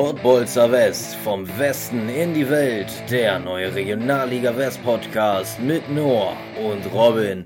Portbolzer 0.00 0.72
West, 0.72 1.14
vom 1.16 1.46
Westen 1.58 2.08
in 2.08 2.32
die 2.32 2.48
Welt, 2.48 2.90
der 3.10 3.38
neue 3.38 3.74
Regionalliga 3.74 4.56
West 4.56 4.82
Podcast 4.82 5.60
mit 5.60 5.90
Noah 5.90 6.34
und 6.56 6.90
Robin, 6.90 7.44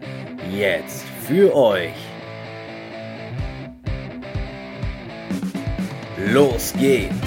jetzt 0.52 1.02
für 1.26 1.52
euch. 1.52 1.90
Los 6.32 6.72
geht's! 6.78 7.23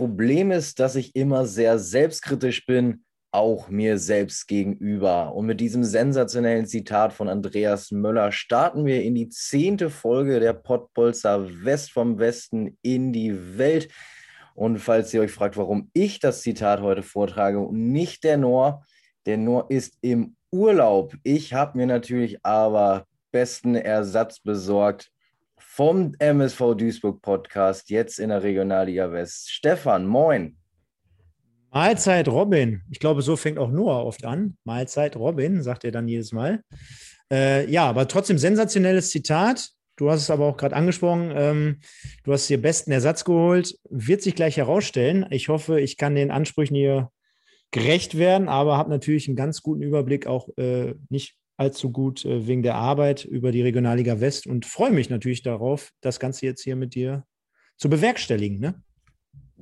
Problem 0.00 0.50
ist, 0.50 0.80
dass 0.80 0.96
ich 0.96 1.14
immer 1.14 1.44
sehr 1.44 1.78
selbstkritisch 1.78 2.64
bin, 2.64 3.04
auch 3.32 3.68
mir 3.68 3.98
selbst 3.98 4.48
gegenüber. 4.48 5.34
Und 5.34 5.44
mit 5.44 5.60
diesem 5.60 5.84
sensationellen 5.84 6.64
Zitat 6.64 7.12
von 7.12 7.28
Andreas 7.28 7.90
Möller 7.90 8.32
starten 8.32 8.86
wir 8.86 9.02
in 9.02 9.14
die 9.14 9.28
zehnte 9.28 9.90
Folge 9.90 10.40
der 10.40 10.54
Pottbolzer 10.54 11.46
West 11.66 11.92
vom 11.92 12.18
Westen 12.18 12.78
in 12.80 13.12
die 13.12 13.58
Welt. 13.58 13.90
Und 14.54 14.78
falls 14.78 15.12
ihr 15.12 15.20
euch 15.20 15.32
fragt, 15.32 15.58
warum 15.58 15.90
ich 15.92 16.18
das 16.18 16.40
Zitat 16.40 16.80
heute 16.80 17.02
vortrage 17.02 17.60
und 17.60 17.92
nicht 17.92 18.24
der 18.24 18.38
Noor, 18.38 18.82
der 19.26 19.36
Noor 19.36 19.66
ist 19.68 19.98
im 20.00 20.34
Urlaub. 20.50 21.14
Ich 21.24 21.52
habe 21.52 21.76
mir 21.76 21.86
natürlich 21.86 22.42
aber 22.42 23.04
besten 23.32 23.74
Ersatz 23.74 24.40
besorgt 24.40 25.12
vom 25.80 26.14
MSV 26.18 26.74
Duisburg 26.76 27.22
Podcast, 27.22 27.88
jetzt 27.88 28.18
in 28.18 28.28
der 28.28 28.42
Regionalliga 28.42 29.10
West. 29.12 29.50
Stefan, 29.50 30.04
moin. 30.04 30.58
Mahlzeit 31.70 32.28
Robin. 32.28 32.82
Ich 32.90 33.00
glaube, 33.00 33.22
so 33.22 33.34
fängt 33.34 33.58
auch 33.58 33.70
Noah 33.70 34.04
oft 34.04 34.26
an. 34.26 34.58
Mahlzeit 34.64 35.16
Robin, 35.16 35.62
sagt 35.62 35.84
er 35.84 35.90
dann 35.90 36.06
jedes 36.06 36.32
Mal. 36.32 36.62
Äh, 37.32 37.66
ja, 37.70 37.86
aber 37.88 38.06
trotzdem 38.08 38.36
sensationelles 38.36 39.08
Zitat. 39.08 39.70
Du 39.96 40.10
hast 40.10 40.20
es 40.20 40.28
aber 40.28 40.44
auch 40.44 40.58
gerade 40.58 40.76
angesprochen. 40.76 41.32
Ähm, 41.34 41.80
du 42.24 42.34
hast 42.34 42.50
dir 42.50 42.60
besten 42.60 42.92
Ersatz 42.92 43.24
geholt. 43.24 43.74
Wird 43.88 44.20
sich 44.20 44.34
gleich 44.34 44.58
herausstellen. 44.58 45.24
Ich 45.30 45.48
hoffe, 45.48 45.80
ich 45.80 45.96
kann 45.96 46.14
den 46.14 46.30
Ansprüchen 46.30 46.76
hier 46.76 47.10
gerecht 47.70 48.18
werden, 48.18 48.50
aber 48.50 48.76
habe 48.76 48.90
natürlich 48.90 49.28
einen 49.28 49.36
ganz 49.36 49.62
guten 49.62 49.80
Überblick, 49.80 50.26
auch 50.26 50.50
äh, 50.58 50.92
nicht 51.08 51.39
allzu 51.60 51.92
gut 51.92 52.24
äh, 52.24 52.46
wegen 52.46 52.62
der 52.62 52.74
Arbeit 52.74 53.24
über 53.24 53.52
die 53.52 53.62
Regionalliga 53.62 54.20
West 54.20 54.46
und 54.46 54.64
freue 54.64 54.90
mich 54.90 55.10
natürlich 55.10 55.42
darauf, 55.42 55.90
das 56.00 56.18
Ganze 56.18 56.46
jetzt 56.46 56.62
hier 56.62 56.74
mit 56.74 56.94
dir 56.94 57.24
zu 57.76 57.90
bewerkstelligen. 57.90 58.58
Ne? 58.58 58.82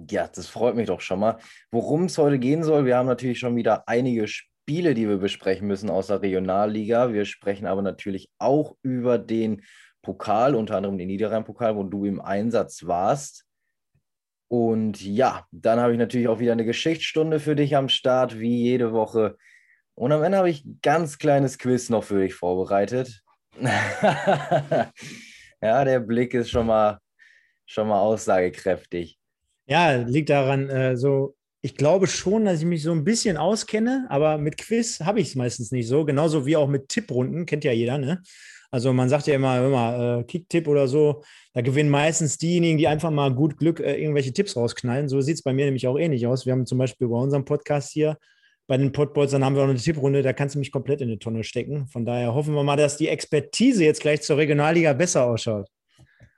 Ja, 0.09 0.29
das 0.29 0.47
freut 0.47 0.77
mich 0.77 0.87
doch 0.87 1.01
schon 1.01 1.19
mal. 1.19 1.39
Worum 1.73 2.05
es 2.05 2.17
heute 2.17 2.39
gehen 2.39 2.63
soll, 2.63 2.87
wir 2.87 2.97
haben 2.97 3.07
natürlich 3.07 3.41
schon 3.41 3.57
wieder 3.57 3.89
einige 3.89 4.29
Spiele, 4.29 4.95
die 4.95 5.09
wir 5.09 5.19
besprechen 5.19 5.67
müssen 5.67 5.91
aus 5.91 6.07
der 6.07 6.23
Regionalliga. 6.23 7.13
Wir 7.13 7.25
sprechen 7.25 7.67
aber 7.67 7.83
natürlich 7.83 8.31
auch 8.39 8.77
über 8.83 9.19
den 9.19 9.63
Pokal, 10.03 10.55
unter 10.55 10.77
anderem 10.77 10.99
den 10.99 11.09
Niederrhein-Pokal, 11.09 11.75
wo 11.75 11.83
du 11.83 12.05
im 12.05 12.21
Einsatz 12.21 12.87
warst. 12.87 13.45
Und 14.47 15.05
ja, 15.05 15.47
dann 15.51 15.81
habe 15.81 15.93
ich 15.93 15.99
natürlich 15.99 16.29
auch 16.29 16.39
wieder 16.39 16.53
eine 16.53 16.65
Geschichtsstunde 16.65 17.41
für 17.41 17.57
dich 17.57 17.77
am 17.77 17.89
Start, 17.89 18.39
wie 18.39 18.63
jede 18.63 18.93
Woche. 18.93 19.37
Und 19.99 20.13
am 20.13 20.23
Ende 20.23 20.39
habe 20.39 20.49
ich 20.49 20.65
ein 20.65 20.79
ganz 20.81 21.19
kleines 21.19 21.59
Quiz 21.59 21.91
noch 21.91 22.05
für 22.05 22.21
dich 22.21 22.33
vorbereitet. 22.33 23.21
ja, 23.61 24.93
der 25.61 25.99
Blick 25.99 26.35
ist 26.35 26.51
schon 26.51 26.67
mal, 26.67 27.01
schon 27.67 27.89
mal 27.89 27.99
aussagekräftig. 27.99 29.19
Ja, 29.67 29.97
liegt 29.97 30.31
daran, 30.31 30.71
äh, 30.71 30.97
so, 30.97 31.35
ich 31.63 31.75
glaube 31.75 32.07
schon, 32.07 32.45
dass 32.45 32.61
ich 32.61 32.65
mich 32.65 32.85
so 32.85 32.93
ein 32.93 33.03
bisschen 33.03 33.37
auskenne, 33.37 34.07
aber 34.09 34.39
mit 34.39 34.57
Quiz 34.57 35.01
habe 35.01 35.19
ich 35.19 35.31
es 35.31 35.35
meistens 35.35 35.73
nicht 35.73 35.89
so. 35.89 36.05
Genauso 36.05 36.47
wie 36.47 36.57
auch 36.57 36.69
mit 36.69 36.89
Tipprunden, 36.89 37.45
kennt 37.45 37.65
ja 37.65 37.73
jeder, 37.73 37.99
ne? 37.99 38.23
Also 38.71 38.93
man 38.93 39.09
sagt 39.09 39.27
ja 39.27 39.35
immer, 39.35 39.67
immer 39.67 40.21
äh, 40.21 40.25
Kicktipp 40.25 40.69
oder 40.69 40.87
so, 40.87 41.25
da 41.55 41.61
gewinnen 41.61 41.91
meistens 41.91 42.39
diejenigen, 42.39 42.79
die 42.79 42.87
einfach 42.87 43.11
mal 43.11 43.35
gut 43.35 43.57
Glück 43.57 43.81
äh, 43.81 44.01
irgendwelche 44.01 44.33
Tipps 44.33 44.55
rausknallen. 44.55 45.09
So 45.09 45.21
sieht 45.23 45.35
es 45.35 45.43
bei 45.43 45.53
mir 45.53 45.65
nämlich 45.65 45.89
auch 45.89 45.99
ähnlich 45.99 46.25
aus. 46.29 46.47
Wir 46.47 46.53
haben 46.53 46.67
zum 46.67 46.79
Beispiel 46.79 47.09
bei 47.09 47.17
unserem 47.17 47.45
Podcast 47.45 47.91
hier 47.91 48.17
bei 48.69 48.77
den 48.77 48.93
Podbolzern 48.93 49.45
haben 49.45 49.57
wir 49.57 49.63
auch 49.63 49.69
eine 49.69 49.79
Tipprunde, 49.79 50.23
da 50.23 50.35
kannst 50.35 50.55
du 50.55 50.59
mich 50.59 50.71
komplett 50.71 51.01
in 51.01 51.09
die 51.09 51.19
Tonne 51.19 51.43
stecken. 51.43 51.89
Von 51.89 52.05
daher 52.05 52.35
hoffen 52.35 52.55
wir 52.55 52.63
mal, 52.63 52.77
dass 52.77 52.99
die 52.99 53.09
Expertise 53.09 53.83
jetzt 53.83 54.03
gleich 54.03 54.21
zur 54.21 54.37
Regionalliga 54.37 54.93
besser 54.93 55.25
ausschaut. 55.25 55.69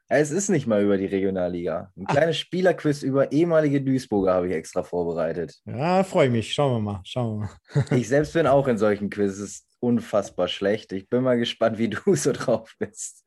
Es 0.08 0.30
ist 0.30 0.48
nicht 0.48 0.66
mal 0.66 0.82
über 0.82 0.96
die 0.96 1.06
Regionalliga. 1.06 1.92
Ein 1.96 2.04
Ach. 2.06 2.12
kleines 2.12 2.38
Spielerquiz 2.38 3.02
über 3.02 3.32
ehemalige 3.32 3.80
Duisburger 3.80 4.34
habe 4.34 4.48
ich 4.48 4.54
extra 4.54 4.82
vorbereitet. 4.82 5.60
Ja, 5.66 6.02
freue 6.04 6.26
ich 6.26 6.32
mich. 6.32 6.52
Schauen 6.52 6.72
wir 6.74 6.80
mal. 6.80 7.00
Schauen 7.04 7.40
wir 7.40 7.50
mal. 7.74 7.96
ich 7.98 8.08
selbst 8.08 8.32
bin 8.32 8.46
auch 8.46 8.66
in 8.68 8.78
solchen 8.78 9.10
Quizzes 9.10 9.66
unfassbar 9.80 10.46
schlecht. 10.46 10.92
Ich 10.92 11.08
bin 11.08 11.22
mal 11.22 11.38
gespannt, 11.38 11.78
wie 11.78 11.88
du 11.88 11.98
so 12.14 12.32
drauf 12.32 12.74
bist. 12.78 13.24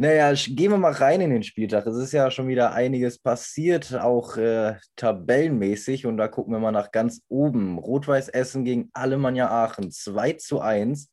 Naja, 0.00 0.32
gehen 0.32 0.70
wir 0.70 0.78
mal 0.78 0.92
rein 0.92 1.20
in 1.20 1.30
den 1.30 1.42
Spieltag. 1.42 1.84
Es 1.84 1.96
ist 1.96 2.12
ja 2.12 2.30
schon 2.30 2.46
wieder 2.46 2.72
einiges 2.72 3.18
passiert, 3.18 3.92
auch 3.96 4.36
äh, 4.36 4.76
tabellenmäßig. 4.94 6.06
Und 6.06 6.18
da 6.18 6.28
gucken 6.28 6.52
wir 6.52 6.60
mal 6.60 6.70
nach 6.70 6.92
ganz 6.92 7.22
oben. 7.28 7.78
Rot-Weiß 7.78 8.28
Essen 8.28 8.64
gegen 8.64 8.90
Alemannia 8.92 9.50
Aachen 9.50 9.90
2 9.90 10.34
zu 10.34 10.60
1. 10.60 11.10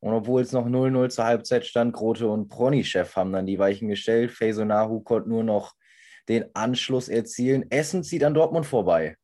Und 0.00 0.12
obwohl 0.12 0.42
es 0.42 0.52
noch 0.52 0.66
0-0 0.66 1.08
zur 1.08 1.24
Halbzeit 1.24 1.64
stand, 1.64 1.94
Grote 1.94 2.28
und 2.28 2.50
Prony-Chef 2.50 3.16
haben 3.16 3.32
dann 3.32 3.46
die 3.46 3.58
Weichen 3.58 3.88
gestellt. 3.88 4.32
Faisonahu 4.32 5.00
konnte 5.00 5.30
nur 5.30 5.42
noch 5.42 5.72
den 6.28 6.44
Anschluss 6.54 7.08
erzielen. 7.08 7.70
Essen 7.70 8.04
zieht 8.04 8.22
an 8.22 8.34
Dortmund 8.34 8.66
vorbei. 8.66 9.16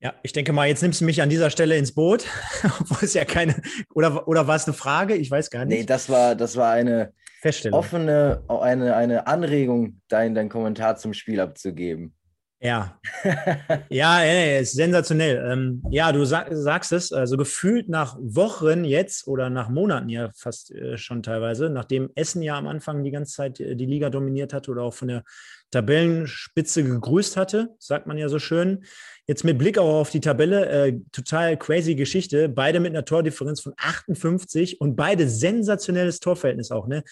Ja, 0.00 0.14
ich 0.22 0.32
denke 0.32 0.52
mal, 0.52 0.68
jetzt 0.68 0.82
nimmst 0.82 1.00
du 1.00 1.04
mich 1.04 1.22
an 1.22 1.30
dieser 1.30 1.50
Stelle 1.50 1.76
ins 1.76 1.92
Boot, 1.92 2.26
obwohl 2.80 2.98
es 3.02 3.14
ja 3.14 3.24
keine, 3.24 3.56
oder, 3.94 4.28
oder 4.28 4.46
war 4.46 4.56
es 4.56 4.66
eine 4.66 4.74
Frage? 4.74 5.14
Ich 5.14 5.30
weiß 5.30 5.50
gar 5.50 5.64
nicht. 5.64 5.78
Nee, 5.78 5.86
das 5.86 6.08
war, 6.10 6.34
das 6.34 6.56
war 6.56 6.72
eine, 6.72 7.12
Feststellung. 7.40 7.78
offene, 7.78 8.42
eine, 8.48 8.96
eine 8.96 9.26
Anregung, 9.26 10.00
deinen 10.08 10.34
dein 10.34 10.48
Kommentar 10.48 10.96
zum 10.96 11.14
Spiel 11.14 11.40
abzugeben. 11.40 12.12
Ja, 12.58 12.98
ja, 13.90 14.24
ja, 14.24 14.58
ist 14.58 14.74
sensationell. 14.74 15.52
Ähm, 15.52 15.82
ja, 15.90 16.10
du 16.10 16.24
sag, 16.24 16.48
sagst 16.50 16.90
es, 16.92 17.12
also 17.12 17.36
gefühlt 17.36 17.90
nach 17.90 18.16
Wochen 18.18 18.84
jetzt 18.84 19.28
oder 19.28 19.50
nach 19.50 19.68
Monaten 19.68 20.08
ja 20.08 20.30
fast 20.34 20.72
äh, 20.72 20.96
schon 20.96 21.22
teilweise, 21.22 21.68
nachdem 21.68 22.10
Essen 22.14 22.40
ja 22.40 22.56
am 22.56 22.66
Anfang 22.66 23.04
die 23.04 23.10
ganze 23.10 23.34
Zeit 23.34 23.60
äh, 23.60 23.76
die 23.76 23.84
Liga 23.84 24.08
dominiert 24.08 24.54
hatte 24.54 24.70
oder 24.70 24.82
auch 24.82 24.94
von 24.94 25.08
der 25.08 25.22
Tabellenspitze 25.70 26.84
gegrüßt 26.84 27.36
hatte, 27.36 27.74
sagt 27.78 28.06
man 28.06 28.18
ja 28.18 28.28
so 28.28 28.38
schön. 28.38 28.84
Jetzt 29.26 29.44
mit 29.44 29.58
Blick 29.58 29.78
auch 29.78 30.00
auf 30.00 30.10
die 30.10 30.20
Tabelle, 30.20 30.66
äh, 30.68 31.00
total 31.10 31.56
crazy 31.56 31.96
Geschichte. 31.96 32.48
Beide 32.48 32.78
mit 32.78 32.90
einer 32.90 33.04
Tordifferenz 33.04 33.60
von 33.60 33.74
58 33.76 34.80
und 34.80 34.94
beide 34.94 35.28
sensationelles 35.28 36.20
Torverhältnis 36.20 36.70
auch, 36.70 36.86
ne? 36.86 37.02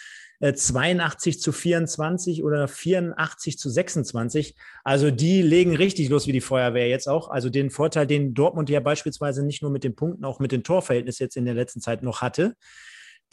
82 0.41 1.37
äh, 1.37 1.39
zu 1.39 1.53
24 1.53 2.45
oder 2.45 2.69
84 2.69 3.59
zu 3.59 3.71
26. 3.71 4.55
Also 4.83 5.11
die 5.11 5.43
legen 5.43 5.77
richtig 5.77 6.09
los 6.09 6.27
wie 6.27 6.33
die 6.33 6.41
Feuerwehr 6.41 6.89
jetzt 6.89 7.09
auch. 7.09 7.31
Also 7.31 7.51
den 7.51 7.71
Vorteil, 7.71 8.07
den 8.07 8.35
Dortmund 8.35 8.69
ja 8.71 8.81
beispielsweise 8.81 9.45
nicht 9.45 9.63
nur 9.63 9.71
mit 9.71 9.85
den 9.85 9.97
Punkten, 9.97 10.25
auch 10.25 10.41
mit 10.41 10.53
dem 10.53 10.63
Torverhältnis 10.63 11.19
jetzt 11.19 11.37
in 11.37 11.45
der 11.45 11.55
letzten 11.55 11.81
Zeit 11.81 12.03
noch 12.03 12.21
hatte, 12.21 12.55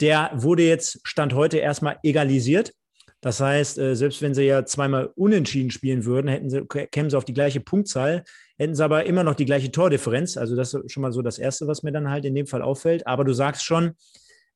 der 0.00 0.30
wurde 0.34 0.64
jetzt 0.64 1.00
Stand 1.04 1.34
heute 1.34 1.58
erstmal 1.58 1.98
egalisiert. 2.02 2.72
Das 3.22 3.40
heißt, 3.40 3.78
äh, 3.78 3.94
selbst 3.94 4.20
wenn 4.20 4.34
sie 4.34 4.42
ja 4.42 4.66
zweimal 4.66 5.10
unentschieden 5.14 5.70
spielen 5.70 6.04
würden, 6.04 6.28
hätten 6.28 6.50
sie, 6.50 6.66
kämen 6.66 7.08
sie 7.08 7.16
auf 7.16 7.24
die 7.24 7.32
gleiche 7.32 7.60
Punktzahl, 7.60 8.24
hätten 8.58 8.74
sie 8.74 8.84
aber 8.84 9.04
immer 9.04 9.22
noch 9.22 9.36
die 9.36 9.44
gleiche 9.44 9.70
Tordifferenz. 9.70 10.36
Also 10.36 10.56
das 10.56 10.74
ist 10.74 10.92
schon 10.92 11.02
mal 11.02 11.12
so 11.12 11.22
das 11.22 11.38
Erste, 11.38 11.68
was 11.68 11.84
mir 11.84 11.92
dann 11.92 12.10
halt 12.10 12.24
in 12.24 12.34
dem 12.34 12.48
Fall 12.48 12.62
auffällt. 12.62 13.06
Aber 13.06 13.24
du 13.24 13.32
sagst 13.32 13.64
schon, 13.64 13.92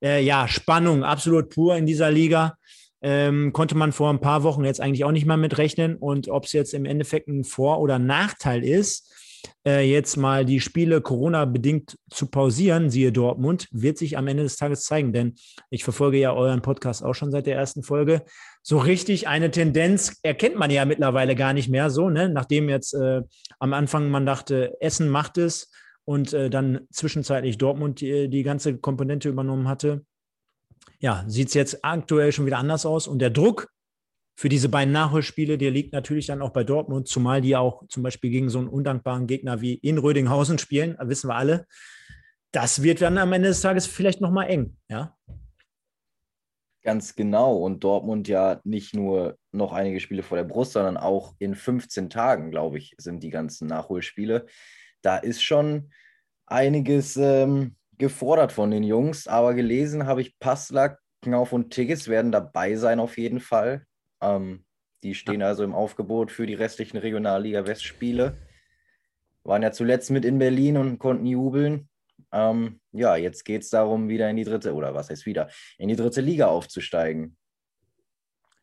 äh, 0.03 0.21
ja, 0.21 0.47
Spannung 0.49 1.03
absolut 1.03 1.49
pur 1.49 1.77
in 1.77 1.85
dieser 1.85 2.11
Liga. 2.11 2.57
Ähm, 3.01 3.53
konnte 3.53 3.75
man 3.75 3.93
vor 3.93 4.09
ein 4.09 4.19
paar 4.19 4.43
Wochen 4.43 4.65
jetzt 4.65 4.81
eigentlich 4.81 5.05
auch 5.05 5.11
nicht 5.11 5.25
mal 5.25 5.37
mitrechnen. 5.37 5.95
Und 5.95 6.27
ob 6.27 6.43
es 6.43 6.51
jetzt 6.51 6.73
im 6.73 6.83
Endeffekt 6.83 7.29
ein 7.29 7.45
Vor- 7.45 7.79
oder 7.79 7.99
Nachteil 7.99 8.65
ist, 8.65 9.13
äh, 9.65 9.89
jetzt 9.89 10.17
mal 10.17 10.45
die 10.45 10.59
Spiele 10.59 11.01
Corona-bedingt 11.01 11.97
zu 12.09 12.27
pausieren, 12.27 12.89
siehe 12.89 13.11
Dortmund, 13.11 13.67
wird 13.71 13.97
sich 13.97 14.17
am 14.17 14.27
Ende 14.27 14.43
des 14.43 14.57
Tages 14.57 14.83
zeigen. 14.83 15.13
Denn 15.13 15.35
ich 15.69 15.83
verfolge 15.83 16.17
ja 16.17 16.33
euren 16.33 16.61
Podcast 16.61 17.03
auch 17.03 17.13
schon 17.13 17.31
seit 17.31 17.45
der 17.45 17.55
ersten 17.55 17.83
Folge. 17.83 18.23
So 18.69 18.79
richtig 18.79 19.29
eine 19.29 19.49
Tendenz 19.49 20.19
erkennt 20.23 20.57
man 20.57 20.69
ja 20.69 20.83
mittlerweile 20.83 21.35
gar 21.35 21.53
nicht 21.53 21.69
mehr 21.69 21.89
so, 21.89 22.09
ne? 22.09 22.27
nachdem 22.27 22.67
jetzt 22.67 22.93
äh, 22.93 23.21
am 23.59 23.71
Anfang 23.71 24.11
man 24.11 24.25
dachte, 24.25 24.75
Essen 24.81 25.07
macht 25.07 25.37
es 25.37 25.71
und 26.03 26.33
äh, 26.33 26.49
dann 26.49 26.81
zwischenzeitlich 26.91 27.57
Dortmund 27.57 28.01
die, 28.01 28.27
die 28.27 28.43
ganze 28.43 28.77
Komponente 28.77 29.29
übernommen 29.29 29.69
hatte. 29.69 30.05
Ja, 30.99 31.23
sieht 31.27 31.47
es 31.47 31.53
jetzt 31.53 31.85
aktuell 31.85 32.33
schon 32.33 32.45
wieder 32.45 32.57
anders 32.57 32.85
aus 32.85 33.07
und 33.07 33.19
der 33.19 33.29
Druck 33.29 33.69
für 34.35 34.49
diese 34.49 34.67
beiden 34.67 34.91
Nachholspiele, 34.91 35.57
der 35.57 35.71
liegt 35.71 35.93
natürlich 35.93 36.25
dann 36.25 36.41
auch 36.41 36.51
bei 36.51 36.65
Dortmund, 36.65 37.07
zumal 37.07 37.39
die 37.39 37.55
auch 37.55 37.87
zum 37.87 38.03
Beispiel 38.03 38.31
gegen 38.31 38.49
so 38.49 38.59
einen 38.59 38.67
undankbaren 38.67 39.27
Gegner 39.27 39.61
wie 39.61 39.75
in 39.75 39.97
Rödinghausen 39.97 40.57
spielen, 40.57 40.97
wissen 40.99 41.29
wir 41.29 41.35
alle. 41.35 41.67
das 42.51 42.83
wird 42.83 42.99
dann 42.99 43.17
am 43.17 43.31
Ende 43.31 43.47
des 43.47 43.61
Tages 43.61 43.87
vielleicht 43.87 44.19
nochmal 44.19 44.49
eng, 44.49 44.75
ja. 44.89 45.15
Ganz 46.87 47.15
genau. 47.15 47.57
Und 47.57 47.83
Dortmund 47.83 48.29
ja 48.29 48.61
nicht 48.63 48.95
nur 48.95 49.37
noch 49.51 49.73
einige 49.73 49.99
Spiele 49.99 50.23
vor 50.23 50.37
der 50.37 50.45
Brust, 50.45 50.71
sondern 50.71 50.95
auch 50.95 51.35
in 51.37 51.53
15 51.53 52.09
Tagen, 52.09 52.49
glaube 52.49 52.77
ich, 52.77 52.95
sind 52.97 53.23
die 53.23 53.29
ganzen 53.29 53.67
Nachholspiele. 53.67 54.45
Da 55.01 55.17
ist 55.17 55.43
schon 55.43 55.91
einiges 56.45 57.17
ähm, 57.17 57.75
gefordert 57.97 58.53
von 58.53 58.71
den 58.71 58.83
Jungs. 58.83 59.27
Aber 59.27 59.53
gelesen 59.53 60.05
habe 60.05 60.21
ich, 60.21 60.39
Passlack, 60.39 60.99
Knauf 61.23 61.51
und 61.51 61.71
Tigges 61.71 62.07
werden 62.07 62.31
dabei 62.31 62.77
sein 62.77 63.01
auf 63.01 63.17
jeden 63.17 63.41
Fall. 63.41 63.85
Ähm, 64.21 64.63
die 65.03 65.13
stehen 65.13 65.43
also 65.43 65.65
im 65.65 65.75
Aufgebot 65.75 66.31
für 66.31 66.45
die 66.45 66.53
restlichen 66.53 66.95
Regionalliga 66.95 67.67
Westspiele. 67.67 68.37
Waren 69.43 69.61
ja 69.61 69.73
zuletzt 69.73 70.09
mit 70.09 70.23
in 70.23 70.39
Berlin 70.39 70.77
und 70.77 70.99
konnten 70.99 71.25
jubeln. 71.25 71.89
Ähm, 72.31 72.79
ja, 72.91 73.15
jetzt 73.15 73.45
geht 73.45 73.63
es 73.63 73.69
darum, 73.69 74.09
wieder 74.09 74.29
in 74.29 74.35
die 74.35 74.43
dritte, 74.43 74.73
oder 74.73 74.93
was 74.93 75.09
heißt 75.09 75.25
wieder, 75.25 75.49
in 75.77 75.87
die 75.87 75.95
dritte 75.95 76.21
Liga 76.21 76.47
aufzusteigen. 76.47 77.37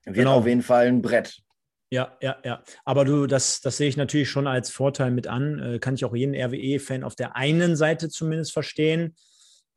Wird 0.05 0.17
genau. 0.17 0.37
auf 0.37 0.47
jeden 0.47 0.63
Fall 0.63 0.87
ein 0.87 1.03
Brett. 1.03 1.43
Ja, 1.91 2.17
ja, 2.21 2.37
ja. 2.45 2.63
Aber 2.85 3.05
du, 3.05 3.27
das, 3.27 3.61
das 3.61 3.77
sehe 3.77 3.89
ich 3.89 3.97
natürlich 3.97 4.29
schon 4.29 4.47
als 4.47 4.71
Vorteil 4.71 5.11
mit 5.11 5.27
an. 5.27 5.61
Äh, 5.61 5.79
kann 5.79 5.95
ich 5.95 6.05
auch 6.05 6.15
jeden 6.15 6.35
RWE-Fan 6.35 7.05
auf 7.05 7.15
der 7.15 7.37
einen 7.37 7.77
Seite 7.77 8.09
zumindest 8.09 8.53
verstehen. 8.53 9.15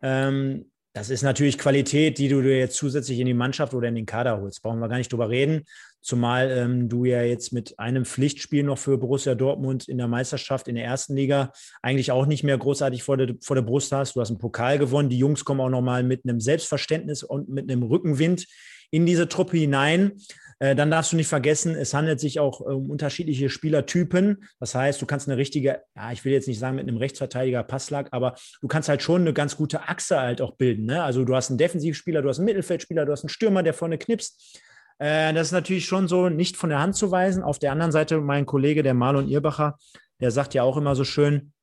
Ähm, 0.01 0.71
das 0.97 1.11
ist 1.11 1.21
natürlich 1.21 1.59
Qualität, 1.59 2.17
die 2.17 2.27
du 2.27 2.41
dir 2.41 2.57
jetzt 2.57 2.75
zusätzlich 2.75 3.19
in 3.19 3.27
die 3.27 3.35
Mannschaft 3.35 3.75
oder 3.75 3.87
in 3.87 3.93
den 3.93 4.07
Kader 4.07 4.41
holst. 4.41 4.63
Brauchen 4.63 4.79
wir 4.79 4.87
gar 4.87 4.97
nicht 4.97 5.13
drüber 5.13 5.29
reden. 5.29 5.63
Zumal 6.01 6.49
ähm, 6.49 6.89
du 6.89 7.05
ja 7.05 7.21
jetzt 7.21 7.53
mit 7.53 7.77
einem 7.77 8.03
Pflichtspiel 8.03 8.63
noch 8.63 8.79
für 8.79 8.97
Borussia 8.97 9.35
Dortmund 9.35 9.87
in 9.87 9.99
der 9.99 10.07
Meisterschaft 10.07 10.67
in 10.67 10.73
der 10.73 10.85
ersten 10.85 11.15
Liga 11.15 11.51
eigentlich 11.83 12.11
auch 12.11 12.25
nicht 12.25 12.43
mehr 12.43 12.57
großartig 12.57 13.03
vor 13.03 13.15
der, 13.15 13.35
vor 13.41 13.55
der 13.55 13.61
Brust 13.61 13.91
hast. 13.91 14.15
Du 14.15 14.21
hast 14.21 14.29
einen 14.29 14.39
Pokal 14.39 14.79
gewonnen. 14.79 15.09
Die 15.09 15.19
Jungs 15.19 15.45
kommen 15.45 15.61
auch 15.61 15.69
nochmal 15.69 16.01
mit 16.01 16.23
einem 16.23 16.39
Selbstverständnis 16.39 17.21
und 17.21 17.47
mit 17.47 17.69
einem 17.69 17.83
Rückenwind 17.83 18.47
in 18.89 19.05
diese 19.05 19.27
Truppe 19.27 19.57
hinein. 19.57 20.13
Äh, 20.59 20.75
dann 20.75 20.89
darfst 20.89 21.11
du 21.11 21.15
nicht 21.15 21.27
vergessen, 21.27 21.75
es 21.75 21.93
handelt 21.93 22.19
sich 22.19 22.39
auch 22.39 22.59
um 22.59 22.89
unterschiedliche 22.89 23.49
Spielertypen. 23.49 24.43
Das 24.59 24.73
heißt, 24.73 25.01
du 25.01 25.05
kannst 25.05 25.27
eine 25.27 25.37
richtige, 25.37 25.81
ja, 25.95 26.11
ich 26.11 26.25
will 26.25 26.33
jetzt 26.33 26.47
nicht 26.47 26.59
sagen 26.59 26.77
mit 26.77 26.87
einem 26.87 26.97
Rechtsverteidiger 26.97 27.63
Passlag, 27.63 28.09
aber 28.11 28.35
du 28.61 28.67
kannst 28.67 28.89
halt 28.89 29.01
schon 29.01 29.21
eine 29.21 29.33
ganz 29.33 29.55
gute 29.55 29.87
Achse 29.87 30.19
halt 30.19 30.41
auch 30.41 30.55
bilden. 30.55 30.85
Ne? 30.85 31.03
Also 31.03 31.23
du 31.23 31.35
hast 31.35 31.49
einen 31.49 31.57
Defensivspieler, 31.57 32.21
du 32.21 32.29
hast 32.29 32.39
einen 32.39 32.45
Mittelfeldspieler, 32.45 33.05
du 33.05 33.11
hast 33.11 33.23
einen 33.23 33.29
Stürmer, 33.29 33.63
der 33.63 33.73
vorne 33.73 33.97
knipst. 33.97 34.61
Äh, 34.99 35.33
das 35.33 35.47
ist 35.47 35.53
natürlich 35.53 35.85
schon 35.85 36.07
so 36.07 36.29
nicht 36.29 36.57
von 36.57 36.69
der 36.69 36.79
Hand 36.79 36.95
zu 36.95 37.11
weisen. 37.11 37.43
Auf 37.43 37.59
der 37.59 37.71
anderen 37.71 37.91
Seite, 37.91 38.19
mein 38.19 38.45
Kollege, 38.45 38.81
der 38.81 38.93
Marlon 38.93 39.29
Irbacher, 39.29 39.77
der 40.19 40.31
sagt 40.31 40.55
ja 40.55 40.63
auch 40.63 40.77
immer 40.77 40.95
so 40.95 41.03
schön, 41.03 41.53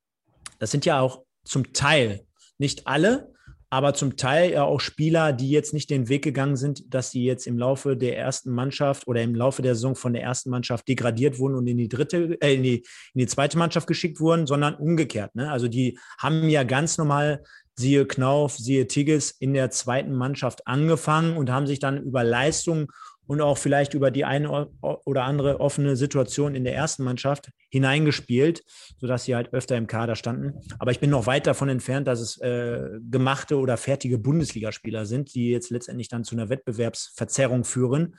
das 0.60 0.70
sind 0.70 0.84
ja 0.84 1.00
auch 1.00 1.24
zum 1.44 1.72
Teil 1.72 2.20
nicht 2.58 2.86
alle, 2.86 3.33
aber 3.74 3.92
zum 3.92 4.16
Teil 4.16 4.52
ja 4.52 4.62
auch 4.62 4.78
Spieler, 4.78 5.32
die 5.32 5.50
jetzt 5.50 5.74
nicht 5.74 5.90
den 5.90 6.08
Weg 6.08 6.22
gegangen 6.22 6.54
sind, 6.54 6.94
dass 6.94 7.10
sie 7.10 7.24
jetzt 7.24 7.44
im 7.44 7.58
Laufe 7.58 7.96
der 7.96 8.16
ersten 8.16 8.52
Mannschaft 8.52 9.08
oder 9.08 9.20
im 9.20 9.34
Laufe 9.34 9.62
der 9.62 9.74
Saison 9.74 9.96
von 9.96 10.12
der 10.12 10.22
ersten 10.22 10.48
Mannschaft 10.48 10.86
degradiert 10.86 11.40
wurden 11.40 11.56
und 11.56 11.66
in 11.66 11.78
die 11.78 11.88
dritte, 11.88 12.40
äh, 12.40 12.54
in, 12.54 12.62
die, 12.62 12.76
in 13.14 13.18
die 13.18 13.26
zweite 13.26 13.58
Mannschaft 13.58 13.88
geschickt 13.88 14.20
wurden, 14.20 14.46
sondern 14.46 14.76
umgekehrt. 14.76 15.34
Ne? 15.34 15.50
Also 15.50 15.66
die 15.66 15.98
haben 16.18 16.48
ja 16.48 16.62
ganz 16.62 16.98
normal 16.98 17.42
siehe 17.74 18.06
Knauf, 18.06 18.56
siehe 18.56 18.86
Tigges 18.86 19.32
in 19.32 19.54
der 19.54 19.70
zweiten 19.70 20.14
Mannschaft 20.14 20.68
angefangen 20.68 21.36
und 21.36 21.50
haben 21.50 21.66
sich 21.66 21.80
dann 21.80 22.00
über 22.00 22.22
Leistung 22.22 22.92
und 23.26 23.40
auch 23.40 23.58
vielleicht 23.58 23.94
über 23.94 24.10
die 24.10 24.24
eine 24.24 24.68
oder 24.80 25.22
andere 25.24 25.60
offene 25.60 25.96
Situation 25.96 26.54
in 26.54 26.64
der 26.64 26.74
ersten 26.74 27.04
Mannschaft 27.04 27.50
hineingespielt, 27.70 28.62
sodass 28.98 29.24
sie 29.24 29.34
halt 29.34 29.52
öfter 29.52 29.76
im 29.76 29.86
Kader 29.86 30.16
standen. 30.16 30.60
Aber 30.78 30.90
ich 30.90 31.00
bin 31.00 31.10
noch 31.10 31.26
weit 31.26 31.46
davon 31.46 31.68
entfernt, 31.68 32.06
dass 32.06 32.20
es 32.20 32.40
äh, 32.40 32.90
gemachte 33.10 33.58
oder 33.58 33.76
fertige 33.76 34.18
Bundesligaspieler 34.18 35.06
sind, 35.06 35.34
die 35.34 35.50
jetzt 35.50 35.70
letztendlich 35.70 36.08
dann 36.08 36.24
zu 36.24 36.34
einer 36.34 36.48
Wettbewerbsverzerrung 36.48 37.64
führen. 37.64 38.16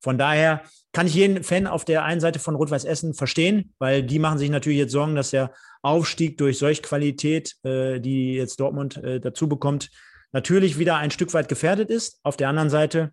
Von 0.00 0.18
daher 0.18 0.62
kann 0.92 1.06
ich 1.06 1.14
jeden 1.14 1.42
Fan 1.42 1.66
auf 1.66 1.84
der 1.84 2.04
einen 2.04 2.20
Seite 2.20 2.38
von 2.38 2.54
Rot-Weiß 2.54 2.84
Essen 2.84 3.14
verstehen, 3.14 3.74
weil 3.78 4.02
die 4.02 4.18
machen 4.18 4.38
sich 4.38 4.50
natürlich 4.50 4.78
jetzt 4.78 4.92
Sorgen, 4.92 5.14
dass 5.14 5.30
der 5.30 5.52
Aufstieg 5.82 6.38
durch 6.38 6.58
solch 6.58 6.82
Qualität, 6.82 7.56
äh, 7.64 8.00
die 8.00 8.34
jetzt 8.34 8.60
Dortmund 8.60 8.98
äh, 8.98 9.18
dazu 9.18 9.48
bekommt, 9.48 9.90
natürlich 10.32 10.78
wieder 10.78 10.96
ein 10.96 11.10
Stück 11.10 11.32
weit 11.32 11.48
gefährdet 11.48 11.90
ist. 11.90 12.20
Auf 12.22 12.36
der 12.36 12.48
anderen 12.48 12.70
Seite 12.70 13.12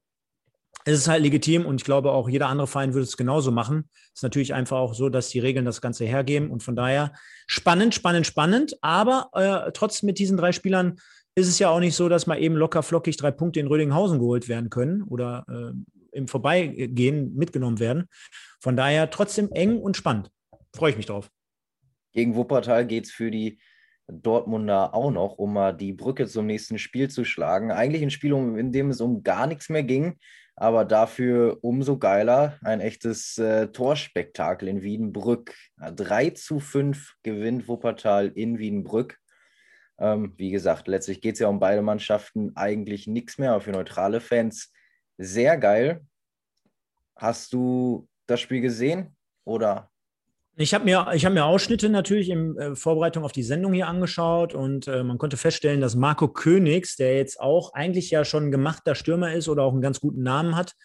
es 0.85 0.99
ist 0.99 1.07
halt 1.07 1.23
legitim 1.23 1.65
und 1.65 1.81
ich 1.81 1.85
glaube 1.85 2.11
auch 2.11 2.27
jeder 2.29 2.47
andere 2.47 2.67
Verein 2.67 2.93
würde 2.93 3.03
es 3.03 3.17
genauso 3.17 3.51
machen. 3.51 3.89
Es 4.13 4.19
ist 4.19 4.23
natürlich 4.23 4.53
einfach 4.53 4.77
auch 4.77 4.93
so, 4.93 5.09
dass 5.09 5.29
die 5.29 5.39
Regeln 5.39 5.65
das 5.65 5.81
Ganze 5.81 6.05
hergeben 6.05 6.49
und 6.49 6.63
von 6.63 6.75
daher 6.75 7.13
spannend, 7.47 7.93
spannend, 7.93 8.25
spannend. 8.25 8.77
Aber 8.81 9.29
äh, 9.33 9.71
trotz 9.73 10.03
mit 10.03 10.19
diesen 10.19 10.37
drei 10.37 10.51
Spielern 10.51 10.97
ist 11.35 11.47
es 11.47 11.59
ja 11.59 11.69
auch 11.69 11.79
nicht 11.79 11.95
so, 11.95 12.09
dass 12.09 12.27
mal 12.27 12.41
eben 12.41 12.55
locker 12.55 12.83
flockig 12.83 13.17
drei 13.17 13.31
Punkte 13.31 13.59
in 13.59 13.67
Rödinghausen 13.67 14.19
geholt 14.19 14.49
werden 14.49 14.69
können 14.69 15.03
oder 15.03 15.45
äh, 15.49 16.17
im 16.17 16.27
Vorbeigehen 16.27 17.35
mitgenommen 17.35 17.79
werden. 17.79 18.05
Von 18.59 18.75
daher 18.75 19.09
trotzdem 19.09 19.49
eng 19.51 19.79
und 19.79 19.95
spannend. 19.95 20.29
Freue 20.75 20.91
ich 20.91 20.97
mich 20.97 21.05
drauf. 21.05 21.29
Gegen 22.13 22.35
Wuppertal 22.35 22.85
geht 22.85 23.05
es 23.05 23.11
für 23.11 23.31
die 23.31 23.59
Dortmunder 24.07 24.93
auch 24.93 25.11
noch, 25.11 25.37
um 25.37 25.53
mal 25.53 25.71
die 25.71 25.93
Brücke 25.93 26.27
zum 26.27 26.45
nächsten 26.45 26.77
Spiel 26.77 27.09
zu 27.09 27.23
schlagen. 27.23 27.71
Eigentlich 27.71 28.01
ein 28.01 28.11
Spiel, 28.11 28.33
in 28.33 28.73
dem 28.73 28.89
es 28.89 28.99
um 28.99 29.23
gar 29.23 29.47
nichts 29.47 29.69
mehr 29.69 29.83
ging 29.83 30.17
aber 30.55 30.85
dafür 30.85 31.59
umso 31.61 31.97
geiler 31.97 32.57
ein 32.63 32.81
echtes 32.81 33.37
äh, 33.37 33.67
Torspektakel 33.67 34.67
in 34.67 34.81
Wiedenbrück. 34.81 35.55
3 35.77 36.31
zu 36.31 36.59
5 36.59 37.15
gewinnt 37.23 37.67
Wuppertal 37.67 38.27
in 38.27 38.59
Wiedenbrück. 38.59 39.17
Ähm, 39.99 40.33
wie 40.37 40.51
gesagt, 40.51 40.87
letztlich 40.87 41.21
geht 41.21 41.35
es 41.35 41.39
ja 41.39 41.47
um 41.47 41.59
beide 41.59 41.81
Mannschaften 41.81 42.55
eigentlich 42.55 43.07
nichts 43.07 43.37
mehr, 43.37 43.51
aber 43.51 43.61
für 43.61 43.71
neutrale 43.71 44.19
Fans 44.19 44.73
sehr 45.17 45.57
geil. 45.57 46.01
Hast 47.15 47.53
du 47.53 48.07
das 48.25 48.39
Spiel 48.39 48.61
gesehen 48.61 49.15
oder 49.43 49.90
ich 50.57 50.73
habe 50.73 50.85
mir, 50.85 51.05
hab 51.05 51.33
mir 51.33 51.45
Ausschnitte 51.45 51.89
natürlich 51.89 52.29
in 52.29 52.57
äh, 52.57 52.75
Vorbereitung 52.75 53.23
auf 53.23 53.31
die 53.31 53.43
Sendung 53.43 53.73
hier 53.73 53.87
angeschaut 53.87 54.53
und 54.53 54.87
äh, 54.87 55.03
man 55.03 55.17
konnte 55.17 55.37
feststellen, 55.37 55.81
dass 55.81 55.95
Marco 55.95 56.27
Königs, 56.27 56.97
der 56.97 57.15
jetzt 57.15 57.39
auch 57.39 57.73
eigentlich 57.73 58.11
ja 58.11 58.25
schon 58.25 58.47
ein 58.47 58.51
gemachter 58.51 58.95
Stürmer 58.95 59.33
ist 59.33 59.47
oder 59.47 59.63
auch 59.63 59.71
einen 59.71 59.81
ganz 59.81 60.01
guten 60.01 60.23
Namen 60.23 60.55
hat, 60.55 60.75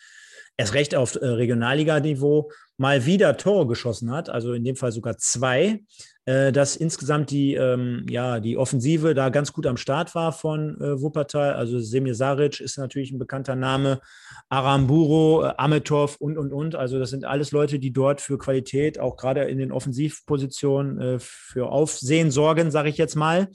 erst 0.56 0.75
recht 0.75 0.94
auf 0.94 1.17
äh, 1.17 1.26
Regionalliganiveau 1.26 2.50
mal 2.79 3.06
wieder 3.06 3.37
Tore 3.37 3.67
geschossen 3.67 4.11
hat, 4.11 4.29
also 4.29 4.53
in 4.53 4.64
dem 4.64 4.76
Fall 4.76 4.93
sogar 4.93 5.17
zwei, 5.17 5.81
äh, 6.27 6.53
dass 6.53 6.77
insgesamt 6.77 7.31
die, 7.31 7.55
ähm, 7.55 8.06
ja, 8.08 8.41
die 8.41 8.56
Offensive 8.56 9.15
da 9.15 9.29
ganz 9.29 9.53
gut 9.53 9.67
am 9.67 9.77
Start 9.77 10.15
war 10.15 10.32
von 10.32 10.81
äh, 10.81 11.01
Wuppertal. 11.01 11.55
Also 11.55 11.81
Semir 11.81 12.15
Saric 12.15 12.60
ist 12.60 12.79
natürlich 12.79 13.13
ein 13.13 13.19
bekannter 13.19 13.56
Name, 13.56 14.01
Aramburo, 14.48 15.44
äh, 15.44 15.55
Ametov 15.56 16.17
und, 16.17 16.36
und, 16.39 16.53
und. 16.53 16.75
Also 16.75 16.98
das 16.98 17.10
sind 17.10 17.25
alles 17.25 17.53
Leute, 17.53 17.79
die 17.79 17.93
dort 17.93 18.20
für 18.20 18.39
Qualität, 18.39 18.98
auch 18.98 19.17
gerade 19.17 19.44
in 19.44 19.58
den 19.58 19.72
Offensivpositionen, 19.72 21.01
äh, 21.01 21.19
für 21.19 21.70
Aufsehen 21.70 22.31
sorgen, 22.31 22.70
sage 22.70 22.89
ich 22.89 22.98
jetzt 22.98 23.17
mal. 23.17 23.48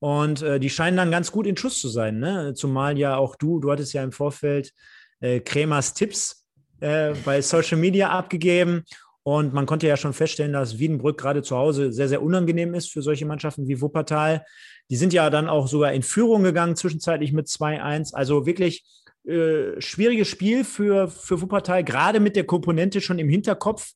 Und 0.00 0.40
äh, 0.40 0.58
die 0.58 0.70
scheinen 0.70 0.96
dann 0.96 1.10
ganz 1.10 1.30
gut 1.30 1.46
in 1.46 1.56
Schuss 1.56 1.78
zu 1.78 1.88
sein. 1.88 2.18
Ne? 2.18 2.54
Zumal 2.54 2.96
ja 2.98 3.16
auch 3.16 3.36
du, 3.36 3.60
du 3.60 3.70
hattest 3.70 3.92
ja 3.92 4.02
im 4.02 4.12
Vorfeld 4.12 4.72
äh, 5.20 5.40
Kremers 5.40 5.94
Tipps 5.94 6.46
äh, 6.80 7.14
bei 7.24 7.40
Social 7.42 7.78
Media 7.78 8.10
abgegeben. 8.10 8.84
Und 9.22 9.52
man 9.52 9.66
konnte 9.66 9.86
ja 9.86 9.96
schon 9.96 10.14
feststellen, 10.14 10.54
dass 10.54 10.78
Wiedenbrück 10.78 11.18
gerade 11.18 11.42
zu 11.42 11.56
Hause 11.56 11.92
sehr, 11.92 12.08
sehr 12.08 12.22
unangenehm 12.22 12.74
ist 12.74 12.90
für 12.90 13.02
solche 13.02 13.26
Mannschaften 13.26 13.68
wie 13.68 13.80
Wuppertal. 13.80 14.44
Die 14.88 14.96
sind 14.96 15.12
ja 15.12 15.28
dann 15.30 15.48
auch 15.48 15.68
sogar 15.68 15.92
in 15.92 16.02
Führung 16.02 16.42
gegangen, 16.42 16.74
zwischenzeitlich 16.74 17.32
mit 17.32 17.46
2-1. 17.46 18.14
Also 18.14 18.46
wirklich 18.46 18.84
äh, 19.26 19.80
schwieriges 19.80 20.28
Spiel 20.28 20.64
für, 20.64 21.08
für 21.08 21.40
Wuppertal, 21.42 21.84
gerade 21.84 22.18
mit 22.18 22.34
der 22.34 22.44
Komponente 22.44 23.00
schon 23.00 23.18
im 23.18 23.28
Hinterkopf. 23.28 23.92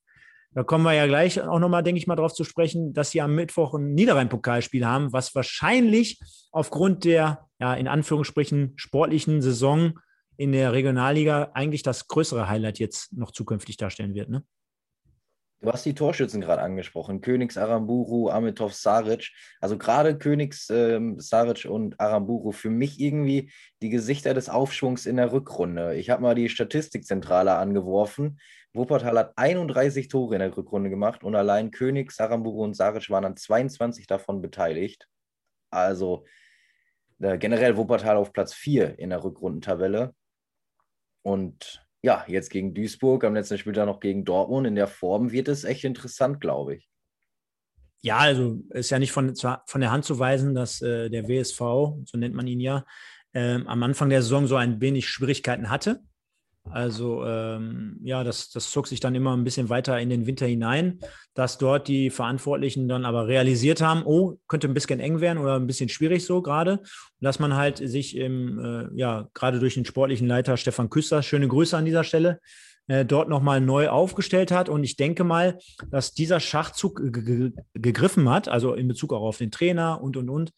Da 0.53 0.63
kommen 0.63 0.85
wir 0.85 0.93
ja 0.93 1.07
gleich 1.07 1.41
auch 1.41 1.59
nochmal, 1.59 1.83
denke 1.83 1.99
ich 1.99 2.07
mal, 2.07 2.15
darauf 2.15 2.35
zu 2.35 2.45
sprechen, 2.45 2.93
dass 2.93 3.11
sie 3.11 3.21
am 3.21 3.35
Mittwoch 3.35 3.75
ein 3.75 3.95
Niederrhein-Pokalspiel 3.95 4.87
haben, 4.87 5.13
was 5.13 5.35
wahrscheinlich 5.35 6.21
aufgrund 6.53 7.05
der, 7.05 7.47
ja, 7.59 7.75
in 7.75 7.89
Anführungsstrichen, 7.89 8.75
sportlichen 8.77 9.43
Saison 9.43 9.95
in 10.37 10.53
der 10.53 10.73
Regionalliga 10.73 11.51
eigentlich 11.55 11.83
das 11.83 12.09
größere 12.09 12.49
Highlight 12.49 12.79
jetzt 12.79 13.13
noch 13.13 13.31
zukünftig 13.31 13.77
darstellen 13.77 14.15
wird. 14.15 14.29
Ne? 14.29 14.45
Du 15.65 15.73
hast 15.73 15.87
die 15.87 15.95
Torschützen 15.95 16.43
gerade 16.43 16.61
angesprochen. 16.61 17.23
Königs, 17.23 17.57
Aramburu, 17.57 18.29
Amitov, 18.29 18.75
Saric. 18.75 19.33
Also 19.63 19.79
gerade 19.79 20.19
Königs, 20.19 20.69
ähm, 20.69 21.19
Saric 21.19 21.65
und 21.65 21.99
Aramburu 21.99 22.53
für 22.53 22.69
mich 22.69 23.01
irgendwie 23.01 23.51
die 23.81 23.89
Gesichter 23.89 24.35
des 24.35 24.51
Aufschwungs 24.51 25.07
in 25.07 25.17
der 25.17 25.33
Rückrunde. 25.33 25.97
Ich 25.97 26.11
habe 26.11 26.21
mal 26.21 26.35
die 26.35 26.51
Statistikzentrale 26.51 27.55
angeworfen. 27.55 28.39
Wuppertal 28.75 29.17
hat 29.17 29.33
31 29.37 30.09
Tore 30.09 30.35
in 30.35 30.41
der 30.41 30.55
Rückrunde 30.55 30.91
gemacht 30.91 31.25
und 31.25 31.35
allein 31.35 31.71
Königs, 31.71 32.21
Aramburu 32.21 32.63
und 32.63 32.75
Saric 32.75 33.09
waren 33.09 33.25
an 33.25 33.37
22 33.37 34.07
davon 34.07 34.43
beteiligt. 34.43 35.09
Also 35.71 36.27
äh, 37.21 37.39
generell 37.39 37.79
Wuppertal 37.79 38.19
auf 38.19 38.35
Platz 38.35 38.53
4 38.53 38.99
in 38.99 39.09
der 39.09 39.25
Rückrundentabelle. 39.25 40.15
Und 41.25 41.85
ja, 42.03 42.25
jetzt 42.29 42.51
gegen 42.51 42.75
Duisburg, 42.75 43.25
am 43.25 43.35
letzten 43.35 43.59
Spieltag 43.59 43.87
noch 43.87 43.99
gegen 43.99 44.25
Dortmund. 44.25 44.67
In 44.67 44.75
der 44.75 44.87
Form 44.87 45.33
wird 45.33 45.49
es 45.49 45.65
echt 45.65 45.85
interessant, 45.85 46.41
glaube 46.41 46.77
ich. 46.77 46.89
ja, 48.03 48.19
also 48.19 48.61
ist 48.71 48.91
ja 48.91 48.99
nicht 48.99 49.13
von, 49.13 49.35
von 49.35 49.81
der 49.81 49.91
Hand 49.91 50.05
zu 50.05 50.19
weisen, 50.19 50.55
dass 50.55 50.83
äh, 50.83 51.09
der 51.09 51.27
WSV, 51.27 51.59
so 52.05 52.19
nennt 52.19 52.35
man 52.35 52.47
ihn 52.47 52.61
ja, 52.61 52.85
äh, 53.33 53.59
am 53.65 53.83
Anfang 53.83 54.11
der 54.11 54.21
Saison 54.21 54.47
so 54.47 54.57
ein 54.57 54.83
wenig 54.83 55.09
Schwierigkeiten 55.09 55.71
hatte. 55.71 56.03
Also 56.71 57.25
ähm, 57.27 57.99
ja, 58.03 58.25
das, 58.25 58.51
das 58.51 58.71
zog 58.71 58.87
sich 58.87 58.99
dann 58.99 59.15
immer 59.15 59.37
ein 59.37 59.45
bisschen 59.45 59.69
weiter 59.69 60.01
in 60.01 60.09
den 60.09 60.27
Winter 60.27 60.47
hinein, 60.47 60.99
dass 61.35 61.59
dort 61.59 61.89
die 61.89 62.09
Verantwortlichen 62.11 62.89
dann 62.89 63.05
aber 63.05 63.27
realisiert 63.27 63.83
haben, 63.83 64.03
oh, 64.05 64.39
könnte 64.49 64.67
ein 64.67 64.75
bisschen 64.75 64.99
eng 64.99 65.21
werden 65.21 65.39
oder 65.39 65.57
ein 65.57 65.67
bisschen 65.67 65.89
schwierig 65.89 66.25
so 66.25 66.41
gerade. 66.41 66.81
dass 67.21 67.39
man 67.39 67.55
halt 67.55 67.79
sich 67.79 68.17
im, 68.17 68.59
äh, 68.59 68.99
ja, 68.99 69.29
gerade 69.35 69.61
durch 69.61 69.75
den 69.75 69.85
sportlichen 69.85 70.27
Leiter 70.27 70.57
Stefan 70.57 70.91
Küster, 70.91 71.23
schöne 71.23 71.49
Grüße 71.49 71.77
an 71.77 71.85
dieser 71.85 72.05
Stelle, 72.05 72.41
äh, 72.87 73.05
dort 73.05 73.29
nochmal 73.29 73.61
neu 73.61 73.89
aufgestellt 73.89 74.51
hat. 74.51 74.69
Und 74.69 74.85
ich 74.85 74.97
denke 74.97 75.25
mal, 75.25 75.59
dass 75.91 76.13
dieser 76.13 76.41
Schachzug 76.41 77.01
gegriffen 77.75 78.29
hat, 78.29 78.49
also 78.49 78.75
in 78.75 78.89
Bezug 78.89 79.13
auch 79.13 79.23
auf 79.23 79.39
den 79.39 79.51
Trainer 79.51 80.03
und, 80.03 80.17
und, 80.17 80.29
und, 80.29 80.53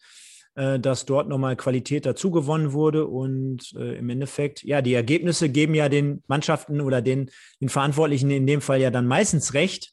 äh, 0.57 0.81
dass 0.81 1.05
dort 1.05 1.29
nochmal 1.29 1.55
Qualität 1.55 2.07
dazu 2.07 2.31
gewonnen 2.31 2.73
wurde. 2.73 3.07
Und 3.07 3.75
äh, 3.77 3.99
im 3.99 4.09
Endeffekt, 4.09 4.65
ja, 4.65 4.81
die 4.81 4.95
Ergebnisse 4.95 5.51
geben 5.51 5.75
ja 5.75 5.91
den 5.91 6.23
Mannschaften 6.29 6.81
oder 6.81 7.03
den, 7.03 7.31
den 7.61 7.69
Verantwortlichen 7.69 8.31
in 8.31 8.47
dem 8.47 8.63
Fall 8.63 8.81
ja 8.81 8.91
dann 8.91 9.07
meistens 9.07 9.53
recht. 9.53 9.93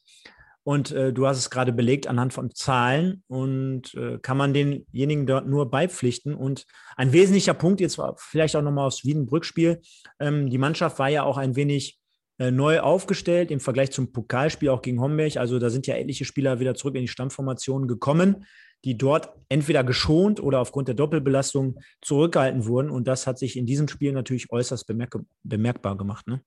Und 0.62 0.90
äh, 0.92 1.12
du 1.12 1.26
hast 1.26 1.36
es 1.36 1.50
gerade 1.50 1.74
belegt 1.74 2.06
anhand 2.06 2.32
von 2.32 2.50
Zahlen 2.54 3.22
und 3.26 3.92
äh, 3.94 4.18
kann 4.22 4.38
man 4.38 4.54
denjenigen 4.54 5.26
dort 5.26 5.46
nur 5.46 5.70
beipflichten. 5.70 6.34
Und 6.34 6.64
ein 6.96 7.12
wesentlicher 7.12 7.52
Punkt, 7.52 7.82
jetzt 7.82 8.00
vielleicht 8.16 8.56
auch 8.56 8.62
nochmal 8.62 8.86
aufs 8.86 9.04
Wiedenbrück-Spiel, 9.04 9.82
ähm, 10.18 10.48
die 10.48 10.56
Mannschaft 10.56 10.98
war 10.98 11.10
ja 11.10 11.24
auch 11.24 11.36
ein 11.36 11.56
wenig 11.56 11.98
äh, 12.38 12.50
neu 12.50 12.80
aufgestellt 12.80 13.50
im 13.50 13.60
Vergleich 13.60 13.90
zum 13.90 14.12
Pokalspiel 14.12 14.70
auch 14.70 14.80
gegen 14.80 15.02
Homberg. 15.02 15.36
Also 15.36 15.58
da 15.58 15.68
sind 15.68 15.86
ja 15.86 15.96
etliche 15.96 16.24
Spieler 16.24 16.58
wieder 16.58 16.74
zurück 16.74 16.94
in 16.94 17.02
die 17.02 17.08
Stammformation 17.08 17.86
gekommen 17.86 18.46
die 18.84 18.96
dort 18.96 19.30
entweder 19.48 19.82
geschont 19.82 20.40
oder 20.40 20.60
aufgrund 20.60 20.88
der 20.88 20.94
Doppelbelastung 20.94 21.80
zurückgehalten 22.02 22.66
wurden. 22.66 22.90
Und 22.90 23.08
das 23.08 23.26
hat 23.26 23.38
sich 23.38 23.56
in 23.56 23.66
diesem 23.66 23.88
Spiel 23.88 24.12
natürlich 24.12 24.50
äußerst 24.50 24.86
bemerk 24.86 25.18
bemerkbar 25.42 25.96
gemacht. 25.96 26.26
Ne? 26.26 26.42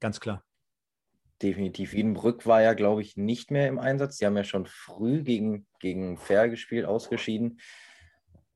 Ganz 0.00 0.20
klar. 0.20 0.42
Definitiv. 1.42 1.92
Wiedenbrück 1.92 2.46
war 2.46 2.62
ja, 2.62 2.74
glaube 2.74 3.02
ich, 3.02 3.16
nicht 3.16 3.50
mehr 3.50 3.68
im 3.68 3.78
Einsatz. 3.78 4.18
Die 4.18 4.26
haben 4.26 4.36
ja 4.36 4.44
schon 4.44 4.66
früh 4.66 5.22
gegen, 5.22 5.66
gegen 5.80 6.16
Fair 6.16 6.48
gespielt, 6.48 6.84
ausgeschieden. 6.84 7.60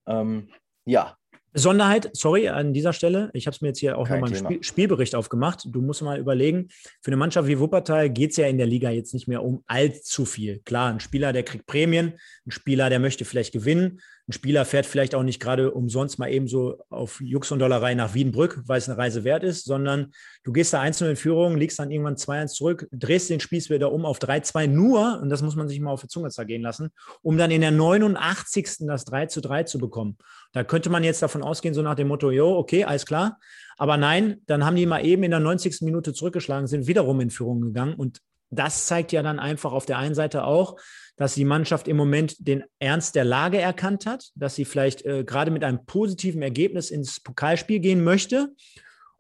Ähm, 0.07 0.51
ja, 0.85 1.17
Besonderheit, 1.53 2.11
sorry, 2.13 2.49
an 2.49 2.73
dieser 2.73 2.93
Stelle, 2.93 3.31
ich 3.33 3.47
habe 3.47 3.55
es 3.55 3.61
mir 3.61 3.69
jetzt 3.69 3.79
hier 3.79 3.97
auch 3.97 4.09
nochmal 4.09 4.31
einen 4.31 4.37
Spiel, 4.37 4.63
Spielbericht 4.63 5.15
aufgemacht. 5.15 5.63
Du 5.67 5.81
musst 5.81 6.03
mal 6.03 6.19
überlegen, 6.19 6.69
für 7.01 7.09
eine 7.09 7.17
Mannschaft 7.17 7.49
wie 7.49 7.59
Wuppertal 7.59 8.11
geht 8.11 8.33
es 8.33 8.37
ja 8.37 8.47
in 8.47 8.59
der 8.59 8.67
Liga 8.67 8.91
jetzt 8.91 9.15
nicht 9.15 9.29
mehr 9.29 9.43
um 9.43 9.63
allzu 9.67 10.27
viel. 10.27 10.61
Klar, 10.65 10.93
ein 10.93 11.01
Spieler, 11.01 11.33
der 11.33 11.43
kriegt 11.45 11.67
Prämien, 11.67 12.15
ein 12.47 12.51
Spieler, 12.51 12.91
der 12.91 12.99
möchte 12.99 13.25
vielleicht 13.25 13.53
gewinnen, 13.53 14.01
ein 14.29 14.33
Spieler 14.33 14.67
fährt 14.67 14.85
vielleicht 14.85 15.15
auch 15.15 15.23
nicht 15.23 15.41
gerade 15.41 15.71
umsonst 15.71 16.19
mal 16.19 16.29
eben 16.29 16.49
so 16.49 16.83
auf 16.91 17.19
Jux 17.21 17.51
und 17.51 17.61
Dollerei 17.61 17.95
nach 17.95 18.13
Wiedenbrück, 18.13 18.63
weil 18.67 18.77
es 18.77 18.87
eine 18.87 18.99
Reise 18.99 19.25
wert 19.25 19.43
ist, 19.43 19.65
sondern 19.65 20.13
du 20.45 20.53
gehst 20.53 20.75
da 20.75 20.81
einzeln 20.81 21.11
in 21.11 21.17
Führung, 21.17 21.57
liegst 21.57 21.79
dann 21.79 21.91
irgendwann 21.91 22.17
2-1 22.17 22.49
zurück, 22.49 22.89
drehst 22.93 23.31
den 23.31 23.41
Spieß 23.41 23.71
wieder 23.71 23.91
um 23.91 24.05
auf 24.05 24.19
3-2 24.19 24.67
nur, 24.67 25.19
und 25.23 25.31
das 25.31 25.41
muss 25.41 25.57
man 25.57 25.67
sich 25.67 25.81
mal 25.81 25.93
auf 25.93 26.03
die 26.03 26.09
Zunge 26.09 26.29
zergehen 26.29 26.61
lassen, 26.61 26.91
um 27.23 27.39
dann 27.39 27.51
in 27.51 27.63
der 27.63 27.71
89. 27.71 28.87
das 28.87 29.07
3 29.07 29.27
3 29.27 29.63
zu 29.63 29.79
bekommen. 29.79 30.19
Da 30.53 30.63
könnte 30.63 30.91
man 30.91 31.05
jetzt 31.05 31.23
davon 31.23 31.43
ausgehen, 31.43 31.75
so 31.75 31.81
nach 31.81 31.95
dem 31.95 32.09
Motto, 32.09 32.31
jo, 32.31 32.55
okay, 32.55 32.85
alles 32.85 33.07
klar. 33.07 33.39
Aber 33.79 33.97
nein, 33.97 34.43
dann 34.47 34.65
haben 34.65 34.77
die 34.77 34.85
mal 34.85 35.07
eben 35.07 35.23
in 35.23 35.31
der 35.31 35.41
90. 35.41 35.81
Minute 35.83 36.13
zurückgeschlagen, 36.13 36.67
sind 36.67 36.87
wiederum 36.87 37.21
in 37.21 37.31
Führung 37.31 37.63
gegangen. 37.63 37.95
Und 37.95 38.19
das 38.51 38.87
zeigt 38.87 39.13
ja 39.13 39.23
dann 39.23 39.39
einfach 39.39 39.73
auf 39.73 39.87
der 39.87 39.99
einen 39.99 40.15
Seite 40.15 40.45
auch, 40.45 40.77
dass 41.19 41.35
die 41.35 41.45
Mannschaft 41.45 41.89
im 41.89 41.97
Moment 41.97 42.47
den 42.47 42.65
Ernst 42.79 43.17
der 43.17 43.25
Lage 43.25 43.61
erkannt 43.61 44.07
hat, 44.07 44.31
dass 44.37 44.55
sie 44.55 44.65
vielleicht 44.65 45.05
äh, 45.05 45.25
gerade 45.25 45.51
mit 45.51 45.65
einem 45.65 45.85
positiven 45.85 46.43
Ergebnis 46.43 46.91
ins 46.91 47.21
Pokalspiel 47.21 47.81
gehen 47.81 48.05
möchte 48.05 48.55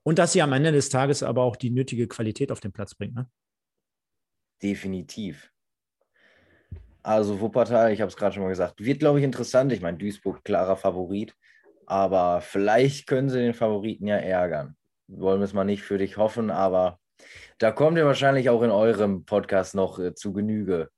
und 0.04 0.20
dass 0.20 0.32
sie 0.32 0.40
am 0.40 0.52
Ende 0.52 0.70
des 0.70 0.90
Tages 0.90 1.24
aber 1.24 1.42
auch 1.42 1.56
die 1.56 1.70
nötige 1.70 2.06
Qualität 2.06 2.52
auf 2.52 2.60
den 2.60 2.72
Platz 2.72 2.94
bringt. 2.94 3.16
Ne? 3.16 3.28
Definitiv. 4.62 5.50
Also 7.02 7.40
Wuppertal, 7.40 7.92
ich 7.92 8.00
habe 8.00 8.10
es 8.10 8.16
gerade 8.16 8.34
schon 8.34 8.44
mal 8.44 8.48
gesagt, 8.50 8.78
wird, 8.78 9.00
glaube 9.00 9.18
ich, 9.18 9.24
interessant. 9.24 9.72
Ich 9.72 9.80
meine, 9.80 9.98
Duisburg 9.98 10.44
klarer 10.44 10.76
Favorit, 10.76 11.34
aber 11.84 12.40
vielleicht 12.42 13.08
können 13.08 13.28
sie 13.28 13.38
den 13.40 13.54
Favoriten 13.54 14.06
ja 14.06 14.16
ärgern. 14.16 14.76
Wollen 15.08 15.40
wir 15.40 15.46
es 15.46 15.52
mal 15.52 15.64
nicht 15.64 15.82
für 15.82 15.98
dich 15.98 16.16
hoffen, 16.16 16.50
aber 16.50 17.00
da 17.58 17.72
kommt 17.72 17.98
ihr 17.98 18.06
wahrscheinlich 18.06 18.50
auch 18.50 18.62
in 18.62 18.70
eurem 18.70 19.24
Podcast 19.24 19.74
noch 19.74 19.98
äh, 19.98 20.14
zu 20.14 20.32
Genüge 20.32 20.90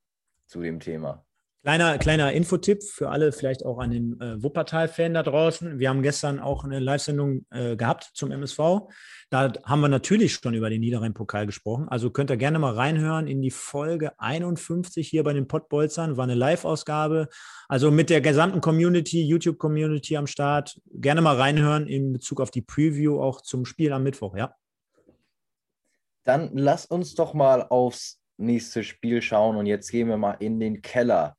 zu 0.50 0.60
dem 0.60 0.80
Thema. 0.80 1.24
Kleiner, 1.62 1.98
kleiner 1.98 2.32
Infotipp 2.32 2.82
für 2.82 3.10
alle, 3.10 3.32
vielleicht 3.32 3.66
auch 3.66 3.78
an 3.78 3.90
den 3.90 4.18
äh, 4.18 4.42
Wuppertal-Fan 4.42 5.12
da 5.12 5.22
draußen. 5.22 5.78
Wir 5.78 5.90
haben 5.90 6.00
gestern 6.00 6.40
auch 6.40 6.64
eine 6.64 6.78
Live-Sendung 6.78 7.44
äh, 7.50 7.76
gehabt 7.76 8.12
zum 8.14 8.30
MSV. 8.30 8.88
Da 9.28 9.52
haben 9.64 9.80
wir 9.82 9.88
natürlich 9.88 10.32
schon 10.32 10.54
über 10.54 10.70
den 10.70 10.80
Niederrhein-Pokal 10.80 11.44
gesprochen. 11.44 11.86
Also 11.90 12.08
könnt 12.08 12.30
ihr 12.30 12.38
gerne 12.38 12.58
mal 12.58 12.72
reinhören 12.72 13.26
in 13.26 13.42
die 13.42 13.50
Folge 13.50 14.18
51 14.18 15.06
hier 15.06 15.22
bei 15.22 15.34
den 15.34 15.48
Pottbolzern. 15.48 16.16
War 16.16 16.24
eine 16.24 16.34
Live-Ausgabe. 16.34 17.28
Also 17.68 17.90
mit 17.90 18.08
der 18.08 18.22
gesamten 18.22 18.62
Community, 18.62 19.22
YouTube-Community 19.22 20.16
am 20.16 20.26
Start. 20.26 20.80
Gerne 20.94 21.20
mal 21.20 21.36
reinhören 21.36 21.86
in 21.86 22.14
Bezug 22.14 22.40
auf 22.40 22.50
die 22.50 22.62
Preview 22.62 23.20
auch 23.20 23.42
zum 23.42 23.66
Spiel 23.66 23.92
am 23.92 24.02
Mittwoch, 24.02 24.34
ja. 24.34 24.54
Dann 26.24 26.50
lass 26.54 26.86
uns 26.86 27.14
doch 27.14 27.34
mal 27.34 27.66
aufs 27.68 28.19
nächste 28.40 28.82
Spiel 28.82 29.22
schauen. 29.22 29.56
Und 29.56 29.66
jetzt 29.66 29.90
gehen 29.90 30.08
wir 30.08 30.16
mal 30.16 30.36
in 30.40 30.58
den 30.58 30.82
Keller. 30.82 31.36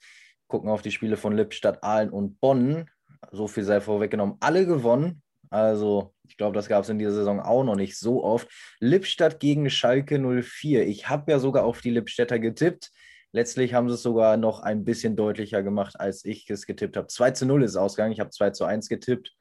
Gucken 0.48 0.70
auf 0.70 0.82
die 0.82 0.92
Spiele 0.92 1.18
von 1.18 1.36
Lippstadt, 1.36 1.84
Aalen 1.84 2.10
und 2.10 2.40
Bonn. 2.40 2.90
So 3.32 3.48
viel 3.48 3.64
sei 3.64 3.82
vorweggenommen. 3.82 4.36
Alle 4.40 4.66
gewonnen. 4.66 5.22
Also, 5.50 6.14
ich 6.28 6.38
glaube, 6.38 6.56
das 6.56 6.70
gab 6.70 6.84
es 6.84 6.90
in 6.90 6.98
dieser 6.98 7.12
Saison 7.12 7.42
auch 7.42 7.64
noch 7.64 7.76
nicht 7.76 7.98
so 7.98 8.24
oft. 8.24 8.48
Lippstadt 8.80 9.40
gegen 9.40 9.70
Schalke 9.70 10.18
04. 10.18 10.88
Ich 10.88 11.10
habe 11.10 11.32
ja 11.32 11.40
sogar 11.40 11.66
auf 11.66 11.82
die 11.82 11.90
Lippstädter 11.90 12.40
getippt. 12.40 12.92
Letztlich 13.34 13.74
haben 13.74 13.88
sie 13.90 13.96
es 13.96 14.02
sogar 14.02 14.38
noch 14.38 14.62
ein 14.62 14.84
bisschen 14.84 15.16
deutlicher 15.16 15.64
gemacht, 15.64 16.00
als 16.00 16.26
ich 16.26 16.50
es 16.50 16.66
getippt 16.66 16.98
habe. 16.98 17.08
2 17.08 17.32
zu 17.32 17.46
0 17.46 17.64
ist 17.64 17.76
Ausgang. 17.76 18.12
Ich 18.12 18.20
habe 18.20 18.30
2 18.30 18.52
zu 18.52 18.66
1 18.66 18.90
getippt. 18.90 19.34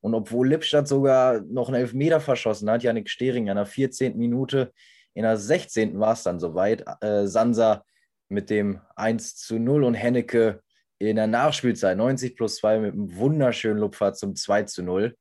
Und 0.00 0.14
obwohl 0.14 0.48
Lippstadt 0.48 0.88
sogar 0.88 1.40
noch 1.40 1.68
einen 1.68 1.80
Elfmeter 1.80 2.20
verschossen 2.20 2.70
hat, 2.70 2.82
Janik 2.82 3.10
Stering 3.10 3.48
in 3.48 3.56
der 3.56 3.66
14. 3.66 4.16
Minute, 4.16 4.72
in 5.16 5.22
der 5.22 5.38
16. 5.38 5.98
war 5.98 6.12
es 6.12 6.22
dann 6.24 6.38
soweit. 6.38 6.84
Äh, 7.00 7.26
Sansa 7.26 7.84
mit 8.28 8.50
dem 8.50 8.80
1 8.96 9.36
zu 9.36 9.58
0 9.58 9.84
und 9.84 9.94
Hennecke 9.94 10.60
in 10.98 11.16
der 11.16 11.26
Nachspielzeit 11.26 11.96
90 11.96 12.36
plus 12.36 12.56
2 12.56 12.80
mit 12.80 12.92
einem 12.92 13.16
wunderschönen 13.16 13.78
Lupfahrt 13.78 14.18
zum 14.18 14.36
2 14.36 14.64
zu 14.64 14.82
0. 14.82 15.16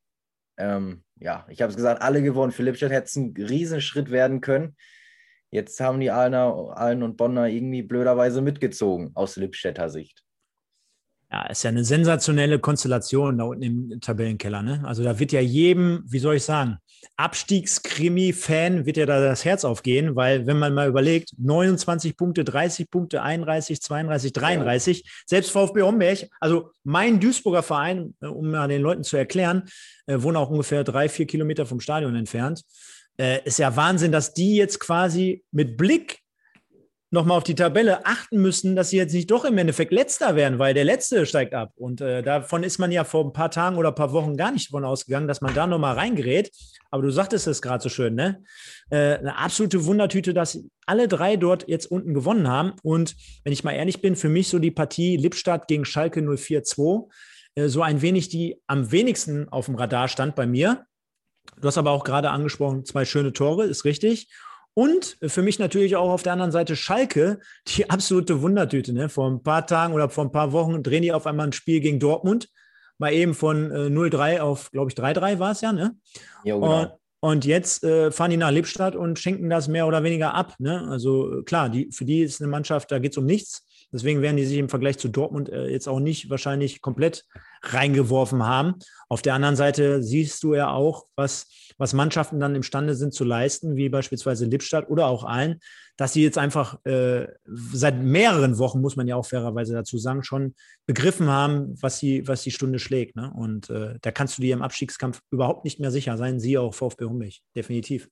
Ähm, 0.58 1.06
ja, 1.16 1.46
ich 1.50 1.62
habe 1.62 1.70
es 1.70 1.78
gesagt, 1.78 2.02
alle 2.02 2.22
gewonnen. 2.22 2.52
Für 2.52 2.64
Lippstadt 2.64 2.92
hätte 2.92 3.06
es 3.06 3.16
ein 3.16 3.34
Riesenschritt 3.38 4.12
werden 4.12 4.42
können. 4.42 4.76
Jetzt 5.50 5.80
haben 5.80 6.02
die 6.02 6.12
Aalner, 6.12 6.74
Aalen 6.76 7.02
und 7.02 7.16
Bonner 7.16 7.48
irgendwie 7.48 7.82
blöderweise 7.82 8.42
mitgezogen 8.42 9.12
aus 9.14 9.38
Lippstädter 9.38 9.90
Sicht 9.90 10.25
ja, 11.32 11.48
ist 11.48 11.64
ja 11.64 11.70
eine 11.70 11.84
sensationelle 11.84 12.60
Konstellation 12.60 13.38
da 13.38 13.46
unten 13.46 13.64
im 13.64 14.02
Tabellenkeller. 14.02 14.62
Ne? 14.62 14.82
Also 14.86 15.04
da 15.04 15.20
wird 15.20 15.32
ja 15.32 15.42
jedem, 15.42 16.04
wie 16.08 16.20
soll 16.20 16.36
ich 16.36 16.44
sagen, 16.44 16.78
Abstiegskrimi-Fan 17.18 18.86
wird 18.86 18.98
ja 18.98 19.06
da 19.06 19.22
das 19.22 19.46
Herz 19.46 19.64
aufgehen, 19.64 20.16
weil 20.16 20.48
wenn 20.48 20.58
man 20.60 20.74
mal 20.74 20.88
überlegt, 20.88 21.32
29 21.38 22.18
Punkte, 22.18 22.44
30 22.44 22.90
Punkte, 22.90 23.22
31, 23.22 23.82
32, 23.82 24.34
33, 24.34 24.98
ja. 25.00 25.10
selbst 25.26 25.52
VfB 25.52 25.82
Homberg, 25.82 26.28
also 26.40 26.72
mein 26.84 27.20
Duisburger 27.20 27.64
Verein, 27.64 28.16
äh, 28.22 28.28
um 28.28 28.52
mal 28.52 28.68
den 28.68 28.82
Leuten 28.82 29.04
zu 29.04 29.18
erklären, 29.18 29.64
äh, 30.08 30.22
wohnen 30.22 30.38
auch 30.38 30.50
ungefähr 30.50 30.84
drei, 30.84 31.10
vier 31.10 31.26
Kilometer 31.26 31.66
vom 31.66 31.80
Stadion 31.80 32.16
entfernt. 32.16 32.64
Äh, 33.18 33.44
ist 33.46 33.60
ja 33.60 33.76
Wahnsinn, 33.76 34.12
dass 34.12 34.34
die 34.34 34.56
jetzt 34.56 34.80
quasi 34.80 35.44
mit 35.52 35.78
Blick 35.78 36.20
nochmal 37.16 37.38
auf 37.38 37.44
die 37.44 37.56
Tabelle 37.56 38.06
achten 38.06 38.40
müssen, 38.40 38.76
dass 38.76 38.92
sie 38.92 38.98
jetzt 38.98 39.14
nicht 39.14 39.32
doch 39.32 39.46
im 39.46 39.58
Endeffekt 39.58 39.92
letzter 39.92 40.36
werden, 40.36 40.60
weil 40.60 40.76
der 40.76 40.84
letzte 40.84 41.26
steigt 41.26 41.56
ab. 41.56 41.72
Und 41.76 42.02
äh, 42.02 42.22
davon 42.22 42.62
ist 42.62 42.78
man 42.78 42.92
ja 42.92 43.04
vor 43.04 43.26
ein 43.26 43.34
paar 43.34 43.50
Tagen 43.50 43.78
oder 43.78 43.90
ein 43.90 43.96
paar 43.96 44.12
Wochen 44.12 44.38
gar 44.38 44.52
nicht 44.52 44.68
davon 44.68 44.86
ausgegangen, 44.86 45.28
dass 45.28 45.42
man 45.42 45.56
da 45.56 45.66
nochmal 45.66 45.96
reingerät. 45.96 46.52
Aber 46.92 47.02
du 47.02 47.10
sagtest 47.10 47.48
es 47.48 47.64
gerade 47.64 47.82
so 47.82 47.90
schön, 47.90 48.14
ne? 48.14 48.44
Äh, 48.92 49.18
eine 49.18 49.38
absolute 49.38 49.86
Wundertüte, 49.86 50.36
dass 50.36 50.64
alle 50.86 51.08
drei 51.08 51.38
dort 51.38 51.68
jetzt 51.68 51.88
unten 51.88 52.14
gewonnen 52.14 52.48
haben. 52.48 52.74
Und 52.84 53.16
wenn 53.44 53.54
ich 53.54 53.64
mal 53.64 53.72
ehrlich 53.72 54.02
bin, 54.02 54.16
für 54.16 54.30
mich 54.30 54.50
so 54.50 54.60
die 54.60 54.72
Partie 54.72 55.18
Lippstadt 55.18 55.68
gegen 55.68 55.86
Schalke 55.86 56.20
04-2, 56.20 57.10
äh, 57.56 57.68
so 57.68 57.82
ein 57.82 58.02
wenig 58.02 58.30
die 58.30 58.62
am 58.68 58.92
wenigsten 58.92 59.50
auf 59.50 59.66
dem 59.66 59.76
Radar 59.76 60.08
stand 60.08 60.36
bei 60.36 60.46
mir. 60.46 60.86
Du 61.62 61.68
hast 61.68 61.78
aber 61.78 61.92
auch 61.92 62.04
gerade 62.04 62.30
angesprochen, 62.30 62.86
zwei 62.86 63.06
schöne 63.06 63.34
Tore, 63.34 63.66
ist 63.66 63.86
richtig. 63.86 64.30
Und 64.76 65.18
für 65.26 65.42
mich 65.42 65.58
natürlich 65.58 65.96
auch 65.96 66.10
auf 66.10 66.22
der 66.22 66.34
anderen 66.34 66.52
Seite 66.52 66.76
Schalke, 66.76 67.40
die 67.68 67.90
absolute 67.90 68.42
Wundertüte. 68.42 68.94
Ne? 68.94 69.10
Vor 69.10 69.32
ein 69.32 69.42
paar 69.42 69.66
Tagen 69.66 69.94
oder 69.94 70.10
vor 70.10 70.26
ein 70.26 70.32
paar 70.32 70.52
Wochen 70.52 70.84
drehen 70.84 71.02
die 71.02 71.14
auf 71.14 71.26
einmal 71.26 71.48
ein 71.48 71.54
Spiel 71.54 71.80
gegen 71.80 72.00
Dortmund. 72.00 72.50
Mal 72.98 73.14
eben 73.14 73.34
von 73.34 73.72
äh, 73.72 73.88
0-3 73.88 74.40
auf, 74.40 74.72
glaube 74.72 74.92
ich, 74.92 74.98
3-3 74.98 75.40
war 75.40 75.52
es 75.52 75.62
ja. 75.62 75.74
Ne? 75.74 75.96
Ja, 76.44 76.56
genau. 76.56 76.82
Und, 76.82 76.92
Und 77.22 77.46
jetzt 77.46 77.84
äh, 77.84 78.12
fahren 78.12 78.32
die 78.32 78.38
nach 78.38 78.52
Lippstadt 78.52 78.96
und 78.96 79.18
schenken 79.18 79.50
das 79.50 79.68
mehr 79.70 79.88
oder 79.88 80.04
weniger 80.04 80.34
ab. 80.34 80.56
Ne? 80.60 80.86
Also 80.90 81.42
klar, 81.46 81.70
die, 81.70 81.90
für 81.92 82.06
die 82.06 82.22
ist 82.22 82.42
eine 82.42 82.52
Mannschaft, 82.52 82.92
da 82.92 83.00
geht 83.00 83.14
es 83.14 83.18
um 83.18 83.26
nichts. 83.26 83.66
Deswegen 83.92 84.22
werden 84.22 84.36
die 84.36 84.46
sich 84.46 84.58
im 84.58 84.68
Vergleich 84.68 84.98
zu 84.98 85.08
Dortmund 85.08 85.48
äh, 85.50 85.68
jetzt 85.68 85.88
auch 85.88 86.02
nicht 86.02 86.30
wahrscheinlich 86.30 86.82
komplett 86.82 87.24
reingeworfen 87.62 88.46
haben. 88.46 88.76
Auf 89.08 89.22
der 89.22 89.36
anderen 89.36 89.56
Seite 89.56 90.04
siehst 90.04 90.44
du 90.44 90.54
ja 90.54 90.72
auch, 90.72 91.06
was, 91.16 91.48
was 91.78 91.94
Mannschaften 91.94 92.40
dann 92.40 92.56
imstande 92.56 92.96
sind 92.96 93.14
zu 93.14 93.24
leisten, 93.24 93.76
wie 93.76 93.90
beispielsweise 93.90 94.46
Lippstadt 94.46 94.90
oder 94.90 95.08
auch 95.08 95.24
allen, 95.24 95.60
dass 95.98 96.14
sie 96.14 96.24
jetzt 96.24 96.38
einfach 96.38 96.84
äh, 96.86 97.28
seit 97.46 98.02
mehreren 98.02 98.58
Wochen, 98.58 98.82
muss 98.82 98.96
man 98.96 99.08
ja 99.08 99.16
auch 99.16 99.26
fairerweise 99.26 99.74
dazu 99.74 99.98
sagen, 99.98 100.24
schon 100.24 100.56
begriffen 100.86 101.28
haben, 101.28 101.76
was, 101.82 102.00
sie, 102.00 102.28
was 102.28 102.44
die 102.44 102.52
Stunde 102.52 102.80
schlägt. 102.80 103.16
Ne? 103.16 103.32
Und 103.36 103.70
äh, 103.70 103.96
da 104.02 104.12
kannst 104.12 104.38
du 104.38 104.42
dir 104.42 104.54
im 104.54 104.62
Abstiegskampf 104.62 105.22
überhaupt 105.32 105.66
nicht 105.66 105.80
mehr 105.80 105.92
sicher 105.92 106.18
sein. 106.18 106.40
Sie 106.40 106.58
auch 106.58 106.74
VfB 106.74 107.06
Hummich, 107.06 107.44
definitiv. 107.56 108.10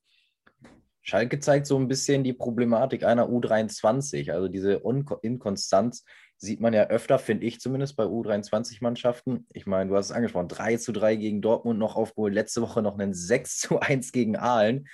Schalke 1.02 1.40
zeigt 1.40 1.68
so 1.68 1.78
ein 1.78 1.90
bisschen 1.90 2.24
die 2.24 2.32
Problematik 2.32 3.04
einer 3.04 3.28
U23, 3.28 4.32
also 4.32 4.48
diese 4.48 4.82
Inkonstanz 5.22 6.06
sieht 6.44 6.60
man 6.60 6.74
ja 6.74 6.88
öfter, 6.88 7.20
finde 7.20 7.46
ich 7.46 7.60
zumindest 7.60 7.96
bei 7.96 8.04
U23-Mannschaften. 8.04 9.48
Ich 9.54 9.66
meine, 9.66 9.90
du 9.90 9.96
hast 9.96 10.08
es 10.08 10.12
angesprochen, 10.12 10.50
3 10.50 10.78
zu 10.78 10.92
3 10.92 11.16
gegen 11.16 11.42
Dortmund 11.42 11.80
noch 11.80 11.96
aufgeholt, 11.96 12.34
letzte 12.34 12.62
Woche 12.62 12.82
noch 12.82 13.00
einen 13.00 13.14
6 13.14 13.60
zu 13.60 13.80
1 13.80 14.12
gegen 14.12 14.36
Aalen 14.36 14.88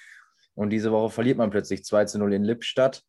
und 0.53 0.70
diese 0.70 0.91
Woche 0.91 1.10
verliert 1.10 1.38
man 1.38 1.50
plötzlich 1.50 1.84
2 1.84 2.06
zu 2.06 2.20
0 2.20 2.34
in 2.34 2.44
Lippstadt. 2.44 3.03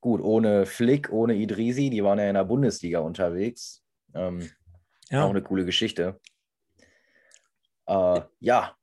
Gut, 0.00 0.20
ohne 0.20 0.66
Flick, 0.66 1.10
ohne 1.10 1.34
Idrisi, 1.34 1.90
die 1.90 2.02
waren 2.02 2.18
ja 2.18 2.28
in 2.28 2.34
der 2.34 2.44
Bundesliga 2.44 3.00
unterwegs. 3.00 3.82
Ähm, 4.14 4.50
ja. 5.10 5.24
Auch 5.24 5.30
eine 5.30 5.42
coole 5.42 5.64
Geschichte. 5.64 6.20
Äh, 7.86 8.20
ja, 8.40 8.74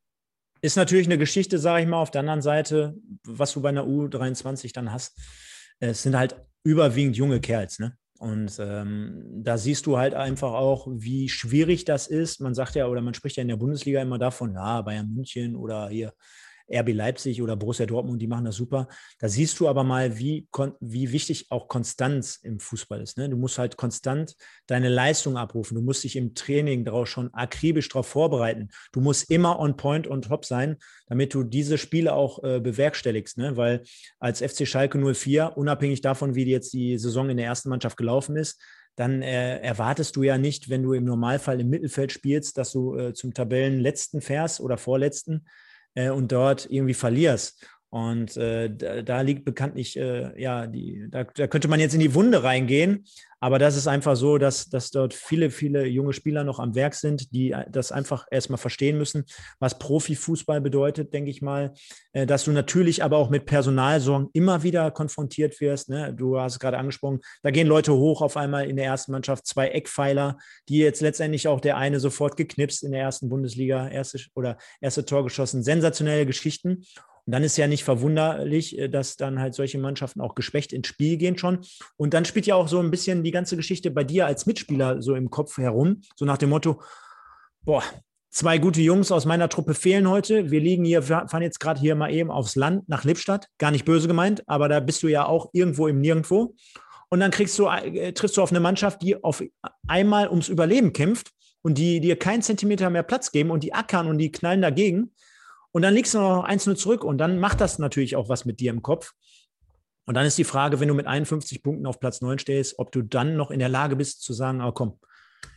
ist 0.60 0.76
natürlich 0.76 1.06
eine 1.06 1.18
Geschichte, 1.18 1.58
sage 1.58 1.82
ich 1.82 1.88
mal, 1.88 2.00
auf 2.00 2.10
der 2.10 2.20
anderen 2.20 2.40
Seite, 2.40 2.94
was 3.24 3.52
du 3.52 3.60
bei 3.60 3.68
einer 3.68 3.84
U23 3.84 4.72
dann 4.72 4.92
hast. 4.92 5.18
Es 5.78 6.02
sind 6.02 6.16
halt 6.16 6.36
überwiegend 6.62 7.16
junge 7.16 7.40
Kerls, 7.40 7.78
ne? 7.78 7.98
Und 8.24 8.58
ähm, 8.58 9.22
da 9.44 9.58
siehst 9.58 9.84
du 9.84 9.98
halt 9.98 10.14
einfach 10.14 10.54
auch, 10.54 10.86
wie 10.90 11.28
schwierig 11.28 11.84
das 11.84 12.06
ist. 12.06 12.40
Man 12.40 12.54
sagt 12.54 12.74
ja, 12.74 12.86
oder 12.86 13.02
man 13.02 13.12
spricht 13.12 13.36
ja 13.36 13.42
in 13.42 13.48
der 13.48 13.56
Bundesliga 13.56 14.00
immer 14.00 14.18
davon, 14.18 14.54
ja, 14.54 14.80
Bayern 14.80 15.12
München 15.12 15.54
oder 15.54 15.90
hier 15.90 16.14
RB 16.72 16.92
Leipzig 16.92 17.42
oder 17.42 17.56
Borussia 17.56 17.86
Dortmund, 17.86 18.20
die 18.20 18.26
machen 18.26 18.44
das 18.44 18.56
super. 18.56 18.88
Da 19.18 19.28
siehst 19.28 19.60
du 19.60 19.68
aber 19.68 19.84
mal, 19.84 20.18
wie, 20.18 20.48
wie 20.80 21.12
wichtig 21.12 21.46
auch 21.50 21.68
Konstanz 21.68 22.36
im 22.42 22.58
Fußball 22.58 23.00
ist. 23.00 23.18
Ne? 23.18 23.28
Du 23.28 23.36
musst 23.36 23.58
halt 23.58 23.76
konstant 23.76 24.34
deine 24.66 24.88
Leistung 24.88 25.36
abrufen. 25.36 25.74
Du 25.74 25.82
musst 25.82 26.04
dich 26.04 26.16
im 26.16 26.34
Training 26.34 26.84
darauf 26.84 27.08
schon 27.08 27.32
akribisch 27.34 27.88
darauf 27.88 28.06
vorbereiten. 28.06 28.68
Du 28.92 29.00
musst 29.00 29.30
immer 29.30 29.58
on 29.58 29.76
point, 29.76 30.08
on 30.08 30.22
top 30.22 30.44
sein, 30.44 30.76
damit 31.06 31.34
du 31.34 31.42
diese 31.42 31.78
Spiele 31.78 32.14
auch 32.14 32.42
äh, 32.42 32.60
bewerkstelligst. 32.60 33.38
Ne? 33.38 33.56
Weil 33.56 33.82
als 34.18 34.40
FC 34.40 34.66
Schalke 34.66 34.98
04, 34.98 35.56
unabhängig 35.56 36.00
davon, 36.00 36.34
wie 36.34 36.44
jetzt 36.44 36.72
die 36.72 36.98
Saison 36.98 37.30
in 37.30 37.36
der 37.36 37.46
ersten 37.46 37.68
Mannschaft 37.68 37.96
gelaufen 37.96 38.36
ist, 38.36 38.60
dann 38.96 39.22
äh, 39.22 39.58
erwartest 39.58 40.16
du 40.16 40.22
ja 40.22 40.38
nicht, 40.38 40.70
wenn 40.70 40.82
du 40.82 40.92
im 40.92 41.04
Normalfall 41.04 41.60
im 41.60 41.68
Mittelfeld 41.68 42.12
spielst, 42.12 42.58
dass 42.58 42.72
du 42.72 42.96
äh, 42.96 43.12
zum 43.12 43.34
Tabellenletzten 43.34 44.20
fährst 44.20 44.60
oder 44.60 44.78
vorletzten, 44.78 45.46
äh, 45.94 46.10
und 46.10 46.32
dort 46.32 46.66
irgendwie 46.70 46.94
verlierst. 46.94 47.66
Und 47.94 48.36
äh, 48.36 48.74
da, 48.74 49.02
da, 49.02 49.20
liegt 49.20 49.44
bekanntlich, 49.44 49.96
äh, 49.96 50.32
ja, 50.42 50.66
die, 50.66 51.06
da, 51.12 51.22
da, 51.22 51.46
könnte 51.46 51.68
man 51.68 51.78
jetzt 51.78 51.94
in 51.94 52.00
die 52.00 52.12
Wunde 52.12 52.42
reingehen. 52.42 53.04
Aber 53.38 53.60
das 53.60 53.76
ist 53.76 53.86
einfach 53.86 54.16
so, 54.16 54.36
dass, 54.36 54.68
dass 54.68 54.90
dort 54.90 55.14
viele, 55.14 55.48
viele 55.48 55.86
junge 55.86 56.12
Spieler 56.12 56.42
noch 56.42 56.58
am 56.58 56.74
Werk 56.74 56.94
sind, 56.94 57.32
die 57.32 57.52
äh, 57.52 57.66
das 57.70 57.92
einfach 57.92 58.26
erstmal 58.32 58.58
verstehen 58.58 58.98
müssen, 58.98 59.26
was 59.60 59.78
Profifußball 59.78 60.60
bedeutet, 60.60 61.14
denke 61.14 61.30
ich 61.30 61.40
mal. 61.40 61.72
Äh, 62.12 62.26
dass 62.26 62.42
du 62.42 62.50
natürlich 62.50 63.04
aber 63.04 63.16
auch 63.16 63.30
mit 63.30 63.46
Personalsorgen 63.46 64.28
immer 64.32 64.64
wieder 64.64 64.90
konfrontiert 64.90 65.60
wirst. 65.60 65.88
Ne? 65.88 66.12
Du 66.12 66.40
hast 66.40 66.54
es 66.54 66.58
gerade 66.58 66.78
angesprochen, 66.78 67.20
da 67.44 67.52
gehen 67.52 67.68
Leute 67.68 67.94
hoch 67.94 68.22
auf 68.22 68.36
einmal 68.36 68.68
in 68.68 68.74
der 68.74 68.86
ersten 68.86 69.12
Mannschaft, 69.12 69.46
zwei 69.46 69.68
Eckpfeiler, 69.68 70.36
die 70.68 70.78
jetzt 70.78 71.00
letztendlich 71.00 71.46
auch 71.46 71.60
der 71.60 71.76
eine 71.76 72.00
sofort 72.00 72.36
geknipst 72.36 72.82
in 72.82 72.90
der 72.90 73.02
ersten 73.02 73.28
Bundesliga, 73.28 73.86
erste 73.86 74.18
oder 74.34 74.58
erste 74.80 75.04
Tor 75.04 75.22
geschossen. 75.22 75.62
Sensationelle 75.62 76.26
Geschichten. 76.26 76.82
Und 77.26 77.32
dann 77.32 77.42
ist 77.42 77.56
ja 77.56 77.66
nicht 77.66 77.84
verwunderlich, 77.84 78.78
äh, 78.78 78.88
dass 78.88 79.16
dann 79.16 79.40
halt 79.40 79.54
solche 79.54 79.78
Mannschaften 79.78 80.20
auch 80.20 80.34
geschwächt 80.34 80.72
ins 80.72 80.88
Spiel 80.88 81.16
gehen 81.16 81.38
schon. 81.38 81.60
Und 81.96 82.14
dann 82.14 82.24
spielt 82.24 82.46
ja 82.46 82.54
auch 82.54 82.68
so 82.68 82.80
ein 82.80 82.90
bisschen 82.90 83.22
die 83.22 83.30
ganze 83.30 83.56
Geschichte 83.56 83.90
bei 83.90 84.04
dir 84.04 84.26
als 84.26 84.46
Mitspieler 84.46 85.02
so 85.02 85.14
im 85.14 85.30
Kopf 85.30 85.58
herum, 85.58 86.02
so 86.16 86.24
nach 86.24 86.38
dem 86.38 86.50
Motto, 86.50 86.82
boah, 87.62 87.82
zwei 88.30 88.58
gute 88.58 88.82
Jungs 88.82 89.12
aus 89.12 89.26
meiner 89.26 89.48
Truppe 89.48 89.74
fehlen 89.74 90.08
heute. 90.08 90.50
Wir 90.50 90.60
liegen 90.60 90.84
hier, 90.84 91.02
fahren 91.02 91.42
jetzt 91.42 91.60
gerade 91.60 91.80
hier 91.80 91.94
mal 91.94 92.12
eben 92.12 92.30
aufs 92.30 92.56
Land 92.56 92.88
nach 92.88 93.04
Lippstadt. 93.04 93.48
Gar 93.58 93.70
nicht 93.70 93.84
böse 93.84 94.08
gemeint, 94.08 94.42
aber 94.46 94.68
da 94.68 94.80
bist 94.80 95.02
du 95.02 95.08
ja 95.08 95.24
auch 95.26 95.50
irgendwo 95.52 95.86
im 95.86 96.00
Nirgendwo. 96.00 96.54
Und 97.08 97.20
dann 97.20 97.30
kriegst 97.30 97.58
du, 97.58 97.68
äh, 97.68 98.12
triffst 98.12 98.36
du 98.36 98.42
auf 98.42 98.50
eine 98.50 98.60
Mannschaft, 98.60 99.02
die 99.02 99.22
auf 99.22 99.42
einmal 99.86 100.28
ums 100.28 100.48
Überleben 100.48 100.92
kämpft 100.92 101.30
und 101.62 101.78
die 101.78 102.00
dir 102.00 102.18
keinen 102.18 102.42
Zentimeter 102.42 102.90
mehr 102.90 103.04
Platz 103.04 103.30
geben 103.30 103.50
und 103.50 103.62
die 103.62 103.72
ackern 103.72 104.08
und 104.08 104.18
die 104.18 104.32
knallen 104.32 104.62
dagegen. 104.62 105.12
Und 105.74 105.82
dann 105.82 105.92
liegst 105.92 106.14
du 106.14 106.18
noch 106.18 106.46
1-0 106.46 106.76
zurück 106.76 107.02
und 107.02 107.18
dann 107.18 107.40
macht 107.40 107.60
das 107.60 107.80
natürlich 107.80 108.14
auch 108.14 108.28
was 108.28 108.44
mit 108.44 108.60
dir 108.60 108.70
im 108.70 108.80
Kopf. 108.80 109.12
Und 110.06 110.14
dann 110.14 110.24
ist 110.24 110.38
die 110.38 110.44
Frage, 110.44 110.78
wenn 110.78 110.86
du 110.86 110.94
mit 110.94 111.08
51 111.08 111.64
Punkten 111.64 111.86
auf 111.86 111.98
Platz 111.98 112.20
9 112.20 112.38
stehst, 112.38 112.78
ob 112.78 112.92
du 112.92 113.02
dann 113.02 113.36
noch 113.36 113.50
in 113.50 113.58
der 113.58 113.68
Lage 113.68 113.96
bist 113.96 114.22
zu 114.22 114.32
sagen, 114.32 114.62
oh 114.62 114.70
komm, 114.70 115.00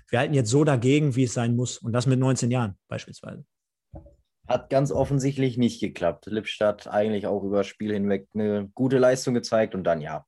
wir 0.09 0.17
halten 0.17 0.33
jetzt 0.33 0.49
so 0.49 0.63
dagegen, 0.63 1.15
wie 1.15 1.25
es 1.25 1.35
sein 1.35 1.55
muss. 1.55 1.77
Und 1.77 1.93
das 1.93 2.07
mit 2.07 2.17
19 2.17 2.49
Jahren 2.49 2.79
beispielsweise. 2.87 3.45
Hat 4.47 4.71
ganz 4.71 4.91
offensichtlich 4.91 5.59
nicht 5.59 5.81
geklappt. 5.81 6.25
Lippstadt 6.25 6.87
eigentlich 6.87 7.27
auch 7.27 7.43
über 7.43 7.57
das 7.57 7.67
Spiel 7.67 7.93
hinweg 7.93 8.27
eine 8.33 8.71
gute 8.73 8.97
Leistung 8.97 9.35
gezeigt 9.35 9.75
und 9.75 9.83
dann 9.83 10.01
ja. 10.01 10.25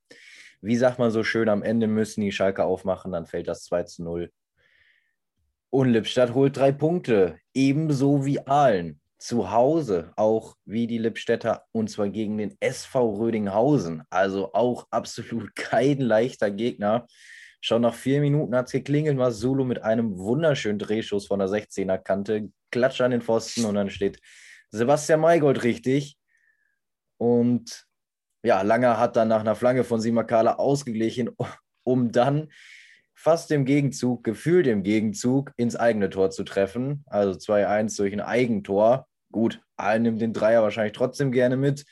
Wie 0.60 0.76
sagt 0.76 1.00
man 1.00 1.10
so 1.10 1.24
schön, 1.24 1.48
am 1.48 1.64
Ende 1.64 1.88
müssen 1.88 2.20
die 2.20 2.30
Schalke 2.30 2.64
aufmachen, 2.64 3.10
dann 3.10 3.26
fällt 3.26 3.48
das 3.48 3.64
2 3.64 3.82
zu 3.82 4.04
0. 4.04 4.30
Und 5.70 5.88
Lippstadt 5.88 6.32
holt 6.32 6.56
drei 6.56 6.70
Punkte, 6.70 7.40
ebenso 7.54 8.24
wie 8.24 8.46
Aalen 8.46 8.99
zu 9.20 9.50
Hause 9.50 10.12
auch 10.16 10.56
wie 10.64 10.86
die 10.86 10.98
Lippstädter 10.98 11.66
und 11.72 11.90
zwar 11.90 12.08
gegen 12.08 12.38
den 12.38 12.56
SV 12.60 13.16
Rödinghausen. 13.16 14.02
Also 14.10 14.52
auch 14.54 14.86
absolut 14.90 15.54
kein 15.54 15.98
leichter 16.00 16.50
Gegner. 16.50 17.06
Schon 17.60 17.82
nach 17.82 17.94
vier 17.94 18.20
Minuten 18.20 18.56
hat 18.56 18.66
es 18.66 18.72
geklingelt, 18.72 19.18
war 19.18 19.32
Zulu 19.32 19.64
mit 19.64 19.82
einem 19.82 20.18
wunderschönen 20.18 20.78
Drehschuss 20.78 21.26
von 21.26 21.40
der 21.40 21.48
16er 21.48 21.98
Kante, 21.98 22.48
klatscht 22.70 23.02
an 23.02 23.10
den 23.10 23.20
Pfosten 23.20 23.66
und 23.66 23.74
dann 23.74 23.90
steht 23.90 24.18
Sebastian 24.70 25.20
Maygold 25.20 25.62
richtig. 25.62 26.16
Und 27.18 27.84
ja, 28.42 28.62
Langer 28.62 28.98
hat 28.98 29.16
dann 29.16 29.28
nach 29.28 29.40
einer 29.40 29.56
Flanke 29.56 29.84
von 29.84 30.00
Simakala 30.00 30.54
ausgeglichen, 30.54 31.30
um 31.84 32.10
dann 32.10 32.48
fast 33.14 33.50
im 33.50 33.66
Gegenzug, 33.66 34.24
gefühlt 34.24 34.66
im 34.66 34.82
Gegenzug, 34.82 35.52
ins 35.58 35.76
eigene 35.76 36.08
Tor 36.08 36.30
zu 36.30 36.42
treffen. 36.42 37.04
Also 37.06 37.38
2-1 37.38 37.98
durch 37.98 38.14
ein 38.14 38.22
Eigentor. 38.22 39.06
Gut, 39.32 39.60
Aalen 39.76 40.02
nimmt 40.02 40.20
den 40.20 40.32
Dreier 40.32 40.62
wahrscheinlich 40.62 40.92
trotzdem 40.92 41.30
gerne 41.32 41.56
mit, 41.56 41.84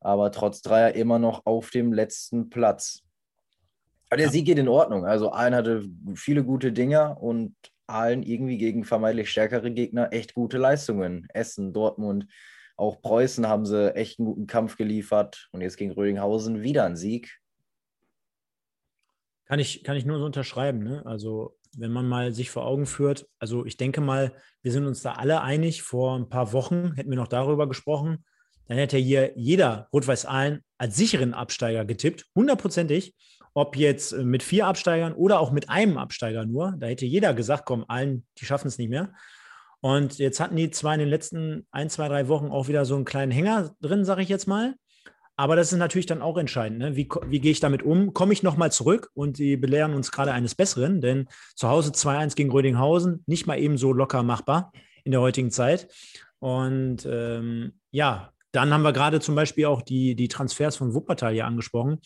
aber 0.00 0.32
trotz 0.32 0.62
Dreier 0.62 0.94
immer 0.94 1.18
noch 1.18 1.46
auf 1.46 1.70
dem 1.70 1.92
letzten 1.92 2.50
Platz. 2.50 3.02
Aber 4.08 4.16
der 4.16 4.26
ja. 4.26 4.32
Sieg 4.32 4.46
geht 4.46 4.58
in 4.58 4.68
Ordnung. 4.68 5.06
Also 5.06 5.30
Aalen 5.30 5.54
hatte 5.54 5.88
viele 6.14 6.44
gute 6.44 6.72
Dinger 6.72 7.22
und 7.22 7.54
Aalen 7.86 8.22
irgendwie 8.22 8.58
gegen 8.58 8.84
vermeintlich 8.84 9.30
stärkere 9.30 9.70
Gegner 9.70 10.12
echt 10.12 10.34
gute 10.34 10.58
Leistungen. 10.58 11.26
Essen, 11.32 11.72
Dortmund, 11.72 12.26
auch 12.76 13.02
Preußen 13.02 13.46
haben 13.46 13.66
sie 13.66 13.94
echt 13.94 14.18
einen 14.18 14.26
guten 14.26 14.46
Kampf 14.46 14.76
geliefert. 14.76 15.48
Und 15.52 15.60
jetzt 15.60 15.76
gegen 15.76 15.92
Rödinghausen 15.92 16.62
wieder 16.62 16.84
ein 16.86 16.96
Sieg. 16.96 17.38
Kann 19.44 19.58
ich, 19.58 19.84
kann 19.84 19.96
ich 19.96 20.04
nur 20.04 20.18
so 20.18 20.24
unterschreiben. 20.24 20.82
Ne? 20.82 21.04
Also 21.04 21.56
wenn 21.76 21.92
man 21.92 22.08
mal 22.08 22.32
sich 22.32 22.50
vor 22.50 22.66
Augen 22.66 22.86
führt, 22.86 23.26
also 23.38 23.64
ich 23.64 23.76
denke 23.76 24.00
mal, 24.00 24.32
wir 24.62 24.72
sind 24.72 24.86
uns 24.86 25.02
da 25.02 25.12
alle 25.12 25.42
einig, 25.42 25.82
vor 25.82 26.16
ein 26.16 26.28
paar 26.28 26.52
Wochen 26.52 26.94
hätten 26.94 27.10
wir 27.10 27.16
noch 27.16 27.28
darüber 27.28 27.68
gesprochen, 27.68 28.24
dann 28.66 28.78
hätte 28.78 28.98
hier 28.98 29.32
jeder 29.36 29.88
Rot-Weiß 29.92 30.26
Aalen 30.26 30.60
als 30.78 30.96
sicheren 30.96 31.34
Absteiger 31.34 31.84
getippt, 31.84 32.26
hundertprozentig, 32.34 33.14
ob 33.54 33.76
jetzt 33.76 34.16
mit 34.16 34.42
vier 34.42 34.66
Absteigern 34.66 35.12
oder 35.12 35.40
auch 35.40 35.50
mit 35.50 35.68
einem 35.68 35.98
Absteiger 35.98 36.46
nur, 36.46 36.74
da 36.78 36.86
hätte 36.86 37.06
jeder 37.06 37.34
gesagt, 37.34 37.64
komm, 37.66 37.84
Aalen, 37.88 38.26
die 38.38 38.44
schaffen 38.44 38.68
es 38.68 38.78
nicht 38.78 38.90
mehr. 38.90 39.12
Und 39.80 40.18
jetzt 40.18 40.40
hatten 40.40 40.56
die 40.56 40.70
zwar 40.70 40.94
in 40.94 41.00
den 41.00 41.08
letzten 41.08 41.66
ein, 41.70 41.88
zwei, 41.88 42.06
drei 42.08 42.28
Wochen 42.28 42.48
auch 42.48 42.68
wieder 42.68 42.84
so 42.84 42.94
einen 42.94 43.04
kleinen 43.04 43.32
Hänger 43.32 43.74
drin, 43.80 44.04
sage 44.04 44.22
ich 44.22 44.28
jetzt 44.28 44.46
mal. 44.46 44.74
Aber 45.40 45.56
das 45.56 45.72
ist 45.72 45.78
natürlich 45.78 46.04
dann 46.04 46.20
auch 46.20 46.36
entscheidend. 46.36 46.80
Ne? 46.80 46.96
Wie, 46.96 47.08
wie 47.28 47.40
gehe 47.40 47.50
ich 47.50 47.60
damit 47.60 47.82
um? 47.82 48.12
Komme 48.12 48.34
ich 48.34 48.42
nochmal 48.42 48.70
zurück? 48.70 49.08
Und 49.14 49.38
sie 49.38 49.56
belehren 49.56 49.94
uns 49.94 50.12
gerade 50.12 50.32
eines 50.32 50.54
Besseren, 50.54 51.00
denn 51.00 51.28
zu 51.56 51.70
Hause 51.70 51.92
2-1 51.92 52.36
gegen 52.36 52.50
Rödinghausen, 52.50 53.24
nicht 53.24 53.46
mal 53.46 53.58
eben 53.58 53.78
so 53.78 53.94
locker 53.94 54.22
machbar 54.22 54.70
in 55.02 55.12
der 55.12 55.22
heutigen 55.22 55.50
Zeit. 55.50 55.88
Und 56.40 57.08
ähm, 57.10 57.72
ja, 57.90 58.34
dann 58.52 58.70
haben 58.70 58.82
wir 58.82 58.92
gerade 58.92 59.18
zum 59.20 59.34
Beispiel 59.34 59.64
auch 59.64 59.80
die, 59.80 60.14
die 60.14 60.28
Transfers 60.28 60.76
von 60.76 60.92
Wuppertal 60.92 61.32
hier 61.32 61.46
angesprochen. 61.46 62.00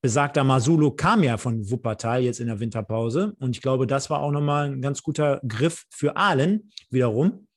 Besagter 0.00 0.44
Masulo 0.44 0.92
kam 0.92 1.24
ja 1.24 1.38
von 1.38 1.68
Wuppertal 1.68 2.22
jetzt 2.22 2.38
in 2.38 2.46
der 2.46 2.60
Winterpause. 2.60 3.34
Und 3.40 3.56
ich 3.56 3.62
glaube, 3.62 3.88
das 3.88 4.10
war 4.10 4.20
auch 4.20 4.30
nochmal 4.30 4.70
ein 4.70 4.80
ganz 4.80 5.02
guter 5.02 5.40
Griff 5.48 5.86
für 5.90 6.16
Aalen 6.16 6.70
wiederum. 6.90 7.48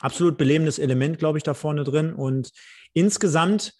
absolut 0.00 0.38
belebendes 0.38 0.78
Element, 0.78 1.18
glaube 1.18 1.36
ich, 1.36 1.44
da 1.44 1.52
vorne 1.52 1.84
drin. 1.84 2.14
Und 2.14 2.50
insgesamt 2.94 3.74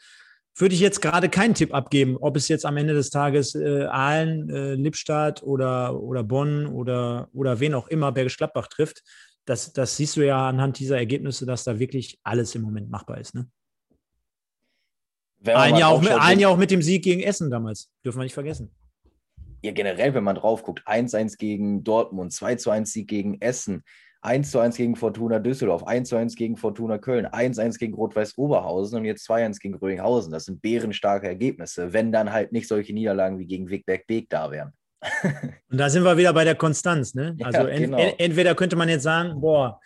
würde 0.56 0.74
ich 0.74 0.80
jetzt 0.80 1.00
gerade 1.00 1.28
keinen 1.28 1.54
Tipp 1.54 1.74
abgeben, 1.74 2.16
ob 2.16 2.36
es 2.36 2.48
jetzt 2.48 2.64
am 2.64 2.76
Ende 2.76 2.94
des 2.94 3.10
Tages 3.10 3.54
äh, 3.54 3.84
Aalen, 3.84 4.48
äh, 4.50 4.74
Lippstadt 4.74 5.42
oder, 5.42 6.00
oder 6.00 6.22
Bonn 6.22 6.66
oder, 6.66 7.28
oder 7.32 7.58
wen 7.60 7.74
auch 7.74 7.88
immer 7.88 8.12
Bergisch 8.12 8.36
Gladbach 8.36 8.68
trifft. 8.68 9.02
Das, 9.46 9.72
das 9.72 9.96
siehst 9.96 10.16
du 10.16 10.24
ja 10.24 10.48
anhand 10.48 10.78
dieser 10.78 10.96
Ergebnisse, 10.96 11.44
dass 11.44 11.64
da 11.64 11.78
wirklich 11.78 12.18
alles 12.22 12.54
im 12.54 12.62
Moment 12.62 12.88
machbar 12.88 13.18
ist. 13.18 13.34
Ne? 13.34 13.48
Ein 15.44 15.76
Jahr, 15.76 15.90
auch 15.90 16.00
mit, 16.00 16.12
ein 16.12 16.38
Jahr 16.38 16.52
auch 16.52 16.56
mit 16.56 16.70
dem 16.70 16.80
Sieg 16.80 17.04
gegen 17.04 17.22
Essen 17.22 17.50
damals, 17.50 17.90
dürfen 18.04 18.18
wir 18.18 18.24
nicht 18.24 18.34
vergessen. 18.34 18.74
Ja, 19.62 19.72
generell, 19.72 20.14
wenn 20.14 20.24
man 20.24 20.36
drauf 20.36 20.62
guckt, 20.62 20.86
1-1 20.86 21.36
gegen 21.36 21.84
Dortmund, 21.84 22.32
2-1 22.32 22.86
Sieg 22.86 23.08
gegen 23.08 23.40
Essen, 23.40 23.82
1 24.24 24.50
zu 24.50 24.58
1 24.58 24.76
gegen 24.76 24.96
Fortuna 24.96 25.38
Düsseldorf, 25.38 25.84
1 25.84 26.08
zu 26.08 26.16
1 26.16 26.34
gegen 26.34 26.56
Fortuna 26.56 26.98
Köln, 26.98 27.26
1 27.26 27.56
zu 27.56 27.62
1 27.62 27.78
gegen 27.78 27.94
Rot-Weiß 27.94 28.38
Oberhausen 28.38 28.98
und 28.98 29.04
jetzt 29.04 29.24
2 29.24 29.40
zu 29.40 29.44
1 29.46 29.60
gegen 29.60 29.74
Rödinghausen. 29.74 30.32
Das 30.32 30.46
sind 30.46 30.62
bärenstarke 30.62 31.26
Ergebnisse, 31.26 31.92
wenn 31.92 32.10
dann 32.10 32.32
halt 32.32 32.52
nicht 32.52 32.66
solche 32.66 32.94
Niederlagen 32.94 33.38
wie 33.38 33.46
gegen 33.46 33.68
Wigberg 33.68 34.06
Beek 34.06 34.28
da 34.30 34.50
wären. 34.50 34.72
und 35.70 35.78
da 35.78 35.90
sind 35.90 36.02
wir 36.02 36.16
wieder 36.16 36.32
bei 36.32 36.44
der 36.44 36.54
Konstanz. 36.54 37.14
Ne? 37.14 37.36
Also 37.42 37.68
ja, 37.68 37.78
genau. 37.78 37.98
ent 37.98 38.14
entweder 38.18 38.54
könnte 38.54 38.76
man 38.76 38.88
jetzt 38.88 39.02
sagen, 39.02 39.40
boah, 39.40 39.78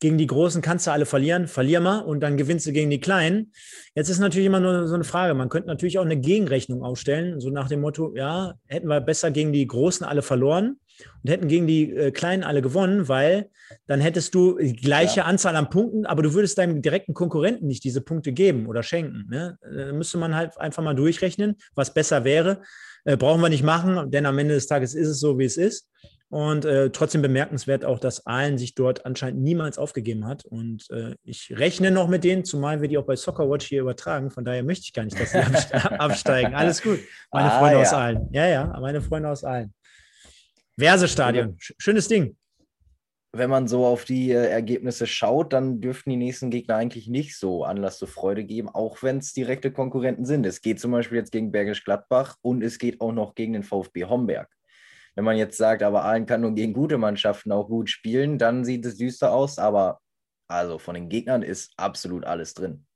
gegen 0.00 0.18
die 0.18 0.26
Großen 0.26 0.60
kannst 0.60 0.88
du 0.88 0.90
alle 0.90 1.06
verlieren, 1.06 1.46
verlier 1.46 1.80
mal 1.80 2.00
und 2.00 2.20
dann 2.20 2.36
gewinnst 2.36 2.66
du 2.66 2.72
gegen 2.72 2.90
die 2.90 3.00
Kleinen. 3.00 3.52
Jetzt 3.94 4.08
ist 4.08 4.18
natürlich 4.18 4.46
immer 4.46 4.58
nur 4.58 4.88
so 4.88 4.94
eine 4.94 5.04
Frage. 5.04 5.34
Man 5.34 5.48
könnte 5.48 5.68
natürlich 5.68 6.00
auch 6.00 6.04
eine 6.04 6.18
Gegenrechnung 6.18 6.82
aufstellen, 6.82 7.40
so 7.40 7.50
nach 7.50 7.68
dem 7.68 7.80
Motto, 7.80 8.12
ja, 8.16 8.54
hätten 8.66 8.88
wir 8.88 9.00
besser 9.00 9.30
gegen 9.30 9.52
die 9.52 9.66
Großen 9.66 10.04
alle 10.04 10.22
verloren 10.22 10.80
und 11.22 11.30
hätten 11.30 11.48
gegen 11.48 11.66
die 11.66 11.92
äh, 11.92 12.10
Kleinen 12.10 12.44
alle 12.44 12.62
gewonnen, 12.62 13.08
weil 13.08 13.50
dann 13.86 14.00
hättest 14.00 14.34
du 14.34 14.58
die 14.58 14.76
gleiche 14.76 15.20
ja. 15.20 15.24
Anzahl 15.24 15.56
an 15.56 15.70
Punkten, 15.70 16.06
aber 16.06 16.22
du 16.22 16.34
würdest 16.34 16.58
deinem 16.58 16.82
direkten 16.82 17.14
Konkurrenten 17.14 17.66
nicht 17.66 17.84
diese 17.84 18.00
Punkte 18.00 18.32
geben 18.32 18.66
oder 18.66 18.82
schenken. 18.82 19.26
Ne? 19.30 19.58
Da 19.62 19.92
müsste 19.92 20.18
man 20.18 20.34
halt 20.34 20.58
einfach 20.58 20.82
mal 20.82 20.94
durchrechnen, 20.94 21.56
was 21.74 21.94
besser 21.94 22.24
wäre. 22.24 22.62
Äh, 23.04 23.16
brauchen 23.16 23.40
wir 23.40 23.48
nicht 23.48 23.64
machen, 23.64 24.10
denn 24.10 24.26
am 24.26 24.38
Ende 24.38 24.54
des 24.54 24.66
Tages 24.66 24.94
ist 24.94 25.08
es 25.08 25.20
so, 25.20 25.38
wie 25.38 25.44
es 25.44 25.56
ist. 25.56 25.88
Und 26.30 26.64
äh, 26.64 26.90
trotzdem 26.90 27.22
bemerkenswert 27.22 27.84
auch, 27.84 28.00
dass 28.00 28.26
Aalen 28.26 28.58
sich 28.58 28.74
dort 28.74 29.06
anscheinend 29.06 29.40
niemals 29.42 29.78
aufgegeben 29.78 30.26
hat. 30.26 30.44
Und 30.44 30.90
äh, 30.90 31.14
ich 31.22 31.52
rechne 31.56 31.92
noch 31.92 32.08
mit 32.08 32.24
denen, 32.24 32.44
zumal 32.44 32.80
wir 32.80 32.88
die 32.88 32.98
auch 32.98 33.04
bei 33.04 33.14
Soccerwatch 33.14 33.66
hier 33.66 33.82
übertragen. 33.82 34.32
Von 34.32 34.44
daher 34.44 34.64
möchte 34.64 34.84
ich 34.84 34.92
gar 34.92 35.04
nicht, 35.04 35.20
dass 35.20 35.30
sie 35.30 35.38
absteigen. 35.98 36.54
Alles 36.54 36.82
gut. 36.82 36.98
Meine 37.30 37.52
ah, 37.52 37.58
Freunde 37.58 37.76
ja. 37.76 37.82
aus 37.82 37.92
Aalen. 37.92 38.28
Ja, 38.32 38.48
ja, 38.48 38.78
meine 38.80 39.00
Freunde 39.00 39.28
aus 39.28 39.44
Aalen. 39.44 39.72
Versestadion. 40.78 41.56
Schönes 41.58 42.08
Ding. 42.08 42.36
Wenn 43.32 43.50
man 43.50 43.66
so 43.66 43.84
auf 43.84 44.04
die 44.04 44.30
äh, 44.30 44.46
Ergebnisse 44.46 45.06
schaut, 45.06 45.52
dann 45.52 45.80
dürften 45.80 46.10
die 46.10 46.16
nächsten 46.16 46.50
Gegner 46.50 46.76
eigentlich 46.76 47.08
nicht 47.08 47.36
so 47.36 47.64
Anlass 47.64 47.98
zur 47.98 48.06
Freude 48.06 48.44
geben, 48.44 48.68
auch 48.68 49.02
wenn 49.02 49.18
es 49.18 49.32
direkte 49.32 49.72
Konkurrenten 49.72 50.24
sind. 50.24 50.46
Es 50.46 50.60
geht 50.60 50.78
zum 50.78 50.92
Beispiel 50.92 51.18
jetzt 51.18 51.32
gegen 51.32 51.50
Bergisch 51.50 51.84
Gladbach 51.84 52.36
und 52.42 52.62
es 52.62 52.78
geht 52.78 53.00
auch 53.00 53.12
noch 53.12 53.34
gegen 53.34 53.54
den 53.54 53.64
VfB 53.64 54.04
Homberg. 54.04 54.48
Wenn 55.16 55.24
man 55.24 55.36
jetzt 55.36 55.56
sagt, 55.56 55.82
aber 55.82 56.04
Aalen 56.04 56.26
kann 56.26 56.40
nur 56.40 56.54
gegen 56.54 56.72
gute 56.72 56.98
Mannschaften 56.98 57.52
auch 57.52 57.68
gut 57.68 57.90
spielen, 57.90 58.38
dann 58.38 58.64
sieht 58.64 58.84
es 58.84 58.96
düster 58.96 59.32
aus. 59.32 59.58
Aber 59.58 60.00
also 60.48 60.78
von 60.78 60.94
den 60.94 61.08
Gegnern 61.08 61.42
ist 61.42 61.72
absolut 61.76 62.24
alles 62.24 62.54
drin. 62.54 62.86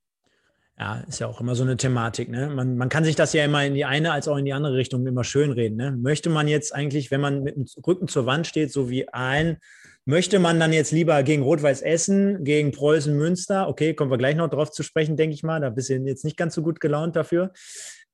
Ja, 0.79 1.03
ist 1.09 1.19
ja 1.19 1.27
auch 1.27 1.41
immer 1.41 1.57
so 1.57 1.65
eine 1.65 1.77
Thematik. 1.77 2.29
Ne? 2.29 2.49
Man, 2.49 2.77
man 2.77 2.89
kann 2.89 3.03
sich 3.03 3.17
das 3.17 3.33
ja 3.33 3.45
immer 3.45 3.65
in 3.65 3.75
die 3.75 3.85
eine 3.85 4.13
als 4.13 4.29
auch 4.29 4.37
in 4.37 4.45
die 4.45 4.53
andere 4.53 4.77
Richtung 4.77 5.07
immer 5.07 5.25
schön 5.25 5.51
reden. 5.51 5.77
Ne? 5.77 5.91
Möchte 5.91 6.31
man 6.31 6.47
jetzt 6.47 6.73
eigentlich, 6.73 7.11
wenn 7.11 7.21
man 7.21 7.43
mit 7.43 7.57
dem 7.57 7.67
Rücken 7.85 8.07
zur 8.07 8.27
Wand 8.27 8.47
steht, 8.47 8.71
so 8.71 8.89
wie 8.89 9.09
ein, 9.09 9.59
möchte 10.05 10.39
man 10.39 10.61
dann 10.61 10.73
jetzt 10.73 10.93
lieber 10.93 11.23
gegen 11.25 11.43
Rot-Weiß 11.43 11.83
Essen, 11.83 12.45
gegen 12.45 12.71
Preußen 12.71 13.15
Münster, 13.15 13.69
okay, 13.69 13.93
kommen 13.93 14.11
wir 14.11 14.19
gleich 14.19 14.37
noch 14.37 14.49
drauf 14.49 14.71
zu 14.71 14.85
sprechen, 14.85 15.17
denke 15.17 15.35
ich 15.35 15.43
mal, 15.43 15.61
da 15.61 15.69
bist 15.71 15.91
du 15.91 15.95
jetzt 15.95 16.25
nicht 16.25 16.37
ganz 16.37 16.55
so 16.55 16.63
gut 16.63 16.79
gelaunt 16.79 17.17
dafür. 17.17 17.53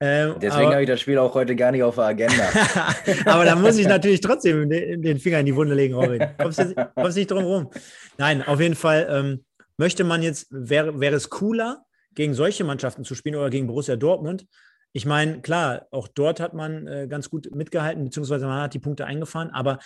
Ähm, 0.01 0.35
Deswegen 0.41 0.73
habe 0.73 0.83
ich 0.83 0.89
das 0.89 1.01
Spiel 1.01 1.19
auch 1.19 1.35
heute 1.35 1.55
gar 1.55 1.71
nicht 1.71 1.83
auf 1.83 1.95
der 1.97 2.05
Agenda. 2.05 2.49
aber 3.27 3.45
da 3.45 3.55
muss 3.55 3.79
ich 3.79 3.87
natürlich 3.87 4.21
trotzdem 4.23 4.69
den, 4.69 5.19
Finger 5.21 5.39
in 5.39 5.47
die 5.47 5.55
Wunde 5.55 5.75
legen, 5.75 5.95
Robin. 5.95 6.27
Kommst 6.41 6.59
du 6.59 6.75
kommst 6.97 7.17
nicht 7.17 7.31
drum 7.31 7.45
rum. 7.45 7.71
Nein, 8.19 8.43
auf 8.43 8.61
jeden 8.61 8.75
Fall 8.75 9.07
ähm, 9.09 9.45
möchte 9.77 10.03
man 10.03 10.23
jetzt, 10.23 10.49
wäre, 10.51 10.99
wäre 10.99 11.15
es 11.15 11.31
cooler, 11.31 11.85
gegen 12.15 12.35
solche 12.35 12.65
Mannschaften 12.65 13.05
zu 13.05 13.15
spielen 13.15 13.37
oder 13.37 13.51
gegen 13.51 13.67
Borussia 13.67 13.97
Dortmund. 13.97 14.47
Ich 14.93 15.07
meine, 15.07 15.41
klar, 15.41 15.87
auch 15.91 16.09
dort 16.09 16.41
hat 16.41 16.55
man 16.55 16.87
äh, 16.87 17.07
ganz 17.09 17.29
gut 17.29 17.55
mitgehalten, 17.55 18.05
beziehungsweise 18.05 18.47
man 18.47 18.63
hat 18.63 18.75
die 18.75 18.79
Punkte 18.79 19.07
eingefahren, 19.07 19.51
aber 19.51 19.79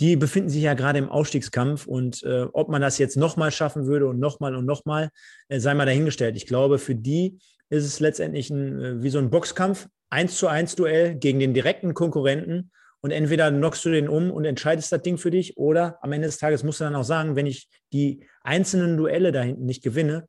die 0.00 0.16
befinden 0.16 0.50
sich 0.50 0.62
ja 0.62 0.74
gerade 0.74 0.98
im 0.98 1.08
Ausstiegskampf 1.08 1.86
und 1.86 2.22
äh, 2.22 2.46
ob 2.52 2.68
man 2.68 2.82
das 2.82 2.98
jetzt 2.98 3.16
nochmal 3.16 3.50
schaffen 3.50 3.86
würde 3.86 4.06
und 4.06 4.18
nochmal 4.18 4.54
und 4.54 4.66
nochmal, 4.66 5.10
äh, 5.48 5.58
sei 5.58 5.74
mal 5.74 5.86
dahingestellt. 5.86 6.36
Ich 6.36 6.46
glaube, 6.46 6.78
für 6.78 6.94
die 6.94 7.38
ist 7.70 7.84
es 7.84 8.00
letztendlich 8.00 8.50
ein, 8.50 8.80
äh, 8.80 9.02
wie 9.02 9.10
so 9.10 9.18
ein 9.18 9.30
Boxkampf, 9.30 9.88
eins 10.10 10.36
zu 10.36 10.48
eins 10.48 10.76
Duell 10.76 11.14
gegen 11.14 11.38
den 11.38 11.54
direkten 11.54 11.94
Konkurrenten 11.94 12.70
und 13.00 13.10
entweder 13.10 13.50
knockst 13.50 13.84
du 13.84 13.90
den 13.90 14.08
um 14.08 14.30
und 14.30 14.44
entscheidest 14.44 14.92
das 14.92 15.02
Ding 15.02 15.18
für 15.18 15.30
dich 15.30 15.56
oder 15.56 15.98
am 16.02 16.12
Ende 16.12 16.28
des 16.28 16.38
Tages 16.38 16.62
musst 16.62 16.80
du 16.80 16.84
dann 16.84 16.94
auch 16.94 17.04
sagen, 17.04 17.36
wenn 17.36 17.46
ich 17.46 17.68
die 17.92 18.26
einzelnen 18.42 18.96
Duelle 18.96 19.32
da 19.32 19.42
hinten 19.42 19.64
nicht 19.64 19.82
gewinne, 19.82 20.28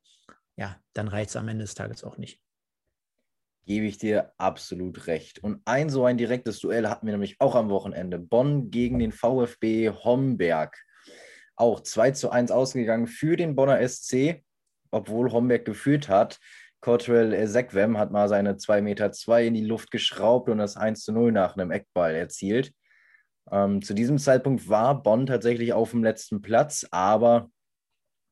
ja, 0.58 0.76
dann 0.92 1.08
reicht 1.08 1.30
es 1.30 1.36
am 1.36 1.48
Ende 1.48 1.64
des 1.64 1.74
Tages 1.74 2.02
auch 2.02 2.18
nicht. 2.18 2.40
Gebe 3.64 3.86
ich 3.86 3.96
dir 3.96 4.32
absolut 4.38 5.06
recht. 5.06 5.38
Und 5.38 5.62
ein 5.64 5.88
so 5.88 6.04
ein 6.04 6.18
direktes 6.18 6.58
Duell 6.58 6.88
hatten 6.88 7.06
wir 7.06 7.12
nämlich 7.12 7.36
auch 7.38 7.54
am 7.54 7.70
Wochenende. 7.70 8.18
Bonn 8.18 8.70
gegen 8.70 8.98
den 8.98 9.12
VfB 9.12 9.90
Homberg. 9.90 10.76
Auch 11.54 11.80
2 11.80 12.10
zu 12.12 12.30
1 12.30 12.50
ausgegangen 12.50 13.06
für 13.06 13.36
den 13.36 13.54
Bonner 13.54 13.86
SC, 13.86 14.42
obwohl 14.90 15.30
Homberg 15.30 15.64
geführt 15.64 16.08
hat. 16.08 16.38
Cottrell 16.80 17.46
Sekwem 17.46 17.96
hat 17.96 18.10
mal 18.10 18.28
seine 18.28 18.54
2,2 18.54 18.80
Meter 18.80 19.12
zwei 19.12 19.46
in 19.46 19.54
die 19.54 19.64
Luft 19.64 19.90
geschraubt 19.90 20.48
und 20.48 20.58
das 20.58 20.76
1 20.76 21.04
zu 21.04 21.12
0 21.12 21.30
nach 21.30 21.56
einem 21.56 21.70
Eckball 21.70 22.14
erzielt. 22.14 22.72
Ähm, 23.50 23.82
zu 23.82 23.94
diesem 23.94 24.18
Zeitpunkt 24.18 24.68
war 24.68 25.02
Bonn 25.02 25.26
tatsächlich 25.26 25.72
auf 25.72 25.92
dem 25.92 26.02
letzten 26.02 26.42
Platz, 26.42 26.86
aber 26.90 27.50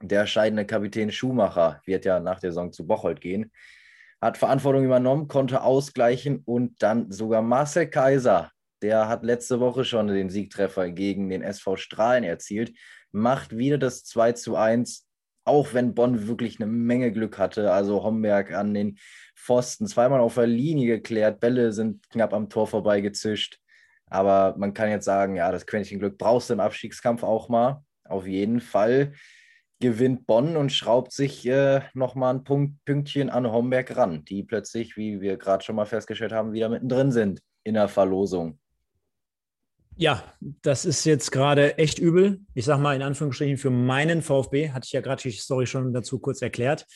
der 0.03 0.27
scheidende 0.27 0.67
Kapitän 0.67 1.11
Schumacher 1.11 1.81
wird 1.85 2.05
ja 2.05 2.21
nach 2.21 2.41
der 2.41 2.51
Saison 2.51 2.73
zu 2.73 2.87
Bocholt 2.87 3.21
gehen, 3.21 3.51
hat 4.21 4.39
Verantwortung 4.39 4.85
übernommen, 4.85 5.29
konnte 5.29 5.63
ausgleichen 5.63 6.43
und 6.45 6.83
dann 6.83 7.11
sogar 7.11 7.43
Marcel 7.43 7.89
Kaiser, 7.89 8.51
der 8.83 9.09
hat 9.09 9.25
letzte 9.25 9.61
Woche 9.61 9.85
schon 9.85 10.09
den 10.09 10.31
Siegtreffer 10.31 10.91
gegen 10.91 11.29
den 11.29 11.43
SV 11.43 11.77
Strahlen 11.77 12.25
erzielt, 12.25 12.77
macht 13.13 13.57
wieder 13.57 13.79
das 13.79 14.05
2 14.05 14.33
zu 14.33 14.57
1 14.57 15.07
auch 15.47 15.75
wenn 15.75 15.95
Bonn 15.95 16.27
wirklich 16.27 16.61
eine 16.61 16.67
Menge 16.71 17.13
Glück 17.13 17.39
hatte. 17.39 17.73
Also 17.73 18.03
Homberg 18.03 18.53
an 18.53 18.75
den 18.75 18.99
Pfosten 19.37 19.87
zweimal 19.87 20.21
auf 20.21 20.35
der 20.35 20.49
Linie 20.49 20.97
geklärt, 20.97 21.41
Bälle 21.41 21.73
sind 21.73 22.09
knapp 22.11 22.35
am 22.35 22.51
Tor 22.51 22.67
vorbeigezischt. 22.67 23.61
Aber 24.11 24.57
man 24.59 24.75
kann 24.75 24.91
jetzt 24.91 25.05
sagen, 25.05 25.37
ja, 25.37 25.51
das 25.53 25.67
Quäntchen 25.67 26.01
Glück 26.01 26.19
brauchst 26.19 26.51
du 26.51 26.55
im 26.55 26.61
Abstiegskampf 26.61 27.23
auch 27.23 27.49
mal. 27.49 27.85
Auf 28.05 28.27
jeden 28.27 28.61
Fall 28.61 29.13
gewinnt 29.81 30.27
Bonn 30.27 30.57
und 30.57 30.73
schraubt 30.73 31.13
sich 31.13 31.47
äh, 31.47 31.83
nochmal 31.95 32.35
ein 32.35 32.45
Punkt, 32.45 32.85
Pünktchen 32.85 33.31
an 33.31 33.51
Homberg 33.51 33.97
ran, 33.97 34.25
die 34.25 34.43
plötzlich, 34.43 34.97
wie 34.97 35.21
wir 35.21 35.37
gerade 35.37 35.65
schon 35.65 35.77
mal 35.77 35.85
festgestellt 35.85 36.33
haben, 36.33 36.53
wieder 36.53 36.69
mittendrin 36.69 37.13
sind 37.13 37.43
in 37.63 37.75
der 37.75 37.89
Verlosung. 37.89 38.59
Ja, 39.99 40.23
das 40.63 40.85
ist 40.85 41.05
jetzt 41.05 41.33
gerade 41.33 41.79
echt 41.79 41.99
übel. 41.99 42.41
Ich 42.55 42.67
sage 42.67 42.83
mal 42.83 42.95
in 42.95 43.03
Anführungsstrichen 43.03 43.57
für 43.57 43.71
meinen 43.71 44.21
VfB, 44.21 44.71
hatte 44.71 44.87
ich 44.87 44.93
ja 44.93 45.01
gerade 45.01 45.23
die 45.23 45.31
Story 45.31 45.67
schon 45.67 45.93
dazu 45.95 46.19
kurz 46.19 46.43
erklärt. 46.43 46.87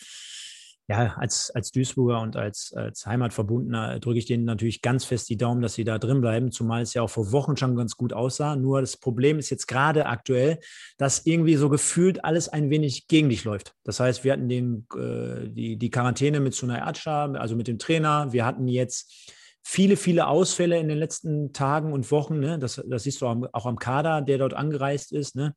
Ja, 0.90 1.14
als, 1.18 1.52
als 1.52 1.70
Duisburger 1.70 2.20
und 2.20 2.34
als, 2.34 2.72
als 2.74 3.06
Heimatverbundener 3.06 4.00
drücke 4.00 4.18
ich 4.18 4.26
denen 4.26 4.44
natürlich 4.44 4.82
ganz 4.82 5.04
fest 5.04 5.28
die 5.28 5.36
Daumen, 5.36 5.62
dass 5.62 5.74
sie 5.74 5.84
da 5.84 6.00
drin 6.00 6.20
bleiben, 6.20 6.50
zumal 6.50 6.82
es 6.82 6.94
ja 6.94 7.02
auch 7.02 7.10
vor 7.10 7.30
Wochen 7.30 7.56
schon 7.56 7.76
ganz 7.76 7.96
gut 7.96 8.12
aussah. 8.12 8.56
Nur 8.56 8.80
das 8.80 8.96
Problem 8.96 9.38
ist 9.38 9.50
jetzt 9.50 9.68
gerade 9.68 10.06
aktuell, 10.06 10.58
dass 10.98 11.26
irgendwie 11.26 11.54
so 11.54 11.68
gefühlt 11.68 12.24
alles 12.24 12.48
ein 12.48 12.70
wenig 12.70 13.06
gegen 13.06 13.28
dich 13.28 13.44
läuft. 13.44 13.76
Das 13.84 14.00
heißt, 14.00 14.24
wir 14.24 14.32
hatten 14.32 14.48
den, 14.48 14.88
äh, 14.96 15.48
die, 15.48 15.76
die 15.76 15.90
Quarantäne 15.90 16.40
mit 16.40 16.54
Sunay 16.54 16.80
Atscha, 16.80 17.26
also 17.34 17.54
mit 17.54 17.68
dem 17.68 17.78
Trainer. 17.78 18.32
Wir 18.32 18.44
hatten 18.44 18.66
jetzt 18.66 19.32
viele, 19.62 19.96
viele 19.96 20.26
Ausfälle 20.26 20.80
in 20.80 20.88
den 20.88 20.98
letzten 20.98 21.52
Tagen 21.52 21.92
und 21.92 22.10
Wochen. 22.10 22.40
Ne? 22.40 22.58
Das, 22.58 22.82
das 22.84 23.04
siehst 23.04 23.20
du 23.20 23.26
auch 23.28 23.66
am 23.66 23.78
Kader, 23.78 24.22
der 24.22 24.38
dort 24.38 24.54
angereist 24.54 25.12
ist. 25.12 25.36
Ne? 25.36 25.54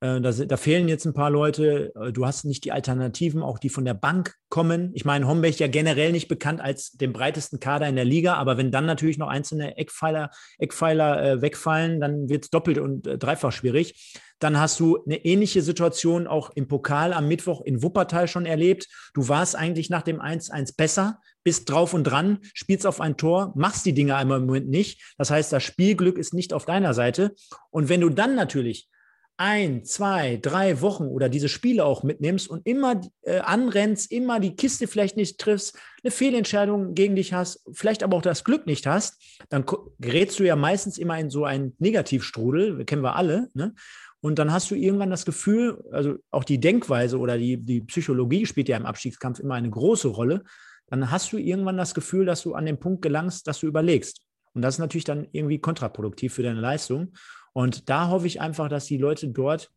Äh, 0.00 0.20
da, 0.20 0.30
da, 0.30 0.56
fehlen 0.56 0.88
jetzt 0.88 1.06
ein 1.06 1.12
paar 1.12 1.30
Leute. 1.30 1.92
Äh, 1.96 2.12
du 2.12 2.24
hast 2.24 2.44
nicht 2.44 2.64
die 2.64 2.72
Alternativen, 2.72 3.42
auch 3.42 3.58
die 3.58 3.68
von 3.68 3.84
der 3.84 3.94
Bank 3.94 4.34
kommen. 4.48 4.92
Ich 4.94 5.04
meine, 5.04 5.26
Homberg 5.26 5.58
ja 5.58 5.66
generell 5.66 6.12
nicht 6.12 6.28
bekannt 6.28 6.60
als 6.60 6.92
den 6.92 7.12
breitesten 7.12 7.58
Kader 7.58 7.88
in 7.88 7.96
der 7.96 8.04
Liga, 8.04 8.34
aber 8.34 8.56
wenn 8.56 8.70
dann 8.70 8.86
natürlich 8.86 9.18
noch 9.18 9.28
einzelne 9.28 9.76
Eckpfeiler, 9.76 10.30
Eckpfeiler 10.58 11.22
äh, 11.22 11.42
wegfallen, 11.42 12.00
dann 12.00 12.28
wird 12.28 12.44
es 12.44 12.50
doppelt 12.50 12.78
und 12.78 13.06
äh, 13.08 13.18
dreifach 13.18 13.50
schwierig. 13.50 14.16
Dann 14.38 14.60
hast 14.60 14.78
du 14.78 15.02
eine 15.04 15.24
ähnliche 15.24 15.62
Situation 15.62 16.28
auch 16.28 16.50
im 16.54 16.68
Pokal 16.68 17.12
am 17.12 17.26
Mittwoch 17.26 17.62
in 17.62 17.82
Wuppertal 17.82 18.28
schon 18.28 18.46
erlebt. 18.46 18.86
Du 19.14 19.28
warst 19.28 19.56
eigentlich 19.56 19.90
nach 19.90 20.02
dem 20.02 20.20
1-1 20.20 20.76
besser, 20.76 21.18
bist 21.42 21.68
drauf 21.68 21.92
und 21.92 22.04
dran, 22.04 22.38
spielst 22.54 22.86
auf 22.86 23.00
ein 23.00 23.16
Tor, 23.16 23.52
machst 23.56 23.84
die 23.84 23.94
Dinge 23.94 24.14
einmal 24.14 24.38
im 24.38 24.46
Moment 24.46 24.68
nicht. 24.68 25.14
Das 25.18 25.32
heißt, 25.32 25.52
das 25.52 25.64
Spielglück 25.64 26.18
ist 26.18 26.34
nicht 26.34 26.52
auf 26.52 26.66
deiner 26.66 26.94
Seite. 26.94 27.34
Und 27.70 27.88
wenn 27.88 28.00
du 28.00 28.10
dann 28.10 28.36
natürlich 28.36 28.88
ein, 29.38 29.84
zwei, 29.84 30.36
drei 30.36 30.80
Wochen 30.80 31.04
oder 31.04 31.28
diese 31.28 31.48
Spiele 31.48 31.84
auch 31.84 32.02
mitnimmst 32.02 32.50
und 32.50 32.66
immer 32.66 33.00
äh, 33.22 33.38
anrennst, 33.38 34.10
immer 34.10 34.40
die 34.40 34.56
Kiste 34.56 34.88
vielleicht 34.88 35.16
nicht 35.16 35.38
triffst, 35.38 35.78
eine 36.02 36.10
Fehlentscheidung 36.10 36.94
gegen 36.94 37.14
dich 37.14 37.32
hast, 37.32 37.64
vielleicht 37.72 38.02
aber 38.02 38.16
auch 38.16 38.22
das 38.22 38.42
Glück 38.42 38.66
nicht 38.66 38.86
hast, 38.86 39.22
dann 39.48 39.64
gerätst 40.00 40.40
du 40.40 40.44
ja 40.44 40.56
meistens 40.56 40.98
immer 40.98 41.18
in 41.18 41.30
so 41.30 41.44
einen 41.44 41.76
Negativstrudel, 41.78 42.84
kennen 42.84 43.02
wir 43.02 43.16
alle, 43.16 43.48
ne? 43.54 43.74
Und 44.20 44.40
dann 44.40 44.52
hast 44.52 44.68
du 44.72 44.74
irgendwann 44.74 45.10
das 45.10 45.24
Gefühl, 45.24 45.84
also 45.92 46.16
auch 46.32 46.42
die 46.42 46.58
Denkweise 46.58 47.18
oder 47.18 47.38
die, 47.38 47.56
die 47.56 47.82
Psychologie 47.82 48.46
spielt 48.46 48.68
ja 48.68 48.76
im 48.76 48.84
Abstiegskampf 48.84 49.38
immer 49.38 49.54
eine 49.54 49.70
große 49.70 50.08
Rolle. 50.08 50.42
Dann 50.88 51.12
hast 51.12 51.32
du 51.32 51.38
irgendwann 51.38 51.76
das 51.76 51.94
Gefühl, 51.94 52.26
dass 52.26 52.42
du 52.42 52.54
an 52.54 52.66
den 52.66 52.80
Punkt 52.80 53.02
gelangst, 53.02 53.46
dass 53.46 53.60
du 53.60 53.68
überlegst. 53.68 54.22
Und 54.54 54.62
das 54.62 54.74
ist 54.74 54.78
natürlich 54.80 55.04
dann 55.04 55.28
irgendwie 55.30 55.60
kontraproduktiv 55.60 56.34
für 56.34 56.42
deine 56.42 56.60
Leistung. 56.60 57.12
Und 57.58 57.88
da 57.88 58.06
hoffe 58.08 58.28
ich 58.28 58.40
einfach, 58.40 58.68
dass 58.68 58.84
die 58.84 58.98
Leute 58.98 59.26
dort 59.26 59.72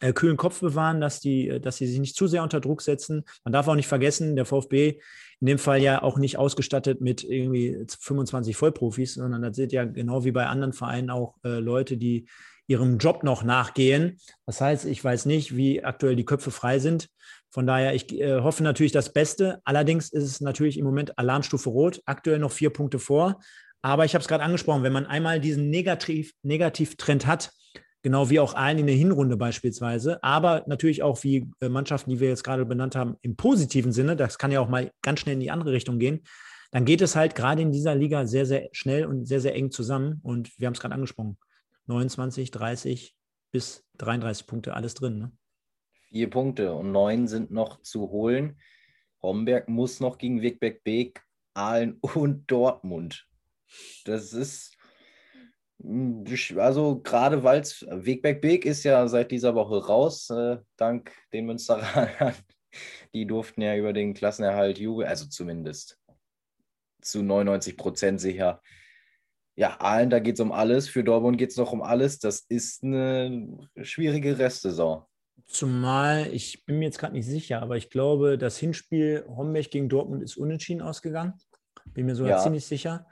äh, 0.00 0.14
kühlen 0.14 0.38
Kopf 0.38 0.60
bewahren, 0.60 1.02
dass 1.02 1.20
die, 1.20 1.50
äh, 1.50 1.60
dass 1.60 1.76
sie 1.76 1.86
sich 1.86 1.98
nicht 2.00 2.16
zu 2.16 2.26
sehr 2.26 2.42
unter 2.42 2.62
Druck 2.62 2.80
setzen. 2.80 3.24
Man 3.44 3.52
darf 3.52 3.68
auch 3.68 3.74
nicht 3.74 3.88
vergessen, 3.88 4.36
der 4.36 4.46
VfB 4.46 4.98
in 5.38 5.46
dem 5.46 5.58
Fall 5.58 5.82
ja 5.82 6.02
auch 6.02 6.16
nicht 6.16 6.38
ausgestattet 6.38 7.02
mit 7.02 7.22
irgendwie 7.22 7.84
25 7.86 8.56
Vollprofis, 8.56 9.16
sondern 9.16 9.42
das 9.42 9.54
sind 9.54 9.72
ja 9.72 9.84
genau 9.84 10.24
wie 10.24 10.32
bei 10.32 10.46
anderen 10.46 10.72
Vereinen 10.72 11.10
auch 11.10 11.34
äh, 11.44 11.58
Leute, 11.58 11.98
die 11.98 12.24
ihrem 12.68 12.96
Job 12.96 13.22
noch 13.22 13.44
nachgehen. 13.44 14.16
Das 14.46 14.62
heißt, 14.62 14.86
ich 14.86 15.04
weiß 15.04 15.26
nicht, 15.26 15.54
wie 15.54 15.84
aktuell 15.84 16.16
die 16.16 16.24
Köpfe 16.24 16.50
frei 16.50 16.78
sind. 16.78 17.10
Von 17.50 17.66
daher, 17.66 17.94
ich 17.94 18.18
äh, 18.18 18.40
hoffe 18.40 18.62
natürlich 18.62 18.92
das 18.92 19.12
Beste. 19.12 19.60
Allerdings 19.66 20.10
ist 20.10 20.24
es 20.24 20.40
natürlich 20.40 20.78
im 20.78 20.86
Moment 20.86 21.18
Alarmstufe 21.18 21.68
Rot, 21.68 22.00
aktuell 22.06 22.38
noch 22.38 22.52
vier 22.52 22.70
Punkte 22.70 22.98
vor. 22.98 23.40
Aber 23.84 24.06
ich 24.06 24.14
habe 24.14 24.22
es 24.22 24.28
gerade 24.28 24.42
angesprochen, 24.42 24.82
wenn 24.82 24.94
man 24.94 25.04
einmal 25.04 25.40
diesen 25.40 25.68
Negativ 25.68 26.32
Negativtrend 26.42 27.26
hat, 27.26 27.52
genau 28.00 28.30
wie 28.30 28.40
auch 28.40 28.54
allen 28.54 28.78
in 28.78 28.86
der 28.86 28.96
Hinrunde 28.96 29.36
beispielsweise, 29.36 30.24
aber 30.24 30.64
natürlich 30.66 31.02
auch 31.02 31.22
wie 31.22 31.50
äh, 31.60 31.68
Mannschaften, 31.68 32.08
die 32.08 32.18
wir 32.18 32.28
jetzt 32.28 32.44
gerade 32.44 32.64
benannt 32.64 32.96
haben, 32.96 33.16
im 33.20 33.36
positiven 33.36 33.92
Sinne, 33.92 34.16
das 34.16 34.38
kann 34.38 34.50
ja 34.50 34.60
auch 34.60 34.70
mal 34.70 34.90
ganz 35.02 35.20
schnell 35.20 35.34
in 35.34 35.40
die 35.40 35.50
andere 35.50 35.72
Richtung 35.72 35.98
gehen, 35.98 36.22
dann 36.70 36.86
geht 36.86 37.02
es 37.02 37.14
halt 37.14 37.34
gerade 37.34 37.60
in 37.60 37.72
dieser 37.72 37.94
Liga 37.94 38.24
sehr, 38.26 38.46
sehr 38.46 38.70
schnell 38.72 39.04
und 39.04 39.26
sehr, 39.26 39.42
sehr 39.42 39.54
eng 39.54 39.70
zusammen. 39.70 40.18
Und 40.22 40.58
wir 40.58 40.66
haben 40.66 40.72
es 40.72 40.80
gerade 40.80 40.94
angesprochen, 40.94 41.36
29, 41.84 42.50
30 42.52 43.14
bis 43.52 43.84
33 43.98 44.46
Punkte, 44.46 44.72
alles 44.72 44.94
drin. 44.94 45.18
Ne? 45.18 45.32
Vier 46.08 46.30
Punkte 46.30 46.72
und 46.72 46.90
neun 46.90 47.28
sind 47.28 47.50
noch 47.50 47.82
zu 47.82 48.08
holen. 48.08 48.56
Homberg 49.20 49.68
muss 49.68 50.00
noch 50.00 50.16
gegen 50.16 50.40
Wegberg 50.40 50.82
Beek, 50.84 51.22
Aalen 51.52 51.98
und 52.00 52.50
Dortmund 52.50 53.26
das 54.04 54.32
ist, 54.32 54.76
hm, 55.82 56.24
also 56.56 57.00
gerade 57.00 57.42
weil 57.42 57.60
es, 57.60 57.84
Wegberg 57.88 58.40
Beek 58.40 58.64
ist 58.64 58.84
ja 58.84 59.06
seit 59.08 59.30
dieser 59.30 59.54
Woche 59.54 59.84
raus, 59.84 60.30
äh, 60.30 60.58
dank 60.76 61.12
den 61.32 61.46
Münsteranern. 61.46 62.34
Die 63.14 63.24
durften 63.24 63.62
ja 63.62 63.76
über 63.76 63.92
den 63.92 64.14
Klassenerhalt 64.14 64.78
jubeln, 64.78 65.08
also 65.08 65.26
zumindest 65.26 66.00
zu 67.00 67.22
99 67.22 67.76
Prozent 67.76 68.20
sicher. 68.20 68.60
Ja, 69.56 69.78
Aalen, 69.78 70.10
da 70.10 70.18
geht 70.18 70.34
es 70.34 70.40
um 70.40 70.50
alles. 70.50 70.88
Für 70.88 71.04
Dortmund 71.04 71.38
geht 71.38 71.50
es 71.50 71.56
noch 71.56 71.70
um 71.70 71.82
alles. 71.82 72.18
Das 72.18 72.40
ist 72.48 72.82
eine 72.82 73.68
schwierige 73.80 74.38
Restsaison. 74.38 75.04
Zumal, 75.46 76.32
ich 76.32 76.64
bin 76.64 76.78
mir 76.78 76.86
jetzt 76.86 76.98
gerade 76.98 77.12
nicht 77.12 77.26
sicher, 77.26 77.62
aber 77.62 77.76
ich 77.76 77.90
glaube, 77.90 78.38
das 78.38 78.58
Hinspiel 78.58 79.24
Homberg 79.28 79.70
gegen 79.70 79.88
Dortmund 79.88 80.22
ist 80.22 80.36
unentschieden 80.36 80.82
ausgegangen. 80.82 81.34
Bin 81.86 82.06
mir 82.06 82.16
sogar 82.16 82.38
ja. 82.38 82.42
ziemlich 82.42 82.66
sicher. 82.66 83.06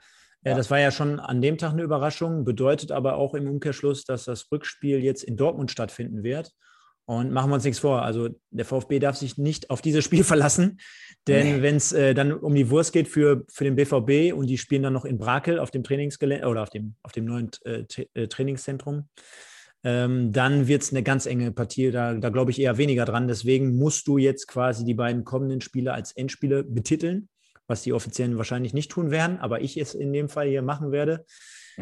Ja. 0.45 0.55
Das 0.55 0.69
war 0.69 0.79
ja 0.79 0.91
schon 0.91 1.19
an 1.19 1.41
dem 1.41 1.57
Tag 1.57 1.71
eine 1.71 1.83
Überraschung, 1.83 2.43
bedeutet 2.43 2.91
aber 2.91 3.15
auch 3.15 3.33
im 3.33 3.47
Umkehrschluss, 3.47 4.03
dass 4.03 4.25
das 4.25 4.51
Rückspiel 4.51 5.01
jetzt 5.01 5.23
in 5.23 5.37
Dortmund 5.37 5.71
stattfinden 5.71 6.23
wird. 6.23 6.51
Und 7.05 7.31
machen 7.31 7.49
wir 7.51 7.55
uns 7.55 7.65
nichts 7.65 7.79
vor. 7.79 8.01
Also 8.01 8.29
der 8.49 8.63
VfB 8.63 8.99
darf 8.99 9.17
sich 9.17 9.37
nicht 9.37 9.69
auf 9.69 9.81
dieses 9.81 10.05
Spiel 10.05 10.23
verlassen, 10.23 10.79
denn 11.27 11.57
nee. 11.57 11.61
wenn 11.61 11.75
es 11.75 11.91
äh, 11.91 12.13
dann 12.13 12.31
um 12.31 12.55
die 12.55 12.69
Wurst 12.69 12.93
geht 12.93 13.09
für, 13.09 13.45
für 13.49 13.65
den 13.65 13.75
BVB 13.75 14.33
und 14.33 14.47
die 14.47 14.57
spielen 14.57 14.83
dann 14.83 14.93
noch 14.93 15.05
in 15.05 15.17
Brakel 15.17 15.59
auf 15.59 15.71
dem 15.71 15.83
Trainingsgelände 15.83 16.47
oder 16.47 16.63
auf 16.63 16.69
dem, 16.69 16.95
auf 17.03 17.11
dem 17.11 17.25
neuen 17.25 17.51
äh, 17.65 17.83
äh, 18.13 18.27
Trainingszentrum, 18.27 19.09
ähm, 19.83 20.31
dann 20.31 20.67
wird 20.67 20.83
es 20.83 20.91
eine 20.91 21.03
ganz 21.03 21.25
enge 21.25 21.51
Partie. 21.51 21.91
Da, 21.91 22.13
da 22.13 22.29
glaube 22.29 22.51
ich 22.51 22.61
eher 22.61 22.77
weniger 22.77 23.03
dran. 23.03 23.27
Deswegen 23.27 23.75
musst 23.75 24.07
du 24.07 24.17
jetzt 24.17 24.47
quasi 24.47 24.85
die 24.85 24.93
beiden 24.93 25.25
kommenden 25.25 25.59
Spiele 25.59 25.93
als 25.93 26.13
Endspiele 26.13 26.63
betiteln 26.63 27.27
was 27.67 27.83
die 27.83 27.93
Offiziellen 27.93 28.37
wahrscheinlich 28.37 28.73
nicht 28.73 28.91
tun 28.91 29.11
werden, 29.11 29.39
aber 29.39 29.61
ich 29.61 29.77
es 29.77 29.93
in 29.93 30.13
dem 30.13 30.29
Fall 30.29 30.47
hier 30.47 30.61
machen 30.61 30.91
werde. 30.91 31.25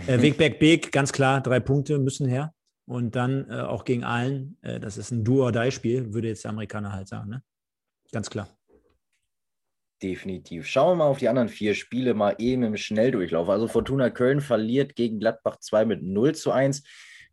Äh, 0.07 0.21
Wegberg 0.21 0.59
Beek, 0.59 0.91
ganz 0.91 1.11
klar, 1.11 1.41
drei 1.41 1.59
Punkte 1.59 1.99
müssen 1.99 2.27
her. 2.27 2.53
Und 2.85 3.15
dann 3.15 3.49
äh, 3.49 3.61
auch 3.61 3.85
gegen 3.85 4.03
allen, 4.03 4.57
äh, 4.61 4.79
das 4.79 4.97
ist 4.97 5.11
ein 5.11 5.23
Do-or-Die-Spiel, 5.23 6.13
würde 6.13 6.29
jetzt 6.29 6.43
der 6.43 6.51
Amerikaner 6.51 6.91
halt 6.91 7.07
sagen. 7.07 7.29
Ne? 7.29 7.43
Ganz 8.11 8.29
klar. 8.29 8.49
Definitiv. 10.01 10.65
Schauen 10.65 10.93
wir 10.93 11.03
mal 11.03 11.09
auf 11.09 11.19
die 11.19 11.29
anderen 11.29 11.47
vier 11.47 11.75
Spiele 11.75 12.15
mal 12.15 12.35
eben 12.39 12.63
im 12.63 12.75
Schnelldurchlauf. 12.75 13.49
Also 13.49 13.67
Fortuna 13.67 14.09
Köln 14.09 14.41
verliert 14.41 14.95
gegen 14.95 15.19
Gladbach 15.19 15.57
2 15.59 15.85
mit 15.85 16.01
0 16.01 16.33
zu 16.33 16.51
1. 16.51 16.83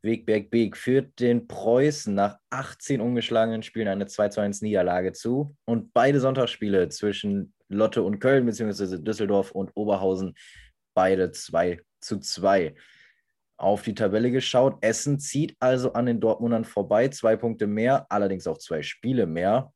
Wegberg 0.03 0.51
Beek 0.51 0.77
führt 0.77 1.19
den 1.19 1.49
Preußen 1.49 2.15
nach 2.15 2.39
18 2.51 3.01
ungeschlagenen 3.01 3.63
Spielen 3.63 3.89
eine 3.89 4.07
2 4.07 4.29
zu 4.29 4.41
1 4.41 4.61
Niederlage 4.61 5.13
zu. 5.13 5.57
Und 5.65 5.93
beide 5.95 6.21
Sonntagsspiele 6.21 6.91
zwischen 6.91 7.55
Lotte 7.69 8.03
und 8.03 8.19
Köln, 8.19 8.47
beziehungsweise 8.47 9.01
Düsseldorf 9.01 9.53
und 9.53 9.71
Oberhausen, 9.75 10.35
beide 10.95 11.33
2 11.33 11.81
zu 12.01 12.19
2. 12.19 12.75
Auf 13.57 13.83
die 13.83 13.95
Tabelle 13.95 14.31
geschaut. 14.31 14.79
Essen 14.83 15.19
zieht 15.19 15.57
also 15.59 15.93
an 15.93 16.07
den 16.07 16.21
Dortmundern 16.21 16.65
vorbei. 16.65 17.09
Zwei 17.09 17.37
Punkte 17.37 17.67
mehr, 17.67 18.07
allerdings 18.09 18.47
auch 18.47 18.59
zwei 18.59 18.83
Spiele 18.83 19.27
mehr. 19.27 19.73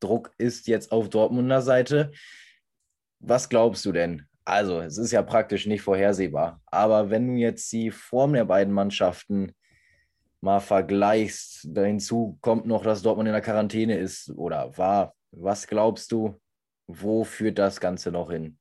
Druck 0.00 0.32
ist 0.38 0.66
jetzt 0.66 0.92
auf 0.92 1.10
Dortmunder 1.10 1.60
Seite. 1.60 2.10
Was 3.20 3.48
glaubst 3.48 3.84
du 3.84 3.92
denn? 3.92 4.26
Also, 4.44 4.80
es 4.80 4.96
ist 4.96 5.12
ja 5.12 5.22
praktisch 5.22 5.66
nicht 5.66 5.82
vorhersehbar. 5.82 6.62
Aber 6.66 7.10
wenn 7.10 7.26
du 7.26 7.34
jetzt 7.34 7.70
die 7.72 7.90
Form 7.90 8.32
der 8.32 8.46
beiden 8.46 8.72
Mannschaften 8.72 9.52
mal 10.40 10.60
vergleichst, 10.60 11.68
hinzu 11.74 12.38
kommt 12.40 12.64
noch, 12.64 12.82
dass 12.82 13.02
Dortmund 13.02 13.26
in 13.28 13.34
der 13.34 13.42
Quarantäne 13.42 13.98
ist 13.98 14.30
oder 14.30 14.76
war. 14.78 15.14
Was 15.32 15.66
glaubst 15.66 16.12
du, 16.12 16.40
wo 16.88 17.22
führt 17.22 17.58
das 17.58 17.80
Ganze 17.80 18.10
noch 18.10 18.30
hin? 18.30 18.58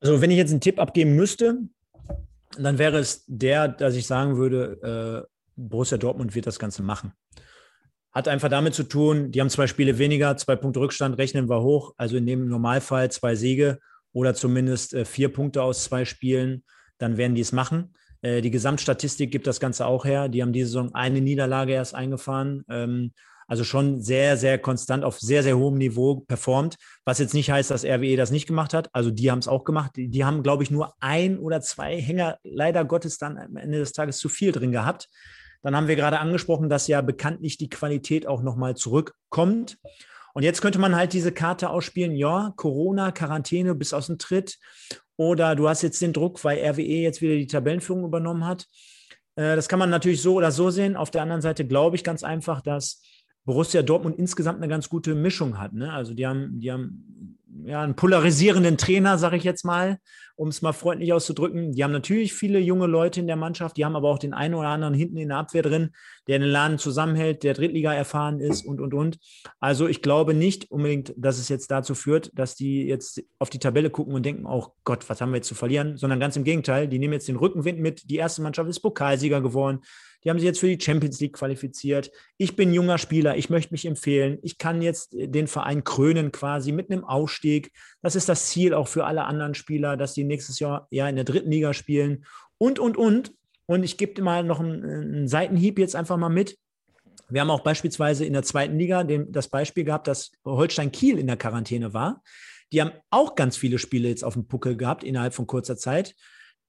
Also, 0.00 0.22
wenn 0.22 0.30
ich 0.30 0.38
jetzt 0.38 0.50
einen 0.50 0.62
Tipp 0.62 0.78
abgeben 0.78 1.14
müsste, 1.14 1.58
dann 2.56 2.78
wäre 2.78 2.98
es 2.98 3.24
der, 3.26 3.68
dass 3.68 3.94
ich 3.94 4.06
sagen 4.06 4.36
würde, 4.36 5.26
äh, 5.26 5.30
Borussia 5.56 5.98
Dortmund 5.98 6.34
wird 6.34 6.46
das 6.46 6.58
Ganze 6.58 6.82
machen. 6.82 7.12
Hat 8.12 8.26
einfach 8.26 8.48
damit 8.48 8.74
zu 8.74 8.84
tun, 8.84 9.30
die 9.30 9.40
haben 9.40 9.50
zwei 9.50 9.66
Spiele 9.66 9.98
weniger, 9.98 10.36
zwei 10.36 10.56
Punkte 10.56 10.80
Rückstand, 10.80 11.18
rechnen 11.18 11.48
wir 11.48 11.62
hoch. 11.62 11.94
Also 11.96 12.16
in 12.16 12.26
dem 12.26 12.48
Normalfall 12.48 13.10
zwei 13.10 13.34
Siege 13.34 13.78
oder 14.12 14.34
zumindest 14.34 14.94
äh, 14.94 15.04
vier 15.04 15.32
Punkte 15.32 15.62
aus 15.62 15.84
zwei 15.84 16.04
Spielen, 16.04 16.64
dann 16.98 17.16
werden 17.18 17.34
die 17.34 17.42
es 17.42 17.52
machen. 17.52 17.94
Äh, 18.22 18.40
die 18.40 18.50
Gesamtstatistik 18.50 19.30
gibt 19.30 19.46
das 19.46 19.60
Ganze 19.60 19.86
auch 19.86 20.04
her. 20.04 20.28
Die 20.28 20.42
haben 20.42 20.52
diese 20.52 20.66
Saison 20.66 20.94
eine 20.94 21.20
Niederlage 21.20 21.72
erst 21.72 21.94
eingefahren. 21.94 22.64
Ähm, 22.68 23.12
also 23.50 23.64
schon 23.64 24.00
sehr, 24.00 24.36
sehr 24.36 24.58
konstant 24.58 25.02
auf 25.02 25.18
sehr, 25.18 25.42
sehr 25.42 25.58
hohem 25.58 25.76
Niveau 25.76 26.20
performt. 26.20 26.76
Was 27.04 27.18
jetzt 27.18 27.34
nicht 27.34 27.50
heißt, 27.50 27.72
dass 27.72 27.84
RWE 27.84 28.16
das 28.16 28.30
nicht 28.30 28.46
gemacht 28.46 28.72
hat. 28.72 28.88
Also 28.92 29.10
die 29.10 29.28
haben 29.28 29.40
es 29.40 29.48
auch 29.48 29.64
gemacht. 29.64 29.90
Die, 29.96 30.08
die, 30.08 30.24
haben, 30.24 30.44
glaube 30.44 30.62
ich, 30.62 30.70
nur 30.70 30.94
ein 31.00 31.36
oder 31.36 31.60
zwei 31.60 32.00
Hänger 32.00 32.38
leider 32.44 32.84
Gottes 32.84 33.18
dann 33.18 33.38
am 33.38 33.56
Ende 33.56 33.80
des 33.80 33.90
Tages 33.90 34.18
zu 34.18 34.28
viel 34.28 34.52
drin 34.52 34.70
gehabt. 34.70 35.08
Dann 35.62 35.74
haben 35.74 35.88
wir 35.88 35.96
gerade 35.96 36.20
angesprochen, 36.20 36.68
dass 36.68 36.86
ja 36.86 37.00
bekanntlich 37.00 37.58
die 37.58 37.68
Qualität 37.68 38.24
auch 38.24 38.40
nochmal 38.40 38.76
zurückkommt. 38.76 39.78
Und 40.32 40.44
jetzt 40.44 40.62
könnte 40.62 40.78
man 40.78 40.94
halt 40.94 41.12
diese 41.12 41.32
Karte 41.32 41.70
ausspielen, 41.70 42.14
ja, 42.14 42.52
Corona, 42.54 43.10
Quarantäne, 43.10 43.74
bis 43.74 43.92
aus 43.92 44.06
dem 44.06 44.18
Tritt. 44.18 44.58
Oder 45.16 45.56
du 45.56 45.68
hast 45.68 45.82
jetzt 45.82 46.00
den 46.00 46.12
Druck, 46.12 46.44
weil 46.44 46.64
RWE 46.64 46.82
jetzt 46.82 47.20
wieder 47.20 47.34
die 47.34 47.48
Tabellenführung 47.48 48.04
übernommen 48.04 48.46
hat. 48.46 48.66
Äh, 49.34 49.56
das 49.56 49.68
kann 49.68 49.80
man 49.80 49.90
natürlich 49.90 50.22
so 50.22 50.34
oder 50.34 50.52
so 50.52 50.70
sehen. 50.70 50.94
Auf 50.94 51.10
der 51.10 51.22
anderen 51.22 51.42
Seite 51.42 51.66
glaube 51.66 51.96
ich 51.96 52.04
ganz 52.04 52.22
einfach, 52.22 52.60
dass 52.60 53.02
Borussia 53.50 53.82
Dortmund 53.82 54.16
insgesamt 54.16 54.58
eine 54.58 54.68
ganz 54.68 54.88
gute 54.88 55.16
Mischung 55.16 55.58
hat. 55.58 55.72
Ne? 55.72 55.92
Also 55.92 56.14
die 56.14 56.24
haben, 56.24 56.60
die 56.60 56.70
haben 56.70 57.36
ja, 57.64 57.82
einen 57.82 57.96
polarisierenden 57.96 58.78
Trainer, 58.78 59.18
sage 59.18 59.36
ich 59.36 59.42
jetzt 59.42 59.64
mal, 59.64 59.98
um 60.36 60.46
es 60.46 60.62
mal 60.62 60.72
freundlich 60.72 61.12
auszudrücken. 61.12 61.72
Die 61.72 61.82
haben 61.82 61.90
natürlich 61.90 62.32
viele 62.32 62.60
junge 62.60 62.86
Leute 62.86 63.18
in 63.18 63.26
der 63.26 63.34
Mannschaft, 63.34 63.76
die 63.76 63.84
haben 63.84 63.96
aber 63.96 64.08
auch 64.08 64.20
den 64.20 64.34
einen 64.34 64.54
oder 64.54 64.68
anderen 64.68 64.94
hinten 64.94 65.16
in 65.16 65.30
der 65.30 65.38
Abwehr 65.38 65.62
drin, 65.62 65.90
der 66.28 66.38
den 66.38 66.46
Laden 66.46 66.78
zusammenhält, 66.78 67.42
der 67.42 67.54
Drittliga 67.54 67.92
erfahren 67.92 68.38
ist 68.38 68.64
und, 68.64 68.80
und, 68.80 68.94
und. 68.94 69.18
Also 69.58 69.88
ich 69.88 70.00
glaube 70.00 70.32
nicht 70.32 70.70
unbedingt, 70.70 71.12
dass 71.16 71.40
es 71.40 71.48
jetzt 71.48 71.72
dazu 71.72 71.96
führt, 71.96 72.30
dass 72.38 72.54
die 72.54 72.86
jetzt 72.86 73.20
auf 73.40 73.50
die 73.50 73.58
Tabelle 73.58 73.90
gucken 73.90 74.14
und 74.14 74.24
denken, 74.24 74.46
oh 74.46 74.68
Gott, 74.84 75.10
was 75.10 75.20
haben 75.20 75.32
wir 75.32 75.38
jetzt 75.38 75.48
zu 75.48 75.56
verlieren, 75.56 75.96
sondern 75.96 76.20
ganz 76.20 76.36
im 76.36 76.44
Gegenteil, 76.44 76.86
die 76.86 77.00
nehmen 77.00 77.14
jetzt 77.14 77.26
den 77.26 77.34
Rückenwind 77.34 77.80
mit. 77.80 78.08
Die 78.08 78.16
erste 78.16 78.42
Mannschaft 78.42 78.70
ist 78.70 78.78
Pokalsieger 78.78 79.40
geworden. 79.40 79.80
Die 80.22 80.30
haben 80.30 80.38
sich 80.38 80.46
jetzt 80.46 80.60
für 80.60 80.74
die 80.74 80.82
Champions 80.82 81.20
League 81.20 81.32
qualifiziert. 81.32 82.10
Ich 82.36 82.56
bin 82.56 82.74
junger 82.74 82.98
Spieler, 82.98 83.36
ich 83.36 83.50
möchte 83.50 83.72
mich 83.72 83.86
empfehlen. 83.86 84.38
Ich 84.42 84.58
kann 84.58 84.82
jetzt 84.82 85.14
den 85.14 85.46
Verein 85.46 85.84
krönen 85.84 86.30
quasi 86.32 86.72
mit 86.72 86.90
einem 86.90 87.04
Ausstieg. 87.04 87.72
Das 88.02 88.16
ist 88.16 88.28
das 88.28 88.48
Ziel 88.48 88.74
auch 88.74 88.88
für 88.88 89.06
alle 89.06 89.24
anderen 89.24 89.54
Spieler, 89.54 89.96
dass 89.96 90.14
die 90.14 90.24
nächstes 90.24 90.58
Jahr 90.58 90.86
ja 90.90 91.08
in 91.08 91.16
der 91.16 91.24
dritten 91.24 91.50
Liga 91.50 91.72
spielen 91.72 92.24
und, 92.58 92.78
und, 92.78 92.96
und. 92.96 93.32
Und 93.66 93.84
ich 93.84 93.96
gebe 93.96 94.20
mal 94.20 94.42
noch 94.42 94.60
einen, 94.60 94.84
einen 94.84 95.28
Seitenhieb 95.28 95.78
jetzt 95.78 95.94
einfach 95.94 96.16
mal 96.16 96.28
mit. 96.28 96.58
Wir 97.28 97.40
haben 97.40 97.50
auch 97.50 97.60
beispielsweise 97.60 98.24
in 98.24 98.32
der 98.32 98.42
zweiten 98.42 98.76
Liga 98.78 99.04
den, 99.04 99.30
das 99.32 99.48
Beispiel 99.48 99.84
gehabt, 99.84 100.08
dass 100.08 100.32
Holstein 100.44 100.90
Kiel 100.90 101.18
in 101.18 101.28
der 101.28 101.36
Quarantäne 101.36 101.94
war. 101.94 102.22
Die 102.72 102.80
haben 102.80 102.92
auch 103.10 103.36
ganz 103.36 103.56
viele 103.56 103.78
Spiele 103.78 104.08
jetzt 104.08 104.24
auf 104.24 104.34
dem 104.34 104.46
Puckel 104.46 104.76
gehabt 104.76 105.04
innerhalb 105.04 105.34
von 105.34 105.46
kurzer 105.46 105.76
Zeit. 105.76 106.14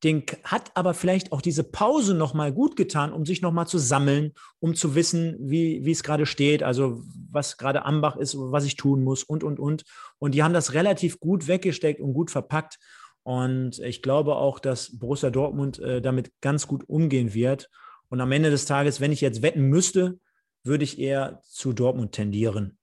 Den 0.04 0.24
hat 0.44 0.72
aber 0.76 0.96
vielleicht 0.96 1.32
auch 1.32 1.42
diese 1.42 1.64
Pause 1.64 2.16
nochmal 2.16 2.52
gut 2.52 2.76
getan, 2.76 3.14
um 3.14 3.26
sich 3.26 3.42
nochmal 3.44 3.68
zu 3.68 3.78
sammeln, 3.78 4.34
um 4.60 4.74
zu 4.74 4.96
wissen, 4.96 5.38
wie, 5.40 5.86
wie 5.86 5.92
es 5.92 6.02
gerade 6.02 6.26
steht, 6.26 6.64
also 6.64 7.04
was 7.30 7.58
gerade 7.58 7.86
Ambach 7.86 8.16
ist, 8.16 8.36
was 8.36 8.66
ich 8.66 8.76
tun 8.76 9.04
muss 9.04 9.24
und, 9.24 9.44
und, 9.44 9.60
und. 9.60 9.84
Und 10.18 10.34
die 10.34 10.42
haben 10.42 10.54
das 10.54 10.74
relativ 10.74 11.20
gut 11.20 11.48
weggesteckt 11.48 12.02
und 12.02 12.14
gut 12.14 12.32
verpackt. 12.32 12.80
Und 13.24 13.78
ich 13.80 14.02
glaube 14.02 14.36
auch, 14.36 14.58
dass 14.58 14.98
Borussia 14.98 15.30
Dortmund 15.30 15.78
äh, 15.80 16.02
damit 16.02 16.32
ganz 16.42 16.66
gut 16.66 16.90
umgehen 16.90 17.36
wird. 17.36 17.70
Und 18.10 18.22
am 18.22 18.32
Ende 18.32 18.50
des 18.50 18.66
Tages, 18.66 19.00
wenn 19.00 19.12
ich 19.12 19.22
jetzt 19.22 19.44
wetten 19.44 19.70
müsste, 19.70 20.20
würde 20.64 20.84
ich 20.84 21.00
eher 21.00 21.42
zu 21.44 21.74
Dortmund 21.74 22.14
tendieren. 22.14 22.80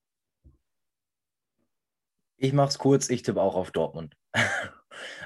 Ich 2.36 2.52
mache 2.52 2.68
es 2.68 2.78
kurz, 2.78 3.10
ich 3.10 3.22
tippe 3.22 3.42
auch 3.42 3.56
auf 3.56 3.72
Dortmund. 3.72 4.16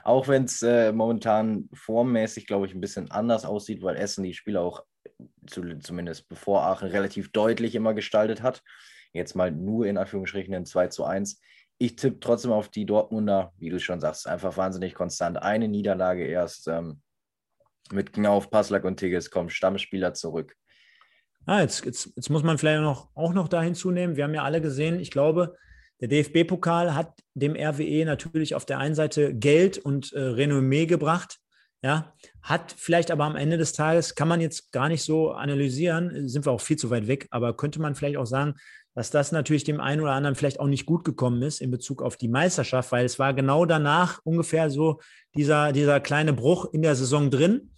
auch 0.05 0.29
wenn 0.29 0.45
es 0.45 0.63
äh, 0.63 0.93
momentan 0.93 1.69
formmäßig, 1.73 2.47
glaube 2.47 2.67
ich, 2.67 2.75
ein 2.75 2.81
bisschen 2.81 3.11
anders 3.11 3.45
aussieht, 3.45 3.83
weil 3.83 3.97
Essen 3.97 4.25
die 4.25 4.35
Spiele 4.35 4.61
auch 4.61 4.85
zu, 5.47 5.79
zumindest 5.79 6.29
bevor 6.29 6.63
Aachen 6.63 6.89
relativ 6.89 7.33
deutlich 7.33 7.75
immer 7.75 7.95
gestaltet 7.95 8.43
hat. 8.43 8.63
Jetzt 9.13 9.35
mal 9.35 9.51
nur 9.51 9.87
in 9.87 9.99
Anführungsstrichen 9.99 10.55
in 10.55 10.65
2 10.65 10.89
zu 10.89 11.05
1. 11.05 11.41
Ich 11.79 11.97
tippe 11.97 12.21
trotzdem 12.21 12.53
auf 12.53 12.69
die 12.69 12.87
Dortmunder, 12.87 13.53
wie 13.59 13.71
du 13.71 13.79
schon 13.79 14.01
sagst, 14.01 14.27
einfach 14.27 14.57
wahnsinnig 14.57 14.95
konstant. 14.95 15.43
Eine 15.43 15.69
Niederlage 15.69 16.25
erst 16.25 16.69
ähm, 16.69 17.03
mit 17.91 18.13
Knauf, 18.13 18.51
Passlack 18.51 18.85
und 18.85 18.99
Tigges 18.99 19.31
kommen 19.31 19.51
Stammspieler 19.51 20.15
zurück. 20.15 20.57
Ah, 21.45 21.61
jetzt, 21.61 21.85
jetzt, 21.85 22.13
jetzt 22.15 22.31
muss 22.31 22.45
man 22.45 22.57
vielleicht 22.57 22.83
noch, 22.83 23.09
auch 23.15 23.33
noch 23.33 23.49
da 23.49 23.61
hinzunehmen. 23.63 24.17
Wir 24.17 24.25
haben 24.25 24.35
ja 24.35 24.45
alle 24.45 24.61
gesehen, 24.61 25.01
ich 25.01 25.11
glaube, 25.11 25.57
der 26.03 26.09
DFB-Pokal 26.09 26.97
hat 26.97 27.21
dem 27.35 27.55
RWE 27.55 28.05
natürlich 28.05 28.57
auf 28.57 28.67
der 28.67 28.79
einen 28.79 28.97
Seite 28.97 29.33
Geld 29.35 29.79
und 29.79 30.13
äh, 30.13 30.21
Renommee 30.21 30.87
gebracht. 30.87 31.39
Ja, 31.85 32.13
hat 32.43 32.75
vielleicht 32.77 33.11
aber 33.11 33.25
am 33.25 33.35
Ende 33.35 33.59
des 33.59 33.73
Tages, 33.73 34.15
kann 34.15 34.29
man 34.29 34.41
jetzt 34.41 34.71
gar 34.71 34.89
nicht 34.89 35.03
so 35.03 35.33
analysieren, 35.33 36.29
sind 36.29 36.47
wir 36.47 36.53
auch 36.53 36.61
viel 36.61 36.77
zu 36.77 36.91
weit 36.91 37.09
weg, 37.09 37.27
aber 37.31 37.57
könnte 37.57 37.81
man 37.81 37.97
vielleicht 37.97 38.17
auch 38.19 38.27
sagen, 38.27 38.55
dass 38.95 39.11
das 39.11 39.33
natürlich 39.33 39.65
dem 39.65 39.81
einen 39.81 40.01
oder 40.01 40.13
anderen 40.13 40.37
vielleicht 40.37 40.61
auch 40.61 40.67
nicht 40.67 40.87
gut 40.87 41.05
gekommen 41.05 41.43
ist 41.43 41.61
in 41.61 41.71
Bezug 41.71 42.03
auf 42.03 42.17
die 42.17 42.29
Meisterschaft, 42.29 42.93
weil 42.93 43.05
es 43.05 43.19
war 43.19 43.35
genau 43.35 43.65
danach 43.65 44.21
ungefähr 44.25 44.71
so 44.71 45.01
dieser, 45.35 45.73
dieser 45.73 45.99
kleine 45.99 46.33
Bruch 46.33 46.73
in 46.73 46.83
der 46.83 46.95
Saison 46.95 47.31
drin. 47.31 47.72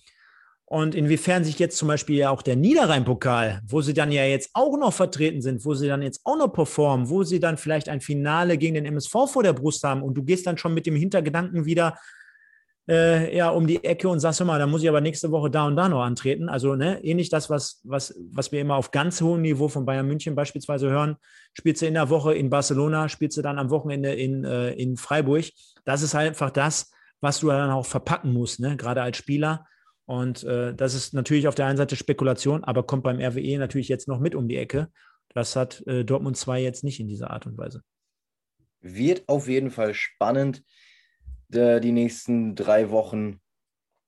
Und 0.67 0.95
inwiefern 0.95 1.45
sich 1.45 1.59
jetzt 1.59 1.77
zum 1.77 1.89
Beispiel 1.89 2.17
ja 2.17 2.31
auch 2.31 2.41
der 2.41 2.57
Niederrhein-Pokal, 2.57 3.61
wo 3.67 3.83
sie 3.83 3.93
dann 3.93 4.11
ja 4.11 4.25
jetzt 4.25 4.51
auch 4.55 4.77
noch 4.79 4.95
vertreten 4.95 5.43
sind, 5.43 5.65
wo 5.65 5.75
sie 5.75 5.89
dann 5.89 6.01
jetzt 6.01 6.23
auch 6.25 6.39
noch 6.39 6.49
performen, 6.49 7.11
wo 7.11 7.23
sie 7.23 7.39
dann 7.39 7.59
vielleicht 7.59 7.89
ein 7.89 8.01
Finale 8.01 8.57
gegen 8.57 8.75
den 8.75 8.87
MSV 8.87 9.13
vor 9.27 9.43
der 9.43 9.53
Brust 9.53 9.85
haben 9.85 10.03
und 10.03 10.15
du 10.15 10.23
gehst 10.23 10.47
dann 10.47 10.57
schon 10.57 10.73
mit 10.73 10.87
dem 10.87 10.97
Hintergedanken 10.97 11.67
wieder 11.67 11.99
äh, 12.89 13.35
ja, 13.35 13.49
um 13.51 13.67
die 13.67 13.83
Ecke 13.83 14.09
und 14.09 14.21
sagst 14.21 14.41
immer, 14.41 14.59
da 14.59 14.67
muss 14.67 14.83
ich 14.83 14.89
aber 14.89 15.01
nächste 15.01 15.31
Woche 15.31 15.51
da 15.51 15.67
und 15.67 15.77
da 15.77 15.89
noch 15.89 16.03
antreten. 16.03 16.49
Also 16.49 16.75
ne, 16.75 17.03
ähnlich 17.03 17.31
das, 17.31 17.49
was, 17.49 17.81
was, 17.85 18.15
was 18.31 18.53
wir 18.53 18.61
immer 18.61 18.77
auf 18.77 18.91
ganz 18.91 19.21
hohem 19.21 19.43
Niveau 19.43 19.69
von 19.69 19.87
Bayern 19.87 20.07
München 20.07 20.35
beispielsweise 20.35 20.91
hören. 20.91 21.17
Spielst 21.55 21.83
du 21.83 21.87
in 21.87 21.95
der 21.95 22.11
Woche 22.11 22.35
in 22.35 22.51
Barcelona, 22.51 23.09
spielst 23.09 23.37
du 23.39 23.43
dann 23.43 23.59
am 23.59 23.71
Wochenende 23.71 24.13
in, 24.13 24.45
äh, 24.45 24.73
in 24.73 24.97
Freiburg. 24.97 25.47
Das 25.85 26.03
ist 26.03 26.15
halt 26.15 26.29
einfach 26.29 26.51
das, 26.51 26.91
was 27.21 27.41
du 27.41 27.49
dann 27.49 27.71
auch 27.71 27.87
verpacken 27.87 28.33
musst, 28.33 28.61
ne? 28.61 28.77
gerade 28.77 29.03
als 29.03 29.17
Spieler. 29.17 29.67
Und 30.07 30.45
äh, 30.45 30.75
das 30.75 30.95
ist 30.95 31.15
natürlich 31.15 31.49
auf 31.49 31.55
der 31.55 31.67
einen 31.67 31.79
Seite 31.79 31.97
Spekulation, 31.97 32.63
aber 32.65 32.83
kommt 32.83 33.05
beim 33.05 33.21
RWE 33.21 33.59
natürlich 33.59 33.89
jetzt 33.89 34.09
noch 34.09 34.21
mit 34.21 34.35
um 34.35 34.49
die 34.49 34.57
Ecke. 34.57 34.89
Das 35.35 35.57
hat 35.57 35.87
äh, 35.87 36.05
Dortmund 36.05 36.37
2 36.37 36.61
jetzt 36.61 36.85
nicht 36.85 37.01
in 37.01 37.09
dieser 37.09 37.31
Art 37.31 37.47
und 37.47 37.57
Weise. 37.57 37.83
Wird 38.81 39.25
auf 39.29 39.49
jeden 39.49 39.71
Fall 39.71 39.95
spannend 39.95 40.63
äh, 41.53 41.81
die 41.81 41.93
nächsten 41.93 42.55
drei 42.55 42.91
Wochen. 42.91 43.41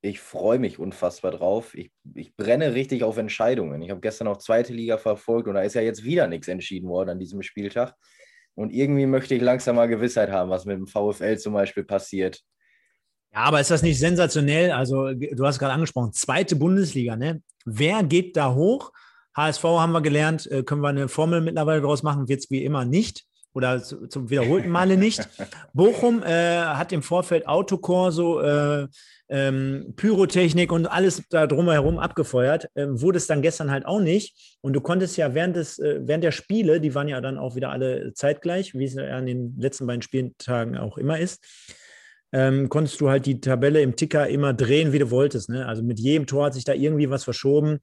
Ich 0.03 0.21
freue 0.21 0.59
mich 0.59 0.79
unfassbar 0.79 1.33
drauf. 1.33 1.75
Ich, 1.75 1.91
ich 2.15 2.37
brenne 2.37 2.75
richtig 2.75 3.03
auf 3.03 3.17
Entscheidungen. 3.17 3.81
Ich 3.81 3.91
habe 3.91 4.01
gestern 4.01 4.29
auch 4.29 4.37
zweite 4.37 4.73
Liga 4.73 4.99
verfolgt 4.99 5.49
und 5.49 5.55
da 5.55 5.63
ist 5.63 5.75
ja 5.75 5.81
jetzt 5.81 6.05
wieder 6.05 6.29
nichts 6.29 6.47
entschieden 6.49 6.89
worden 6.89 7.11
an 7.11 7.19
diesem 7.19 7.43
Spieltag. 7.43 7.95
Und 8.55 8.73
irgendwie 8.73 9.07
möchte 9.07 9.35
ich 9.35 9.43
langsam 9.43 9.77
mal 9.77 9.87
Gewissheit 9.87 10.31
haben, 10.31 10.51
was 10.51 10.65
mit 10.65 10.77
dem 10.77 10.87
VfL 10.87 11.37
zum 11.39 11.55
Beispiel 11.55 11.85
passiert. 11.85 12.43
Ja, 13.33 13.41
aber 13.41 13.61
ist 13.61 13.71
das 13.71 13.83
nicht 13.83 13.99
sensationell? 13.99 14.73
Also, 14.73 15.13
du 15.13 15.47
hast 15.47 15.59
gerade 15.59 15.73
angesprochen, 15.73 16.13
zweite 16.13 16.57
Bundesliga, 16.57 17.17
ne? 17.17 17.43
Wer 17.65 18.03
geht 18.03 18.37
da 18.37 18.55
hoch? 18.55 18.93
HSV 19.37 19.65
haben 19.65 19.93
wir 19.93 20.01
gelernt, 20.01 20.51
äh, 20.51 20.63
können 20.63 20.81
wir 20.81 20.89
eine 20.89 21.09
Formel 21.09 21.41
mittlerweile 21.41 21.83
draus 21.83 22.03
machen, 22.03 22.29
wird 22.29 22.41
es 22.41 22.51
wie 22.51 22.65
immer 22.65 22.85
nicht 22.85 23.27
oder 23.57 23.83
zum 23.83 24.29
wiederholten 24.29 24.69
Male 24.69 24.99
nicht. 24.99 25.27
Bochum 25.73 26.23
äh, 26.23 26.59
hat 26.59 26.93
im 26.93 27.03
Vorfeld 27.03 27.49
Autokorso, 27.49 28.41
äh, 28.41 28.87
ähm, 29.31 29.95
Pyrotechnik 29.97 30.71
und 30.71 30.87
alles 30.87 31.23
da 31.31 31.47
drumherum 31.47 31.99
abgefeuert. 31.99 32.69
Ähm, 32.77 33.01
wurde 33.01 33.17
es 33.17 33.27
dann 33.27 33.41
gestern 33.41 33.71
halt 33.71 33.87
auch 33.87 34.01
nicht. 34.01 34.59
Und 34.61 34.75
du 34.75 34.83
konntest 34.83 35.17
ja 35.17 35.35
während, 35.35 35.57
des, 35.57 35.79
äh, 35.79 36.01
während 36.03 36.23
der 36.23 36.33
Spiele, 36.33 36.81
die 36.83 36.95
waren 36.95 37.09
ja 37.09 37.21
dann 37.23 37.39
auch 37.39 37.57
wieder 37.57 37.71
alle 37.71 38.13
zeitgleich, 38.13 38.75
wie 38.75 38.85
es 38.85 38.95
ja 38.95 39.05
an 39.17 39.25
den 39.25 39.57
letzten 39.59 39.87
beiden 39.87 40.03
Spieltagen 40.03 40.77
auch 40.77 40.99
immer 40.99 41.19
ist, 41.19 41.43
ähm, 42.33 42.69
konntest 42.69 43.01
du 43.01 43.09
halt 43.09 43.27
die 43.27 43.41
Tabelle 43.41 43.81
im 43.81 43.97
Ticker 43.97 44.29
immer 44.29 44.53
drehen, 44.53 44.93
wie 44.93 44.99
du 44.99 45.11
wolltest. 45.11 45.49
Ne? 45.49 45.67
Also 45.67 45.83
mit 45.83 45.99
jedem 46.01 46.27
Tor 46.27 46.47
hat 46.47 46.55
sich 46.55 46.65
da 46.65 46.73
irgendwie 46.73 47.11
was 47.11 47.25
verschoben. 47.25 47.79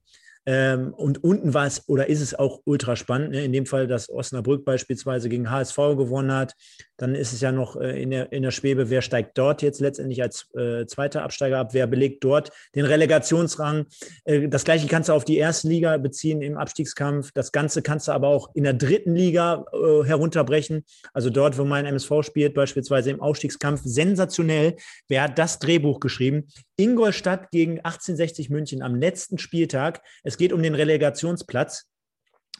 Ähm, 0.46 0.92
und 0.94 1.24
unten 1.24 1.54
war 1.54 1.66
es 1.66 1.88
oder 1.88 2.08
ist 2.08 2.20
es 2.20 2.34
auch 2.34 2.60
ultra 2.64 2.96
spannend. 2.96 3.30
Ne? 3.30 3.44
In 3.44 3.52
dem 3.52 3.66
Fall, 3.66 3.86
dass 3.86 4.10
Osnabrück 4.10 4.64
beispielsweise 4.64 5.28
gegen 5.28 5.50
HSV 5.50 5.76
gewonnen 5.76 6.32
hat. 6.32 6.54
Dann 6.96 7.14
ist 7.14 7.32
es 7.32 7.40
ja 7.40 7.50
noch 7.50 7.76
äh, 7.76 8.00
in, 8.00 8.10
der, 8.10 8.30
in 8.32 8.42
der 8.42 8.50
Schwebe, 8.50 8.90
wer 8.90 9.02
steigt 9.02 9.36
dort 9.38 9.62
jetzt 9.62 9.80
letztendlich 9.80 10.22
als 10.22 10.48
äh, 10.54 10.86
zweiter 10.86 11.22
Absteiger 11.22 11.58
ab, 11.58 11.70
wer 11.72 11.86
belegt 11.86 12.22
dort 12.22 12.52
den 12.74 12.84
Relegationsrang. 12.84 13.86
Äh, 14.24 14.48
das 14.48 14.64
gleiche 14.64 14.86
kannst 14.86 15.08
du 15.08 15.14
auf 15.14 15.24
die 15.24 15.38
erste 15.38 15.68
Liga 15.68 15.96
beziehen 15.96 16.42
im 16.42 16.56
Abstiegskampf. 16.56 17.32
Das 17.32 17.50
Ganze 17.50 17.82
kannst 17.82 18.08
du 18.08 18.12
aber 18.12 18.28
auch 18.28 18.54
in 18.54 18.64
der 18.64 18.74
dritten 18.74 19.16
Liga 19.16 19.64
äh, 19.72 20.04
herunterbrechen. 20.04 20.84
Also 21.12 21.30
dort, 21.30 21.58
wo 21.58 21.64
mein 21.64 21.86
MSV 21.86 22.22
spielt, 22.22 22.54
beispielsweise 22.54 23.10
im 23.10 23.20
Aufstiegskampf. 23.20 23.80
Sensationell. 23.84 24.76
Wer 25.08 25.22
hat 25.22 25.38
das 25.38 25.58
Drehbuch 25.58 26.00
geschrieben? 26.00 26.48
Ingolstadt 26.76 27.50
gegen 27.50 27.78
1860 27.78 28.50
München 28.50 28.82
am 28.82 28.94
letzten 28.94 29.38
Spieltag. 29.38 30.02
Es 30.22 30.36
geht 30.36 30.52
um 30.52 30.62
den 30.62 30.74
Relegationsplatz. 30.74 31.86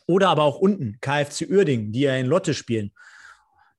Oder 0.06 0.28
aber 0.28 0.42
auch 0.42 0.58
unten, 0.58 0.98
KFC 1.00 1.48
Uerdingen, 1.48 1.92
die 1.92 2.00
ja 2.00 2.14
in 2.16 2.26
Lotte 2.26 2.52
spielen. 2.52 2.92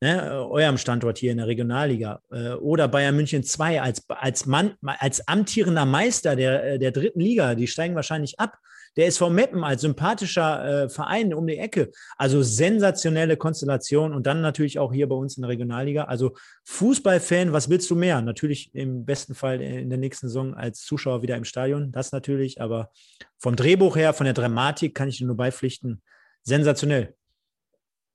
Ne, 0.01 0.45
eurem 0.49 0.77
Standort 0.77 1.17
hier 1.17 1.31
in 1.31 1.37
der 1.37 1.47
Regionalliga. 1.47 2.21
Äh, 2.31 2.53
oder 2.53 2.87
Bayern 2.87 3.15
München 3.15 3.43
2 3.43 3.81
als, 3.81 4.03
als, 4.09 4.45
Mann, 4.45 4.75
als 4.81 5.27
amtierender 5.27 5.85
Meister 5.85 6.35
der, 6.35 6.77
der 6.77 6.91
dritten 6.91 7.21
Liga. 7.21 7.55
Die 7.55 7.67
steigen 7.67 7.95
wahrscheinlich 7.95 8.39
ab. 8.39 8.57
Der 8.97 9.07
SV 9.07 9.29
Meppen 9.29 9.63
als 9.63 9.81
sympathischer 9.81 10.83
äh, 10.83 10.89
Verein 10.89 11.33
um 11.33 11.47
die 11.47 11.57
Ecke. 11.57 11.91
Also 12.17 12.41
sensationelle 12.41 13.37
Konstellation 13.37 14.13
und 14.13 14.25
dann 14.25 14.41
natürlich 14.41 14.79
auch 14.79 14.93
hier 14.93 15.09
bei 15.09 15.15
uns 15.15 15.37
in 15.37 15.41
der 15.41 15.49
Regionalliga. 15.49 16.05
Also 16.05 16.35
Fußballfan, 16.65 17.53
was 17.53 17.69
willst 17.69 17.89
du 17.89 17.95
mehr? 17.95 18.21
Natürlich 18.21 18.73
im 18.73 19.05
besten 19.05 19.35
Fall 19.35 19.61
in 19.61 19.89
der 19.89 19.99
nächsten 19.99 20.27
Saison 20.27 20.53
als 20.53 20.81
Zuschauer 20.81 21.21
wieder 21.21 21.35
im 21.35 21.45
Stadion, 21.45 21.91
das 21.91 22.11
natürlich, 22.11 22.61
aber 22.61 22.91
vom 23.37 23.55
Drehbuch 23.55 23.95
her, 23.95 24.13
von 24.13 24.25
der 24.25 24.33
Dramatik 24.33 24.95
kann 24.95 25.09
ich 25.09 25.17
dir 25.17 25.27
nur 25.27 25.37
beipflichten. 25.37 26.01
Sensationell. 26.43 27.15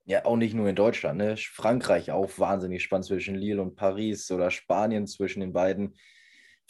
Ja, 0.05 0.25
auch 0.25 0.35
nicht 0.35 0.53
nur 0.53 0.67
in 0.67 0.75
Deutschland. 0.75 1.17
Ne? 1.19 1.37
Frankreich 1.37 2.11
auch 2.11 2.31
wahnsinnig 2.37 2.81
spannend 2.81 3.05
zwischen 3.05 3.35
Lille 3.35 3.61
und 3.61 3.75
Paris 3.75 4.31
oder 4.31 4.49
Spanien 4.49 5.05
zwischen 5.05 5.41
den 5.41 5.53
beiden. 5.53 5.95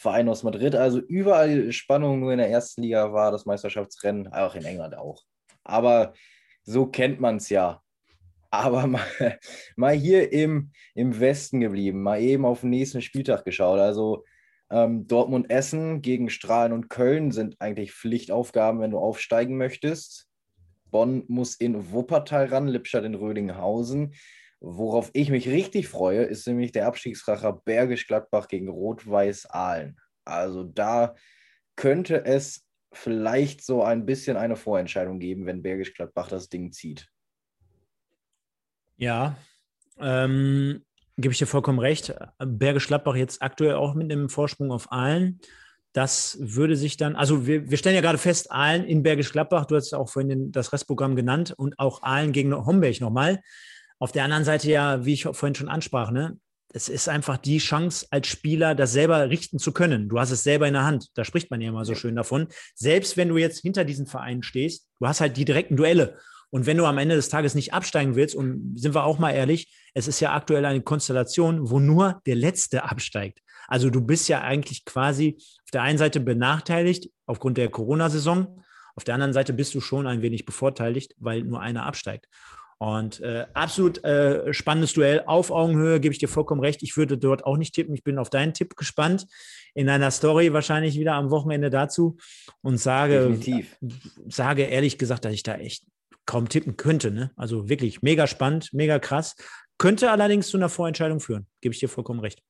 Verein 0.01 0.27
aus 0.29 0.41
Madrid. 0.41 0.73
Also 0.73 0.99
überall 0.99 1.71
Spannung, 1.71 2.19
nur 2.19 2.31
in 2.31 2.39
der 2.39 2.49
ersten 2.49 2.81
Liga 2.81 3.13
war 3.13 3.31
das 3.31 3.45
Meisterschaftsrennen, 3.45 4.33
auch 4.33 4.55
in 4.55 4.65
England 4.65 4.97
auch. 4.97 5.21
Aber 5.63 6.13
so 6.63 6.87
kennt 6.87 7.19
man 7.19 7.35
es 7.35 7.49
ja. 7.49 7.83
Aber 8.49 8.87
mal, 8.87 9.05
mal, 9.75 9.93
hier 9.93 10.33
im, 10.33 10.71
im 10.95 11.19
Westen 11.19 11.59
geblieben, 11.59 12.01
mal 12.01 12.19
eben 12.19 12.45
auf 12.45 12.61
den 12.61 12.71
nächsten 12.71 13.03
Spieltag 13.03 13.45
geschaut. 13.45 13.79
Also 13.79 14.25
ähm, 14.71 15.05
Dortmund-Essen 15.05 16.01
gegen 16.01 16.31
Strahlen 16.31 16.73
und 16.73 16.89
Köln 16.89 17.31
sind 17.31 17.61
eigentlich 17.61 17.91
Pflichtaufgaben, 17.91 18.81
wenn 18.81 18.91
du 18.91 18.97
aufsteigen 18.97 19.55
möchtest. 19.55 20.27
Bonn 20.85 21.25
muss 21.27 21.53
in 21.53 21.91
Wuppertal 21.91 22.47
ran, 22.47 22.67
Lippstadt 22.67 23.05
in 23.05 23.13
Rödinghausen. 23.13 24.15
Worauf 24.63 25.09
ich 25.13 25.31
mich 25.31 25.49
richtig 25.49 25.87
freue, 25.87 26.21
ist 26.21 26.47
nämlich 26.47 26.71
der 26.71 26.85
Abstiegskracher 26.85 27.51
Bergisch 27.65 28.05
Gladbach 28.05 28.47
gegen 28.47 28.69
Rot-Weiß 28.69 29.47
Aalen. 29.49 29.99
Also 30.23 30.63
da 30.63 31.15
könnte 31.75 32.25
es 32.25 32.67
vielleicht 32.93 33.65
so 33.65 33.81
ein 33.81 34.05
bisschen 34.05 34.37
eine 34.37 34.55
Vorentscheidung 34.55 35.17
geben, 35.17 35.47
wenn 35.47 35.63
Bergisch 35.63 35.95
Gladbach 35.95 36.27
das 36.27 36.47
Ding 36.47 36.71
zieht. 36.71 37.07
Ja, 38.97 39.35
ähm, 39.99 40.85
gebe 41.17 41.31
ich 41.31 41.39
dir 41.39 41.47
vollkommen 41.47 41.79
recht. 41.79 42.13
Bergisch 42.37 42.85
Gladbach 42.85 43.15
jetzt 43.15 43.41
aktuell 43.41 43.73
auch 43.73 43.95
mit 43.95 44.11
einem 44.11 44.29
Vorsprung 44.29 44.71
auf 44.71 44.91
Aalen. 44.91 45.39
das 45.93 46.37
würde 46.39 46.75
sich 46.75 46.97
dann, 46.97 47.15
also 47.15 47.47
wir, 47.47 47.69
wir 47.69 47.77
stellen 47.77 47.95
ja 47.95 48.01
gerade 48.01 48.17
fest, 48.17 48.51
Aalen 48.51 48.85
in 48.85 49.03
Bergisch 49.03 49.31
Gladbach, 49.31 49.65
du 49.65 49.75
hast 49.75 49.93
auch 49.93 50.09
vorhin 50.09 50.29
den, 50.29 50.51
das 50.51 50.71
Restprogramm 50.71 51.15
genannt 51.15 51.53
und 51.57 51.79
auch 51.79 52.03
Aalen 52.03 52.31
gegen 52.31 52.53
Homberg 52.53 53.01
nochmal. 53.01 53.41
Auf 54.01 54.11
der 54.11 54.23
anderen 54.23 54.43
Seite 54.43 54.67
ja, 54.71 55.05
wie 55.05 55.13
ich 55.13 55.23
vorhin 55.23 55.53
schon 55.53 55.69
ansprach, 55.69 56.09
ne, 56.09 56.35
es 56.73 56.89
ist 56.89 57.07
einfach 57.07 57.37
die 57.37 57.59
Chance 57.59 58.07
als 58.09 58.27
Spieler, 58.27 58.73
das 58.73 58.93
selber 58.93 59.29
richten 59.29 59.59
zu 59.59 59.73
können. 59.73 60.09
Du 60.09 60.19
hast 60.19 60.31
es 60.31 60.43
selber 60.43 60.67
in 60.67 60.73
der 60.73 60.85
Hand. 60.85 61.09
Da 61.13 61.23
spricht 61.23 61.51
man 61.51 61.61
ja 61.61 61.69
immer 61.69 61.85
so 61.85 61.93
schön 61.93 62.15
davon. 62.15 62.47
Selbst 62.73 63.15
wenn 63.15 63.29
du 63.29 63.37
jetzt 63.37 63.59
hinter 63.59 63.85
diesen 63.85 64.07
Vereinen 64.07 64.41
stehst, 64.41 64.87
du 64.99 65.07
hast 65.07 65.21
halt 65.21 65.37
die 65.37 65.45
direkten 65.45 65.75
Duelle. 65.75 66.17
Und 66.49 66.65
wenn 66.65 66.77
du 66.77 66.85
am 66.85 66.97
Ende 66.97 67.13
des 67.13 67.29
Tages 67.29 67.53
nicht 67.53 67.75
absteigen 67.75 68.15
willst, 68.15 68.33
und 68.33 68.73
sind 68.75 68.95
wir 68.95 69.03
auch 69.03 69.19
mal 69.19 69.33
ehrlich, 69.33 69.71
es 69.93 70.07
ist 70.07 70.19
ja 70.19 70.33
aktuell 70.33 70.65
eine 70.65 70.81
Konstellation, 70.81 71.69
wo 71.69 71.79
nur 71.79 72.21
der 72.25 72.35
Letzte 72.35 72.85
absteigt. 72.85 73.39
Also 73.67 73.91
du 73.91 74.01
bist 74.01 74.27
ja 74.29 74.41
eigentlich 74.41 74.83
quasi 74.83 75.37
auf 75.37 75.71
der 75.73 75.83
einen 75.83 75.99
Seite 75.99 76.19
benachteiligt 76.19 77.11
aufgrund 77.27 77.59
der 77.59 77.69
Corona-Saison, 77.69 78.63
auf 78.95 79.03
der 79.03 79.13
anderen 79.13 79.33
Seite 79.33 79.53
bist 79.53 79.73
du 79.73 79.81
schon 79.81 80.07
ein 80.07 80.21
wenig 80.21 80.45
bevorteiligt, 80.45 81.15
weil 81.17 81.43
nur 81.43 81.61
einer 81.61 81.85
absteigt. 81.85 82.27
Und 82.81 83.19
äh, 83.21 83.45
absolut 83.53 84.03
äh, 84.03 84.51
spannendes 84.53 84.93
Duell 84.93 85.23
auf 85.27 85.51
Augenhöhe, 85.51 85.99
gebe 85.99 86.13
ich 86.13 86.19
dir 86.19 86.27
vollkommen 86.27 86.61
recht. 86.61 86.81
Ich 86.81 86.97
würde 86.97 87.15
dort 87.17 87.45
auch 87.45 87.57
nicht 87.57 87.75
tippen. 87.75 87.93
Ich 87.93 88.03
bin 88.03 88.17
auf 88.17 88.31
deinen 88.31 88.55
Tipp 88.55 88.75
gespannt. 88.75 89.27
In 89.75 89.87
einer 89.87 90.09
Story 90.09 90.51
wahrscheinlich 90.51 90.97
wieder 90.97 91.13
am 91.13 91.29
Wochenende 91.29 91.69
dazu 91.69 92.17
und 92.61 92.77
sage, 92.77 93.27
Definitiv. 93.27 93.77
sage 94.27 94.63
ehrlich 94.63 94.97
gesagt, 94.97 95.25
dass 95.25 95.33
ich 95.33 95.43
da 95.43 95.55
echt 95.55 95.85
kaum 96.25 96.49
tippen 96.49 96.75
könnte. 96.75 97.11
Ne? 97.11 97.29
Also 97.35 97.69
wirklich 97.69 98.01
mega 98.01 98.25
spannend, 98.25 98.73
mega 98.73 98.97
krass. 98.97 99.35
Könnte 99.77 100.09
allerdings 100.09 100.47
zu 100.47 100.57
einer 100.57 100.69
Vorentscheidung 100.69 101.19
führen. 101.19 101.45
Gebe 101.61 101.73
ich 101.73 101.79
dir 101.79 101.89
vollkommen 101.89 102.19
recht 102.19 102.41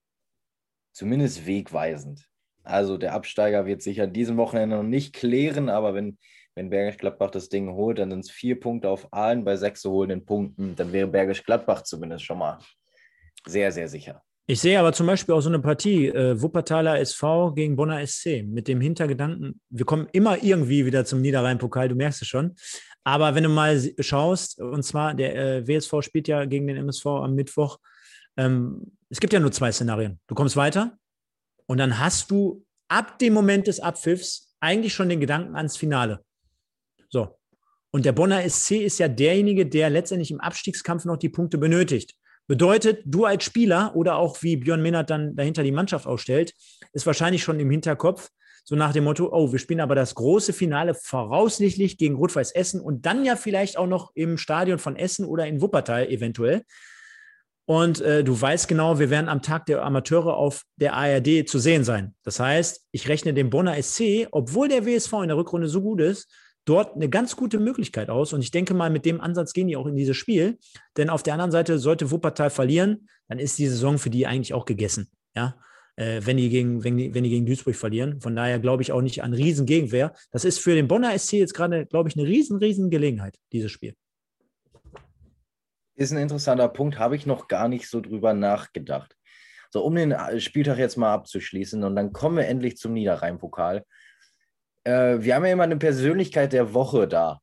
zumindest 0.93 1.45
wegweisend. 1.45 2.27
Also 2.63 2.97
der 2.97 3.13
Absteiger 3.13 3.65
wird 3.65 3.81
sich 3.81 4.01
an 4.01 4.13
diesem 4.13 4.37
Wochenende 4.37 4.75
noch 4.75 4.83
nicht 4.83 5.13
klären, 5.13 5.69
aber 5.69 5.93
wenn, 5.93 6.17
wenn 6.55 6.69
Bergisch 6.69 6.97
Gladbach 6.97 7.31
das 7.31 7.49
Ding 7.49 7.71
holt, 7.73 7.99
dann 7.99 8.11
sind 8.11 8.25
es 8.25 8.31
vier 8.31 8.59
Punkte 8.59 8.89
auf 8.89 9.07
Aalen 9.11 9.43
bei 9.43 9.55
sechs 9.55 9.83
geholten 9.83 10.25
Punkten. 10.25 10.75
Dann 10.75 10.91
wäre 10.91 11.07
Bergisch 11.07 11.43
Gladbach 11.43 11.83
zumindest 11.83 12.25
schon 12.25 12.39
mal 12.39 12.59
sehr, 13.45 13.71
sehr 13.71 13.87
sicher. 13.87 14.21
Ich 14.47 14.59
sehe 14.59 14.79
aber 14.79 14.91
zum 14.91 15.07
Beispiel 15.07 15.33
auch 15.33 15.41
so 15.41 15.49
eine 15.49 15.59
Partie, 15.59 16.07
äh, 16.07 16.41
Wuppertaler 16.41 16.99
SV 16.99 17.53
gegen 17.53 17.75
Bonner 17.75 18.05
SC, 18.05 18.43
mit 18.43 18.67
dem 18.67 18.81
Hintergedanken, 18.81 19.61
wir 19.69 19.85
kommen 19.85 20.07
immer 20.11 20.43
irgendwie 20.43 20.85
wieder 20.85 21.05
zum 21.05 21.21
Niederrhein-Pokal, 21.21 21.87
du 21.87 21.95
merkst 21.95 22.23
es 22.23 22.27
schon. 22.27 22.55
Aber 23.03 23.33
wenn 23.33 23.43
du 23.43 23.49
mal 23.49 23.81
schaust, 23.99 24.59
und 24.59 24.83
zwar 24.83 25.13
der 25.13 25.35
äh, 25.35 25.67
WSV 25.67 26.01
spielt 26.01 26.27
ja 26.27 26.45
gegen 26.45 26.67
den 26.67 26.77
MSV 26.77 27.05
am 27.05 27.33
Mittwoch, 27.33 27.79
ähm, 28.35 28.91
es 29.09 29.19
gibt 29.19 29.33
ja 29.33 29.39
nur 29.39 29.51
zwei 29.51 29.71
Szenarien. 29.71 30.19
Du 30.27 30.35
kommst 30.35 30.57
weiter 30.57 30.97
und 31.65 31.77
dann 31.77 31.99
hast 31.99 32.29
du 32.29 32.65
ab 32.89 33.19
dem 33.19 33.33
Moment 33.33 33.67
des 33.67 33.79
Abpfiffs 33.79 34.53
eigentlich 34.59 34.93
schon 34.93 35.09
den 35.09 35.19
Gedanken 35.19 35.55
ans 35.55 35.77
Finale. 35.77 36.23
So. 37.11 37.37
Und 37.91 38.05
der 38.05 38.13
Bonner 38.13 38.47
SC 38.49 38.71
ist 38.77 38.99
ja 38.99 39.07
derjenige, 39.07 39.65
der 39.65 39.89
letztendlich 39.89 40.31
im 40.31 40.39
Abstiegskampf 40.39 41.05
noch 41.05 41.17
die 41.17 41.29
Punkte 41.29 41.57
benötigt. 41.57 42.15
Bedeutet, 42.47 43.03
du 43.05 43.25
als 43.25 43.43
Spieler 43.43 43.95
oder 43.95 44.15
auch 44.15 44.41
wie 44.41 44.57
Björn 44.57 44.81
Minnert 44.81 45.09
dann 45.09 45.35
dahinter 45.35 45.63
die 45.63 45.71
Mannschaft 45.71 46.07
ausstellt, 46.07 46.53
ist 46.93 47.05
wahrscheinlich 47.05 47.43
schon 47.43 47.59
im 47.59 47.69
Hinterkopf, 47.69 48.29
so 48.63 48.75
nach 48.75 48.93
dem 48.93 49.05
Motto, 49.05 49.29
oh, 49.31 49.51
wir 49.51 49.59
spielen 49.59 49.79
aber 49.79 49.95
das 49.95 50.15
große 50.15 50.53
Finale 50.53 50.93
voraussichtlich 50.93 51.97
gegen 51.97 52.15
Rot-Weiß 52.15 52.51
Essen 52.51 52.79
und 52.79 53.05
dann 53.05 53.25
ja 53.25 53.35
vielleicht 53.35 53.77
auch 53.77 53.87
noch 53.87 54.11
im 54.15 54.37
Stadion 54.37 54.79
von 54.79 54.95
Essen 54.95 55.25
oder 55.25 55.47
in 55.47 55.61
Wuppertal 55.61 56.07
eventuell. 56.09 56.63
Und 57.65 58.01
äh, 58.01 58.23
du 58.23 58.39
weißt 58.39 58.67
genau, 58.67 58.99
wir 58.99 59.09
werden 59.09 59.29
am 59.29 59.41
Tag 59.41 59.65
der 59.65 59.83
Amateure 59.83 60.35
auf 60.35 60.63
der 60.75 60.93
ARD 60.93 61.47
zu 61.47 61.57
sehen 61.57 61.83
sein. 61.83 62.15
Das 62.23 62.39
heißt, 62.39 62.87
ich 62.91 63.07
rechne 63.07 63.33
dem 63.33 63.49
Bonner 63.49 63.81
SC, 63.81 64.27
obwohl 64.31 64.67
der 64.67 64.85
WSV 64.85 65.13
in 65.21 65.29
der 65.29 65.37
Rückrunde 65.37 65.67
so 65.67 65.81
gut 65.81 66.01
ist, 66.01 66.29
dort 66.65 66.95
eine 66.95 67.09
ganz 67.09 67.35
gute 67.35 67.59
Möglichkeit 67.59 68.09
aus. 68.09 68.33
Und 68.33 68.41
ich 68.41 68.51
denke 68.51 68.73
mal, 68.73 68.89
mit 68.89 69.05
dem 69.05 69.21
Ansatz 69.21 69.53
gehen 69.53 69.67
die 69.67 69.75
auch 69.75 69.87
in 69.87 69.95
dieses 69.95 70.17
Spiel. 70.17 70.57
Denn 70.97 71.09
auf 71.09 71.23
der 71.23 71.33
anderen 71.33 71.51
Seite 71.51 71.79
sollte 71.79 72.11
Wuppertal 72.11 72.49
verlieren, 72.49 73.07
dann 73.27 73.39
ist 73.39 73.57
die 73.57 73.67
Saison 73.67 73.97
für 73.97 74.09
die 74.09 74.27
eigentlich 74.27 74.53
auch 74.53 74.65
gegessen. 74.65 75.09
Ja, 75.35 75.55
äh, 75.95 76.21
wenn, 76.23 76.37
die 76.37 76.49
gegen, 76.49 76.83
wenn, 76.83 76.97
die, 76.97 77.13
wenn 77.13 77.23
die 77.23 77.29
gegen 77.29 77.45
Duisburg 77.45 77.75
verlieren. 77.75 78.19
Von 78.21 78.35
daher 78.35 78.59
glaube 78.59 78.83
ich 78.83 78.91
auch 78.91 79.01
nicht 79.01 79.23
an 79.23 79.33
Riesengegenwehr. 79.33 80.13
Das 80.31 80.45
ist 80.45 80.59
für 80.59 80.75
den 80.75 80.87
Bonner 80.87 81.17
SC 81.17 81.33
jetzt 81.33 81.53
gerade, 81.53 81.85
glaube 81.85 82.09
ich, 82.09 82.17
eine 82.17 82.27
riesen, 82.27 82.57
riesen 82.57 82.89
Gelegenheit, 82.89 83.37
dieses 83.51 83.71
Spiel. 83.71 83.95
Ist 85.95 86.11
ein 86.11 86.17
interessanter 86.17 86.67
Punkt, 86.67 86.97
habe 86.97 87.15
ich 87.15 87.25
noch 87.25 87.47
gar 87.47 87.67
nicht 87.67 87.87
so 87.87 88.01
drüber 88.01 88.33
nachgedacht. 88.33 89.15
So, 89.69 89.83
um 89.83 89.95
den 89.95 90.11
äh, 90.11 90.39
Spieltag 90.39 90.77
jetzt 90.77 90.97
mal 90.97 91.13
abzuschließen 91.13 91.83
und 91.83 91.95
dann 91.95 92.11
kommen 92.11 92.37
wir 92.37 92.47
endlich 92.47 92.77
zum 92.77 92.93
Niederrhein-Pokal. 92.93 93.85
Äh, 94.83 95.17
wir 95.19 95.35
haben 95.35 95.45
ja 95.45 95.51
immer 95.51 95.63
eine 95.63 95.77
Persönlichkeit 95.77 96.53
der 96.53 96.73
Woche 96.73 97.07
da. 97.07 97.39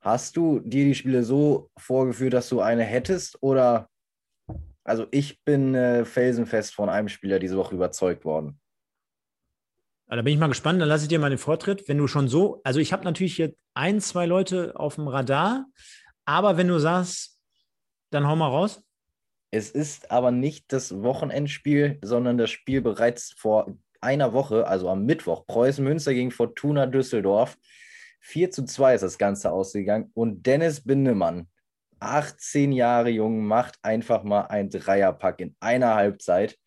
Hast 0.00 0.36
du 0.36 0.60
dir 0.60 0.84
die 0.84 0.94
Spiele 0.94 1.22
so 1.22 1.70
vorgeführt, 1.76 2.32
dass 2.32 2.48
du 2.48 2.60
eine 2.60 2.84
hättest? 2.84 3.42
Oder, 3.42 3.88
also 4.84 5.06
ich 5.10 5.42
bin 5.44 5.74
äh, 5.74 6.04
felsenfest 6.04 6.74
von 6.74 6.88
einem 6.88 7.08
Spieler 7.08 7.38
diese 7.38 7.56
Woche 7.56 7.74
überzeugt 7.74 8.24
worden. 8.24 8.58
Da 10.08 10.22
bin 10.22 10.34
ich 10.34 10.40
mal 10.40 10.48
gespannt, 10.48 10.80
dann 10.80 10.88
lasse 10.88 11.04
ich 11.04 11.08
dir 11.08 11.20
mal 11.20 11.30
den 11.30 11.38
Vortritt. 11.38 11.86
Wenn 11.86 11.98
du 11.98 12.08
schon 12.08 12.26
so, 12.26 12.60
also 12.64 12.80
ich 12.80 12.92
habe 12.92 13.04
natürlich 13.04 13.36
hier 13.36 13.54
ein, 13.74 14.00
zwei 14.00 14.26
Leute 14.26 14.72
auf 14.74 14.96
dem 14.96 15.06
Radar, 15.06 15.66
aber 16.24 16.56
wenn 16.56 16.66
du 16.66 16.80
sagst, 16.80 17.38
dann 18.10 18.26
hau 18.26 18.34
mal 18.34 18.48
raus. 18.48 18.82
Es 19.52 19.70
ist 19.70 20.10
aber 20.10 20.30
nicht 20.30 20.72
das 20.72 21.02
Wochenendspiel, 21.02 21.98
sondern 22.02 22.38
das 22.38 22.50
Spiel 22.50 22.80
bereits 22.80 23.34
vor 23.36 23.76
einer 24.00 24.32
Woche, 24.32 24.66
also 24.66 24.88
am 24.88 25.04
Mittwoch. 25.04 25.46
Preußen 25.46 25.84
Münster 25.84 26.14
gegen 26.14 26.30
Fortuna 26.30 26.86
Düsseldorf. 26.86 27.56
4 28.20 28.50
zu 28.50 28.64
2 28.64 28.94
ist 28.94 29.02
das 29.02 29.18
Ganze 29.18 29.50
ausgegangen. 29.50 30.10
Und 30.14 30.46
Dennis 30.46 30.84
Bindemann, 30.84 31.48
18 32.00 32.72
Jahre 32.72 33.10
jung, 33.10 33.44
macht 33.44 33.78
einfach 33.82 34.22
mal 34.22 34.42
ein 34.42 34.70
Dreierpack 34.70 35.40
in 35.40 35.56
einer 35.60 35.94
Halbzeit. 35.94 36.58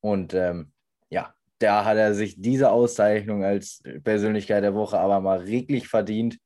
Und 0.00 0.34
ähm, 0.34 0.72
ja, 1.10 1.34
da 1.58 1.84
hat 1.84 1.96
er 1.96 2.14
sich 2.14 2.40
diese 2.40 2.70
Auszeichnung 2.70 3.44
als 3.44 3.82
Persönlichkeit 4.02 4.62
der 4.62 4.74
Woche 4.74 4.98
aber 4.98 5.20
mal 5.20 5.38
reglich 5.38 5.88
verdient 5.88 6.38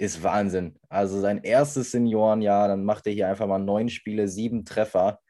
ist 0.00 0.22
Wahnsinn. 0.22 0.78
Also 0.88 1.20
sein 1.20 1.42
erstes 1.42 1.90
Seniorenjahr, 1.90 2.68
dann 2.68 2.84
macht 2.84 3.06
er 3.06 3.12
hier 3.12 3.28
einfach 3.28 3.46
mal 3.46 3.58
neun 3.58 3.90
Spiele, 3.90 4.28
sieben 4.28 4.64
Treffer. 4.64 5.20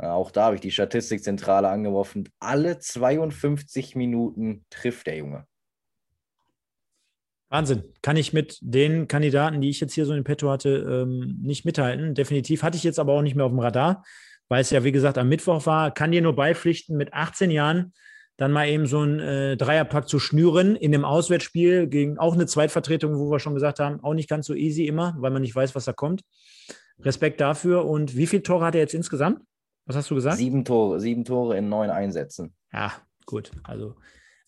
Auch 0.00 0.30
da 0.30 0.46
habe 0.46 0.54
ich 0.54 0.60
die 0.60 0.70
Statistikzentrale 0.70 1.68
angeworfen. 1.68 2.28
Alle 2.38 2.78
52 2.78 3.96
Minuten 3.96 4.64
trifft 4.70 5.06
der 5.06 5.16
Junge. 5.16 5.46
Wahnsinn. 7.50 7.82
Kann 8.00 8.16
ich 8.16 8.32
mit 8.32 8.58
den 8.62 9.08
Kandidaten, 9.08 9.60
die 9.60 9.68
ich 9.68 9.80
jetzt 9.80 9.92
hier 9.92 10.06
so 10.06 10.14
in 10.14 10.24
petto 10.24 10.48
hatte, 10.50 10.70
ähm, 10.70 11.38
nicht 11.42 11.64
mithalten. 11.64 12.14
Definitiv 12.14 12.62
hatte 12.62 12.76
ich 12.76 12.84
jetzt 12.84 12.98
aber 12.98 13.12
auch 13.12 13.22
nicht 13.22 13.34
mehr 13.34 13.44
auf 13.44 13.52
dem 13.52 13.58
Radar, 13.58 14.04
weil 14.48 14.62
es 14.62 14.70
ja, 14.70 14.84
wie 14.84 14.92
gesagt, 14.92 15.18
am 15.18 15.28
Mittwoch 15.28 15.66
war. 15.66 15.92
Kann 15.92 16.12
dir 16.12 16.22
nur 16.22 16.36
beipflichten, 16.36 16.96
mit 16.96 17.12
18 17.12 17.50
Jahren 17.50 17.92
dann 18.36 18.52
mal 18.52 18.68
eben 18.68 18.86
so 18.86 19.02
ein 19.02 19.20
äh, 19.20 19.56
Dreierpack 19.58 20.08
zu 20.08 20.18
schnüren 20.18 20.74
in 20.76 20.92
dem 20.92 21.04
Auswärtsspiel 21.04 21.88
gegen 21.88 22.16
auch 22.16 22.32
eine 22.32 22.46
Zweitvertretung, 22.46 23.18
wo 23.18 23.30
wir 23.30 23.38
schon 23.38 23.52
gesagt 23.52 23.80
haben, 23.80 24.02
auch 24.02 24.14
nicht 24.14 24.30
ganz 24.30 24.46
so 24.46 24.54
easy 24.54 24.86
immer, 24.86 25.14
weil 25.18 25.30
man 25.30 25.42
nicht 25.42 25.54
weiß, 25.54 25.74
was 25.74 25.84
da 25.84 25.92
kommt. 25.92 26.22
Respekt 27.00 27.40
dafür. 27.40 27.84
Und 27.84 28.16
wie 28.16 28.26
viele 28.26 28.42
Tore 28.42 28.64
hat 28.64 28.74
er 28.74 28.80
jetzt 28.80 28.94
insgesamt? 28.94 29.40
Was 29.86 29.96
hast 29.96 30.10
du 30.10 30.14
gesagt? 30.14 30.36
Sieben 30.36 30.64
Tore, 30.64 31.00
sieben 31.00 31.24
Tore 31.24 31.56
in 31.56 31.68
neun 31.68 31.90
Einsätzen. 31.90 32.54
Ja, 32.72 32.92
gut. 33.26 33.50
Also 33.64 33.96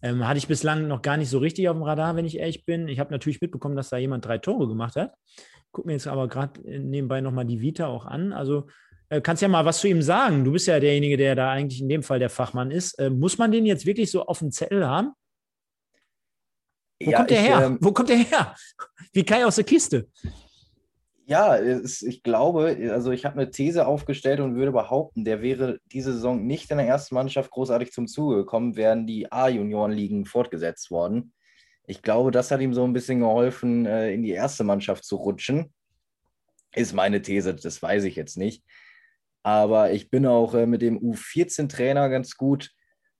ähm, 0.03 0.27
hatte 0.27 0.39
ich 0.39 0.49
bislang 0.49 0.89
noch 0.89 1.03
gar 1.03 1.17
nicht 1.17 1.31
so 1.31 1.39
richtig 1.39 1.69
auf 1.69 1.77
dem 1.77 1.83
Radar, 1.83 2.17
wenn 2.17 2.25
ich 2.25 2.39
ehrlich 2.39 2.65
bin. 2.65 2.89
Ich 2.89 2.99
habe 2.99 3.13
natürlich 3.13 3.41
mitbekommen, 3.41 3.77
dass 3.77 3.89
da 3.89 3.97
jemand 3.97 4.25
drei 4.25 4.39
Tore 4.39 4.69
gemacht 4.69 4.97
hat. 4.97 5.15
Guck 5.71 5.87
mir 5.87 5.93
jetzt 5.93 6.07
aber 6.07 6.29
gerade 6.29 6.61
nebenbei 6.63 7.21
nochmal 7.21 7.47
die 7.47 7.61
Vita 7.61 7.87
auch 7.87 8.05
an. 8.05 8.33
Also 8.33 8.67
äh, 9.09 9.21
kannst 9.21 9.43
ja 9.43 9.49
mal 9.49 9.65
was 9.65 9.81
zu 9.81 9.89
ihm 9.89 10.03
sagen. 10.03 10.45
Du 10.45 10.53
bist 10.53 10.67
ja 10.67 10.81
derjenige, 10.81 11.17
der 11.17 11.35
da 11.35 11.51
eigentlich 11.51 11.81
in 11.81 11.89
dem 11.89 12.03
Fall 12.03 12.19
der 12.19 12.31
Fachmann 12.31 12.71
ist. 12.71 12.99
Äh, 12.99 13.11
muss 13.11 13.39
man 13.39 13.53
den 13.53 13.65
jetzt 13.65 13.87
wirklich 13.87 14.11
so 14.11 14.27
auf 14.27 14.41
dem 14.41 14.51
Zettel 14.51 14.87
haben? 14.87 15.13
Wo 17.03 17.11
ja, 17.11 17.19
kommt 17.19 17.31
der 17.31 17.41
ich, 17.41 17.47
her? 17.47 17.67
Ähm, 17.67 17.79
Wo 17.81 17.93
kommt 17.93 18.09
der 18.09 18.17
her? 18.17 18.55
Wie 19.13 19.25
Kai 19.25 19.45
aus 19.45 19.57
der 19.57 19.65
Kiste. 19.65 20.09
Ja, 21.33 21.57
es, 21.57 22.03
ich 22.03 22.23
glaube, 22.23 22.91
also 22.93 23.11
ich 23.11 23.25
habe 23.25 23.41
eine 23.41 23.51
These 23.51 23.87
aufgestellt 23.87 24.41
und 24.41 24.55
würde 24.55 24.71
behaupten, 24.71 25.25
der 25.25 25.41
wäre 25.41 25.79
diese 25.87 26.13
Saison 26.13 26.47
nicht 26.47 26.71
in 26.71 26.77
der 26.77 26.87
ersten 26.87 27.15
Mannschaft 27.15 27.51
großartig 27.51 27.91
zum 27.91 28.07
Zuge 28.07 28.37
gekommen, 28.37 28.77
wären 28.77 29.07
die 29.07 29.33
A-Junioren-Ligen 29.33 30.27
fortgesetzt 30.27 30.91
worden. 30.91 31.33
Ich 31.87 32.03
glaube, 32.03 32.33
das 32.33 32.51
hat 32.51 32.61
ihm 32.61 32.75
so 32.75 32.85
ein 32.85 32.93
bisschen 32.93 33.21
geholfen, 33.21 33.87
äh, 33.87 34.13
in 34.13 34.23
die 34.23 34.33
erste 34.33 34.63
Mannschaft 34.63 35.07
zu 35.07 35.17
rutschen. 35.17 35.73
Ist 36.75 36.93
meine 36.93 37.23
These, 37.23 37.55
das 37.55 37.81
weiß 37.81 38.05
ich 38.05 38.15
jetzt 38.15 38.37
nicht. 38.37 38.63
Aber 39.43 39.91
ich 39.91 40.11
bin 40.11 40.27
auch 40.27 40.53
äh, 40.53 40.67
mit 40.67 40.83
dem 40.83 41.01
U14-Trainer 41.01 42.11
ganz 42.11 42.37
gut 42.37 42.73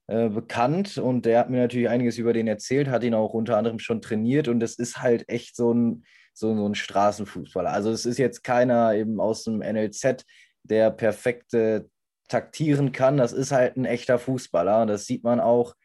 äh, 0.05 0.29
bekannt 0.29 0.99
und 0.99 1.25
der 1.25 1.39
hat 1.39 1.49
mir 1.49 1.61
natürlich 1.61 1.89
einiges 1.89 2.19
über 2.19 2.33
den 2.33 2.45
erzählt, 2.45 2.89
hat 2.89 3.03
ihn 3.03 3.15
auch 3.15 3.33
unter 3.33 3.57
anderem 3.57 3.79
schon 3.79 4.03
trainiert 4.03 4.49
und 4.49 4.59
das 4.59 4.75
ist 4.75 5.01
halt 5.01 5.27
echt 5.29 5.55
so 5.55 5.73
ein, 5.73 6.03
so, 6.33 6.55
so 6.55 6.67
ein 6.67 6.75
Straßenfußballer. 6.75 7.71
Also 7.71 7.91
es 7.91 8.05
ist 8.05 8.17
jetzt 8.17 8.43
keiner 8.43 8.93
eben 8.95 9.19
aus 9.19 9.43
dem 9.43 9.59
NLZ, 9.59 10.25
der 10.63 10.91
perfekte 10.91 11.89
taktieren 12.27 12.91
kann. 12.91 13.17
Das 13.17 13.33
ist 13.33 13.51
halt 13.51 13.77
ein 13.77 13.85
echter 13.85 14.19
Fußballer 14.19 14.85
das 14.85 15.05
sieht 15.05 15.23
man 15.23 15.39
auch 15.39 15.75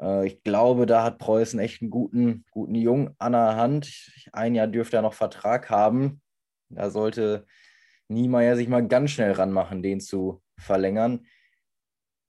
Äh, 0.00 0.26
ich 0.26 0.42
glaube, 0.42 0.86
da 0.86 1.02
hat 1.02 1.18
Preußen 1.18 1.58
echt 1.60 1.82
einen 1.82 1.90
guten, 1.90 2.44
guten 2.50 2.74
Jungen 2.74 3.14
an 3.18 3.32
der 3.32 3.56
Hand. 3.56 4.12
Ein 4.32 4.54
Jahr 4.54 4.66
dürfte 4.66 4.96
er 4.96 5.02
noch 5.02 5.14
Vertrag 5.14 5.70
haben. 5.70 6.20
Da 6.68 6.90
sollte 6.90 7.46
Niemeyer 8.08 8.56
sich 8.56 8.68
mal 8.68 8.86
ganz 8.86 9.12
schnell 9.12 9.32
ranmachen, 9.32 9.82
den 9.82 10.00
zu 10.00 10.42
verlängern. 10.58 11.26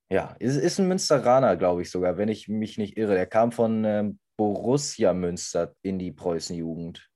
Ja, 0.10 0.36
ist, 0.40 0.56
ist 0.56 0.80
ein 0.80 0.88
Münsteraner, 0.88 1.58
glaube 1.58 1.82
ich 1.82 1.92
sogar, 1.92 2.18
wenn 2.18 2.30
ich 2.30 2.48
mich 2.48 2.78
nicht 2.78 2.98
irre. 2.98 3.16
Der 3.16 3.26
kam 3.26 3.52
von 3.52 3.84
ähm, 3.84 4.20
Borussia 4.38 5.14
Münster 5.14 5.76
in 5.82 6.00
die 6.00 6.12
Preußenjugend. 6.12 7.10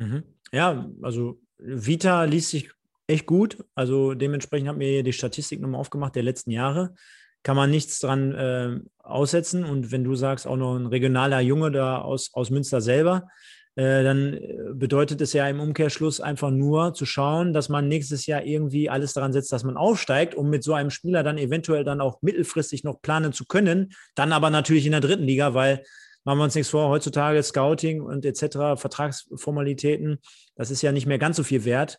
Mhm. 0.00 0.24
Ja, 0.52 0.90
also 1.02 1.40
Vita 1.58 2.24
liest 2.24 2.50
sich 2.50 2.70
echt 3.06 3.26
gut. 3.26 3.64
Also 3.74 4.14
dementsprechend 4.14 4.68
hat 4.68 4.78
mir 4.78 5.02
die 5.02 5.12
Statistik 5.12 5.60
nochmal 5.60 5.80
aufgemacht 5.80 6.16
der 6.16 6.22
letzten 6.22 6.50
Jahre. 6.50 6.94
Kann 7.42 7.56
man 7.56 7.70
nichts 7.70 8.00
dran 8.00 8.32
äh, 8.32 8.80
aussetzen. 8.98 9.64
Und 9.64 9.92
wenn 9.92 10.04
du 10.04 10.14
sagst, 10.14 10.46
auch 10.46 10.56
noch 10.56 10.76
ein 10.76 10.86
regionaler 10.86 11.40
Junge 11.40 11.70
da 11.70 11.98
aus, 11.98 12.30
aus 12.34 12.50
Münster 12.50 12.80
selber, 12.80 13.28
äh, 13.76 14.02
dann 14.02 14.34
äh, 14.34 14.56
bedeutet 14.74 15.20
es 15.20 15.32
ja 15.32 15.48
im 15.48 15.60
Umkehrschluss 15.60 16.20
einfach 16.20 16.50
nur 16.50 16.92
zu 16.94 17.06
schauen, 17.06 17.52
dass 17.52 17.68
man 17.68 17.88
nächstes 17.88 18.26
Jahr 18.26 18.44
irgendwie 18.44 18.90
alles 18.90 19.12
daran 19.12 19.32
setzt, 19.32 19.52
dass 19.52 19.64
man 19.64 19.76
aufsteigt, 19.76 20.34
um 20.34 20.50
mit 20.50 20.64
so 20.64 20.74
einem 20.74 20.90
Spieler 20.90 21.22
dann 21.22 21.38
eventuell 21.38 21.84
dann 21.84 22.00
auch 22.00 22.20
mittelfristig 22.22 22.84
noch 22.84 23.00
planen 23.00 23.32
zu 23.32 23.44
können. 23.46 23.92
Dann 24.14 24.32
aber 24.32 24.50
natürlich 24.50 24.86
in 24.86 24.92
der 24.92 25.00
dritten 25.00 25.24
Liga, 25.24 25.54
weil 25.54 25.82
machen 26.24 26.38
wir 26.38 26.44
uns 26.44 26.54
nichts 26.54 26.70
vor, 26.70 26.88
heutzutage 26.88 27.42
Scouting 27.42 28.02
und 28.02 28.24
etc., 28.24 28.80
Vertragsformalitäten, 28.80 30.18
das 30.54 30.70
ist 30.70 30.82
ja 30.82 30.92
nicht 30.92 31.06
mehr 31.06 31.18
ganz 31.18 31.36
so 31.36 31.42
viel 31.42 31.64
wert. 31.64 31.98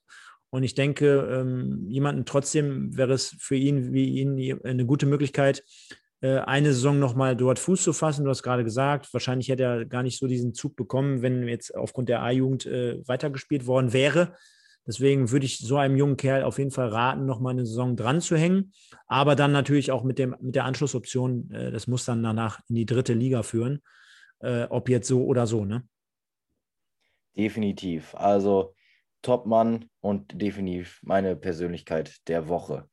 Und 0.50 0.64
ich 0.64 0.76
denke, 0.76 1.30
ähm, 1.32 1.86
jemanden 1.88 2.26
trotzdem 2.26 2.96
wäre 2.98 3.14
es 3.14 3.36
für 3.40 3.56
ihn 3.56 3.94
wie 3.94 4.20
ihn 4.20 4.60
eine 4.64 4.86
gute 4.86 5.06
Möglichkeit, 5.06 5.64
äh, 6.20 6.40
eine 6.40 6.74
Saison 6.74 7.00
nochmal 7.00 7.38
dort 7.38 7.58
Fuß 7.58 7.84
zu 7.84 7.94
fassen. 7.94 8.26
Du 8.26 8.30
hast 8.30 8.44
gerade 8.44 8.66
gesagt, 8.66 9.12
wahrscheinlich 9.14 9.48
hätte 9.48 9.64
er 9.64 9.86
gar 9.86 10.04
nicht 10.04 10.20
so 10.20 10.28
diesen 10.28 10.54
Zug 10.54 10.76
bekommen, 10.76 11.22
wenn 11.22 11.48
jetzt 11.48 11.74
aufgrund 11.74 12.10
der 12.10 12.22
A-Jugend 12.22 12.66
äh, 12.66 13.02
weitergespielt 13.08 13.66
worden 13.66 13.94
wäre. 13.94 14.36
Deswegen 14.86 15.32
würde 15.32 15.46
ich 15.46 15.60
so 15.60 15.78
einem 15.78 15.96
jungen 15.96 16.18
Kerl 16.18 16.44
auf 16.44 16.58
jeden 16.58 16.72
Fall 16.72 16.90
raten, 16.90 17.26
nochmal 17.26 17.52
eine 17.52 17.66
Saison 17.66 17.96
dran 17.96 18.20
zu 18.20 18.36
hängen. 18.36 18.74
Aber 19.08 19.36
dann 19.36 19.52
natürlich 19.52 19.92
auch 19.92 20.04
mit, 20.04 20.20
dem, 20.20 20.36
mit 20.42 20.56
der 20.56 20.66
Anschlussoption, 20.66 21.50
äh, 21.52 21.72
das 21.72 21.88
muss 21.88 22.06
dann 22.06 22.24
danach 22.24 22.60
in 22.68 22.76
die 22.76 22.86
dritte 22.86 23.14
Liga 23.14 23.42
führen. 23.42 23.82
Äh, 24.42 24.64
ob 24.70 24.90
jetzt 24.90 25.08
so 25.08 25.24
oder 25.26 25.48
so, 25.48 25.66
ne? 25.66 25.88
Definitiv. 27.36 28.16
Also 28.16 28.76
Topmann 29.22 29.86
und 30.00 30.42
definitiv 30.42 31.00
meine 31.04 31.36
Persönlichkeit 31.36 32.28
der 32.28 32.48
Woche. 32.48 32.90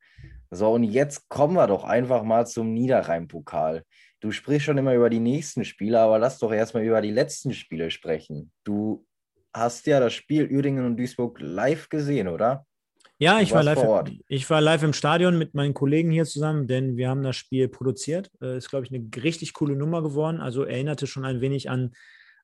So, 0.51 0.71
und 0.73 0.83
jetzt 0.83 1.29
kommen 1.29 1.55
wir 1.55 1.67
doch 1.67 1.83
einfach 1.83 2.23
mal 2.23 2.47
zum 2.47 2.73
Niederrhein-Pokal. 2.73 3.83
Du 4.19 4.31
sprichst 4.31 4.65
schon 4.65 4.77
immer 4.77 4.95
über 4.95 5.09
die 5.09 5.19
nächsten 5.19 5.63
Spiele, 5.63 5.99
aber 5.99 6.19
lass 6.19 6.39
doch 6.39 6.51
erstmal 6.51 6.83
über 6.83 7.01
die 7.01 7.11
letzten 7.11 7.53
Spiele 7.53 7.91
sprechen. 7.91 8.51
Du 8.63 9.05
hast 9.53 9.85
ja 9.87 9.99
das 9.99 10.13
Spiel 10.13 10.51
Uerdingen 10.51 10.85
und 10.85 10.97
Duisburg 10.97 11.39
live 11.39 11.89
gesehen, 11.89 12.27
oder? 12.27 12.65
Ja, 13.19 13.41
ich 13.41 13.51
war, 13.51 13.63
live, 13.63 13.83
ich 14.27 14.49
war 14.49 14.61
live 14.61 14.83
im 14.83 14.93
Stadion 14.93 15.37
mit 15.37 15.53
meinen 15.53 15.73
Kollegen 15.73 16.09
hier 16.09 16.25
zusammen, 16.25 16.67
denn 16.67 16.95
wir 16.95 17.09
haben 17.09 17.21
das 17.21 17.35
Spiel 17.35 17.67
produziert. 17.67 18.31
Äh, 18.41 18.57
ist, 18.57 18.69
glaube 18.69 18.85
ich, 18.85 18.93
eine 18.93 19.07
richtig 19.21 19.53
coole 19.53 19.75
Nummer 19.75 20.01
geworden. 20.01 20.39
Also 20.39 20.63
erinnerte 20.63 21.05
schon 21.05 21.25
ein 21.25 21.41
wenig 21.41 21.69
an, 21.69 21.91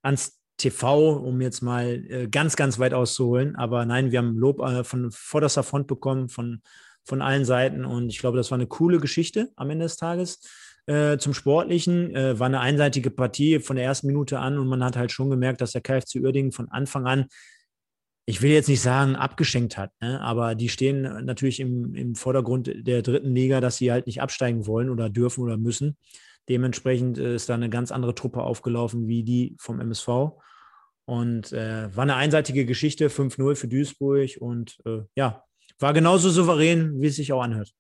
ans 0.02 0.42
TV, 0.58 1.14
um 1.18 1.42
jetzt 1.42 1.62
mal 1.62 2.04
äh, 2.10 2.28
ganz, 2.28 2.56
ganz 2.58 2.78
weit 2.78 2.94
auszuholen. 2.94 3.56
Aber 3.56 3.86
nein, 3.86 4.12
wir 4.12 4.20
haben 4.20 4.38
Lob 4.38 4.60
äh, 4.60 4.84
von 4.84 5.12
vorderster 5.12 5.64
Front 5.64 5.88
bekommen, 5.88 6.28
von 6.30 6.62
von 7.06 7.22
allen 7.22 7.46
Seiten. 7.46 7.86
Und 7.86 8.10
ich 8.10 8.20
glaube, 8.20 8.38
das 8.38 8.52
war 8.52 8.58
eine 8.58 8.68
coole 8.68 9.00
Geschichte 9.00 9.50
am 9.56 9.70
Ende 9.70 9.86
des 9.86 9.96
Tages. 9.96 10.42
Äh, 10.88 11.18
zum 11.18 11.34
Sportlichen 11.34 12.16
äh, 12.16 12.38
war 12.40 12.48
eine 12.48 12.60
einseitige 12.60 13.10
Partie 13.10 13.60
von 13.60 13.76
der 13.76 13.86
ersten 13.86 14.08
Minute 14.08 14.40
an 14.40 14.60
und 14.60 14.68
man 14.68 14.84
hat 14.84 14.98
halt 14.98 15.12
schon 15.12 15.30
gemerkt, 15.30 15.62
dass 15.62 15.72
der 15.72 15.82
KFC 15.82 16.18
Uerdingen 16.22 16.52
von 16.52 16.70
Anfang 16.70 17.08
an, 17.08 17.26
ich 18.26 18.42
will 18.42 18.52
jetzt 18.52 18.70
nicht 18.70 18.82
sagen, 18.82 19.16
abgeschenkt 19.16 19.78
hat, 19.78 19.92
ne? 20.02 20.20
aber 20.22 20.56
die 20.56 20.70
stehen 20.70 21.02
natürlich 21.26 21.60
im, 21.60 21.94
im 21.94 22.16
Vordergrund 22.16 22.72
der 22.76 23.02
dritten 23.04 23.36
Liga, 23.36 23.62
dass 23.62 23.78
sie 23.78 23.92
halt 23.92 24.08
nicht 24.08 24.22
absteigen 24.22 24.66
wollen 24.66 24.90
oder 24.90 25.10
dürfen 25.10 25.44
oder 25.44 25.58
müssen. 25.58 25.98
Dementsprechend 26.50 27.18
äh, 27.18 27.36
ist 27.36 27.50
da 27.50 27.56
eine 27.56 27.70
ganz 27.70 27.92
andere 27.92 28.16
Truppe 28.16 28.42
aufgelaufen 28.42 29.08
wie 29.08 29.24
die 29.24 29.56
vom 29.60 29.80
MSV. 29.80 30.08
Und 31.06 31.54
äh, 31.54 31.96
war 31.96 32.04
eine 32.04 32.16
einseitige 32.16 32.66
Geschichte, 32.66 33.10
5-0 33.10 33.56
für 33.56 33.68
Duisburg. 33.68 34.38
Und 34.40 34.78
äh, 34.86 35.02
ja, 35.16 35.44
war 35.80 35.94
genauso 35.94 36.30
souverän, 36.30 37.00
wie 37.00 37.08
es 37.08 37.16
sich 37.16 37.32
auch 37.32 37.42
anhört. 37.42 37.74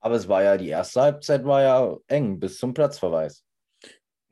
Aber 0.00 0.14
es 0.14 0.28
war 0.28 0.42
ja, 0.42 0.56
die 0.56 0.68
erste 0.68 1.00
Halbzeit 1.00 1.44
war 1.44 1.62
ja 1.62 1.96
eng 2.06 2.38
bis 2.38 2.58
zum 2.58 2.74
Platzverweis. 2.74 3.45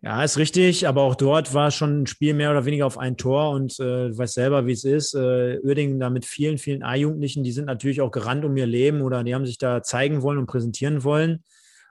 Ja, 0.04 0.22
ist 0.22 0.36
richtig, 0.36 0.86
aber 0.86 1.00
auch 1.00 1.14
dort 1.14 1.54
war 1.54 1.70
schon 1.70 2.02
ein 2.02 2.06
Spiel 2.06 2.34
mehr 2.34 2.50
oder 2.50 2.66
weniger 2.66 2.84
auf 2.84 2.98
ein 2.98 3.16
Tor 3.16 3.52
und 3.52 3.80
äh, 3.80 4.10
du 4.10 4.18
weißt 4.18 4.34
selber, 4.34 4.66
wie 4.66 4.72
es 4.72 4.84
ist. 4.84 5.14
Äh, 5.14 5.60
Uerdingen 5.62 5.98
da 5.98 6.10
mit 6.10 6.26
vielen, 6.26 6.58
vielen 6.58 6.82
A-Jugendlichen, 6.82 7.42
die 7.42 7.52
sind 7.52 7.64
natürlich 7.64 8.02
auch 8.02 8.10
gerannt 8.10 8.44
um 8.44 8.54
ihr 8.54 8.66
Leben 8.66 9.00
oder 9.00 9.24
die 9.24 9.34
haben 9.34 9.46
sich 9.46 9.56
da 9.56 9.82
zeigen 9.82 10.20
wollen 10.20 10.36
und 10.36 10.44
präsentieren 10.44 11.04
wollen. 11.04 11.42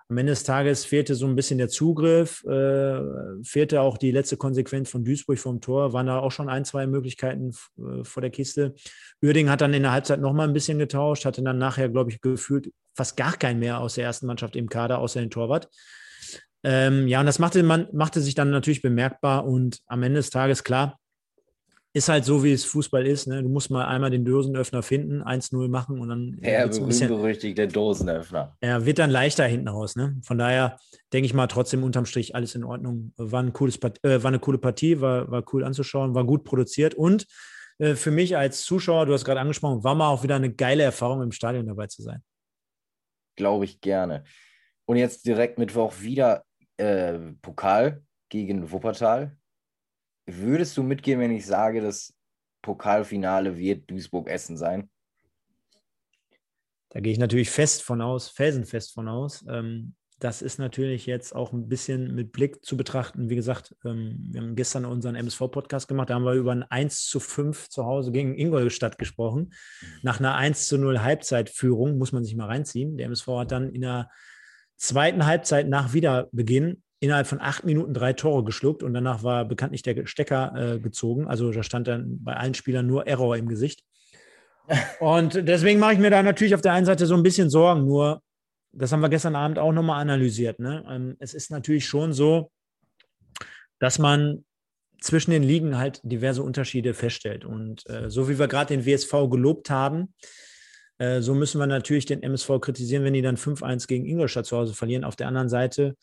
Am 0.10 0.18
Ende 0.20 0.32
des 0.32 0.44
Tages 0.44 0.86
fehlte 0.86 1.16
so 1.16 1.26
ein 1.26 1.36
bisschen 1.36 1.58
der 1.58 1.70
Zugriff, 1.70 2.44
äh, 2.44 3.00
fehlte 3.42 3.82
auch 3.82 3.98
die 3.98 4.12
letzte 4.12 4.38
Konsequenz 4.38 4.92
von 4.92 5.04
Duisburg 5.04 5.40
vom 5.40 5.60
Tor, 5.60 5.92
waren 5.94 6.06
da 6.06 6.20
auch 6.20 6.32
schon 6.32 6.50
ein, 6.50 6.66
zwei 6.66 6.86
Möglichkeiten 6.86 7.50
äh, 7.80 8.04
vor 8.04 8.22
der 8.22 8.30
Kiste. 8.30 8.76
Uerding 9.24 9.50
hat 9.50 9.62
dann 9.62 9.74
in 9.74 9.82
der 9.82 9.92
Halbzeit 9.92 10.22
nochmal 10.22 10.48
ein 10.48 10.54
bisschen 10.54 10.78
getauscht, 10.78 11.26
hatte 11.26 11.42
dann 11.42 11.58
nachher, 11.58 11.90
glaube 11.90 12.12
ich, 12.12 12.22
gefühlt 12.22 12.72
fast 12.94 13.18
gar 13.18 13.34
keinen 13.38 13.60
mehr 13.60 13.80
aus 13.80 13.96
der 13.96 14.04
ersten 14.04 14.28
Mannschaft 14.28 14.56
im 14.56 14.70
Kader, 14.70 15.00
außer 15.00 15.20
den 15.20 15.32
Torwart. 15.32 15.68
Ähm, 16.64 17.08
ja, 17.08 17.20
und 17.20 17.26
das 17.26 17.40
machte, 17.40 17.62
man, 17.64 17.88
machte 17.92 18.22
sich 18.22 18.36
dann 18.36 18.50
natürlich 18.50 18.82
bemerkbar 18.82 19.46
und 19.46 19.82
am 19.88 20.04
Ende 20.04 20.20
des 20.20 20.30
Tages, 20.30 20.64
klar, 20.64 21.00
ist 21.96 22.10
halt 22.10 22.26
so, 22.26 22.44
wie 22.44 22.52
es 22.52 22.66
Fußball 22.66 23.06
ist. 23.06 23.28
Ne? 23.28 23.44
Du 23.44 23.50
musst 23.50 23.70
mal 23.70 23.86
einmal 23.86 24.10
den 24.10 24.26
Dosenöffner 24.26 24.82
finden, 24.82 25.22
1-0 25.22 25.68
machen 25.68 26.00
und 26.00 26.10
dann. 26.10 26.38
Der 26.42 26.68
berühmt-berüchtigte 26.68 27.68
Dosenöffner. 27.68 28.58
Er 28.62 28.86
wird 28.86 28.98
dann 28.98 29.12
leichter 29.12 29.46
hinten 29.46 29.68
raus. 29.68 29.96
Ne? 29.96 30.18
Von 30.24 30.40
daher 30.40 30.78
denke 31.14 31.28
ich 31.28 31.36
mal 31.36 31.46
trotzdem 31.46 31.84
unterm 31.84 32.08
Strich 32.08 32.34
alles 32.34 32.56
in 32.56 32.64
Ordnung. 32.64 33.14
War, 33.18 33.44
ein 33.44 33.54
cooles, 33.54 33.78
äh, 34.02 34.24
war 34.24 34.30
eine 34.30 34.40
coole 34.40 34.58
Partie, 34.58 35.02
war, 35.02 35.30
war 35.30 35.44
cool 35.54 35.64
anzuschauen, 35.64 36.16
war 36.16 36.24
gut 36.24 36.44
produziert 36.44 36.96
und 36.96 37.28
äh, 37.78 37.94
für 37.94 38.12
mich 38.12 38.36
als 38.36 38.64
Zuschauer, 38.64 39.06
du 39.06 39.14
hast 39.14 39.26
gerade 39.26 39.40
angesprochen, 39.40 39.84
war 39.84 39.94
mal 39.94 40.10
auch 40.10 40.24
wieder 40.24 40.36
eine 40.36 40.52
geile 40.52 40.84
Erfahrung 40.84 41.22
im 41.22 41.32
Stadion 41.32 41.68
dabei 41.68 41.88
zu 41.88 42.02
sein. 42.02 42.24
Glaube 43.36 43.66
ich 43.66 43.82
gerne. 43.82 44.24
Und 44.86 44.98
jetzt 44.98 45.26
direkt 45.26 45.60
Mittwoch 45.60 45.94
wieder 46.02 46.44
äh, 46.78 47.20
Pokal 47.42 48.04
gegen 48.30 48.72
Wuppertal. 48.72 49.38
Würdest 50.26 50.78
du 50.78 50.84
mitgehen, 50.84 51.20
wenn 51.20 51.32
ich 51.32 51.46
sage, 51.46 51.82
das 51.82 52.14
Pokalfinale 52.62 53.58
wird 53.58 53.90
Duisburg-Essen 53.90 54.58
sein? 54.58 54.90
Da 56.90 57.00
gehe 57.00 57.12
ich 57.12 57.20
natürlich 57.20 57.50
fest 57.50 57.84
von 57.84 58.02
aus, 58.02 58.30
felsenfest 58.30 58.94
von 58.94 59.08
aus. 59.08 59.44
Ähm, 59.50 59.96
das 60.20 60.42
ist 60.42 60.58
natürlich 60.58 61.06
jetzt 61.06 61.36
auch 61.36 61.52
ein 61.52 61.68
bisschen 61.68 62.16
mit 62.16 62.32
Blick 62.32 62.64
zu 62.64 62.78
betrachten. 62.78 63.30
Wie 63.30 63.36
gesagt, 63.36 63.76
ähm, 63.84 64.18
wir 64.32 64.42
haben 64.42 64.56
gestern 64.56 64.86
unseren 64.86 65.16
MSV-Podcast 65.16 65.88
gemacht, 65.88 66.10
da 66.10 66.14
haben 66.14 66.24
wir 66.24 66.34
über 66.34 66.54
ein 66.54 66.64
1 66.64 67.08
zu 67.08 67.20
5 67.20 67.68
zu 67.68 67.86
Hause 67.86 68.12
gegen 68.12 68.38
Ingolstadt 68.38 68.98
gesprochen. 68.98 69.54
Nach 70.02 70.20
einer 70.20 70.36
1 70.36 70.68
zu 70.68 70.78
0 70.78 71.02
Halbzeitführung 71.02 71.98
muss 71.98 72.14
man 72.14 72.24
sich 72.24 72.36
mal 72.36 72.46
reinziehen. 72.46 72.96
Der 72.96 73.08
MSV 73.08 73.28
hat 73.40 73.52
dann 73.52 73.70
in 73.70 73.82
der 73.82 74.10
zweiten 74.78 75.26
Halbzeit 75.26 75.70
nach 75.70 75.94
Wiederbeginn 75.94 76.84
innerhalb 77.00 77.28
von 77.28 77.42
acht 77.42 77.66
Minuten 77.66 77.94
drei 77.94 78.14
Tore 78.14 78.44
geschluckt 78.44 78.82
und 78.82 78.94
danach 78.94 79.24
war 79.24 79.44
bekanntlich 79.46 79.82
der 79.82 80.06
Stecker 80.06 80.54
äh, 80.56 80.80
gezogen. 80.80 81.28
Also 81.28 81.52
da 81.52 81.62
stand 81.62 81.88
dann 81.88 82.24
bei 82.24 82.34
allen 82.34 82.54
Spielern 82.54 82.88
nur 82.88 83.08
Error 83.08 83.36
im 83.36 83.50
Gesicht. 83.50 83.84
Und 85.02 85.46
deswegen 85.46 85.82
mache 85.82 85.94
ich 85.94 86.00
mir 86.00 86.10
da 86.10 86.24
natürlich 86.24 86.56
auf 86.56 86.62
der 86.62 86.72
einen 86.72 86.86
Seite 86.86 87.06
so 87.06 87.16
ein 87.16 87.24
bisschen 87.24 87.50
Sorgen. 87.50 87.84
Nur, 87.84 88.22
das 88.72 88.94
haben 88.94 89.02
wir 89.02 89.10
gestern 89.10 89.36
Abend 89.36 89.60
auch 89.60 89.74
nochmal 89.74 90.02
analysiert. 90.02 90.60
Ne? 90.60 90.86
Ähm, 90.90 91.18
es 91.20 91.34
ist 91.34 91.52
natürlich 91.52 91.86
schon 91.86 92.14
so, 92.14 92.50
dass 93.80 94.00
man 94.00 94.46
zwischen 95.02 95.32
den 95.32 95.44
Ligen 95.44 95.78
halt 95.78 96.00
diverse 96.04 96.42
Unterschiede 96.42 96.94
feststellt. 96.94 97.44
Und 97.44 97.88
äh, 97.90 98.10
so 98.10 98.30
wie 98.30 98.40
wir 98.40 98.48
gerade 98.48 98.74
den 98.74 98.86
WSV 98.86 99.12
gelobt 99.30 99.70
haben, 99.70 100.14
äh, 101.04 101.22
so 101.22 101.34
müssen 101.34 101.60
wir 101.60 101.68
natürlich 101.68 102.06
den 102.06 102.24
MSV 102.24 102.60
kritisieren, 102.62 103.04
wenn 103.04 103.14
die 103.14 103.22
dann 103.22 103.36
5-1 103.36 103.88
gegen 103.88 104.06
Ingolstadt 104.06 104.46
zu 104.46 104.58
Hause 104.58 104.74
verlieren. 104.74 105.04
Auf 105.04 105.18
der 105.18 105.28
anderen 105.28 105.50
Seite 105.50 105.96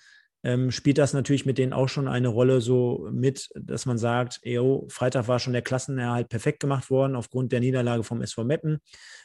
ähm, 0.43 0.71
spielt 0.71 0.99
das 0.99 1.13
natürlich 1.13 1.47
mit 1.47 1.59
denen 1.59 1.73
auch 1.73 1.89
schon 1.89 2.09
eine 2.09 2.29
Rolle 2.29 2.61
so 2.61 3.09
mit, 3.11 3.49
dass 3.55 3.87
man 3.87 3.99
sagt, 3.99 4.41
ey, 4.43 4.59
Freitag 4.89 5.29
war 5.29 5.39
schon 5.39 5.53
der 5.53 5.63
Klassenerhalt 5.63 6.29
perfekt 6.29 6.61
gemacht 6.61 6.91
worden 6.91 7.17
aufgrund 7.17 7.53
der 7.53 7.61
Niederlage 7.61 8.05
vom 8.05 8.21
SV 8.21 8.45
Meppen. 8.45 8.79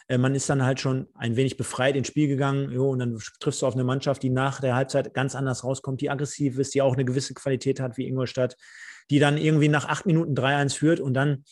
Äh, 0.08 0.18
man 0.18 0.34
ist 0.34 0.50
dann 0.50 0.64
halt 0.64 0.80
schon 0.80 1.08
ein 1.14 1.36
wenig 1.36 1.58
befreit 1.58 1.96
ins 1.98 2.08
Spiel 2.08 2.28
gegangen 2.28 2.72
jo, 2.72 2.90
und 2.90 3.00
dann 3.00 3.20
triffst 3.40 3.62
du 3.62 3.66
auf 3.66 3.74
eine 3.74 3.84
Mannschaft, 3.84 4.24
die 4.24 4.30
nach 4.30 4.62
der 4.62 4.76
Halbzeit 4.76 5.14
ganz 5.14 5.36
anders 5.36 5.66
rauskommt, 5.66 6.00
die 6.00 6.10
aggressiv 6.10 6.58
ist, 6.58 6.74
die 6.74 6.82
auch 6.82 6.94
eine 6.94 7.06
gewisse 7.06 7.34
Qualität 7.34 7.82
hat 7.82 7.98
wie 7.98 8.08
Ingolstadt, 8.08 8.56
die 9.10 9.20
dann 9.20 9.38
irgendwie 9.38 9.70
nach 9.70 9.86
acht 9.86 10.06
Minuten 10.06 10.36
3-1 10.36 10.78
führt 10.78 11.00
und 11.02 11.14
dann 11.14 11.44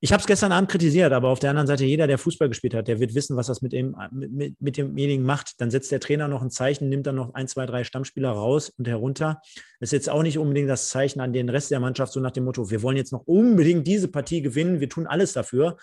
ich 0.00 0.12
habe 0.12 0.20
es 0.20 0.26
gestern 0.26 0.52
Abend 0.52 0.70
kritisiert, 0.70 1.12
aber 1.12 1.28
auf 1.28 1.40
der 1.40 1.50
anderen 1.50 1.66
Seite, 1.66 1.84
jeder, 1.84 2.06
der 2.06 2.18
Fußball 2.18 2.48
gespielt 2.48 2.74
hat, 2.74 2.86
der 2.86 3.00
wird 3.00 3.14
wissen, 3.14 3.36
was 3.36 3.48
das 3.48 3.62
mit, 3.62 3.72
dem, 3.72 3.96
mit, 4.12 4.60
mit 4.60 4.76
demjenigen 4.76 5.24
macht. 5.24 5.60
Dann 5.60 5.72
setzt 5.72 5.90
der 5.90 5.98
Trainer 5.98 6.28
noch 6.28 6.40
ein 6.40 6.50
Zeichen, 6.50 6.88
nimmt 6.88 7.06
dann 7.08 7.16
noch 7.16 7.34
ein, 7.34 7.48
zwei, 7.48 7.66
drei 7.66 7.82
Stammspieler 7.82 8.30
raus 8.30 8.70
und 8.70 8.86
herunter. 8.86 9.40
Das 9.80 9.88
ist 9.88 9.92
jetzt 9.92 10.10
auch 10.10 10.22
nicht 10.22 10.38
unbedingt 10.38 10.68
das 10.68 10.88
Zeichen 10.88 11.20
an 11.20 11.32
den 11.32 11.48
Rest 11.48 11.72
der 11.72 11.80
Mannschaft, 11.80 12.12
so 12.12 12.20
nach 12.20 12.30
dem 12.30 12.44
Motto, 12.44 12.70
wir 12.70 12.82
wollen 12.82 12.96
jetzt 12.96 13.12
noch 13.12 13.26
unbedingt 13.26 13.88
diese 13.88 14.06
Partie 14.06 14.40
gewinnen, 14.40 14.78
wir 14.78 14.88
tun 14.88 15.08
alles 15.08 15.32
dafür. 15.32 15.76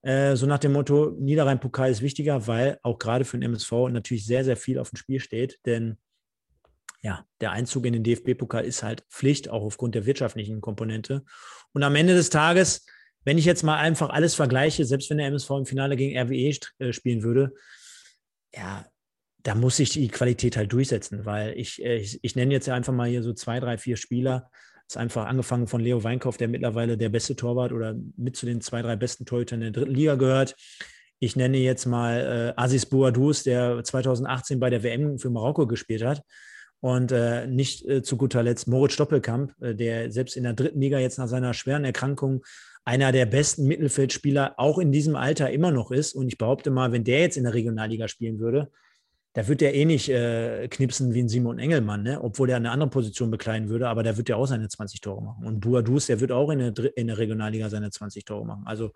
Äh, 0.00 0.36
so 0.36 0.46
nach 0.46 0.58
dem 0.58 0.72
Motto, 0.72 1.14
Niederrhein-Pokal 1.18 1.90
ist 1.90 2.00
wichtiger, 2.00 2.46
weil 2.46 2.78
auch 2.82 2.98
gerade 2.98 3.26
für 3.26 3.36
den 3.36 3.42
MSV 3.42 3.72
natürlich 3.90 4.24
sehr, 4.24 4.44
sehr 4.44 4.56
viel 4.56 4.78
auf 4.78 4.88
dem 4.88 4.96
Spiel 4.96 5.20
steht. 5.20 5.60
Denn 5.66 5.98
ja, 7.02 7.26
der 7.42 7.50
Einzug 7.50 7.84
in 7.84 7.92
den 7.92 8.04
DFB-Pokal 8.04 8.64
ist 8.64 8.82
halt 8.82 9.02
Pflicht, 9.10 9.50
auch 9.50 9.62
aufgrund 9.62 9.94
der 9.94 10.06
wirtschaftlichen 10.06 10.62
Komponente. 10.62 11.24
Und 11.74 11.82
am 11.82 11.94
Ende 11.94 12.14
des 12.14 12.30
Tages 12.30 12.86
wenn 13.24 13.38
ich 13.38 13.44
jetzt 13.44 13.62
mal 13.62 13.78
einfach 13.78 14.10
alles 14.10 14.34
vergleiche, 14.34 14.84
selbst 14.84 15.10
wenn 15.10 15.18
der 15.18 15.28
MSV 15.28 15.50
im 15.50 15.66
Finale 15.66 15.96
gegen 15.96 16.18
RWE 16.18 16.56
äh, 16.78 16.92
spielen 16.92 17.22
würde, 17.22 17.54
ja, 18.54 18.86
da 19.42 19.54
muss 19.54 19.76
sich 19.76 19.90
die 19.90 20.08
Qualität 20.08 20.56
halt 20.56 20.72
durchsetzen, 20.72 21.24
weil 21.24 21.58
ich, 21.58 21.82
äh, 21.84 21.96
ich, 21.96 22.18
ich 22.22 22.36
nenne 22.36 22.52
jetzt 22.52 22.68
einfach 22.68 22.92
mal 22.92 23.08
hier 23.08 23.22
so 23.22 23.32
zwei, 23.32 23.60
drei, 23.60 23.78
vier 23.78 23.96
Spieler. 23.96 24.50
Das 24.86 24.96
ist 24.96 24.96
einfach 24.96 25.26
angefangen 25.26 25.66
von 25.66 25.80
Leo 25.80 26.02
Weinkauf, 26.04 26.36
der 26.36 26.48
mittlerweile 26.48 26.96
der 26.96 27.08
beste 27.08 27.36
Torwart 27.36 27.72
oder 27.72 27.94
mit 28.16 28.36
zu 28.36 28.46
den 28.46 28.60
zwei, 28.60 28.82
drei 28.82 28.96
besten 28.96 29.24
Torhütern 29.24 29.60
der 29.60 29.70
dritten 29.70 29.94
Liga 29.94 30.14
gehört. 30.16 30.56
Ich 31.20 31.36
nenne 31.36 31.58
jetzt 31.58 31.86
mal 31.86 32.54
äh, 32.56 32.60
Aziz 32.60 32.86
Bouadouz, 32.86 33.44
der 33.44 33.82
2018 33.82 34.60
bei 34.60 34.68
der 34.68 34.82
WM 34.82 35.18
für 35.18 35.30
Marokko 35.30 35.66
gespielt 35.66 36.02
hat. 36.02 36.22
Und 36.84 37.12
äh, 37.12 37.46
nicht 37.46 37.88
äh, 37.88 38.02
zu 38.02 38.18
guter 38.18 38.42
Letzt 38.42 38.68
Moritz 38.68 38.96
Doppelkamp, 38.96 39.54
äh, 39.62 39.74
der 39.74 40.12
selbst 40.12 40.36
in 40.36 40.42
der 40.42 40.52
dritten 40.52 40.82
Liga 40.82 40.98
jetzt 40.98 41.16
nach 41.16 41.28
seiner 41.28 41.54
schweren 41.54 41.82
Erkrankung 41.82 42.44
einer 42.84 43.10
der 43.10 43.24
besten 43.24 43.66
Mittelfeldspieler 43.66 44.56
auch 44.58 44.78
in 44.78 44.92
diesem 44.92 45.16
Alter 45.16 45.50
immer 45.50 45.70
noch 45.70 45.90
ist. 45.90 46.12
Und 46.12 46.28
ich 46.28 46.36
behaupte 46.36 46.70
mal, 46.70 46.92
wenn 46.92 47.02
der 47.02 47.20
jetzt 47.20 47.38
in 47.38 47.44
der 47.44 47.54
Regionalliga 47.54 48.06
spielen 48.06 48.38
würde, 48.38 48.70
da 49.32 49.48
wird 49.48 49.62
der 49.62 49.74
eh 49.74 49.86
nicht 49.86 50.10
äh, 50.10 50.68
knipsen 50.68 51.14
wie 51.14 51.22
ein 51.22 51.30
Simon 51.30 51.58
Engelmann, 51.58 52.02
ne? 52.02 52.22
obwohl 52.22 52.50
er 52.50 52.56
eine 52.56 52.70
andere 52.70 52.90
Position 52.90 53.30
bekleiden 53.30 53.70
würde, 53.70 53.88
aber 53.88 54.02
da 54.02 54.18
wird 54.18 54.28
er 54.28 54.36
auch 54.36 54.44
seine 54.44 54.68
20 54.68 55.00
Tore 55.00 55.22
machen. 55.22 55.46
Und 55.46 55.60
Buadus, 55.60 56.04
der 56.04 56.20
wird 56.20 56.32
auch 56.32 56.50
in 56.50 56.58
der, 56.58 56.98
in 56.98 57.06
der 57.06 57.16
Regionalliga 57.16 57.70
seine 57.70 57.88
20 57.88 58.26
Tore 58.26 58.44
machen. 58.44 58.64
Also 58.66 58.90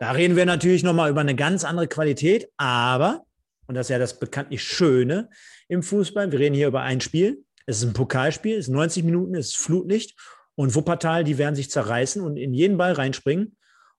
da 0.00 0.10
reden 0.10 0.34
wir 0.34 0.44
natürlich 0.44 0.82
nochmal 0.82 1.08
über 1.08 1.20
eine 1.20 1.36
ganz 1.36 1.62
andere 1.62 1.86
Qualität, 1.86 2.50
aber, 2.56 3.22
und 3.68 3.74
das 3.74 3.86
ist 3.86 3.90
ja 3.90 3.98
das 3.98 4.18
bekanntlich 4.18 4.62
Schöne 4.62 5.28
im 5.68 5.82
Fußball, 5.82 6.32
wir 6.32 6.38
reden 6.38 6.54
hier 6.54 6.66
über 6.66 6.82
ein 6.82 7.00
Spiel, 7.00 7.44
es 7.66 7.78
ist 7.78 7.84
ein 7.84 7.92
Pokalspiel, 7.92 8.56
es 8.56 8.66
ist 8.66 8.72
90 8.72 9.04
Minuten, 9.04 9.34
es 9.34 9.48
ist 9.48 9.58
Flutlicht 9.58 10.18
und 10.54 10.74
Wuppertal, 10.74 11.22
die 11.22 11.38
werden 11.38 11.54
sich 11.54 11.70
zerreißen 11.70 12.22
und 12.22 12.36
in 12.36 12.54
jeden 12.54 12.78
Ball 12.78 12.92
reinspringen. 12.92 13.56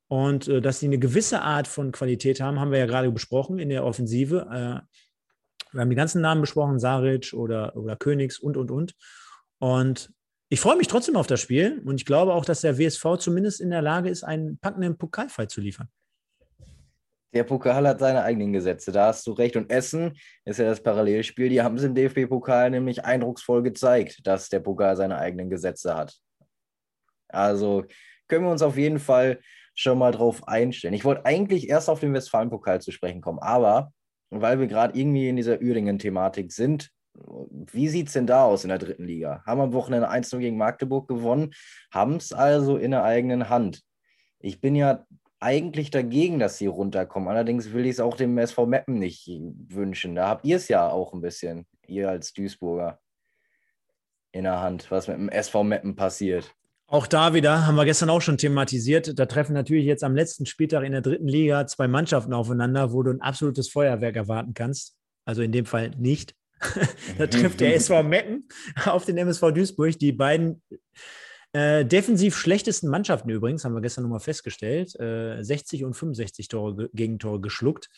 Und 0.08 0.48
äh, 0.48 0.60
dass 0.60 0.80
sie 0.80 0.88
eine 0.88 0.98
gewisse 0.98 1.44
Art 1.44 1.68
von 1.68 1.92
Qualität 1.92 2.42
haben, 2.42 2.60
haben 2.60 2.72
wir 2.72 2.80
ja 2.80 2.88
gerade 2.88 3.12
besprochen 3.12 3.60
in 3.60 3.70
der 3.70 3.86
Offensive. 3.86 4.48
Äh, 4.52 4.82
wir 5.72 5.82
haben 5.82 5.90
die 5.90 5.96
ganzen 5.96 6.22
Namen 6.22 6.42
besprochen, 6.42 6.80
Saric 6.80 7.34
oder, 7.34 7.76
oder 7.78 7.96
Königs 7.96 8.40
und, 8.40 8.58
und, 8.58 8.72
und. 8.72 8.96
Und 9.60 10.12
ich 10.50 10.60
freue 10.60 10.78
mich 10.78 10.88
trotzdem 10.88 11.16
auf 11.16 11.28
das 11.28 11.40
Spiel 11.40 11.80
und 11.86 11.98
ich 11.98 12.06
glaube 12.06 12.34
auch, 12.34 12.44
dass 12.44 12.62
der 12.62 12.80
WSV 12.80 13.18
zumindest 13.20 13.62
in 13.62 13.70
der 13.70 13.84
Lage 13.84 14.10
ist, 14.10 14.24
einen 14.24 14.58
packenden 14.58 14.98
Pokalfight 14.98 15.52
zu 15.52 15.62
liefern. 15.62 15.90
Der 17.34 17.44
Pokal 17.44 17.88
hat 17.88 18.00
seine 18.00 18.24
eigenen 18.24 18.54
Gesetze, 18.54 18.92
da 18.92 19.08
hast 19.08 19.26
du 19.28 19.34
recht. 19.34 19.56
Und 19.56 19.70
Essen 19.70 20.18
ist 20.46 20.60
ja 20.60 20.66
das 20.66 20.82
Parallelspiel. 20.82 21.50
Die 21.50 21.62
haben 21.62 21.78
es 21.78 21.84
im 21.84 21.94
DFB-Pokal 21.94 22.72
nämlich 22.72 23.06
eindrucksvoll 23.06 23.62
gezeigt, 23.62 24.26
dass 24.26 24.50
der 24.50 24.60
Pokal 24.60 24.96
seine 24.96 25.18
eigenen 25.18 25.50
Gesetze 25.50 25.96
hat. 25.96 26.18
Also 27.28 27.86
können 28.28 28.46
wir 28.46 28.52
uns 28.52 28.64
auf 28.64 28.78
jeden 28.78 29.00
Fall 29.00 29.40
schon 29.76 29.98
mal 29.98 30.12
drauf 30.12 30.48
einstellen. 30.48 30.94
Ich 30.94 31.06
wollte 31.06 31.26
eigentlich 31.26 31.70
erst 31.70 31.90
auf 31.90 32.00
den 32.00 32.14
Westfalen-Pokal 32.14 32.82
zu 32.82 32.92
sprechen 32.92 33.22
kommen, 33.22 33.40
aber 33.40 33.94
weil 34.32 34.60
wir 34.60 34.68
gerade 34.68 34.98
irgendwie 34.98 35.30
in 35.30 35.36
dieser 35.36 35.62
Uerdingen-Thematik 35.62 36.52
sind, 36.52 36.92
wie 37.14 37.90
sieht 37.90 38.08
es 38.08 38.14
denn 38.14 38.28
da 38.28 38.44
aus 38.44 38.64
in 38.64 38.70
der 38.70 38.78
dritten 38.78 39.06
Liga? 39.06 39.44
Haben 39.46 39.62
am 39.62 39.74
Wochenende 39.74 40.10
1-0 40.10 40.40
gegen 40.40 40.58
Magdeburg 40.58 41.08
gewonnen, 41.08 41.52
haben 41.92 42.16
es 42.16 42.34
also 42.34 42.78
in 42.78 42.92
der 42.92 43.04
eigenen 43.04 43.50
Hand. 43.50 43.82
Ich 44.40 44.62
bin 44.62 44.76
ja 44.76 45.06
eigentlich 45.40 45.92
dagegen, 45.92 46.40
dass 46.40 46.58
sie 46.58 46.68
runterkommen. 46.68 47.30
Allerdings 47.30 47.72
will 47.74 47.86
ich 47.86 47.92
es 47.92 48.00
auch 48.00 48.18
dem 48.18 48.38
SV 48.38 48.66
Meppen 48.66 49.00
nicht 49.00 49.28
wünschen. 49.28 50.16
Da 50.16 50.28
habt 50.28 50.46
ihr 50.46 50.58
es 50.58 50.68
ja 50.68 50.90
auch 50.90 51.14
ein 51.14 51.22
bisschen, 51.22 51.66
ihr 51.88 52.10
als 52.10 52.34
Duisburger, 52.34 53.00
in 54.32 54.44
der 54.44 54.62
Hand, 54.62 54.92
was 54.92 55.08
mit 55.08 55.18
dem 55.18 55.30
SV 55.30 55.64
Meppen 55.64 55.96
passiert. 55.96 56.54
Auch 56.88 57.08
da 57.08 57.34
wieder 57.34 57.68
haben 57.68 57.76
wir 57.76 57.86
gestern 57.86 58.10
auch 58.10 58.22
schon 58.22 58.38
thematisiert. 58.38 59.18
Da 59.18 59.26
treffen 59.28 59.54
natürlich 59.54 59.86
jetzt 59.86 60.04
am 60.04 60.16
letzten 60.16 60.46
Spieltag 60.46 60.84
in 60.84 60.92
der 60.92 61.02
dritten 61.02 61.28
Liga 61.28 61.68
zwei 61.68 61.88
Mannschaften 61.88 62.34
aufeinander, 62.34 62.92
wo 62.92 63.04
du 63.04 63.12
ein 63.12 63.22
absolutes 63.22 63.70
Feuerwerk 63.70 64.16
erwarten 64.16 64.54
kannst. 64.54 64.96
Also 65.24 65.44
in 65.44 65.52
dem 65.52 65.66
Fall 65.66 65.92
nicht. 65.98 66.36
da 67.18 67.28
trifft 67.28 67.60
der 67.62 67.76
SV 67.76 68.04
Metten 68.04 68.48
auf 68.86 69.06
den 69.06 69.18
MSV 69.18 69.52
Duisburg. 69.52 69.98
Die 70.00 70.12
beiden 70.12 70.62
äh, 71.54 71.84
defensiv 71.86 72.38
schlechtesten 72.38 72.90
Mannschaften 72.90 73.30
übrigens, 73.30 73.66
haben 73.66 73.74
wir 73.74 73.82
gestern 73.82 74.04
nochmal 74.04 74.20
festgestellt. 74.20 75.00
Äh, 75.00 75.44
60 75.44 75.84
und 75.84 75.94
65 75.94 76.48
Tore, 76.48 76.90
Gegentore 76.94 77.42
geschluckt. 77.42 77.90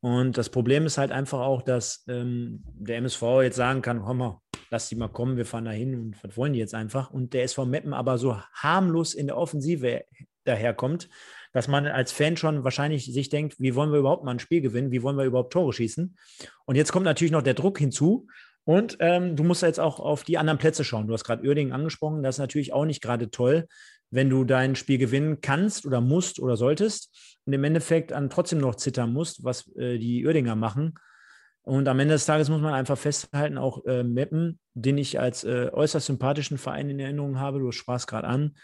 Und 0.00 0.36
das 0.36 0.50
Problem 0.50 0.84
ist 0.84 0.98
halt 0.98 1.12
einfach 1.12 1.40
auch, 1.40 1.62
dass 1.62 2.04
ähm, 2.08 2.62
der 2.74 2.98
MSV 2.98 3.22
jetzt 3.42 3.56
sagen 3.56 3.80
kann, 3.80 4.02
komm 4.02 4.18
mal, 4.18 4.40
lass 4.70 4.90
die 4.90 4.96
mal 4.96 5.08
kommen, 5.08 5.38
wir 5.38 5.46
fahren 5.46 5.64
da 5.64 5.70
hin 5.70 5.94
und 5.94 6.22
was 6.22 6.36
wollen 6.36 6.52
die 6.52 6.58
jetzt 6.58 6.74
einfach? 6.74 7.10
Und 7.10 7.32
der 7.32 7.44
SV 7.44 7.64
Meppen 7.64 7.94
aber 7.94 8.18
so 8.18 8.36
harmlos 8.52 9.14
in 9.14 9.28
der 9.28 9.38
Offensive 9.38 10.04
daherkommt, 10.44 11.08
dass 11.52 11.68
man 11.68 11.86
als 11.86 12.12
Fan 12.12 12.36
schon 12.36 12.64
wahrscheinlich 12.64 13.06
sich 13.06 13.30
denkt, 13.30 13.58
wie 13.58 13.74
wollen 13.74 13.92
wir 13.92 13.98
überhaupt 13.98 14.24
mal 14.24 14.32
ein 14.32 14.40
Spiel 14.40 14.60
gewinnen? 14.60 14.90
Wie 14.90 15.02
wollen 15.02 15.16
wir 15.16 15.24
überhaupt 15.24 15.52
Tore 15.52 15.72
schießen? 15.72 16.16
Und 16.66 16.76
jetzt 16.76 16.92
kommt 16.92 17.06
natürlich 17.06 17.32
noch 17.32 17.42
der 17.42 17.54
Druck 17.54 17.78
hinzu. 17.78 18.26
Und 18.64 18.96
ähm, 19.00 19.36
du 19.36 19.44
musst 19.44 19.62
jetzt 19.62 19.80
auch 19.80 20.00
auf 20.00 20.24
die 20.24 20.38
anderen 20.38 20.58
Plätze 20.58 20.84
schauen. 20.84 21.06
Du 21.06 21.12
hast 21.12 21.24
gerade 21.24 21.46
Uerdingen 21.46 21.72
angesprochen. 21.72 22.22
Das 22.22 22.36
ist 22.36 22.40
natürlich 22.40 22.72
auch 22.72 22.86
nicht 22.86 23.02
gerade 23.02 23.30
toll, 23.30 23.66
wenn 24.10 24.30
du 24.30 24.44
dein 24.44 24.76
Spiel 24.76 24.98
gewinnen 24.98 25.40
kannst 25.40 25.84
oder 25.86 26.00
musst 26.00 26.40
oder 26.40 26.56
solltest 26.56 27.38
und 27.44 27.52
im 27.52 27.64
Endeffekt 27.64 28.12
dann 28.12 28.30
trotzdem 28.30 28.60
noch 28.60 28.76
zittern 28.76 29.12
musst, 29.12 29.44
was 29.44 29.68
äh, 29.76 29.98
die 29.98 30.24
Uerdinger 30.24 30.56
machen. 30.56 30.94
Und 31.62 31.88
am 31.88 31.98
Ende 31.98 32.14
des 32.14 32.26
Tages 32.26 32.48
muss 32.48 32.60
man 32.60 32.74
einfach 32.74 32.98
festhalten, 32.98 33.58
auch 33.58 33.84
äh, 33.86 34.04
Meppen, 34.04 34.58
den 34.74 34.98
ich 34.98 35.18
als 35.18 35.44
äh, 35.44 35.70
äußerst 35.72 36.06
sympathischen 36.06 36.58
Verein 36.58 36.90
in 36.90 37.00
Erinnerung 37.00 37.40
habe, 37.40 37.58
du 37.58 37.72
sprachst 37.72 38.06
gerade 38.06 38.28
an, 38.28 38.54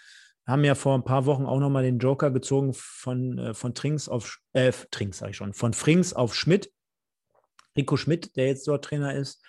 haben 0.47 0.65
ja 0.65 0.75
vor 0.75 0.95
ein 0.95 1.05
paar 1.05 1.25
Wochen 1.27 1.47
auch 1.47 1.61
nochmal 1.61 1.83
den 1.83 1.99
Joker 1.99 2.31
gezogen 2.31 2.73
von, 2.75 3.39
äh, 3.39 3.55
von 3.55 3.75
Trinks 3.75 4.09
auf, 4.09 4.39
äh, 4.53 4.73
Trinks 4.91 5.19
sage 5.19 5.31
ich 5.31 5.37
schon, 5.37 5.55
von 5.55 5.73
Frings 5.73 6.13
auf 6.13 6.35
Schmidt. 6.35 6.71
Rico 7.77 7.97
Schmidt, 7.97 8.37
der 8.37 8.47
jetzt 8.47 8.69
dort 8.69 8.85
Trainer 8.85 9.15
ist. 9.15 9.43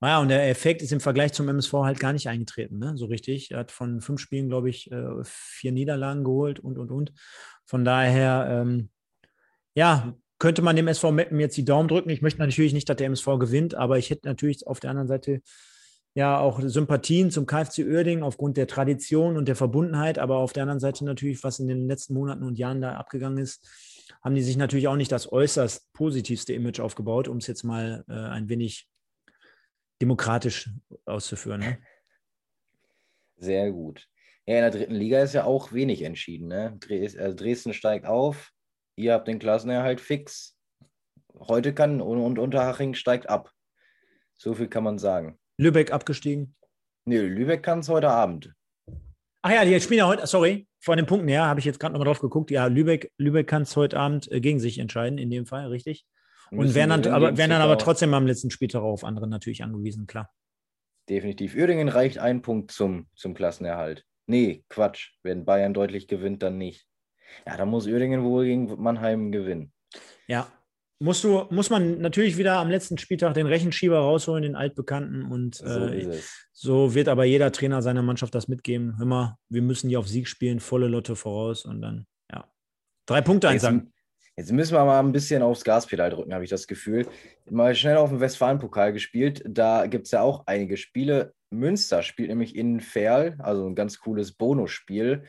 Naja, 0.00 0.20
und 0.20 0.28
der 0.28 0.48
Effekt 0.48 0.82
ist 0.82 0.92
im 0.92 1.00
Vergleich 1.00 1.32
zum 1.32 1.48
MSV 1.48 1.72
halt 1.72 1.98
gar 1.98 2.12
nicht 2.12 2.28
eingetreten, 2.28 2.78
ne? 2.78 2.96
so 2.96 3.06
richtig. 3.06 3.50
Er 3.50 3.58
hat 3.58 3.72
von 3.72 4.00
fünf 4.00 4.20
Spielen, 4.20 4.48
glaube 4.48 4.70
ich, 4.70 4.90
äh, 4.92 5.24
vier 5.24 5.72
Niederlagen 5.72 6.22
geholt 6.22 6.60
und, 6.60 6.78
und, 6.78 6.90
und. 6.90 7.12
Von 7.64 7.84
daher, 7.84 8.46
ähm, 8.48 8.90
ja, 9.74 10.14
könnte 10.38 10.62
man 10.62 10.76
dem 10.76 10.86
SV 10.86 11.10
Meppen 11.10 11.40
jetzt 11.40 11.56
die 11.56 11.64
Daumen 11.64 11.88
drücken. 11.88 12.10
Ich 12.10 12.22
möchte 12.22 12.40
natürlich 12.40 12.72
nicht, 12.72 12.88
dass 12.88 12.96
der 12.96 13.08
MSV 13.08 13.26
gewinnt, 13.38 13.74
aber 13.74 13.98
ich 13.98 14.10
hätte 14.10 14.28
natürlich 14.28 14.66
auf 14.66 14.78
der 14.78 14.90
anderen 14.90 15.08
Seite 15.08 15.42
ja 16.14 16.38
auch 16.38 16.60
Sympathien 16.62 17.30
zum 17.30 17.46
KfC 17.46 17.84
Uerding 17.84 18.22
aufgrund 18.22 18.56
der 18.56 18.66
Tradition 18.66 19.36
und 19.36 19.46
der 19.46 19.56
Verbundenheit, 19.56 20.18
aber 20.18 20.36
auf 20.36 20.52
der 20.52 20.62
anderen 20.62 20.80
Seite 20.80 21.04
natürlich, 21.04 21.42
was 21.42 21.58
in 21.58 21.68
den 21.68 21.86
letzten 21.86 22.14
Monaten 22.14 22.44
und 22.44 22.58
Jahren 22.58 22.80
da 22.80 22.94
abgegangen 22.94 23.38
ist, 23.38 23.66
haben 24.22 24.34
die 24.34 24.42
sich 24.42 24.56
natürlich 24.56 24.88
auch 24.88 24.96
nicht 24.96 25.12
das 25.12 25.30
äußerst 25.30 25.92
positivste 25.92 26.52
Image 26.52 26.80
aufgebaut, 26.80 27.28
um 27.28 27.38
es 27.38 27.46
jetzt 27.46 27.62
mal 27.62 28.04
äh, 28.08 28.12
ein 28.12 28.48
wenig 28.48 28.88
demokratisch 30.00 30.70
auszuführen. 31.06 31.60
Ne? 31.60 31.78
Sehr 33.36 33.70
gut. 33.70 34.08
Ja, 34.46 34.56
in 34.56 34.62
der 34.62 34.70
dritten 34.70 34.94
Liga 34.94 35.22
ist 35.22 35.34
ja 35.34 35.44
auch 35.44 35.72
wenig 35.72 36.02
entschieden. 36.02 36.48
Ne? 36.48 36.78
Also 36.90 37.34
Dresden 37.34 37.74
steigt 37.74 38.06
auf, 38.06 38.52
ihr 38.96 39.12
habt 39.12 39.28
den 39.28 39.38
Klassenerhalt 39.38 40.00
fix. 40.00 40.56
Heute 41.34 41.74
kann 41.74 42.00
und 42.00 42.38
Unterhaching 42.38 42.94
steigt 42.94 43.28
ab. 43.28 43.52
So 44.36 44.54
viel 44.54 44.68
kann 44.68 44.84
man 44.84 44.98
sagen. 44.98 45.38
Lübeck 45.58 45.92
abgestiegen? 45.92 46.56
Nee, 47.04 47.18
Lübeck 47.18 47.62
kann 47.62 47.80
es 47.80 47.88
heute 47.88 48.08
Abend. 48.08 48.54
Ach 49.42 49.50
ja, 49.50 49.64
die 49.64 49.80
spielen 49.80 49.98
ja 49.98 50.06
heute, 50.06 50.26
sorry, 50.26 50.68
vor 50.80 50.96
den 50.96 51.06
Punkten 51.06 51.28
her 51.28 51.44
habe 51.44 51.60
ich 51.60 51.66
jetzt 51.66 51.78
gerade 51.78 51.92
nochmal 51.92 52.06
drauf 52.06 52.20
geguckt. 52.20 52.50
Ja, 52.50 52.66
Lübeck, 52.66 53.12
Lübeck 53.18 53.46
kann 53.46 53.62
es 53.62 53.76
heute 53.76 53.98
Abend 53.98 54.30
äh, 54.30 54.40
gegen 54.40 54.60
sich 54.60 54.78
entscheiden, 54.78 55.18
in 55.18 55.30
dem 55.30 55.46
Fall, 55.46 55.68
richtig? 55.68 56.06
Und 56.50 56.74
werden 56.74 57.02
dann, 57.02 57.12
aber, 57.12 57.36
werden 57.36 57.50
dann 57.50 57.62
aber 57.62 57.78
trotzdem 57.78 58.14
am 58.14 58.26
letzten 58.26 58.50
Spieltag 58.50 58.82
auf 58.82 59.04
andere 59.04 59.28
natürlich 59.28 59.62
angewiesen, 59.62 60.06
klar. 60.06 60.30
Definitiv. 61.08 61.54
Uerdingen 61.54 61.88
reicht 61.88 62.18
ein 62.18 62.42
Punkt 62.42 62.70
zum, 62.70 63.08
zum 63.14 63.34
Klassenerhalt. 63.34 64.04
Nee, 64.26 64.64
Quatsch. 64.68 65.12
Wenn 65.22 65.44
Bayern 65.44 65.74
deutlich 65.74 66.06
gewinnt, 66.06 66.42
dann 66.42 66.58
nicht. 66.58 66.86
Ja, 67.46 67.56
dann 67.56 67.68
muss 67.68 67.86
Uerdingen 67.86 68.24
wohl 68.24 68.44
gegen 68.44 68.80
Mannheim 68.80 69.32
gewinnen. 69.32 69.72
Ja, 70.26 70.52
musst 70.98 71.24
du, 71.24 71.46
muss 71.50 71.70
man 71.70 72.00
natürlich 72.00 72.36
wieder 72.36 72.56
am 72.56 72.70
letzten 72.70 72.98
Spieltag 72.98 73.34
den 73.34 73.46
Rechenschieber 73.46 73.98
rausholen, 73.98 74.42
den 74.42 74.56
altbekannten. 74.56 75.30
Und 75.30 75.56
so, 75.56 75.86
äh, 75.86 76.20
so 76.52 76.94
wird 76.94 77.08
aber 77.08 77.24
jeder 77.24 77.52
Trainer 77.52 77.82
seiner 77.82 78.02
Mannschaft 78.02 78.34
das 78.34 78.48
mitgeben. 78.48 78.98
Hör 78.98 79.06
mal, 79.06 79.36
wir 79.48 79.62
müssen 79.62 79.88
hier 79.88 80.00
auf 80.00 80.08
Sieg 80.08 80.28
spielen, 80.28 80.60
volle 80.60 80.88
Lotte 80.88 81.16
voraus 81.16 81.64
und 81.64 81.80
dann, 81.80 82.06
ja. 82.30 82.44
Drei 83.06 83.22
Punkte 83.22 83.48
einsagen. 83.48 83.92
Jetzt 84.38 84.52
müssen 84.52 84.74
wir 84.74 84.84
mal 84.84 85.00
ein 85.00 85.10
bisschen 85.10 85.42
aufs 85.42 85.64
Gaspedal 85.64 86.10
drücken, 86.10 86.32
habe 86.32 86.44
ich 86.44 86.50
das 86.50 86.68
Gefühl. 86.68 87.08
Mal 87.50 87.74
schnell 87.74 87.96
auf 87.96 88.10
dem 88.10 88.20
Westfalen-Pokal 88.20 88.92
gespielt. 88.92 89.42
Da 89.44 89.88
gibt 89.88 90.06
es 90.06 90.12
ja 90.12 90.22
auch 90.22 90.44
einige 90.46 90.76
Spiele. 90.76 91.34
Münster 91.50 92.04
spielt 92.04 92.28
nämlich 92.28 92.54
in 92.54 92.78
Ferl, 92.78 93.34
also 93.40 93.66
ein 93.66 93.74
ganz 93.74 93.98
cooles 93.98 94.30
Bonusspiel 94.30 95.24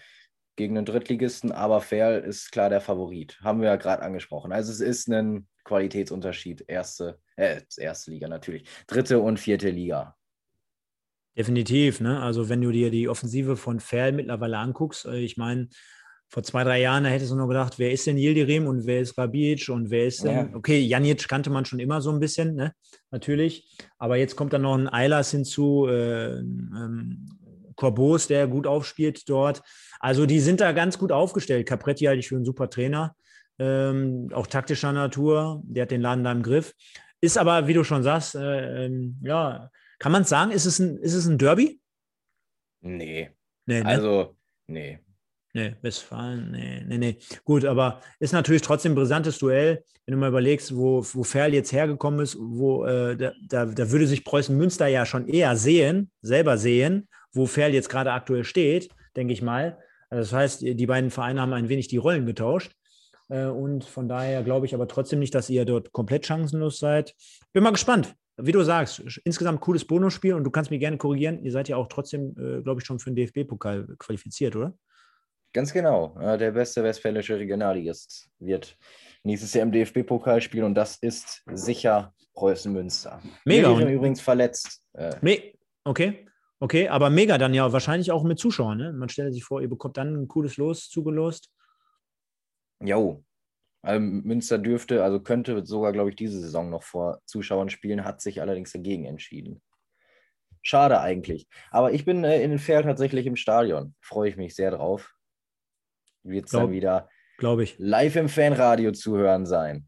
gegen 0.58 0.78
einen 0.78 0.86
Drittligisten, 0.86 1.52
aber 1.52 1.82
Ferl 1.82 2.20
ist 2.20 2.52
klar 2.52 2.70
der 2.70 2.82
Favorit. 2.82 3.40
Haben 3.42 3.62
wir 3.62 3.70
ja 3.70 3.78
gerade 3.78 4.04
angesprochen. 4.04 4.52
Also 4.52 4.72
es 4.72 4.80
ist 4.80 5.10
ein 5.10 5.48
Qualitätsunterschied. 5.64 6.66
Erste, 6.68 7.18
äh, 7.36 7.62
erste 7.78 8.12
Liga 8.12 8.28
natürlich. 8.28 8.70
Dritte 8.86 9.22
und 9.22 9.40
vierte 9.40 9.72
Liga. 9.72 10.16
Definitiv, 11.36 12.00
ne? 12.00 12.22
Also 12.22 12.48
wenn 12.48 12.62
du 12.62 12.72
dir 12.72 12.92
die 12.92 13.10
Offensive 13.10 13.58
von 13.58 13.80
Ferl 13.80 14.12
mittlerweile 14.12 14.60
anguckst, 14.60 15.08
äh, 15.08 15.18
ich 15.18 15.36
meine, 15.36 15.70
vor 16.30 16.44
zwei, 16.44 16.64
drei 16.64 16.82
Jahren, 16.82 17.04
da 17.04 17.10
hättest 17.10 17.32
du 17.32 17.36
nur 17.36 17.48
gedacht, 17.48 17.80
wer 17.80 17.92
ist 17.92 18.06
denn 18.06 18.18
Yildirim 18.18 18.68
und 18.68 18.86
wer 18.86 19.02
ist 19.02 19.18
Rabic 19.18 19.68
und 19.70 19.90
wer 19.90 20.06
ist 20.06 20.24
denn, 20.24 20.36
ja. 20.36 20.50
okay, 20.54 20.80
Janic 20.80 21.28
kannte 21.28 21.50
man 21.50 21.66
schon 21.66 21.80
immer 21.80 22.02
so 22.02 22.12
ein 22.12 22.20
bisschen, 22.20 22.56
ne? 22.56 22.74
natürlich, 23.12 23.68
aber 23.98 24.18
jetzt 24.18 24.36
kommt 24.36 24.54
dann 24.54 24.62
noch 24.62 24.78
ein 24.78 24.88
Eilers 24.88 25.32
hinzu, 25.32 25.88
äh, 25.88 26.38
ähm, 26.38 27.28
Corbos, 27.76 28.28
der 28.28 28.48
gut 28.48 28.68
aufspielt 28.68 29.28
dort. 29.30 29.62
Also 30.00 30.26
die 30.26 30.40
sind 30.40 30.60
da 30.60 30.74
ganz 30.74 30.98
gut 30.98 31.12
aufgestellt. 31.12 31.68
Capretti 31.68 32.06
halte 32.06 32.20
ich 32.20 32.28
für 32.28 32.36
einen 32.36 32.46
super 32.46 32.70
Trainer, 32.70 33.16
ähm, 33.58 34.30
auch 34.34 34.48
taktischer 34.48 34.92
Natur, 34.92 35.62
der 35.64 35.84
hat 35.84 35.92
den 35.92 36.02
Laden 36.02 36.24
da 36.24 36.32
im 36.32 36.44
Griff. 36.44 36.74
Ist 37.22 37.38
aber, 37.38 37.68
wie 37.68 37.74
du 37.74 37.84
schon 37.84 38.04
sagst, 38.04 38.36
äh, 38.36 38.86
ähm, 38.86 39.20
ja, 39.24 39.70
kann 39.98 40.12
man 40.12 40.22
es 40.22 40.30
sagen, 40.30 40.52
ist 40.52 40.66
es, 40.66 40.80
ein, 40.80 40.98
ist 40.98 41.14
es 41.14 41.26
ein 41.26 41.38
Derby? 41.38 41.82
Nee. 42.82 43.32
nee 43.66 43.84
ne? 43.84 43.86
Also, 43.86 44.38
nee. 44.68 45.00
Nee, 45.54 45.76
Westfalen, 45.82 46.52
nee, 46.52 46.84
nee, 46.86 46.98
nee. 47.00 47.18
Gut, 47.44 47.66
aber 47.66 48.02
ist 48.20 48.34
natürlich 48.34 48.62
trotzdem 48.62 48.92
ein 48.92 48.96
brisantes 48.96 49.40
Duell, 49.40 49.84
wenn 50.06 50.14
du 50.14 50.20
mal 50.20 50.30
überlegst, 50.30 50.76
wo, 50.76 51.04
wo 51.14 51.24
Ferl 51.24 51.54
jetzt 51.56 51.72
hergekommen 51.72 52.20
ist, 52.20 52.38
wo 52.40 52.86
äh, 52.86 53.18
da, 53.18 53.32
da, 53.48 53.66
da, 53.66 53.92
würde 53.92 54.06
sich 54.06 54.24
Preußen 54.24 54.56
Münster 54.56 54.88
ja 54.88 55.08
schon 55.08 55.28
eher 55.28 55.56
sehen, 55.56 56.12
selber 56.22 56.58
sehen, 56.60 57.08
wo 57.34 57.48
Ferl 57.48 57.74
jetzt 57.74 57.90
gerade 57.90 58.12
aktuell 58.12 58.44
steht, 58.44 58.90
denke 59.16 59.34
ich 59.34 59.42
mal. 59.42 59.80
Also 60.10 60.22
das 60.22 60.34
heißt, 60.34 60.62
die 60.62 60.86
beiden 60.86 61.10
Vereine 61.10 61.42
haben 61.42 61.54
ein 61.54 61.70
wenig 61.70 61.88
die 61.88 61.98
Rollen 61.98 62.28
getauscht. 62.28 62.74
Äh, 63.30 63.46
und 63.46 63.84
von 63.86 64.08
daher 64.08 64.44
glaube 64.44 64.68
ich 64.68 64.76
aber 64.76 64.88
trotzdem 64.88 65.20
nicht, 65.20 65.34
dass 65.34 65.50
ihr 65.50 65.66
dort 65.66 65.92
komplett 65.92 66.28
chancenlos 66.28 66.78
seid. 66.78 67.16
Bin 67.54 67.64
mal 67.64 67.72
gespannt. 67.72 68.14
Wie 68.42 68.52
du 68.52 68.64
sagst, 68.64 69.00
insgesamt 69.26 69.60
cooles 69.62 69.84
Bonusspiel 69.84 70.34
und 70.34 70.46
du 70.46 70.52
kannst 70.52 70.72
mich 70.72 70.80
gerne 70.80 70.98
korrigieren. 70.98 71.44
Ihr 71.44 71.52
seid 71.52 71.68
ja 71.68 71.76
auch 71.76 71.88
trotzdem, 71.88 72.36
äh, 72.38 72.62
glaube 72.62 72.80
ich, 72.80 72.86
schon 72.86 73.00
für 73.00 73.12
den 73.12 73.16
DFB-Pokal 73.16 73.96
qualifiziert, 73.98 74.56
oder? 74.56 74.74
Ganz 75.54 75.74
genau. 75.74 76.16
Der 76.38 76.52
beste 76.52 76.84
westfälische 76.84 77.38
Regionalligist 77.38 78.30
wird 78.40 78.78
nächstes 79.24 79.54
Jahr 79.54 79.64
im 79.64 79.72
DFB-Pokal 79.72 80.42
spielen 80.42 80.66
und 80.66 80.76
das 80.76 80.98
ist 80.98 81.44
sicher 81.52 82.14
Preußen 82.34 82.72
Münster. 82.72 83.22
Mega. 83.46 83.78
Wir 83.78 83.88
übrigens 83.88 84.22
verletzt. 84.22 84.84
Äh. 84.94 85.16
Me 85.22 85.54
okay. 85.84 86.26
Okay, 86.62 86.90
aber 86.90 87.10
mega 87.10 87.38
dann 87.38 87.54
ja 87.54 87.72
wahrscheinlich 87.72 88.12
auch 88.12 88.24
mit 88.24 88.38
Zuschauern. 88.38 88.78
Ne? 88.78 88.94
Man 88.94 89.10
stellt 89.10 89.34
sich 89.34 89.44
vor, 89.44 89.62
ihr 89.62 89.70
bekommt 89.70 89.98
dann 89.98 90.14
ein 90.14 90.28
cooles 90.28 90.58
Los 90.58 90.90
zugelost. 90.90 91.50
Jo. 92.82 93.24
Also 93.82 94.02
Münster 94.02 94.58
dürfte, 94.58 95.04
also 95.04 95.22
könnte 95.22 95.66
sogar, 95.66 95.94
glaube 95.94 96.10
ich, 96.10 96.18
diese 96.18 96.40
Saison 96.40 96.70
noch 96.70 96.84
vor 96.84 97.22
Zuschauern 97.26 97.70
spielen, 97.70 98.04
hat 98.04 98.20
sich 98.22 98.42
allerdings 98.42 98.74
dagegen 98.74 99.06
entschieden. 99.06 99.62
Schade 100.62 101.00
eigentlich. 101.00 101.48
Aber 101.72 101.94
ich 101.94 102.04
bin 102.04 102.26
äh, 102.26 102.44
in 102.44 102.60
Fair 102.60 102.84
tatsächlich 102.84 103.26
im 103.26 103.38
Stadion. 103.38 103.96
Freue 104.02 104.30
ich 104.30 104.36
mich 104.36 104.54
sehr 104.54 104.72
drauf 104.72 105.16
wird 106.24 106.46
es 106.46 106.52
dann 106.52 106.72
wieder 106.72 107.10
ich. 107.60 107.76
live 107.78 108.16
im 108.16 108.30
Fanradio 108.30 108.92
zu 108.92 109.18
hören 109.18 109.46
sein. 109.46 109.88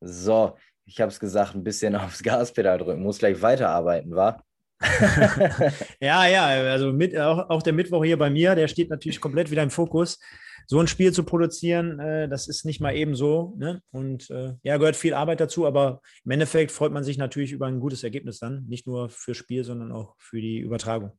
So, 0.00 0.56
ich 0.84 1.00
habe 1.00 1.10
es 1.10 1.20
gesagt, 1.20 1.54
ein 1.54 1.64
bisschen 1.64 1.94
aufs 1.96 2.22
Gaspedal 2.22 2.78
drücken, 2.78 3.02
muss 3.02 3.18
gleich 3.18 3.40
weiterarbeiten, 3.42 4.14
wa? 4.14 4.42
ja, 6.00 6.26
ja, 6.26 6.46
also 6.72 6.92
mit, 6.92 7.16
auch, 7.16 7.48
auch, 7.50 7.62
der 7.62 7.72
Mittwoch 7.72 8.04
hier 8.04 8.18
bei 8.18 8.30
mir, 8.30 8.56
der 8.56 8.66
steht 8.66 8.90
natürlich 8.90 9.20
komplett 9.20 9.50
wieder 9.50 9.62
im 9.62 9.70
Fokus. 9.70 10.18
So 10.66 10.80
ein 10.80 10.88
Spiel 10.88 11.12
zu 11.12 11.24
produzieren, 11.24 12.00
äh, 12.00 12.28
das 12.28 12.48
ist 12.48 12.64
nicht 12.64 12.80
mal 12.80 12.94
eben 12.94 13.14
so. 13.14 13.54
Ne? 13.58 13.80
Und 13.92 14.30
äh, 14.30 14.54
ja, 14.62 14.76
gehört 14.78 14.96
viel 14.96 15.14
Arbeit 15.14 15.40
dazu, 15.40 15.66
aber 15.66 16.00
im 16.24 16.32
Endeffekt 16.32 16.72
freut 16.72 16.92
man 16.92 17.04
sich 17.04 17.18
natürlich 17.18 17.52
über 17.52 17.66
ein 17.66 17.80
gutes 17.80 18.02
Ergebnis 18.02 18.38
dann. 18.38 18.64
Nicht 18.68 18.86
nur 18.86 19.08
fürs 19.08 19.36
Spiel, 19.36 19.64
sondern 19.64 19.92
auch 19.92 20.14
für 20.18 20.40
die 20.40 20.58
Übertragung. 20.58 21.12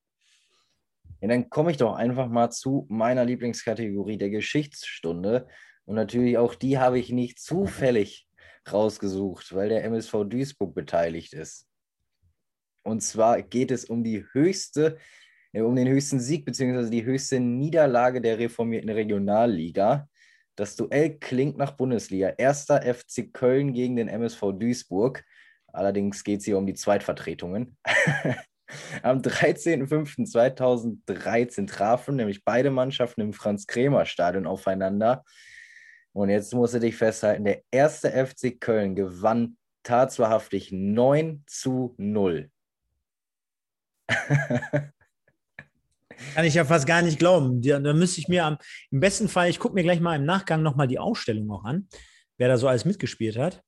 Ja, 1.24 1.30
dann 1.30 1.49
komme 1.49 1.71
ich 1.71 1.78
doch 1.78 1.95
einfach 1.95 2.28
mal 2.28 2.49
zu 2.49 2.86
meiner 2.89 3.24
Lieblingskategorie 3.24 4.17
der 4.17 4.30
Geschichtsstunde. 4.30 5.47
Und 5.86 5.95
natürlich 5.95 6.38
auch 6.38 6.53
die 6.53 6.80
habe 6.80 6.99
ich 6.99 7.13
nicht 7.13 7.39
zufällig 7.39 8.28
rausgesucht, 8.69 9.55
weil 9.55 9.69
der 9.69 9.86
MSV 9.86 10.26
Duisburg 10.26 10.76
beteiligt 10.76 11.32
ist. 11.32 11.65
Und 12.84 13.03
zwar 13.03 13.41
geht 13.41 13.71
es 13.71 13.86
um 13.86 14.03
die 14.03 14.26
höchste, 14.34 14.97
um 15.53 15.78
den 15.78 15.88
höchsten 15.88 16.19
Sieg 16.19 16.43
bzw. 16.43 16.89
die 16.89 17.05
höchste 17.05 17.39
Niederlage 17.39 18.19
der 18.19 18.38
reformierten 18.38 18.89
Regionalliga. 18.89 20.09
Das 20.57 20.76
Duell 20.76 21.19
klingt 21.19 21.57
nach 21.57 21.71
Bundesliga. 21.71 22.34
Erster 22.38 22.82
FC 22.82 23.32
Köln 23.32 23.71
gegen 23.71 23.95
den 23.95 24.09
MSV 24.09 24.41
Duisburg. 24.59 25.24
Allerdings 25.67 26.21
geht 26.26 26.41
es 26.41 26.45
hier 26.45 26.57
um 26.57 26.65
die 26.65 26.74
Zweitvertretungen. 26.74 27.78
Am 29.01 29.19
13.05.2013 29.19 31.67
trafen 31.67 32.15
nämlich 32.15 32.43
beide 32.43 32.71
Mannschaften 32.71 33.21
im 33.21 33.34
Franz-Kremer-Stadion 33.34 34.47
aufeinander. 34.47 35.24
Und 36.13 36.30
jetzt 36.30 36.53
musst 36.53 36.76
du 36.76 36.80
dich 36.80 36.95
festhalten, 36.95 37.45
der 37.45 37.63
erste 37.71 38.11
FC 38.11 38.59
Köln 38.59 38.95
gewann 38.95 39.57
tatsächlich 39.84 40.71
9 40.71 41.43
zu 41.47 41.95
0. 41.97 42.49
Kann 46.36 46.45
ich 46.45 46.53
ja 46.53 46.65
fast 46.65 46.86
gar 46.86 47.01
nicht 47.01 47.19
glauben. 47.19 47.61
Da, 47.61 47.80
da 47.80 47.93
müsste 47.93 48.21
ich 48.21 48.28
mir 48.28 48.45
am, 48.45 48.57
im 48.91 48.99
besten 48.99 49.28
Fall, 49.28 49.49
ich 49.49 49.59
gucke 49.59 49.74
mir 49.74 49.84
gleich 49.84 49.99
mal 49.99 50.15
im 50.15 50.26
Nachgang 50.26 50.61
nochmal 50.61 50.88
die 50.88 50.99
Ausstellung 50.99 51.49
auch 51.51 51.65
an, 51.65 51.88
wer 52.38 52.47
da 52.47 52.57
so 52.57 52.67
alles 52.67 52.86
mitgespielt 52.86 53.38
hat. 53.38 53.63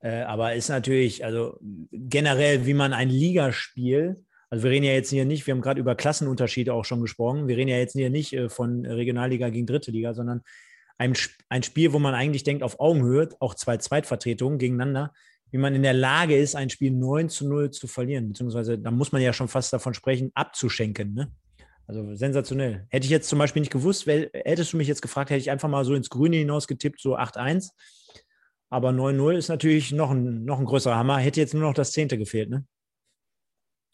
Äh, 0.00 0.22
aber 0.22 0.54
ist 0.54 0.68
natürlich, 0.68 1.24
also 1.24 1.58
generell, 1.90 2.66
wie 2.66 2.74
man 2.74 2.92
ein 2.92 3.08
Ligaspiel 3.08 4.24
also 4.48 4.64
wir 4.64 4.70
reden 4.70 4.84
ja 4.84 4.92
jetzt 4.92 5.10
hier 5.10 5.24
nicht, 5.24 5.46
wir 5.46 5.54
haben 5.54 5.60
gerade 5.60 5.80
über 5.80 5.94
Klassenunterschiede 5.94 6.72
auch 6.72 6.84
schon 6.84 7.00
gesprochen. 7.00 7.48
Wir 7.48 7.56
reden 7.56 7.68
ja 7.68 7.78
jetzt 7.78 7.92
hier 7.92 8.10
nicht 8.10 8.32
äh, 8.32 8.48
von 8.48 8.86
Regionalliga 8.86 9.48
gegen 9.48 9.66
Dritte 9.66 9.90
Liga, 9.90 10.14
sondern 10.14 10.42
ein, 10.98 11.14
ein 11.48 11.62
Spiel, 11.62 11.92
wo 11.92 11.98
man 11.98 12.14
eigentlich 12.14 12.44
denkt, 12.44 12.62
auf 12.62 12.80
Augenhöhe, 12.80 13.28
auch 13.40 13.54
zwei 13.54 13.76
Zweitvertretungen 13.76 14.58
gegeneinander, 14.58 15.12
wie 15.50 15.58
man 15.58 15.74
in 15.74 15.82
der 15.82 15.92
Lage 15.94 16.36
ist, 16.36 16.54
ein 16.54 16.70
Spiel 16.70 16.92
9 16.92 17.28
zu 17.28 17.48
0 17.48 17.70
zu 17.70 17.86
verlieren. 17.86 18.28
Beziehungsweise 18.28 18.78
da 18.78 18.90
muss 18.90 19.12
man 19.12 19.20
ja 19.20 19.32
schon 19.32 19.48
fast 19.48 19.72
davon 19.72 19.94
sprechen, 19.94 20.30
abzuschenken. 20.34 21.12
Ne? 21.12 21.32
Also 21.86 22.14
sensationell. 22.14 22.86
Hätte 22.88 23.04
ich 23.04 23.10
jetzt 23.10 23.28
zum 23.28 23.38
Beispiel 23.38 23.60
nicht 23.60 23.72
gewusst, 23.72 24.06
hättest 24.06 24.72
du 24.72 24.76
mich 24.76 24.88
jetzt 24.88 25.02
gefragt, 25.02 25.30
hätte 25.30 25.40
ich 25.40 25.50
einfach 25.50 25.68
mal 25.68 25.84
so 25.84 25.94
ins 25.94 26.10
Grüne 26.10 26.36
hinaus 26.36 26.66
getippt, 26.66 27.00
so 27.00 27.16
8-1. 27.16 27.70
Aber 28.70 28.90
9-0 28.90 29.36
ist 29.36 29.48
natürlich 29.48 29.92
noch 29.92 30.10
ein, 30.10 30.44
noch 30.44 30.58
ein 30.58 30.64
größerer 30.64 30.96
Hammer. 30.96 31.18
Hätte 31.18 31.40
jetzt 31.40 31.54
nur 31.54 31.62
noch 31.62 31.74
das 31.74 31.92
Zehnte 31.92 32.18
gefehlt, 32.18 32.50
ne? 32.50 32.64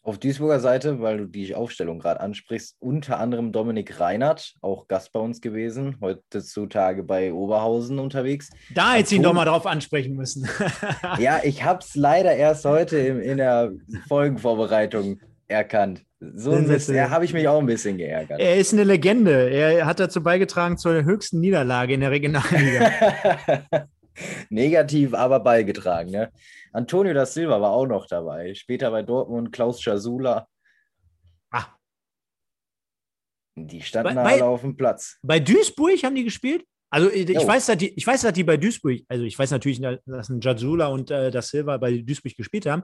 Auf 0.05 0.17
Duisburger 0.17 0.59
Seite, 0.59 0.99
weil 0.99 1.17
du 1.17 1.25
die 1.27 1.55
Aufstellung 1.55 1.99
gerade 1.99 2.19
ansprichst, 2.19 2.75
unter 2.79 3.19
anderem 3.19 3.53
Dominik 3.53 4.01
Reinhardt, 4.01 4.55
auch 4.59 4.89
Gast 4.89 5.13
bei 5.13 5.19
uns 5.21 5.39
gewesen, 5.39 5.95
heutzutage 6.01 7.03
bei 7.03 7.31
Oberhausen 7.31 7.99
unterwegs. 7.99 8.49
Da 8.75 8.95
hätte 8.95 9.07
sie 9.07 9.15
ihn 9.15 9.23
doch 9.23 9.31
mal 9.31 9.45
drauf 9.45 9.65
ansprechen 9.65 10.15
müssen. 10.15 10.45
ja, 11.19 11.39
ich 11.41 11.63
habe 11.63 11.79
es 11.79 11.95
leider 11.95 12.35
erst 12.35 12.65
heute 12.65 12.97
in, 12.97 13.21
in 13.21 13.37
der 13.37 13.71
Folgenvorbereitung 14.09 15.21
erkannt. 15.47 16.03
So 16.19 16.53
habe 16.53 17.25
ich 17.25 17.33
mich 17.33 17.47
auch 17.47 17.59
ein 17.59 17.65
bisschen 17.65 17.97
geärgert. 17.97 18.41
Er 18.41 18.57
ist 18.57 18.73
eine 18.73 18.83
Legende. 18.83 19.49
Er 19.49 19.85
hat 19.85 20.01
dazu 20.01 20.21
beigetragen 20.21 20.77
zur 20.77 21.05
höchsten 21.05 21.39
Niederlage 21.39 21.93
in 21.93 22.01
der 22.01 22.11
Regionalliga. 22.11 22.91
Negativ, 24.49 25.13
aber 25.13 25.39
beigetragen. 25.39 26.11
Ne? 26.11 26.31
Antonio 26.71 27.13
da 27.13 27.25
Silva 27.25 27.59
war 27.59 27.71
auch 27.71 27.85
noch 27.85 28.07
dabei. 28.07 28.53
Später 28.53 28.91
bei 28.91 29.03
Dortmund 29.03 29.51
Klaus 29.51 29.81
Schasula. 29.81 30.47
Ah. 31.51 31.67
Die 33.55 33.81
standen 33.81 34.15
bei, 34.15 34.33
alle 34.33 34.45
auf 34.45 34.61
dem 34.61 34.75
Platz. 34.75 35.17
Bei 35.21 35.39
Duisburg 35.39 36.03
haben 36.03 36.15
die 36.15 36.23
gespielt? 36.23 36.65
Also 36.89 37.09
ich, 37.09 37.27
weiß, 37.27 37.65
dass 37.65 37.77
die, 37.77 37.89
ich 37.95 38.05
weiß, 38.05 38.21
dass 38.21 38.33
die 38.33 38.43
bei 38.43 38.55
Duisburg, 38.55 39.01
also 39.07 39.23
ich 39.23 39.37
weiß 39.37 39.49
natürlich, 39.49 39.81
dass 40.05 40.29
ein 40.29 40.41
Jazula 40.41 40.87
und 40.87 41.09
äh, 41.09 41.31
da 41.31 41.41
Silva 41.41 41.77
bei 41.77 41.97
Duisburg 41.97 42.35
gespielt 42.37 42.67
haben. 42.67 42.83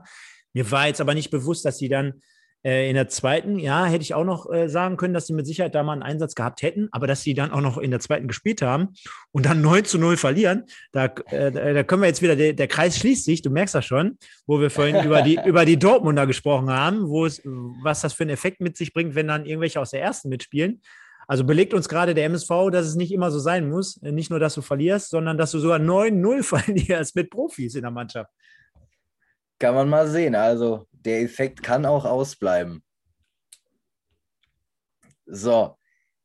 Mir 0.52 0.68
war 0.70 0.88
jetzt 0.88 1.00
aber 1.00 1.14
nicht 1.14 1.30
bewusst, 1.30 1.64
dass 1.64 1.76
die 1.78 1.88
dann 1.88 2.20
in 2.62 2.94
der 2.94 3.08
zweiten, 3.08 3.58
ja, 3.58 3.86
hätte 3.86 4.02
ich 4.02 4.12
auch 4.12 4.24
noch 4.24 4.52
äh, 4.52 4.68
sagen 4.68 4.98
können, 4.98 5.14
dass 5.14 5.26
sie 5.26 5.32
mit 5.32 5.46
Sicherheit 5.46 5.74
da 5.74 5.82
mal 5.82 5.94
einen 5.94 6.02
Einsatz 6.02 6.34
gehabt 6.34 6.60
hätten, 6.60 6.88
aber 6.92 7.06
dass 7.06 7.22
sie 7.22 7.32
dann 7.32 7.50
auch 7.52 7.62
noch 7.62 7.78
in 7.78 7.90
der 7.90 8.00
zweiten 8.00 8.28
gespielt 8.28 8.60
haben 8.60 8.88
und 9.32 9.46
dann 9.46 9.60
9 9.62 9.84
zu 9.86 9.98
0 9.98 10.16
verlieren, 10.18 10.64
da, 10.92 11.06
äh, 11.30 11.50
da 11.74 11.82
können 11.84 12.02
wir 12.02 12.08
jetzt 12.08 12.20
wieder, 12.20 12.36
der, 12.36 12.52
der, 12.52 12.68
Kreis 12.68 12.98
schließt 12.98 13.24
sich, 13.24 13.40
du 13.40 13.50
merkst 13.50 13.74
das 13.74 13.86
schon, 13.86 14.18
wo 14.46 14.60
wir 14.60 14.70
vorhin 14.70 14.96
über 15.04 15.22
die, 15.22 15.38
über 15.44 15.64
die 15.64 15.78
Dortmunder 15.78 16.26
gesprochen 16.26 16.70
haben, 16.70 17.08
wo 17.08 17.24
es, 17.24 17.40
was 17.82 18.02
das 18.02 18.12
für 18.12 18.24
einen 18.24 18.30
Effekt 18.30 18.60
mit 18.60 18.76
sich 18.76 18.92
bringt, 18.92 19.14
wenn 19.14 19.28
dann 19.28 19.46
irgendwelche 19.46 19.80
aus 19.80 19.90
der 19.90 20.02
ersten 20.02 20.28
mitspielen. 20.28 20.82
Also 21.26 21.44
belegt 21.44 21.72
uns 21.74 21.88
gerade 21.88 22.12
der 22.12 22.24
MSV, 22.24 22.70
dass 22.72 22.86
es 22.86 22.96
nicht 22.96 23.12
immer 23.12 23.30
so 23.30 23.38
sein 23.38 23.70
muss. 23.70 24.02
Nicht 24.02 24.30
nur, 24.30 24.40
dass 24.40 24.54
du 24.54 24.62
verlierst, 24.62 25.10
sondern 25.10 25.38
dass 25.38 25.52
du 25.52 25.60
sogar 25.60 25.78
9-0 25.78 26.42
verlierst 26.64 27.14
mit 27.14 27.30
Profis 27.30 27.76
in 27.76 27.82
der 27.82 27.92
Mannschaft. 27.92 28.30
Kann 29.60 29.76
man 29.76 29.88
mal 29.88 30.08
sehen. 30.08 30.34
Also 30.34 30.88
der 31.04 31.20
Effekt 31.20 31.62
kann 31.62 31.86
auch 31.86 32.04
ausbleiben. 32.04 32.82
So, 35.26 35.76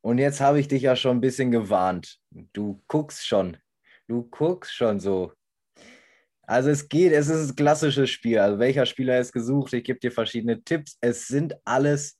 und 0.02 0.18
jetzt 0.18 0.42
habe 0.42 0.60
ich 0.60 0.68
dich 0.68 0.84
ja 0.84 0.96
schon 0.96 1.18
ein 1.18 1.22
bisschen 1.22 1.52
gewarnt. 1.52 2.20
Du 2.30 2.84
guckst 2.88 3.26
schon. 3.26 3.58
Du 4.08 4.24
guckst 4.24 4.74
schon 4.74 5.00
so. 5.00 5.34
Also 6.44 6.70
es 6.70 6.90
geht, 6.90 7.12
es 7.12 7.28
ist 7.28 7.50
ein 7.50 7.56
klassisches 7.56 8.10
Spiel. 8.10 8.38
Also 8.38 8.60
welcher 8.60 8.86
Spieler 8.86 9.20
ist 9.20 9.32
gesucht? 9.32 9.74
Ich 9.74 9.84
gebe 9.84 10.00
dir 10.00 10.12
verschiedene 10.12 10.64
Tipps. 10.64 10.98
Es 11.02 11.28
sind 11.28 11.56
alles 11.66 12.20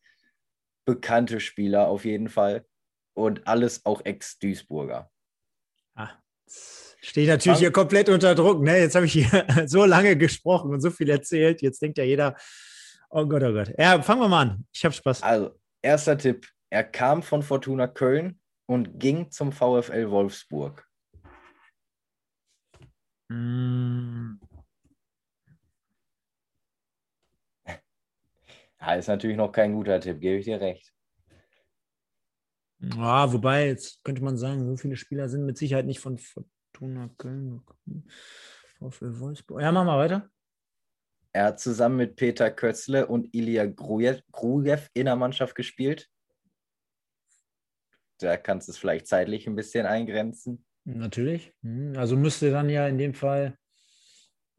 bekannte 0.86 1.40
Spieler 1.40 1.88
auf 1.88 2.06
jeden 2.06 2.30
Fall. 2.30 2.66
Und 3.14 3.48
alles 3.48 3.86
auch 3.86 4.04
Ex-Duisburger. 4.04 5.12
Ah, 5.94 6.12
stehe 7.10 7.28
natürlich 7.28 7.60
hier 7.60 7.72
komplett 7.72 8.10
unter 8.10 8.36
Druck. 8.36 8.62
Ne? 8.62 8.80
Jetzt 8.80 8.96
habe 8.96 9.06
ich 9.06 9.14
hier 9.14 9.46
so 9.68 9.86
lange 9.86 10.18
gesprochen 10.18 10.72
und 10.72 10.82
so 10.82 10.90
viel 10.90 11.10
erzählt. 11.10 11.62
Jetzt 11.62 11.82
denkt 11.82 11.98
ja 11.98 12.04
jeder, 12.04 12.36
oh 13.10 13.26
Gott, 13.26 13.44
oh 13.44 13.54
Gott. 13.54 13.72
Ja, 13.78 14.02
fangen 14.02 14.22
wir 14.22 14.28
mal 14.28 14.42
an. 14.42 14.68
Ich 14.74 14.84
habe 14.84 14.94
Spaß. 14.94 15.24
Also, 15.24 15.58
erster 15.82 16.18
Tipp. 16.18 16.48
Er 16.70 16.84
kam 16.84 17.24
von 17.24 17.44
Fortuna 17.44 17.88
Köln 17.88 18.40
und 18.66 19.00
ging 19.00 19.30
zum 19.32 19.52
VfL 19.52 20.10
Wolfsburg. 20.10 20.86
Mm. 23.30 24.40
Ja, 28.82 28.94
ist 28.94 29.08
natürlich 29.08 29.38
noch 29.38 29.52
kein 29.52 29.74
guter 29.74 30.00
Tipp, 30.00 30.20
gebe 30.20 30.38
ich 30.38 30.46
dir 30.46 30.62
recht. 30.62 30.94
Ja, 32.80 33.34
wobei, 33.34 33.68
jetzt 33.68 34.04
könnte 34.04 34.24
man 34.24 34.38
sagen, 34.38 34.64
so 34.64 34.78
viele 34.78 34.96
Spieler 34.96 35.28
sind 35.28 35.44
mit 35.44 35.58
Sicherheit 35.58 35.88
nicht 35.88 36.00
von 36.00 36.20
Fortuna 36.76 37.10
Köln. 37.18 37.62
VfL 38.80 39.20
Wolfsburg. 39.20 39.62
Ja, 39.62 39.72
machen 39.72 39.88
wir 39.88 39.98
weiter. 39.98 40.30
Er 41.32 41.46
hat 41.46 41.60
zusammen 41.60 41.96
mit 41.96 42.18
Peter 42.18 42.52
Kötzle 42.52 43.08
und 43.08 43.34
Ilya 43.34 43.66
Grujew 43.66 44.80
in 44.94 45.06
der 45.06 45.16
Mannschaft 45.16 45.56
gespielt. 45.56 46.10
Da 48.20 48.36
kannst 48.36 48.68
du 48.68 48.74
es 48.74 48.78
vielleicht 48.78 49.08
zeitlich 49.08 49.48
ein 49.48 49.56
bisschen 49.56 49.86
eingrenzen. 49.86 50.66
Natürlich. 50.84 51.54
Hm, 51.62 51.94
also 51.98 52.18
müsste 52.18 52.52
dann 52.52 52.70
ja 52.70 52.88
in 52.88 52.98
dem 52.98 53.14
Fall 53.14 53.58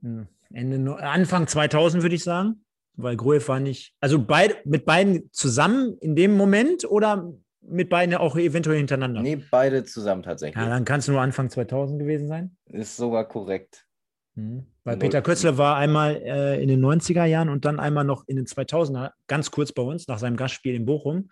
hm, 0.00 0.26
Ende, 0.52 0.96
Anfang 0.98 1.46
2000, 1.46 2.02
würde 2.02 2.14
ich 2.14 2.24
sagen. 2.24 2.64
Weil 2.94 3.16
Gruev 3.16 3.46
war 3.48 3.60
nicht, 3.60 3.94
also 4.00 4.18
beid, 4.18 4.64
mit 4.64 4.86
beiden 4.86 5.30
zusammen 5.32 5.98
in 5.98 6.16
dem 6.16 6.34
Moment 6.34 6.86
oder 6.86 7.30
mit 7.68 7.88
beiden 7.88 8.14
auch 8.14 8.36
eventuell 8.36 8.78
hintereinander? 8.78 9.22
Nee, 9.22 9.42
beide 9.50 9.84
zusammen 9.84 10.22
tatsächlich. 10.22 10.62
Ja, 10.62 10.68
dann 10.68 10.84
kann 10.84 11.00
es 11.00 11.08
nur 11.08 11.20
Anfang 11.20 11.50
2000 11.50 11.98
gewesen 11.98 12.28
sein. 12.28 12.56
Ist 12.66 12.96
sogar 12.96 13.26
korrekt. 13.26 13.86
Mhm. 14.34 14.66
Weil 14.84 14.98
Peter 14.98 15.22
Kötzler 15.22 15.58
war 15.58 15.76
einmal 15.76 16.16
äh, 16.22 16.62
in 16.62 16.68
den 16.68 16.84
90er 16.84 17.24
Jahren 17.24 17.48
und 17.48 17.64
dann 17.64 17.80
einmal 17.80 18.04
noch 18.04 18.24
in 18.28 18.36
den 18.36 18.46
2000er, 18.46 19.10
ganz 19.26 19.50
kurz 19.50 19.72
bei 19.72 19.82
uns, 19.82 20.06
nach 20.06 20.18
seinem 20.18 20.36
Gastspiel 20.36 20.74
in 20.74 20.86
Bochum. 20.86 21.30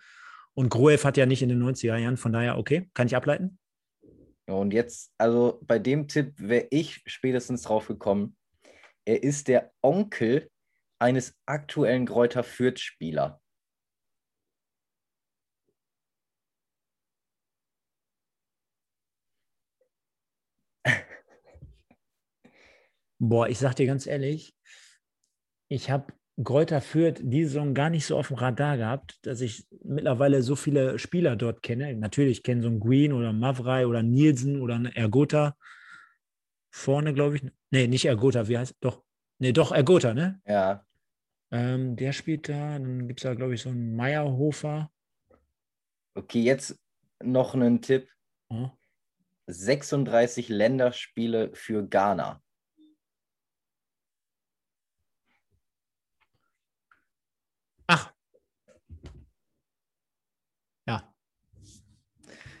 Und 0.53 0.69
Groev 0.69 1.05
hat 1.05 1.17
ja 1.17 1.25
nicht 1.25 1.41
in 1.41 1.49
den 1.49 1.63
90er 1.63 1.97
Jahren, 1.97 2.17
von 2.17 2.33
daher, 2.33 2.57
okay, 2.57 2.89
kann 2.93 3.07
ich 3.07 3.15
ableiten. 3.15 3.57
Und 4.47 4.73
jetzt, 4.73 5.11
also 5.17 5.59
bei 5.63 5.79
dem 5.79 6.07
Tipp 6.07 6.33
wäre 6.37 6.67
ich 6.69 7.01
spätestens 7.05 7.63
drauf 7.63 7.87
gekommen. 7.87 8.35
Er 9.05 9.23
ist 9.23 9.47
der 9.47 9.71
Onkel 9.81 10.49
eines 10.99 11.35
aktuellen 11.45 12.05
Kräuter 12.05 12.43
Fürth-Spieler. 12.43 13.41
Boah, 23.19 23.47
ich 23.47 23.59
sag 23.59 23.75
dir 23.75 23.85
ganz 23.85 24.07
ehrlich, 24.07 24.55
ich 25.69 25.89
habe 25.89 26.13
Gräuter 26.43 26.81
Fürth 26.81 27.21
die 27.21 27.45
Saison 27.45 27.73
gar 27.73 27.89
nicht 27.89 28.05
so 28.05 28.17
auf 28.17 28.27
dem 28.27 28.35
Radar 28.35 28.75
gehabt, 28.75 29.25
dass 29.25 29.39
ich 29.39 29.65
mittlerweile 29.83 30.41
so 30.41 30.57
viele 30.57 30.99
Spieler 30.99 31.37
dort 31.37 31.63
kenne. 31.63 31.95
Natürlich 31.95 32.43
kenne 32.43 32.61
so 32.61 32.67
einen 32.67 32.81
Green 32.81 33.13
oder 33.13 33.31
Mavrei 33.31 33.87
oder 33.87 34.03
Nielsen 34.03 34.61
oder 34.61 34.75
einen 34.75 34.87
Ergota. 34.87 35.55
Vorne, 36.71 37.13
glaube 37.13 37.37
ich. 37.37 37.43
Nee, 37.71 37.87
nicht 37.87 38.05
Ergota, 38.05 38.49
wie 38.49 38.57
heißt 38.57 38.75
Doch. 38.81 39.01
Nee, 39.39 39.53
doch, 39.53 39.71
Ergota, 39.71 40.13
ne? 40.13 40.41
Ja. 40.45 40.85
Ähm, 41.51 41.95
der 41.95 42.11
spielt 42.11 42.49
da. 42.49 42.73
Dann 42.73 43.07
gibt 43.07 43.21
es 43.21 43.23
da, 43.23 43.33
glaube 43.33 43.53
ich, 43.55 43.61
so 43.61 43.69
einen 43.69 43.95
Meierhofer. 43.95 44.91
Okay, 46.15 46.41
jetzt 46.41 46.77
noch 47.23 47.53
einen 47.53 47.81
Tipp. 47.81 48.09
Hm? 48.51 48.71
36 49.47 50.49
Länderspiele 50.49 51.51
für 51.53 51.87
Ghana. 51.87 52.41
Ach. 57.87 58.11
Ja. 60.87 61.13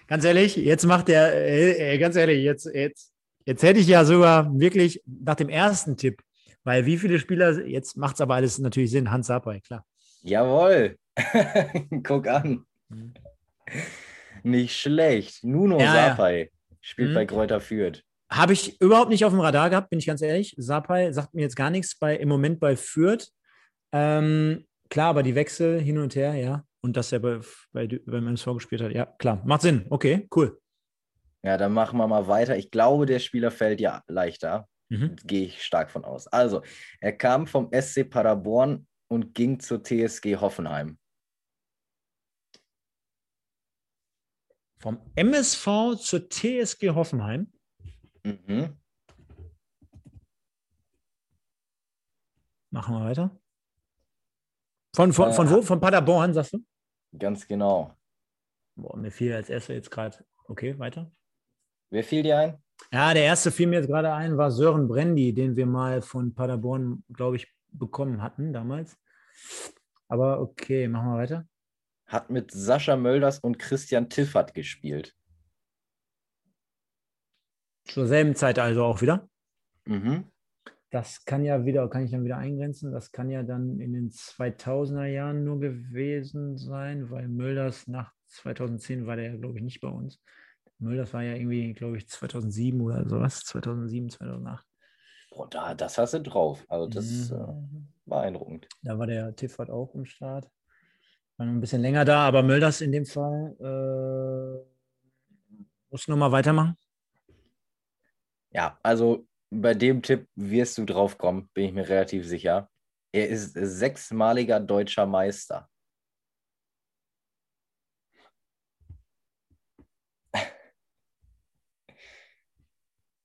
Ganz 0.07 0.23
ehrlich, 0.23 0.55
jetzt 0.55 0.85
macht 0.85 1.07
der, 1.07 1.33
äh, 1.33 1.95
äh, 1.95 1.97
ganz 1.97 2.15
ehrlich, 2.15 2.43
jetzt, 2.43 2.65
jetzt, 2.73 3.11
jetzt 3.45 3.63
hätte 3.63 3.79
ich 3.79 3.87
ja 3.87 4.05
sogar 4.05 4.57
wirklich 4.59 5.01
nach 5.05 5.35
dem 5.35 5.49
ersten 5.49 5.97
Tipp, 5.97 6.21
weil 6.63 6.85
wie 6.85 6.97
viele 6.97 7.19
Spieler, 7.19 7.65
jetzt 7.65 7.97
macht 7.97 8.15
es 8.15 8.21
aber 8.21 8.35
alles 8.35 8.59
natürlich 8.59 8.91
Sinn, 8.91 9.11
Hans 9.11 9.27
Sapai, 9.27 9.61
klar. 9.61 9.85
Jawohl. 10.21 10.97
Guck 12.03 12.27
an. 12.27 12.65
Mhm. 12.89 13.13
Nicht 14.43 14.77
schlecht. 14.77 15.43
Nuno 15.43 15.79
ja, 15.79 16.09
Sapai 16.09 16.39
ja. 16.39 16.75
spielt 16.81 17.11
mhm. 17.11 17.13
bei 17.15 17.25
Kräuter 17.25 17.59
Fürth. 17.61 18.03
Habe 18.29 18.53
ich 18.53 18.79
überhaupt 18.81 19.09
nicht 19.09 19.23
auf 19.23 19.31
dem 19.31 19.39
Radar 19.39 19.69
gehabt, 19.69 19.89
bin 19.89 19.99
ich 19.99 20.07
ganz 20.07 20.21
ehrlich. 20.21 20.55
Sapai 20.57 21.11
sagt 21.11 21.33
mir 21.33 21.41
jetzt 21.41 21.55
gar 21.55 21.69
nichts 21.69 21.97
bei, 21.97 22.15
im 22.15 22.27
Moment 22.27 22.59
bei 22.59 22.75
Fürth. 22.75 23.27
Ähm, 23.91 24.65
Klar, 24.95 25.09
aber 25.09 25.23
die 25.23 25.35
Wechsel 25.35 25.81
hin 25.81 25.97
und 25.97 26.15
her, 26.15 26.35
ja. 26.35 26.65
Und 26.79 26.95
dass 26.95 27.11
er 27.11 27.19
bei, 27.19 27.41
bei, 27.73 27.85
beim 28.05 28.27
MSV 28.27 28.53
gespielt 28.53 28.81
hat, 28.81 28.93
ja, 28.93 29.05
klar. 29.05 29.41
Macht 29.43 29.63
Sinn. 29.63 29.85
Okay, 29.89 30.25
cool. 30.33 30.57
Ja, 31.43 31.57
dann 31.57 31.73
machen 31.73 31.97
wir 31.97 32.07
mal 32.07 32.29
weiter. 32.29 32.55
Ich 32.55 32.71
glaube, 32.71 33.05
der 33.05 33.19
Spieler 33.19 33.51
fällt 33.51 33.81
ja 33.81 34.03
leichter. 34.07 34.69
Mhm. 34.87 35.17
Gehe 35.25 35.47
ich 35.47 35.63
stark 35.65 35.91
von 35.91 36.05
aus. 36.05 36.27
Also, 36.27 36.61
er 37.01 37.11
kam 37.11 37.45
vom 37.45 37.69
SC 37.73 38.09
Paderborn 38.09 38.87
und 39.09 39.35
ging 39.35 39.59
zur 39.59 39.83
TSG 39.83 40.37
Hoffenheim. 40.37 40.97
Vom 44.77 45.01
MSV 45.17 45.97
zur 45.99 46.29
TSG 46.29 46.91
Hoffenheim? 46.91 47.51
Mhm. 48.23 48.77
Machen 52.69 52.95
wir 52.95 53.03
weiter. 53.03 53.37
Von, 54.95 55.11
von, 55.11 55.33
von 55.33 55.49
wo? 55.49 55.61
Von 55.61 55.81
Paderborn, 55.81 56.33
sagst 56.33 56.53
du? 56.53 56.59
Ganz 57.17 57.45
genau. 57.45 57.93
Boah, 58.75 58.95
mir 58.97 59.11
fiel 59.11 59.33
als 59.33 59.49
erster 59.49 59.73
jetzt 59.73 59.91
gerade. 59.91 60.25
Okay, 60.47 60.79
weiter. 60.79 61.11
Wer 61.89 62.03
fiel 62.03 62.23
dir 62.23 62.39
ein? 62.39 62.63
Ja, 62.91 63.13
der 63.13 63.23
erste 63.23 63.51
fiel 63.51 63.67
mir 63.67 63.77
jetzt 63.79 63.87
gerade 63.87 64.13
ein, 64.13 64.37
war 64.37 64.51
Sören 64.51 64.87
Brendi, 64.87 65.33
den 65.33 65.55
wir 65.55 65.65
mal 65.65 66.01
von 66.01 66.33
Paderborn, 66.33 67.03
glaube 67.11 67.35
ich, 67.35 67.53
bekommen 67.71 68.21
hatten 68.21 68.53
damals. 68.53 68.97
Aber 70.07 70.39
okay, 70.39 70.87
machen 70.87 71.11
wir 71.11 71.17
weiter. 71.17 71.47
Hat 72.07 72.29
mit 72.29 72.51
Sascha 72.51 72.95
Mölders 72.95 73.39
und 73.39 73.59
Christian 73.59 74.09
Tiffert 74.09 74.53
gespielt. 74.53 75.15
Zur 77.85 78.07
selben 78.07 78.35
Zeit 78.35 78.59
also 78.59 78.83
auch 78.83 79.01
wieder? 79.01 79.27
Mhm. 79.85 80.31
Das 80.95 81.25
kann 81.25 81.43
ja 81.43 81.65
wieder, 81.65 81.89
kann 81.89 82.05
ich 82.05 82.11
dann 82.11 82.23
wieder 82.23 82.37
eingrenzen, 82.37 82.93
das 82.93 83.11
kann 83.11 83.29
ja 83.29 83.43
dann 83.43 83.81
in 83.81 83.91
den 83.91 84.11
2000er 84.11 85.03
Jahren 85.07 85.43
nur 85.43 85.59
gewesen 85.59 86.57
sein, 86.57 87.09
weil 87.11 87.27
Mölders 87.27 87.85
nach 87.87 88.13
2010 88.27 89.05
war 89.05 89.17
der 89.17 89.33
ja, 89.33 89.35
glaube 89.35 89.57
ich, 89.57 89.63
nicht 89.65 89.81
bei 89.81 89.89
uns. 89.89 90.21
Mölders 90.79 91.13
war 91.13 91.21
ja 91.21 91.35
irgendwie, 91.35 91.73
glaube 91.73 91.97
ich, 91.97 92.07
2007 92.07 92.79
oder 92.79 93.09
sowas, 93.09 93.41
2007, 93.43 94.09
2008. 94.09 94.65
Boah, 95.31 95.49
da, 95.49 95.75
das 95.75 95.97
hast 95.97 96.13
du 96.13 96.21
drauf. 96.21 96.63
Also 96.69 96.87
das 96.87 97.29
mhm. 97.29 97.35
äh, 97.35 98.09
beeindruckend. 98.09 98.69
Da 98.81 98.97
war 98.97 99.05
der 99.05 99.35
Tiffert 99.35 99.69
auch 99.69 99.93
im 99.95 100.05
Start. 100.05 100.49
War 101.35 101.45
noch 101.45 101.51
ein 101.51 101.59
bisschen 101.59 101.81
länger 101.81 102.05
da, 102.05 102.25
aber 102.25 102.41
Mölders 102.41 102.79
in 102.79 102.93
dem 102.93 103.05
Fall 103.05 103.53
äh, 103.59 104.65
muss 105.89 106.07
nochmal 106.07 106.31
weitermachen. 106.31 106.77
Ja, 108.51 108.79
also 108.81 109.27
bei 109.61 109.73
dem 109.73 110.01
Tipp 110.01 110.27
wirst 110.35 110.77
du 110.77 110.85
drauf 110.85 111.17
kommen, 111.17 111.49
bin 111.53 111.65
ich 111.65 111.73
mir 111.73 111.87
relativ 111.87 112.25
sicher. 112.25 112.69
Er 113.11 113.29
ist 113.29 113.53
sechsmaliger 113.53 114.59
deutscher 114.59 115.05
Meister. 115.05 115.69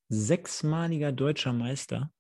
Sechsmaliger 0.09 1.12
deutscher 1.12 1.53
Meister. 1.53 2.12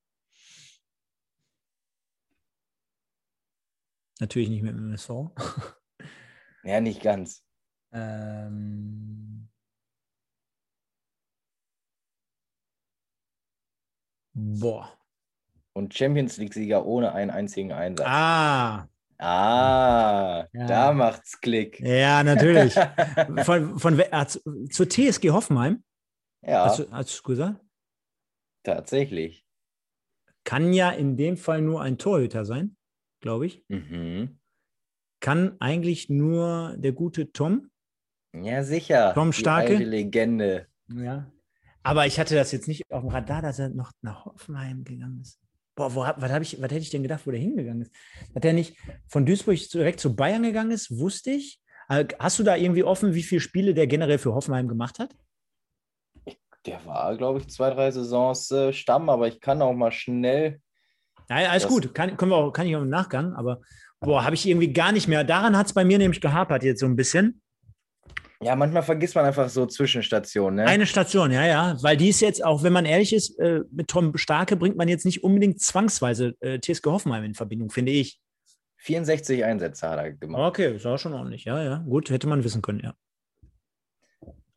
Natürlich 4.20 4.48
nicht 4.48 4.62
mit 4.62 4.72
dem 4.72 4.90
MSV. 4.90 5.10
Ja, 6.62 6.80
nicht 6.80 7.02
ganz. 7.02 7.42
Ähm. 7.90 9.49
Boah. 14.40 14.90
Und 15.72 15.94
Champions 15.94 16.36
League-Sieger 16.38 16.84
ohne 16.84 17.12
einen 17.12 17.30
einzigen 17.30 17.72
Einsatz. 17.72 18.06
Ah. 18.08 18.88
Ah, 19.22 20.48
ja. 20.54 20.66
da 20.66 20.92
macht's 20.92 21.38
Klick. 21.40 21.78
Ja, 21.80 22.22
natürlich. 22.22 22.74
von, 23.44 23.78
von, 23.78 23.98
äh, 23.98 24.26
zur 24.26 24.88
TSG 24.88 25.30
Hoffenheim? 25.30 25.84
Ja. 26.42 26.64
Hast 26.64 26.78
du, 26.78 26.90
hast 26.90 27.18
du 27.18 27.22
gesagt? 27.24 27.60
Tatsächlich. 28.62 29.44
Kann 30.44 30.72
ja 30.72 30.90
in 30.90 31.18
dem 31.18 31.36
Fall 31.36 31.60
nur 31.60 31.82
ein 31.82 31.98
Torhüter 31.98 32.46
sein, 32.46 32.76
glaube 33.20 33.44
ich. 33.44 33.62
Mhm. 33.68 34.38
Kann 35.20 35.56
eigentlich 35.60 36.08
nur 36.08 36.74
der 36.78 36.92
gute 36.92 37.30
Tom. 37.30 37.70
Ja, 38.32 38.62
sicher. 38.62 39.12
Tom 39.12 39.34
Starke. 39.34 39.76
Die 39.76 39.84
Legende. 39.84 40.66
Ja. 40.88 41.30
Aber 41.82 42.06
ich 42.06 42.20
hatte 42.20 42.34
das 42.34 42.52
jetzt 42.52 42.68
nicht 42.68 42.82
auf 42.90 43.02
dem 43.02 43.10
Radar, 43.10 43.42
dass 43.42 43.58
er 43.58 43.70
noch 43.70 43.92
nach 44.02 44.26
Hoffenheim 44.26 44.84
gegangen 44.84 45.20
ist. 45.20 45.40
Boah, 45.74 45.94
wo, 45.94 46.00
was, 46.00 46.30
hab 46.30 46.42
ich, 46.42 46.60
was 46.60 46.70
hätte 46.70 46.82
ich 46.82 46.90
denn 46.90 47.02
gedacht, 47.02 47.26
wo 47.26 47.30
der 47.30 47.40
hingegangen 47.40 47.82
ist? 47.82 47.92
Dass 48.34 48.44
er 48.44 48.52
nicht 48.52 48.76
von 49.08 49.24
Duisburg 49.24 49.56
direkt 49.70 50.00
zu 50.00 50.14
Bayern 50.14 50.42
gegangen 50.42 50.72
ist, 50.72 50.98
wusste 50.98 51.30
ich. 51.30 51.60
Äh, 51.88 52.06
hast 52.18 52.38
du 52.38 52.42
da 52.42 52.56
irgendwie 52.56 52.84
offen, 52.84 53.14
wie 53.14 53.22
viele 53.22 53.40
Spiele 53.40 53.72
der 53.72 53.86
generell 53.86 54.18
für 54.18 54.34
Hoffenheim 54.34 54.68
gemacht 54.68 54.98
hat? 54.98 55.14
Der 56.66 56.84
war, 56.84 57.16
glaube 57.16 57.38
ich, 57.38 57.48
zwei, 57.48 57.70
drei 57.70 57.90
Saisons 57.90 58.50
äh, 58.50 58.72
Stamm, 58.72 59.08
aber 59.08 59.28
ich 59.28 59.40
kann 59.40 59.62
auch 59.62 59.72
mal 59.72 59.90
schnell. 59.90 60.60
Ja, 61.30 61.36
alles 61.36 61.66
gut, 61.66 61.94
kann, 61.94 62.16
können 62.16 62.32
wir 62.32 62.36
auch, 62.36 62.52
kann 62.52 62.66
ich 62.66 62.76
auch 62.76 62.82
im 62.82 62.90
Nachgang, 62.90 63.34
aber 63.34 63.60
boah, 64.00 64.24
habe 64.24 64.34
ich 64.34 64.46
irgendwie 64.46 64.72
gar 64.72 64.92
nicht 64.92 65.08
mehr. 65.08 65.24
Daran 65.24 65.56
hat 65.56 65.66
es 65.66 65.72
bei 65.72 65.84
mir 65.84 65.96
nämlich 65.96 66.20
gehapert 66.20 66.62
jetzt 66.62 66.80
so 66.80 66.86
ein 66.86 66.96
bisschen. 66.96 67.40
Ja, 68.42 68.56
manchmal 68.56 68.82
vergisst 68.82 69.14
man 69.14 69.26
einfach 69.26 69.50
so 69.50 69.66
Zwischenstationen. 69.66 70.64
Ne? 70.64 70.66
Eine 70.66 70.86
Station, 70.86 71.30
ja, 71.30 71.44
ja. 71.44 71.76
Weil 71.82 71.98
die 71.98 72.08
ist 72.08 72.20
jetzt, 72.20 72.42
auch 72.42 72.62
wenn 72.62 72.72
man 72.72 72.86
ehrlich 72.86 73.12
ist, 73.12 73.38
äh, 73.38 73.60
mit 73.70 73.88
Tom 73.88 74.16
Starke 74.16 74.56
bringt 74.56 74.76
man 74.76 74.88
jetzt 74.88 75.04
nicht 75.04 75.22
unbedingt 75.22 75.60
zwangsweise 75.60 76.34
äh, 76.40 76.58
TSG 76.58 76.86
Hoffenheim 76.86 77.24
in 77.24 77.34
Verbindung, 77.34 77.70
finde 77.70 77.92
ich. 77.92 78.18
64 78.78 79.44
Einsätze 79.44 79.90
hat 79.90 79.98
er 79.98 80.12
gemacht. 80.12 80.42
Okay, 80.48 80.74
ist 80.74 80.86
auch 80.86 80.96
schon 80.96 81.12
ordentlich. 81.12 81.44
Ja, 81.44 81.62
ja. 81.62 81.78
Gut, 81.78 82.08
hätte 82.08 82.28
man 82.28 82.42
wissen 82.42 82.62
können, 82.62 82.80
ja. 82.80 82.94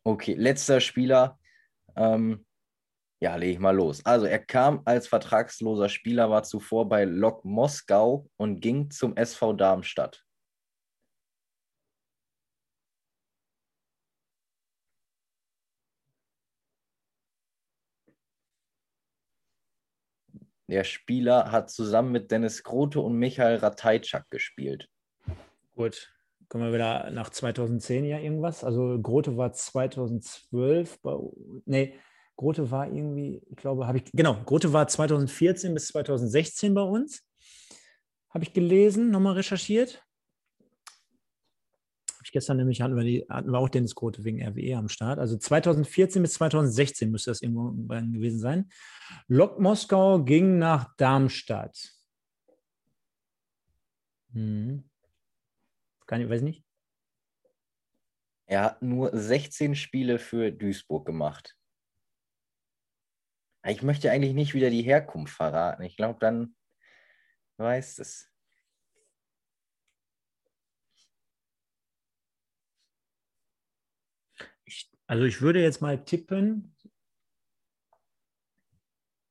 Okay, 0.02 0.34
letzter 0.34 0.80
Spieler. 0.80 1.38
Ähm, 1.94 2.46
ja, 3.20 3.36
lege 3.36 3.52
ich 3.52 3.58
mal 3.58 3.76
los. 3.76 4.04
Also, 4.04 4.24
er 4.24 4.38
kam 4.38 4.80
als 4.86 5.08
vertragsloser 5.08 5.90
Spieler, 5.90 6.30
war 6.30 6.42
zuvor 6.42 6.88
bei 6.88 7.04
Lok 7.04 7.44
Moskau 7.44 8.28
und 8.38 8.60
ging 8.60 8.90
zum 8.90 9.14
SV 9.14 9.52
Darmstadt. 9.52 10.23
Der 20.68 20.84
Spieler 20.84 21.52
hat 21.52 21.70
zusammen 21.70 22.12
mit 22.12 22.30
Dennis 22.30 22.62
Grote 22.62 23.00
und 23.00 23.14
Michael 23.14 23.56
Ratajczak 23.56 24.30
gespielt. 24.30 24.88
Gut, 25.74 26.12
kommen 26.48 26.64
wir 26.64 26.72
wieder 26.72 27.10
nach 27.10 27.30
2010 27.30 28.04
ja 28.04 28.18
irgendwas. 28.18 28.64
Also 28.64 28.98
Grote 29.00 29.36
war 29.36 29.52
2012, 29.52 31.00
bei, 31.02 31.16
nee, 31.66 31.94
Grote 32.36 32.70
war 32.70 32.86
irgendwie, 32.86 33.42
ich 33.50 33.56
glaube, 33.56 33.86
habe 33.86 33.98
ich, 33.98 34.04
genau, 34.12 34.36
Grote 34.44 34.72
war 34.72 34.88
2014 34.88 35.74
bis 35.74 35.88
2016 35.88 36.74
bei 36.74 36.82
uns. 36.82 37.22
Habe 38.30 38.44
ich 38.44 38.52
gelesen, 38.52 39.10
nochmal 39.10 39.34
recherchiert 39.34 40.04
gestern 42.34 42.56
nämlich 42.56 42.82
hatten 42.82 42.96
wir, 42.96 43.04
die, 43.04 43.24
hatten 43.28 43.52
wir 43.52 43.58
auch 43.60 43.68
Dennis 43.68 43.94
Grote 43.94 44.24
wegen 44.24 44.42
RWE 44.42 44.76
am 44.76 44.88
Start. 44.88 45.20
Also 45.20 45.38
2014 45.38 46.20
bis 46.20 46.34
2016 46.34 47.08
müsste 47.08 47.30
das 47.30 47.42
irgendwo 47.42 47.70
gewesen 47.70 48.40
sein. 48.40 48.70
Lok 49.28 49.60
Moskau 49.60 50.22
ging 50.24 50.58
nach 50.58 50.96
Darmstadt. 50.96 51.94
Hm. 54.32 54.90
Kann 56.06 56.20
ich, 56.20 56.28
weiß 56.28 56.42
nicht. 56.42 56.64
Er 58.46 58.62
hat 58.62 58.82
nur 58.82 59.16
16 59.16 59.76
Spiele 59.76 60.18
für 60.18 60.50
Duisburg 60.50 61.06
gemacht. 61.06 61.56
Ich 63.64 63.82
möchte 63.82 64.10
eigentlich 64.10 64.34
nicht 64.34 64.54
wieder 64.54 64.70
die 64.70 64.82
Herkunft 64.82 65.34
verraten. 65.34 65.84
Ich 65.84 65.96
glaube, 65.96 66.18
dann 66.18 66.56
weiß 67.58 68.00
es. 68.00 68.33
Also 75.06 75.24
ich 75.24 75.40
würde 75.42 75.60
jetzt 75.60 75.82
mal 75.82 76.04
tippen, 76.04 76.74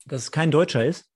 dass 0.06 0.24
es 0.24 0.32
kein 0.32 0.52
Deutscher 0.52 0.86
ist. 0.86 1.10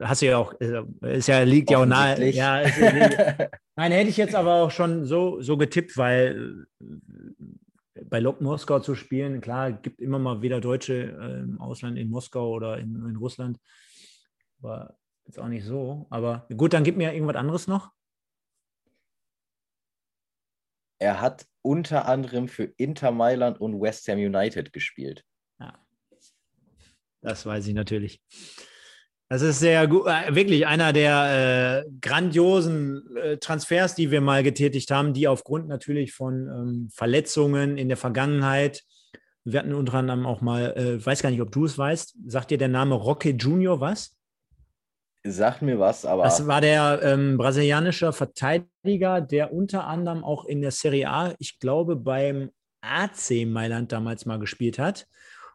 Hast 0.00 0.22
du 0.22 0.26
ja 0.26 0.38
auch, 0.38 0.54
ist 0.54 1.28
ja, 1.28 1.42
liegt 1.42 1.70
ja 1.70 1.78
auch 1.78 1.86
nahe. 1.86 2.30
Ja, 2.30 2.60
ist, 2.60 2.78
nein, 3.76 3.92
hätte 3.92 4.08
ich 4.08 4.16
jetzt 4.16 4.34
aber 4.34 4.54
auch 4.54 4.70
schon 4.70 5.04
so, 5.04 5.42
so 5.42 5.58
getippt, 5.58 5.98
weil 5.98 6.66
äh, 6.80 8.04
bei 8.04 8.18
Lok 8.18 8.40
Moskau 8.40 8.80
zu 8.80 8.94
spielen, 8.94 9.42
klar, 9.42 9.72
gibt 9.72 10.00
immer 10.00 10.18
mal 10.18 10.40
wieder 10.40 10.60
Deutsche 10.60 11.16
äh, 11.20 11.40
im 11.40 11.60
Ausland, 11.60 11.98
in 11.98 12.08
Moskau 12.08 12.50
oder 12.50 12.78
in, 12.78 12.94
in 13.06 13.16
Russland. 13.16 13.58
Aber 14.62 14.96
jetzt 15.26 15.38
auch 15.38 15.48
nicht 15.48 15.66
so. 15.66 16.06
Aber 16.08 16.46
gut, 16.56 16.72
dann 16.72 16.84
gib 16.84 16.96
mir 16.96 17.12
irgendwas 17.12 17.36
anderes 17.36 17.66
noch. 17.66 17.90
Er 21.00 21.20
hat 21.20 21.46
unter 21.62 22.06
anderem 22.06 22.46
für 22.46 22.64
Inter 22.76 23.10
Mailand 23.10 23.60
und 23.60 23.80
West 23.80 24.06
Ham 24.08 24.18
United 24.18 24.72
gespielt. 24.72 25.24
Ja, 25.58 25.74
das 27.22 27.44
weiß 27.44 27.66
ich 27.66 27.74
natürlich. 27.74 28.20
Das 29.28 29.42
ist 29.42 29.60
sehr 29.60 29.86
gut, 29.86 30.06
äh, 30.06 30.34
wirklich 30.34 30.66
einer 30.66 30.92
der 30.92 31.84
äh, 31.86 31.90
grandiosen 32.00 33.16
äh, 33.16 33.38
Transfers, 33.38 33.94
die 33.94 34.10
wir 34.10 34.20
mal 34.20 34.42
getätigt 34.42 34.90
haben, 34.90 35.14
die 35.14 35.28
aufgrund 35.28 35.68
natürlich 35.68 36.12
von 36.12 36.48
ähm, 36.48 36.88
Verletzungen 36.92 37.78
in 37.78 37.88
der 37.88 37.96
Vergangenheit, 37.96 38.82
wir 39.44 39.60
hatten 39.60 39.72
unter 39.72 39.94
anderem 39.94 40.26
auch 40.26 40.40
mal, 40.40 40.76
äh, 40.76 41.04
weiß 41.04 41.22
gar 41.22 41.30
nicht, 41.30 41.40
ob 41.40 41.52
du 41.52 41.64
es 41.64 41.78
weißt, 41.78 42.16
sagt 42.26 42.50
dir 42.50 42.58
der 42.58 42.68
Name 42.68 42.94
Roque 42.94 43.30
Junior 43.30 43.80
was? 43.80 44.16
Sagt 45.22 45.60
mir 45.60 45.78
was, 45.78 46.06
aber. 46.06 46.22
Das 46.22 46.46
war 46.46 46.62
der 46.62 47.00
ähm, 47.02 47.36
brasilianische 47.36 48.12
Verteidiger, 48.12 49.20
der 49.20 49.52
unter 49.52 49.86
anderem 49.86 50.24
auch 50.24 50.46
in 50.46 50.62
der 50.62 50.70
Serie 50.70 51.10
A, 51.10 51.34
ich 51.38 51.58
glaube, 51.58 51.96
beim 51.96 52.50
AC 52.80 53.46
Mailand 53.46 53.92
damals 53.92 54.24
mal 54.24 54.38
gespielt 54.38 54.78
hat 54.78 55.06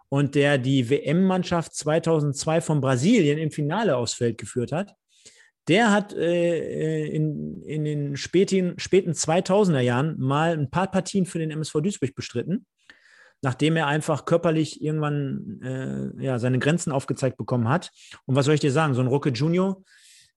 und 0.09 0.35
der 0.35 0.59
die 0.59 0.87
WM-Mannschaft 0.89 1.73
2002 1.73 2.61
von 2.61 2.79
Brasilien 2.79 3.39
im 3.39 3.49
Finale 3.49 3.97
aufs 3.97 4.13
Feld 4.13 4.37
geführt 4.37 4.71
hat. 4.71 4.93
Der 5.67 5.91
hat 5.91 6.13
äh, 6.13 7.07
in, 7.07 7.63
in 7.63 7.85
den 7.85 8.17
späten, 8.17 8.77
späten 8.77 9.13
2000er 9.13 9.79
Jahren 9.79 10.15
mal 10.19 10.53
ein 10.53 10.69
paar 10.69 10.91
Partien 10.91 11.25
für 11.25 11.39
den 11.39 11.49
MSV 11.49 11.81
Duisburg 11.81 12.13
bestritten 12.13 12.67
nachdem 13.41 13.75
er 13.75 13.87
einfach 13.87 14.25
körperlich 14.25 14.81
irgendwann 14.81 15.61
äh, 15.61 16.23
ja, 16.23 16.39
seine 16.39 16.59
Grenzen 16.59 16.91
aufgezeigt 16.91 17.37
bekommen 17.37 17.69
hat. 17.69 17.91
Und 18.25 18.35
was 18.35 18.45
soll 18.45 18.55
ich 18.55 18.61
dir 18.61 18.71
sagen? 18.71 18.93
So 18.93 19.01
ein 19.01 19.07
Rocket 19.07 19.37
Junior, 19.37 19.83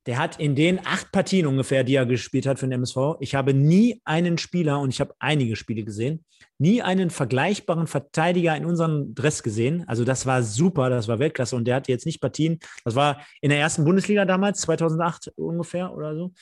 der 0.09 0.19
hat 0.19 0.41
in 0.41 0.55
den 0.55 0.81
acht 0.87 1.13
Partien 1.13 1.47
ungefähr, 1.47 1.85
die 1.85 1.95
er 1.95 2.07
gespielt 2.07 2.47
hat 2.47 2.59
für 2.59 2.67
den 2.67 2.73
MSV, 2.73 3.17
ich 3.21 3.35
habe 3.35 3.53
nie 3.53 4.01
einen 4.05 4.39
Spieler, 4.39 4.81
und 4.81 4.89
ich 4.89 5.01
habe 5.01 5.15
einige 5.19 5.55
Spiele 5.55 5.85
gesehen, 5.85 6.25
nie 6.57 6.81
einen 6.81 7.11
vergleichbaren 7.11 7.87
Verteidiger 7.87 8.57
in 8.57 8.65
unserem 8.65 9.15
Dress 9.15 9.43
gesehen. 9.43 9.85
Also 9.87 10.05
das 10.05 10.25
war 10.25 10.43
super, 10.43 10.89
das 10.89 11.09
war 11.09 11.19
Weltklasse. 11.19 11.57
Und 11.57 11.67
der 11.67 11.77
hatte 11.77 11.93
jetzt 11.93 12.07
nicht 12.07 12.21
Partien, 12.21 12.59
das 12.85 12.95
war 12.95 13.21
in 13.43 13.51
der 13.51 13.61
ersten 13.61 13.85
Bundesliga 13.85 14.25
damals, 14.25 14.63
2008 14.63 15.33
ungefähr 15.37 15.95
oder 15.95 16.15
so. 16.15 16.33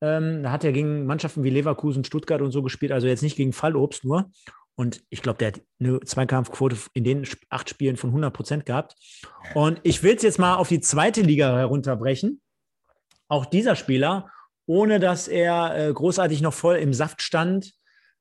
Ähm, 0.00 0.42
da 0.42 0.50
hat 0.50 0.64
er 0.64 0.72
gegen 0.72 1.06
Mannschaften 1.06 1.44
wie 1.44 1.50
Leverkusen, 1.50 2.04
Stuttgart 2.04 2.42
und 2.42 2.50
so 2.50 2.62
gespielt, 2.62 2.92
also 2.92 3.06
jetzt 3.06 3.22
nicht 3.22 3.36
gegen 3.36 3.52
Fallobst 3.52 4.04
nur. 4.04 4.30
Und 4.76 5.02
ich 5.08 5.22
glaube, 5.22 5.38
der 5.38 5.48
hat 5.48 5.60
eine 5.78 6.00
Zweikampfquote 6.00 6.76
in 6.94 7.04
den 7.04 7.26
acht 7.48 7.70
Spielen 7.70 7.96
von 7.96 8.10
100 8.10 8.32
Prozent 8.32 8.66
gehabt. 8.66 8.96
Und 9.54 9.80
ich 9.84 10.02
will 10.02 10.16
es 10.16 10.22
jetzt 10.22 10.38
mal 10.38 10.56
auf 10.56 10.68
die 10.68 10.80
zweite 10.80 11.22
Liga 11.22 11.56
herunterbrechen. 11.56 12.40
Auch 13.28 13.46
dieser 13.46 13.76
Spieler, 13.76 14.30
ohne 14.66 14.98
dass 14.98 15.28
er 15.28 15.76
äh, 15.76 15.92
großartig 15.92 16.40
noch 16.42 16.54
voll 16.54 16.76
im 16.76 16.92
Saft 16.92 17.22
stand, 17.22 17.72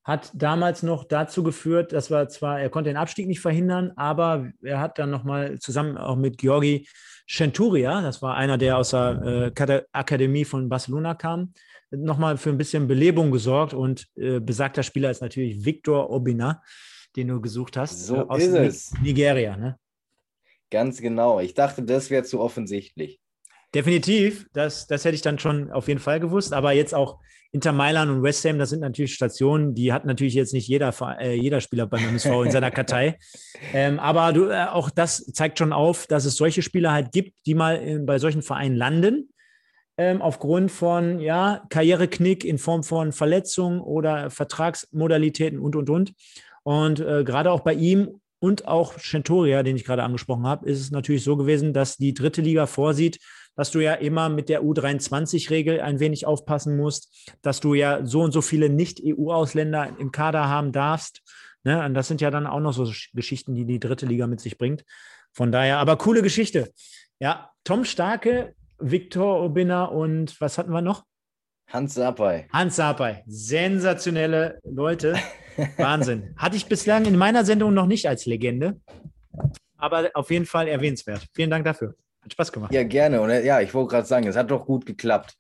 hat 0.04 0.32
damals 0.34 0.84
noch 0.84 1.06
dazu 1.06 1.44
geführt, 1.44 1.94
dass 1.94 2.12
wir 2.12 2.28
zwar, 2.28 2.60
er 2.60 2.70
konnte 2.70 2.90
den 2.90 2.98
Abstieg 2.98 3.28
nicht 3.28 3.40
verhindern, 3.40 3.94
aber 3.96 4.52
er 4.62 4.80
hat 4.80 5.00
dann 5.00 5.10
nochmal 5.10 5.60
zusammen 5.60 5.98
auch 5.98 6.18
mit 6.18 6.38
Georgi 6.38 6.88
Centuria, 7.26 8.02
das 8.02 8.22
war 8.22 8.36
einer, 8.36 8.58
der 8.58 8.78
aus 8.78 8.90
der 8.90 9.54
äh, 9.58 9.82
Akademie 9.94 10.44
von 10.44 10.68
Barcelona 10.68 11.14
kam, 11.14 11.54
nochmal 11.96 12.38
für 12.38 12.50
ein 12.50 12.58
bisschen 12.58 12.88
Belebung 12.88 13.32
gesorgt 13.32 13.74
und 13.74 14.08
äh, 14.16 14.40
besagter 14.40 14.84
Spieler 14.84 15.12
ist 15.12 15.22
natürlich 15.22 15.64
Victor 15.66 16.10
Obina, 16.10 16.62
den 17.16 17.28
du 17.28 17.42
gesucht 17.42 17.78
hast. 17.78 18.06
So 18.06 18.18
äh, 18.18 18.26
aus 18.28 18.44
ist 18.44 18.54
es. 18.54 18.94
Nigeria, 19.02 19.56
ne? 19.58 19.78
Ganz 20.70 21.00
genau. 21.02 21.40
Ich 21.40 21.54
dachte, 21.54 21.84
das 21.84 22.10
wäre 22.10 22.24
zu 22.24 22.40
offensichtlich. 22.40 23.20
Definitiv, 23.76 24.48
das, 24.54 24.86
das 24.88 25.04
hätte 25.04 25.16
ich 25.16 25.22
dann 25.22 25.40
schon 25.40 25.72
auf 25.72 25.88
jeden 25.88 26.00
Fall 26.00 26.20
gewusst. 26.20 26.54
Aber 26.54 26.74
jetzt 26.74 26.94
auch 26.94 27.20
Inter 27.52 27.72
Mailand 27.72 28.12
und 28.12 28.24
West 28.24 28.46
Ham, 28.46 28.58
das 28.58 28.72
sind 28.72 28.80
natürlich 28.80 29.14
Stationen, 29.14 29.76
die 29.76 29.94
hat 29.94 30.06
natürlich 30.06 30.34
jetzt 30.34 30.54
nicht 30.54 30.68
jeder, 30.68 30.94
äh, 31.20 31.34
jeder 31.36 31.62
Spieler 31.62 31.86
beim 31.86 32.04
MSV 32.04 32.46
in 32.46 32.52
seiner 32.52 32.72
Kartei. 32.72 33.18
Ähm, 33.74 34.00
aber 34.00 34.34
du, 34.34 34.50
äh, 34.50 34.66
auch 34.66 34.90
das 34.90 35.26
zeigt 35.34 35.60
schon 35.60 35.74
auf, 35.74 36.08
dass 36.08 36.26
es 36.26 36.36
solche 36.36 36.64
Spieler 36.64 36.92
halt 36.92 37.12
gibt, 37.12 37.34
die 37.46 37.54
mal 37.54 37.76
in, 37.76 38.06
bei 38.06 38.18
solchen 38.18 38.42
Vereinen 38.42 38.76
landen, 38.76 39.30
ähm, 39.98 40.22
aufgrund 40.22 40.72
von 40.72 41.20
ja, 41.20 41.64
Karriereknick 41.70 42.44
in 42.46 42.58
Form 42.58 42.84
von 42.84 43.12
Verletzungen 43.12 43.80
oder 43.80 44.30
Vertragsmodalitäten 44.30 45.60
und, 45.60 45.76
und, 45.76 45.90
und. 45.90 46.14
Und 46.64 47.00
äh, 47.00 47.24
gerade 47.24 47.52
auch 47.52 47.62
bei 47.62 47.74
ihm 47.74 48.22
und 48.40 48.68
auch 48.68 48.98
Centoria, 48.98 49.64
den 49.64 49.76
ich 49.76 49.86
gerade 49.86 50.04
angesprochen 50.04 50.46
habe, 50.46 50.68
ist 50.68 50.82
es 50.82 50.92
natürlich 50.92 51.24
so 51.24 51.38
gewesen, 51.38 51.74
dass 51.74 51.98
die 51.98 52.14
dritte 52.14 52.42
Liga 52.42 52.66
vorsieht, 52.66 53.20
dass 53.56 53.72
du 53.72 53.80
ja 53.80 53.94
immer 53.94 54.30
mit 54.30 54.50
der 54.50 54.64
U23-Regel 54.64 55.82
ein 55.82 56.00
wenig 56.00 56.26
aufpassen 56.26 56.76
musst, 56.76 57.32
dass 57.42 57.60
du 57.60 57.74
ja 57.74 58.06
so 58.06 58.22
und 58.22 58.32
so 58.32 58.42
viele 58.42 58.70
Nicht-EU-Ausländer 58.70 59.96
im 60.00 60.12
Kader 60.12 60.50
haben 60.50 60.72
darfst. 60.72 61.22
Ne? 61.64 61.86
Und 61.86 61.94
das 61.94 62.08
sind 62.08 62.20
ja 62.20 62.32
dann 62.32 62.48
auch 62.48 62.60
noch 62.60 62.74
so 62.74 62.92
Geschichten, 63.14 63.54
die 63.56 63.66
die 63.66 63.80
dritte 63.80 64.06
Liga 64.06 64.28
mit 64.28 64.42
sich 64.42 64.58
bringt. 64.58 64.84
Von 65.32 65.52
daher, 65.52 65.78
aber 65.78 65.98
coole 65.98 66.22
Geschichte. 66.22 66.72
Ja, 67.20 67.52
Tom 67.64 67.86
Starke, 67.86 68.56
Viktor 68.92 69.42
Obinna 69.42 69.86
und 69.86 70.40
was 70.42 70.58
hatten 70.58 70.72
wir 70.72 70.82
noch? 70.82 71.04
Hans 71.72 71.94
Sapai. 71.96 72.48
Hans 72.52 72.76
Sapai. 72.76 73.24
Sensationelle 73.26 74.60
Leute. 74.64 75.16
Wahnsinn. 75.78 76.34
Hatte 76.38 76.56
ich 76.56 76.68
bislang 76.68 77.06
in 77.06 77.18
meiner 77.18 77.46
Sendung 77.46 77.74
noch 77.74 77.86
nicht 77.86 78.08
als 78.08 78.26
Legende. 78.26 78.80
Aber 79.78 80.12
auf 80.14 80.30
jeden 80.30 80.46
Fall 80.46 80.68
erwähnenswert. 80.68 81.26
Vielen 81.34 81.50
Dank 81.50 81.66
dafür. 81.66 81.96
Hat 82.22 82.32
Spaß 82.32 82.52
gemacht. 82.52 82.74
Ja, 82.74 82.84
gerne. 82.84 83.22
Und 83.22 83.30
ja, 83.44 83.62
ich 83.62 83.74
wollte 83.74 83.92
gerade 83.92 84.08
sagen, 84.08 84.28
es 84.28 84.36
hat 84.36 84.52
doch 84.52 84.66
gut 84.66 84.86
geklappt. 84.86 85.36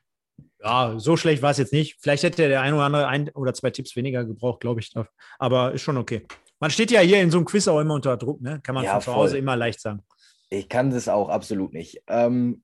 Ja, 0.61 0.97
so 0.97 1.17
schlecht 1.17 1.41
war 1.41 1.51
es 1.51 1.57
jetzt 1.57 1.73
nicht. 1.73 1.97
Vielleicht 1.99 2.23
hätte 2.23 2.47
der 2.47 2.61
ein 2.61 2.73
oder 2.73 2.83
andere 2.83 3.07
ein 3.07 3.29
oder 3.29 3.53
zwei 3.53 3.69
Tipps 3.69 3.95
weniger 3.95 4.25
gebraucht, 4.25 4.61
glaube 4.61 4.79
ich. 4.79 4.91
Aber 5.37 5.73
ist 5.73 5.81
schon 5.81 5.97
okay. 5.97 6.25
Man 6.59 6.71
steht 6.71 6.91
ja 6.91 7.01
hier 7.01 7.21
in 7.21 7.29
so 7.29 7.37
einem 7.37 7.45
Quiz 7.45 7.67
auch 7.67 7.79
immer 7.79 7.95
unter 7.95 8.15
Druck, 8.15 8.41
ne? 8.41 8.61
Kann 8.63 8.75
man 8.75 8.85
ja, 8.85 8.93
von 8.93 9.01
zu 9.01 9.13
Hause 9.13 9.37
immer 9.37 9.55
leicht 9.55 9.81
sagen. 9.81 10.01
Ich 10.49 10.69
kann 10.69 10.91
das 10.91 11.09
auch 11.09 11.29
absolut 11.29 11.73
nicht. 11.73 12.01
Ähm, 12.07 12.63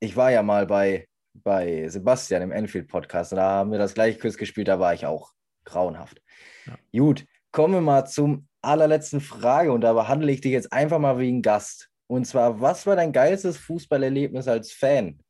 ich 0.00 0.16
war 0.16 0.30
ja 0.32 0.42
mal 0.42 0.66
bei, 0.66 1.06
bei 1.34 1.88
Sebastian 1.88 2.42
im 2.42 2.52
Enfield-Podcast. 2.52 3.32
Da 3.32 3.42
haben 3.42 3.70
wir 3.70 3.78
das 3.78 3.94
gleiche 3.94 4.18
Quiz 4.18 4.36
gespielt, 4.36 4.68
da 4.68 4.80
war 4.80 4.94
ich 4.94 5.06
auch 5.06 5.30
grauenhaft. 5.64 6.20
Ja. 6.66 6.76
Gut, 6.92 7.26
kommen 7.52 7.74
wir 7.74 7.80
mal 7.80 8.06
zum 8.06 8.48
allerletzten 8.62 9.20
Frage 9.20 9.72
und 9.72 9.82
da 9.82 9.92
behandle 9.92 10.32
ich 10.32 10.40
dich 10.40 10.52
jetzt 10.52 10.72
einfach 10.72 10.98
mal 10.98 11.18
wie 11.18 11.30
ein 11.30 11.42
Gast. 11.42 11.88
Und 12.06 12.24
zwar, 12.24 12.60
was 12.60 12.86
war 12.86 12.96
dein 12.96 13.12
geilstes 13.12 13.56
Fußballerlebnis 13.58 14.48
als 14.48 14.72
Fan? 14.72 15.22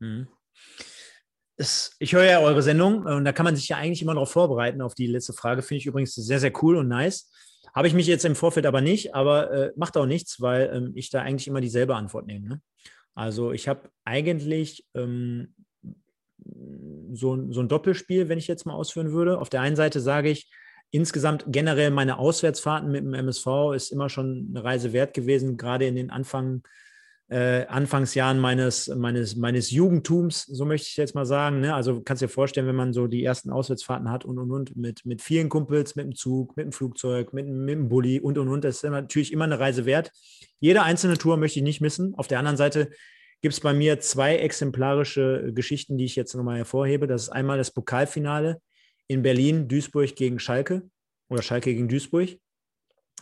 Hm. 0.00 0.26
Es, 1.56 1.94
ich 1.98 2.14
höre 2.14 2.24
ja 2.24 2.40
eure 2.40 2.62
Sendung 2.62 3.04
und 3.04 3.24
da 3.24 3.32
kann 3.32 3.44
man 3.44 3.54
sich 3.54 3.68
ja 3.68 3.76
eigentlich 3.76 4.00
immer 4.00 4.14
darauf 4.14 4.32
vorbereiten, 4.32 4.80
auf 4.80 4.94
die 4.94 5.06
letzte 5.06 5.34
Frage. 5.34 5.62
Finde 5.62 5.78
ich 5.78 5.86
übrigens 5.86 6.14
sehr, 6.14 6.40
sehr 6.40 6.52
cool 6.62 6.76
und 6.76 6.88
nice. 6.88 7.30
Habe 7.74 7.86
ich 7.86 7.94
mich 7.94 8.06
jetzt 8.06 8.24
im 8.24 8.34
Vorfeld 8.34 8.66
aber 8.66 8.80
nicht, 8.80 9.14
aber 9.14 9.50
äh, 9.50 9.72
macht 9.76 9.96
auch 9.96 10.06
nichts, 10.06 10.40
weil 10.40 10.70
ähm, 10.74 10.92
ich 10.94 11.10
da 11.10 11.20
eigentlich 11.20 11.46
immer 11.46 11.60
dieselbe 11.60 11.94
Antwort 11.94 12.26
nehme. 12.26 12.48
Ne? 12.48 12.62
Also 13.14 13.52
ich 13.52 13.68
habe 13.68 13.90
eigentlich 14.04 14.86
ähm, 14.94 15.54
so, 17.12 17.52
so 17.52 17.60
ein 17.60 17.68
Doppelspiel, 17.68 18.28
wenn 18.28 18.38
ich 18.38 18.48
jetzt 18.48 18.66
mal 18.66 18.74
ausführen 18.74 19.12
würde. 19.12 19.38
Auf 19.38 19.50
der 19.50 19.60
einen 19.60 19.76
Seite 19.76 20.00
sage 20.00 20.30
ich, 20.30 20.50
insgesamt 20.90 21.44
generell 21.48 21.90
meine 21.90 22.18
Auswärtsfahrten 22.18 22.90
mit 22.90 23.04
dem 23.04 23.14
MSV 23.14 23.74
ist 23.74 23.92
immer 23.92 24.08
schon 24.08 24.48
eine 24.50 24.64
Reise 24.64 24.92
wert 24.92 25.14
gewesen, 25.14 25.56
gerade 25.56 25.86
in 25.86 25.94
den 25.94 26.10
Anfang, 26.10 26.62
äh, 27.28 27.66
Anfangsjahren 27.66 28.40
meines, 28.40 28.88
meines, 28.88 29.36
meines 29.36 29.70
Jugendtums, 29.70 30.46
so 30.46 30.64
möchte 30.64 30.88
ich 30.88 30.96
jetzt 30.96 31.14
mal 31.14 31.26
sagen. 31.26 31.60
Ne? 31.60 31.74
Also 31.74 32.00
kannst 32.00 32.22
dir 32.22 32.28
vorstellen, 32.28 32.66
wenn 32.66 32.74
man 32.74 32.92
so 32.92 33.06
die 33.06 33.24
ersten 33.24 33.50
Auswärtsfahrten 33.50 34.10
hat 34.10 34.24
und 34.24 34.38
und 34.38 34.50
und 34.50 34.76
mit, 34.76 35.06
mit 35.06 35.22
vielen 35.22 35.48
Kumpels, 35.48 35.94
mit 35.94 36.06
dem 36.06 36.16
Zug, 36.16 36.56
mit 36.56 36.66
dem 36.66 36.72
Flugzeug, 36.72 37.32
mit, 37.32 37.46
mit 37.46 37.74
dem 37.74 37.88
Bulli 37.88 38.18
und 38.18 38.36
und 38.36 38.48
und, 38.48 38.64
das 38.64 38.82
ist 38.82 38.90
natürlich 38.90 39.32
immer 39.32 39.44
eine 39.44 39.60
Reise 39.60 39.86
wert. 39.86 40.10
Jede 40.60 40.82
einzelne 40.82 41.18
Tour 41.18 41.36
möchte 41.36 41.58
ich 41.58 41.64
nicht 41.64 41.80
missen. 41.80 42.14
Auf 42.14 42.28
der 42.28 42.38
anderen 42.38 42.56
Seite 42.56 42.90
gibt 43.40 43.54
es 43.54 43.60
bei 43.60 43.72
mir 43.72 44.00
zwei 44.00 44.36
exemplarische 44.36 45.52
Geschichten, 45.52 45.96
die 45.96 46.04
ich 46.04 46.16
jetzt 46.16 46.34
nochmal 46.34 46.58
hervorhebe. 46.58 47.06
Das 47.06 47.22
ist 47.22 47.28
einmal 47.30 47.58
das 47.58 47.70
Pokalfinale 47.70 48.60
in 49.08 49.22
Berlin, 49.22 49.66
Duisburg 49.66 50.14
gegen 50.14 50.38
Schalke 50.38 50.82
oder 51.28 51.42
Schalke 51.42 51.72
gegen 51.72 51.88
Duisburg 51.88 52.36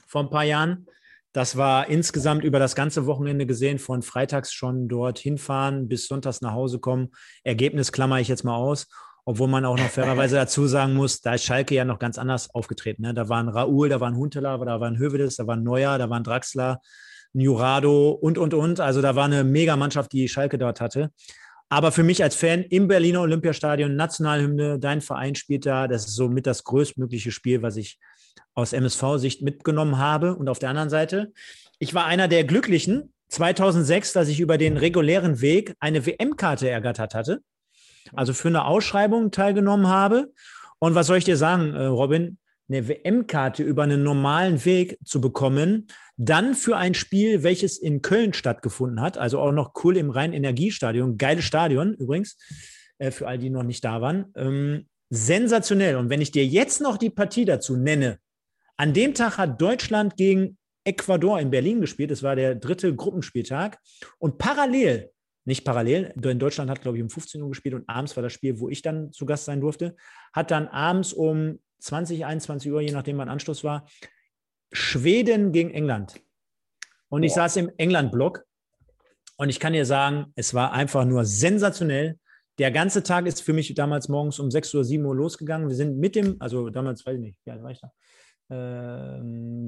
vor 0.07 0.22
ein 0.22 0.30
paar 0.30 0.45
Jahren. 0.45 0.86
Das 1.32 1.57
war 1.57 1.89
insgesamt 1.89 2.43
über 2.43 2.59
das 2.59 2.74
ganze 2.74 3.07
Wochenende 3.07 3.47
gesehen, 3.47 3.78
von 3.78 4.03
freitags 4.03 4.53
schon 4.53 4.89
dort 4.89 5.18
hinfahren 5.18 5.89
bis 5.89 6.09
sonntags 6.09 6.41
nach 6.41 6.53
Hause 6.53 6.80
kommen. 6.80 7.11
Ergebnis 7.45 7.93
klammer 7.93 8.18
ich 8.18 8.28
jetzt 8.28 8.45
mal 8.45 8.57
aus, 8.57 8.89
obwohl 9.24 9.47
man 9.47 9.64
auch 9.64 9.76
noch 9.76 9.91
fairerweise 9.91 10.36
dazu 10.36 10.66
sagen 10.66 10.95
muss, 10.95 11.20
da 11.20 11.34
ist 11.34 11.45
Schalke 11.45 11.74
ja 11.74 11.84
noch 11.84 11.99
ganz 11.99 12.18
anders 12.18 12.53
aufgetreten. 12.55 13.03
Ne? 13.03 13.14
Da 13.14 13.28
waren 13.28 13.49
Raoul, 13.49 13.91
da 13.91 14.01
waren 14.01 14.16
Huntela, 14.16 14.57
da 14.57 14.80
waren 14.80 14.99
Hövedes, 14.99 15.36
da 15.36 15.47
waren 15.47 15.62
Neuer, 15.62 15.99
da 15.99 16.11
waren 16.11 16.24
Draxler, 16.24 16.80
Jurado 17.33 18.11
und, 18.11 18.39
und, 18.39 18.55
und. 18.55 18.81
Also 18.81 19.03
da 19.03 19.16
war 19.16 19.26
eine 19.26 19.45
Mega-Mannschaft, 19.45 20.12
die 20.12 20.29
Schalke 20.29 20.59
dort 20.59 20.81
hatte. 20.81 21.11
Aber 21.68 21.93
für 21.93 22.03
mich 22.03 22.22
als 22.22 22.35
Fan 22.35 22.62
im 22.62 22.89
Berliner 22.89 23.20
Olympiastadion, 23.20 23.95
Nationalhymne, 23.95 24.79
dein 24.79 25.01
Verein 25.01 25.35
spielt 25.35 25.66
da, 25.66 25.87
das 25.87 26.07
ist 26.07 26.14
somit 26.14 26.47
das 26.47 26.64
größtmögliche 26.64 27.31
Spiel, 27.31 27.61
was 27.61 27.76
ich 27.76 27.99
aus 28.55 28.72
MSV-Sicht 28.72 29.43
mitgenommen 29.43 29.99
habe. 29.99 30.35
Und 30.35 30.49
auf 30.49 30.59
der 30.59 30.70
anderen 30.70 30.89
Seite, 30.89 31.33
ich 31.79 31.95
war 31.95 32.07
einer 32.07 32.26
der 32.26 32.45
Glücklichen 32.45 33.12
2006, 33.29 34.14
dass 34.14 34.29
ich 34.29 34.41
über 34.41 34.57
den 34.57 34.79
regulären 34.79 35.41
Weg 35.43 35.74
eine 35.79 36.07
WM-Karte 36.07 36.68
ergattert 36.68 37.14
hatte, 37.14 37.43
also 38.14 38.33
für 38.33 38.49
eine 38.49 38.64
Ausschreibung 38.64 39.31
teilgenommen 39.31 39.89
habe. 39.89 40.33
Und 40.79 40.95
was 40.95 41.07
soll 41.07 41.18
ich 41.18 41.24
dir 41.24 41.37
sagen, 41.37 41.74
äh, 41.74 41.85
Robin? 41.85 42.39
Eine 42.68 42.88
WM-Karte 42.88 43.62
über 43.62 43.84
einen 43.84 44.02
normalen 44.02 44.64
Weg 44.64 44.98
zu 45.04 45.20
bekommen, 45.20 45.86
dann 46.16 46.54
für 46.54 46.76
ein 46.76 46.94
Spiel, 46.94 47.42
welches 47.42 47.78
in 47.78 48.02
Köln 48.02 48.34
stattgefunden 48.34 49.00
hat, 49.00 49.16
also 49.16 49.40
auch 49.40 49.52
noch 49.52 49.72
cool 49.84 49.96
im 49.96 50.10
Rhein-Energiestadion, 50.10 51.16
geiles 51.16 51.44
Stadion 51.44 51.94
übrigens, 51.94 52.36
äh, 52.98 53.10
für 53.10 53.26
all 53.26 53.38
die 53.38 53.50
noch 53.50 53.62
nicht 53.62 53.84
da 53.84 54.00
waren. 54.00 54.26
Ähm, 54.36 54.86
sensationell. 55.10 55.96
Und 55.96 56.10
wenn 56.10 56.20
ich 56.20 56.30
dir 56.30 56.44
jetzt 56.44 56.80
noch 56.80 56.98
die 56.98 57.10
Partie 57.10 57.44
dazu 57.46 57.76
nenne, 57.76 58.18
an 58.76 58.92
dem 58.92 59.14
Tag 59.14 59.38
hat 59.38 59.60
Deutschland 59.60 60.16
gegen 60.16 60.58
Ecuador 60.88 61.38
in 61.38 61.50
Berlin 61.50 61.80
gespielt. 61.80 62.10
Das 62.10 62.22
war 62.22 62.34
der 62.34 62.54
dritte 62.54 62.94
Gruppenspieltag. 62.94 63.78
Und 64.18 64.38
parallel, 64.38 65.10
nicht 65.44 65.64
parallel, 65.64 66.12
denn 66.16 66.38
Deutschland 66.38 66.70
hat, 66.70 66.80
glaube 66.80 66.96
ich, 66.96 67.02
um 67.02 67.10
15 67.10 67.42
Uhr 67.42 67.48
gespielt 67.50 67.74
und 67.74 67.88
abends 67.88 68.16
war 68.16 68.22
das 68.22 68.32
Spiel, 68.32 68.58
wo 68.58 68.68
ich 68.68 68.82
dann 68.82 69.12
zu 69.12 69.26
Gast 69.26 69.44
sein 69.44 69.60
durfte, 69.60 69.96
hat 70.32 70.50
dann 70.50 70.66
abends 70.68 71.12
um 71.12 71.58
20, 71.79 72.24
21 72.24 72.70
Uhr, 72.72 72.81
je 72.81 72.93
nachdem 72.93 73.18
wann 73.18 73.29
Anschluss 73.29 73.64
war, 73.64 73.87
Schweden 74.72 75.53
gegen 75.53 75.70
England. 75.70 76.20
Und 77.09 77.22
ich 77.22 77.33
Boah. 77.33 77.43
saß 77.43 77.57
im 77.57 77.70
England-Block 77.76 78.45
und 79.37 79.49
ich 79.49 79.61
kann 79.61 79.72
dir 79.72 79.87
sagen, 79.87 80.33
es 80.35 80.53
war 80.53 80.72
einfach 80.72 81.05
nur 81.05 81.24
sensationell. 81.24 82.18
Der 82.59 82.70
ganze 82.70 83.03
Tag 83.03 83.26
ist 83.26 83.43
für 83.43 83.53
mich 83.53 83.72
damals 83.74 84.09
morgens 84.09 84.39
um 84.41 84.51
6 84.51 84.74
oder 84.74 84.85
7 84.85 85.05
Uhr 85.05 85.14
losgegangen. 85.14 85.68
Wir 85.68 85.76
sind 85.76 85.99
mit 85.99 86.16
dem, 86.16 86.37
also 86.41 86.70
damals, 86.70 87.07
weiß 87.07 87.14
ich 87.14 87.21
nicht, 87.21 87.38
wie 87.45 87.50
alt 87.53 87.63
war 87.63 87.71
ich 87.71 87.80
da? 87.80 87.92
Äh, 88.50 89.21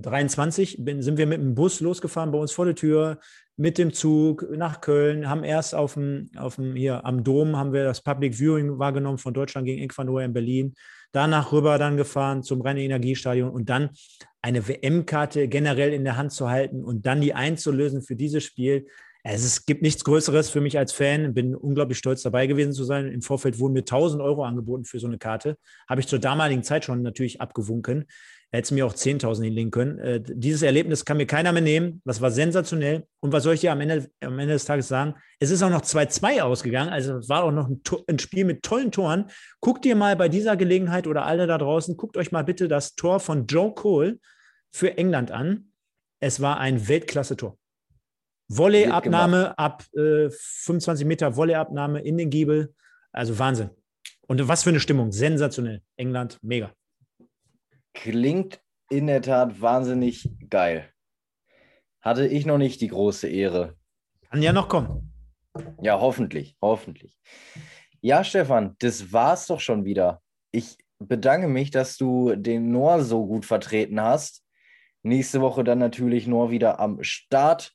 23 0.02 0.84
bin, 0.84 1.02
sind 1.02 1.18
wir 1.18 1.26
mit 1.26 1.38
dem 1.38 1.54
Bus 1.54 1.80
losgefahren 1.80 2.32
bei 2.32 2.38
uns 2.38 2.50
vor 2.50 2.64
der 2.64 2.74
Tür, 2.74 3.18
mit 3.56 3.78
dem 3.78 3.92
Zug 3.92 4.46
nach 4.50 4.80
Köln, 4.80 5.28
haben 5.28 5.44
erst 5.44 5.74
auf 5.74 5.94
dem, 5.94 6.30
auf 6.36 6.56
dem 6.56 6.74
hier 6.74 7.04
am 7.04 7.22
Dom 7.22 7.56
haben 7.56 7.72
wir 7.72 7.84
das 7.84 8.02
Public 8.02 8.34
Viewing 8.34 8.78
wahrgenommen 8.78 9.18
von 9.18 9.34
Deutschland 9.34 9.66
gegen 9.66 9.82
Ecuador 9.82 10.22
in 10.22 10.32
Berlin 10.32 10.74
danach 11.12 11.52
rüber 11.52 11.78
dann 11.78 11.96
gefahren 11.96 12.42
zum 12.42 12.60
Rhein-Energiestadion 12.60 13.50
und 13.50 13.68
dann 13.68 13.90
eine 14.42 14.66
WM-Karte 14.66 15.48
generell 15.48 15.92
in 15.92 16.04
der 16.04 16.16
Hand 16.16 16.32
zu 16.32 16.48
halten 16.48 16.84
und 16.84 17.06
dann 17.06 17.20
die 17.20 17.34
einzulösen 17.34 18.02
für 18.02 18.16
dieses 18.16 18.44
Spiel. 18.44 18.86
Es 19.22 19.66
gibt 19.66 19.82
nichts 19.82 20.02
Größeres 20.04 20.48
für 20.48 20.62
mich 20.62 20.78
als 20.78 20.92
Fan. 20.92 21.34
Bin 21.34 21.54
unglaublich 21.54 21.98
stolz 21.98 22.22
dabei 22.22 22.46
gewesen 22.46 22.72
zu 22.72 22.84
sein. 22.84 23.06
Im 23.08 23.20
Vorfeld 23.20 23.58
wurden 23.58 23.74
mir 23.74 23.80
1000 23.80 24.22
Euro 24.22 24.44
angeboten 24.44 24.84
für 24.84 24.98
so 24.98 25.06
eine 25.06 25.18
Karte. 25.18 25.58
Habe 25.88 26.00
ich 26.00 26.08
zur 26.08 26.18
damaligen 26.18 26.62
Zeit 26.62 26.86
schon 26.86 27.02
natürlich 27.02 27.40
abgewunken. 27.40 28.06
Hätte 28.52 28.64
es 28.64 28.70
mir 28.72 28.84
auch 28.84 28.94
10.000 28.94 29.44
hinlegen 29.44 29.70
können. 29.70 29.98
Äh, 30.00 30.20
dieses 30.20 30.62
Erlebnis 30.62 31.04
kann 31.04 31.18
mir 31.18 31.26
keiner 31.26 31.52
mehr 31.52 31.62
nehmen. 31.62 32.02
Das 32.04 32.20
war 32.20 32.32
sensationell. 32.32 33.06
Und 33.20 33.32
was 33.32 33.44
soll 33.44 33.54
ich 33.54 33.60
dir 33.60 33.70
am 33.70 33.80
Ende, 33.80 34.10
am 34.20 34.38
Ende 34.40 34.54
des 34.54 34.64
Tages 34.64 34.88
sagen? 34.88 35.14
Es 35.38 35.50
ist 35.50 35.62
auch 35.62 35.70
noch 35.70 35.82
2-2 35.82 36.42
ausgegangen. 36.42 36.90
Also 36.90 37.18
es 37.18 37.28
war 37.28 37.44
auch 37.44 37.52
noch 37.52 37.68
ein, 37.68 37.80
ein, 38.08 38.18
Spiel 38.18 38.44
mit 38.44 38.64
tollen 38.64 38.90
Toren. 38.90 39.30
Guckt 39.60 39.86
ihr 39.86 39.94
mal 39.94 40.16
bei 40.16 40.28
dieser 40.28 40.56
Gelegenheit 40.56 41.06
oder 41.06 41.26
alle 41.26 41.46
da 41.46 41.58
draußen, 41.58 41.96
guckt 41.96 42.16
euch 42.16 42.32
mal 42.32 42.42
bitte 42.42 42.66
das 42.66 42.96
Tor 42.96 43.20
von 43.20 43.46
Joe 43.46 43.72
Cole 43.72 44.18
für 44.72 44.98
England 44.98 45.30
an. 45.30 45.70
Es 46.18 46.40
war 46.40 46.58
ein 46.58 46.88
Weltklasse-Tor. 46.88 47.56
Volleyabnahme 48.48 49.56
ab 49.58 49.84
äh, 49.94 50.28
25 50.28 51.06
Meter 51.06 51.36
Volleyabnahme 51.36 52.00
in 52.00 52.18
den 52.18 52.30
Giebel. 52.30 52.74
Also 53.12 53.38
Wahnsinn. 53.38 53.70
Und 54.26 54.46
was 54.48 54.64
für 54.64 54.70
eine 54.70 54.80
Stimmung. 54.80 55.12
Sensationell. 55.12 55.82
England, 55.96 56.38
mega. 56.42 56.72
Klingt 57.94 58.60
in 58.90 59.06
der 59.06 59.22
Tat 59.22 59.60
wahnsinnig 59.60 60.28
geil. 60.48 60.88
Hatte 62.00 62.26
ich 62.26 62.46
noch 62.46 62.58
nicht 62.58 62.80
die 62.80 62.88
große 62.88 63.28
Ehre. 63.28 63.76
Kann 64.30 64.42
ja 64.42 64.52
noch 64.52 64.68
kommen. 64.68 65.12
Ja, 65.82 66.00
hoffentlich, 66.00 66.56
hoffentlich. 66.62 67.18
Ja, 68.00 68.24
Stefan, 68.24 68.76
das 68.78 69.12
war's 69.12 69.46
doch 69.46 69.60
schon 69.60 69.84
wieder. 69.84 70.22
Ich 70.52 70.78
bedanke 70.98 71.48
mich, 71.48 71.70
dass 71.70 71.96
du 71.96 72.34
den 72.36 72.70
Noah 72.70 73.02
so 73.02 73.26
gut 73.26 73.44
vertreten 73.44 74.00
hast. 74.00 74.42
Nächste 75.02 75.40
Woche 75.40 75.64
dann 75.64 75.78
natürlich 75.78 76.26
Noah 76.26 76.50
wieder 76.50 76.78
am 76.78 77.02
Start 77.02 77.74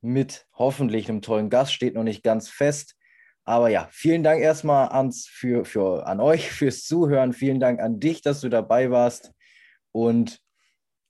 mit 0.00 0.46
hoffentlich 0.54 1.08
einem 1.08 1.22
tollen 1.22 1.50
Gast, 1.50 1.72
steht 1.72 1.94
noch 1.94 2.02
nicht 2.02 2.22
ganz 2.22 2.48
fest. 2.48 2.96
Aber 3.44 3.68
ja, 3.68 3.88
vielen 3.90 4.22
Dank 4.22 4.40
erstmal 4.40 4.88
ans, 4.88 5.26
für, 5.26 5.64
für, 5.64 6.06
an 6.06 6.20
euch 6.20 6.50
fürs 6.50 6.84
Zuhören. 6.84 7.32
Vielen 7.32 7.60
Dank 7.60 7.80
an 7.80 7.98
dich, 7.98 8.22
dass 8.22 8.40
du 8.40 8.48
dabei 8.48 8.90
warst. 8.90 9.32
Und 9.92 10.40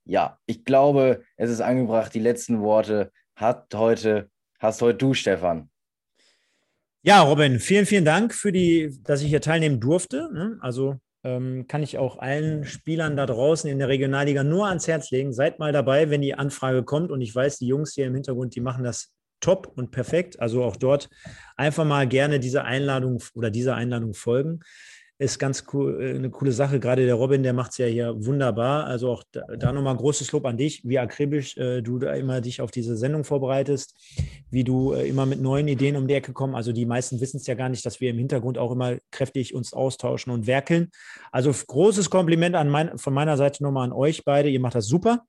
ja, 0.05 0.39
ich 0.47 0.65
glaube, 0.65 1.23
es 1.37 1.51
ist 1.51 1.61
angebracht. 1.61 2.13
Die 2.15 2.21
letzten 2.21 2.61
Worte 2.61 3.13
hat 3.37 3.73
heute, 3.75 4.31
hast 4.59 4.83
heute 4.83 4.99
du, 4.99 5.15
Stefan. 5.15 5.71
Ja, 7.03 7.23
Robin, 7.23 7.59
vielen, 7.59 7.87
vielen 7.87 8.05
Dank 8.05 8.35
für 8.35 8.53
die, 8.53 8.97
dass 9.03 9.23
ich 9.23 9.29
hier 9.29 9.41
teilnehmen 9.41 9.81
durfte. 9.81 10.31
Ne? 10.33 10.59
Also 10.61 10.97
ähm, 11.25 11.67
kann 11.67 11.83
ich 11.83 11.99
auch 11.99 12.19
allen 12.19 12.65
Spielern 12.65 13.17
da 13.17 13.27
draußen 13.27 13.69
in 13.71 13.79
der 13.79 13.89
Regionalliga 13.89 14.45
nur 14.45 14.69
ans 14.69 14.87
Herz 14.87 15.11
legen. 15.11 15.33
Seid 15.33 15.59
mal 15.59 15.73
dabei, 15.73 16.11
wenn 16.11 16.21
die 16.21 16.35
Anfrage 16.35 16.85
kommt. 16.85 17.11
Und 17.11 17.21
ich 17.21 17.35
weiß, 17.35 17.59
die 17.59 17.67
Jungs 17.67 17.95
hier 17.95 18.07
im 18.07 18.15
Hintergrund, 18.15 18.55
die 18.55 18.61
machen 18.61 18.85
das 18.85 19.13
top 19.41 19.73
und 19.77 19.91
perfekt. 19.91 20.39
Also 20.41 20.63
auch 20.63 20.77
dort 20.77 21.09
einfach 21.57 21.85
mal 21.85 22.07
gerne 22.07 22.39
diese 22.39 22.65
Einladung 22.65 23.23
oder 23.35 23.51
dieser 23.51 23.75
Einladung 23.75 24.15
folgen 24.15 24.61
ist 25.19 25.39
ganz 25.39 25.65
cool, 25.73 26.03
äh, 26.03 26.15
eine 26.15 26.31
coole 26.31 26.53
Sache. 26.53 26.81
Gerade 26.81 27.07
der 27.07 27.15
Robin, 27.15 27.43
der 27.43 27.53
macht 27.53 27.73
es 27.73 27.79
ja 27.79 27.87
hier 27.87 28.25
wunderbar. 28.25 28.87
Also 28.87 29.11
auch 29.11 29.23
da, 29.31 29.43
da 29.57 29.73
nochmal 29.73 29.97
großes 29.97 30.33
Lob 30.33 30.45
an 30.47 30.57
dich, 30.57 30.83
wie 30.85 30.99
akribisch 30.99 31.57
äh, 31.57 31.83
du 31.83 31.99
da 31.99 32.13
immer 32.15 32.41
dich 32.41 32.61
auf 32.61 32.71
diese 32.71 32.97
Sendung 32.97 33.25
vorbereitest, 33.25 33.95
wie 34.51 34.65
du 34.65 34.93
äh, 34.93 35.09
immer 35.09 35.27
mit 35.27 35.41
neuen 35.41 35.69
Ideen 35.69 35.97
um 35.97 36.09
die 36.09 36.15
Ecke 36.15 36.33
kommst. 36.33 36.57
Also 36.57 36.73
die 36.73 36.87
meisten 36.87 37.21
wissen 37.21 37.37
es 37.37 37.47
ja 37.47 37.55
gar 37.55 37.69
nicht, 37.69 37.87
dass 37.87 38.01
wir 38.01 38.11
im 38.11 38.19
Hintergrund 38.19 38.59
auch 38.59 38.73
immer 38.73 38.97
kräftig 39.11 39.55
uns 39.55 39.73
austauschen 39.73 40.33
und 40.33 40.47
werkeln. 40.47 40.91
Also 41.31 41.53
großes 41.53 42.11
Kompliment 42.11 42.57
an 42.57 42.69
mein, 42.69 42.99
von 42.99 43.15
meiner 43.15 43.37
Seite 43.37 43.63
nochmal 43.63 43.87
an 43.87 43.93
euch 43.93 44.25
beide. 44.25 44.49
Ihr 44.49 44.61
macht 44.61 44.75
das 44.75 44.87
super. 44.87 45.25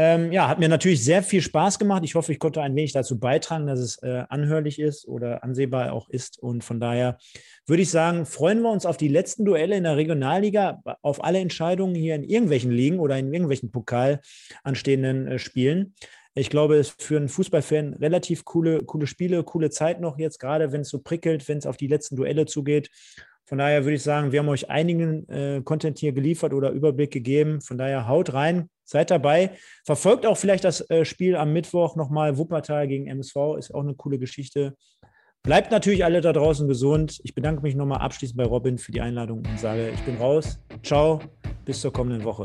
Ähm, 0.00 0.30
ja, 0.30 0.46
hat 0.46 0.60
mir 0.60 0.68
natürlich 0.68 1.02
sehr 1.02 1.24
viel 1.24 1.42
Spaß 1.42 1.80
gemacht. 1.80 2.04
Ich 2.04 2.14
hoffe, 2.14 2.30
ich 2.30 2.38
konnte 2.38 2.62
ein 2.62 2.76
wenig 2.76 2.92
dazu 2.92 3.18
beitragen, 3.18 3.66
dass 3.66 3.80
es 3.80 4.00
äh, 4.00 4.22
anhörlich 4.28 4.78
ist 4.78 5.08
oder 5.08 5.42
ansehbar 5.42 5.92
auch 5.92 6.08
ist. 6.08 6.38
Und 6.40 6.62
von 6.62 6.78
daher 6.78 7.18
würde 7.66 7.82
ich 7.82 7.90
sagen, 7.90 8.24
freuen 8.24 8.62
wir 8.62 8.70
uns 8.70 8.86
auf 8.86 8.96
die 8.96 9.08
letzten 9.08 9.44
Duelle 9.44 9.76
in 9.76 9.82
der 9.82 9.96
Regionalliga, 9.96 10.80
auf 11.02 11.24
alle 11.24 11.40
Entscheidungen 11.40 11.96
hier 11.96 12.14
in 12.14 12.22
irgendwelchen 12.22 12.70
Ligen 12.70 13.00
oder 13.00 13.18
in 13.18 13.32
irgendwelchen 13.34 13.72
Pokal 13.72 14.20
anstehenden 14.62 15.26
äh, 15.26 15.40
Spielen. 15.40 15.96
Ich 16.36 16.48
glaube, 16.48 16.76
es 16.76 16.90
ist 16.90 17.02
für 17.02 17.16
einen 17.16 17.28
Fußballfan 17.28 17.94
relativ 17.94 18.44
coole, 18.44 18.84
coole 18.84 19.08
Spiele, 19.08 19.42
coole 19.42 19.70
Zeit 19.70 20.00
noch 20.00 20.16
jetzt, 20.16 20.38
gerade 20.38 20.70
wenn 20.70 20.82
es 20.82 20.90
so 20.90 21.00
prickelt, 21.00 21.48
wenn 21.48 21.58
es 21.58 21.66
auf 21.66 21.76
die 21.76 21.88
letzten 21.88 22.14
Duelle 22.14 22.46
zugeht. 22.46 22.88
Von 23.46 23.58
daher 23.58 23.84
würde 23.84 23.96
ich 23.96 24.04
sagen, 24.04 24.30
wir 24.30 24.38
haben 24.38 24.48
euch 24.48 24.70
einigen 24.70 25.28
äh, 25.28 25.60
Content 25.64 25.98
hier 25.98 26.12
geliefert 26.12 26.54
oder 26.54 26.70
Überblick 26.70 27.10
gegeben. 27.10 27.60
Von 27.62 27.78
daher 27.78 28.06
haut 28.06 28.32
rein, 28.32 28.70
seid 28.88 29.10
dabei. 29.10 29.52
Verfolgt 29.84 30.26
auch 30.26 30.36
vielleicht 30.36 30.64
das 30.64 30.88
äh, 30.90 31.04
Spiel 31.04 31.36
am 31.36 31.52
Mittwoch 31.52 31.94
nochmal. 31.94 32.38
Wuppertal 32.38 32.88
gegen 32.88 33.06
MSV 33.06 33.56
ist 33.58 33.74
auch 33.74 33.82
eine 33.82 33.94
coole 33.94 34.18
Geschichte. 34.18 34.74
Bleibt 35.42 35.70
natürlich 35.70 36.04
alle 36.04 36.20
da 36.20 36.32
draußen 36.32 36.66
gesund. 36.66 37.20
Ich 37.22 37.34
bedanke 37.34 37.62
mich 37.62 37.74
nochmal 37.74 38.00
abschließend 38.00 38.36
bei 38.36 38.44
Robin 38.44 38.78
für 38.78 38.92
die 38.92 39.00
Einladung 39.00 39.38
und 39.38 39.60
sage, 39.60 39.90
ich 39.90 40.00
bin 40.00 40.16
raus. 40.16 40.58
Ciao, 40.82 41.20
bis 41.64 41.80
zur 41.80 41.92
kommenden 41.92 42.24
Woche. 42.24 42.44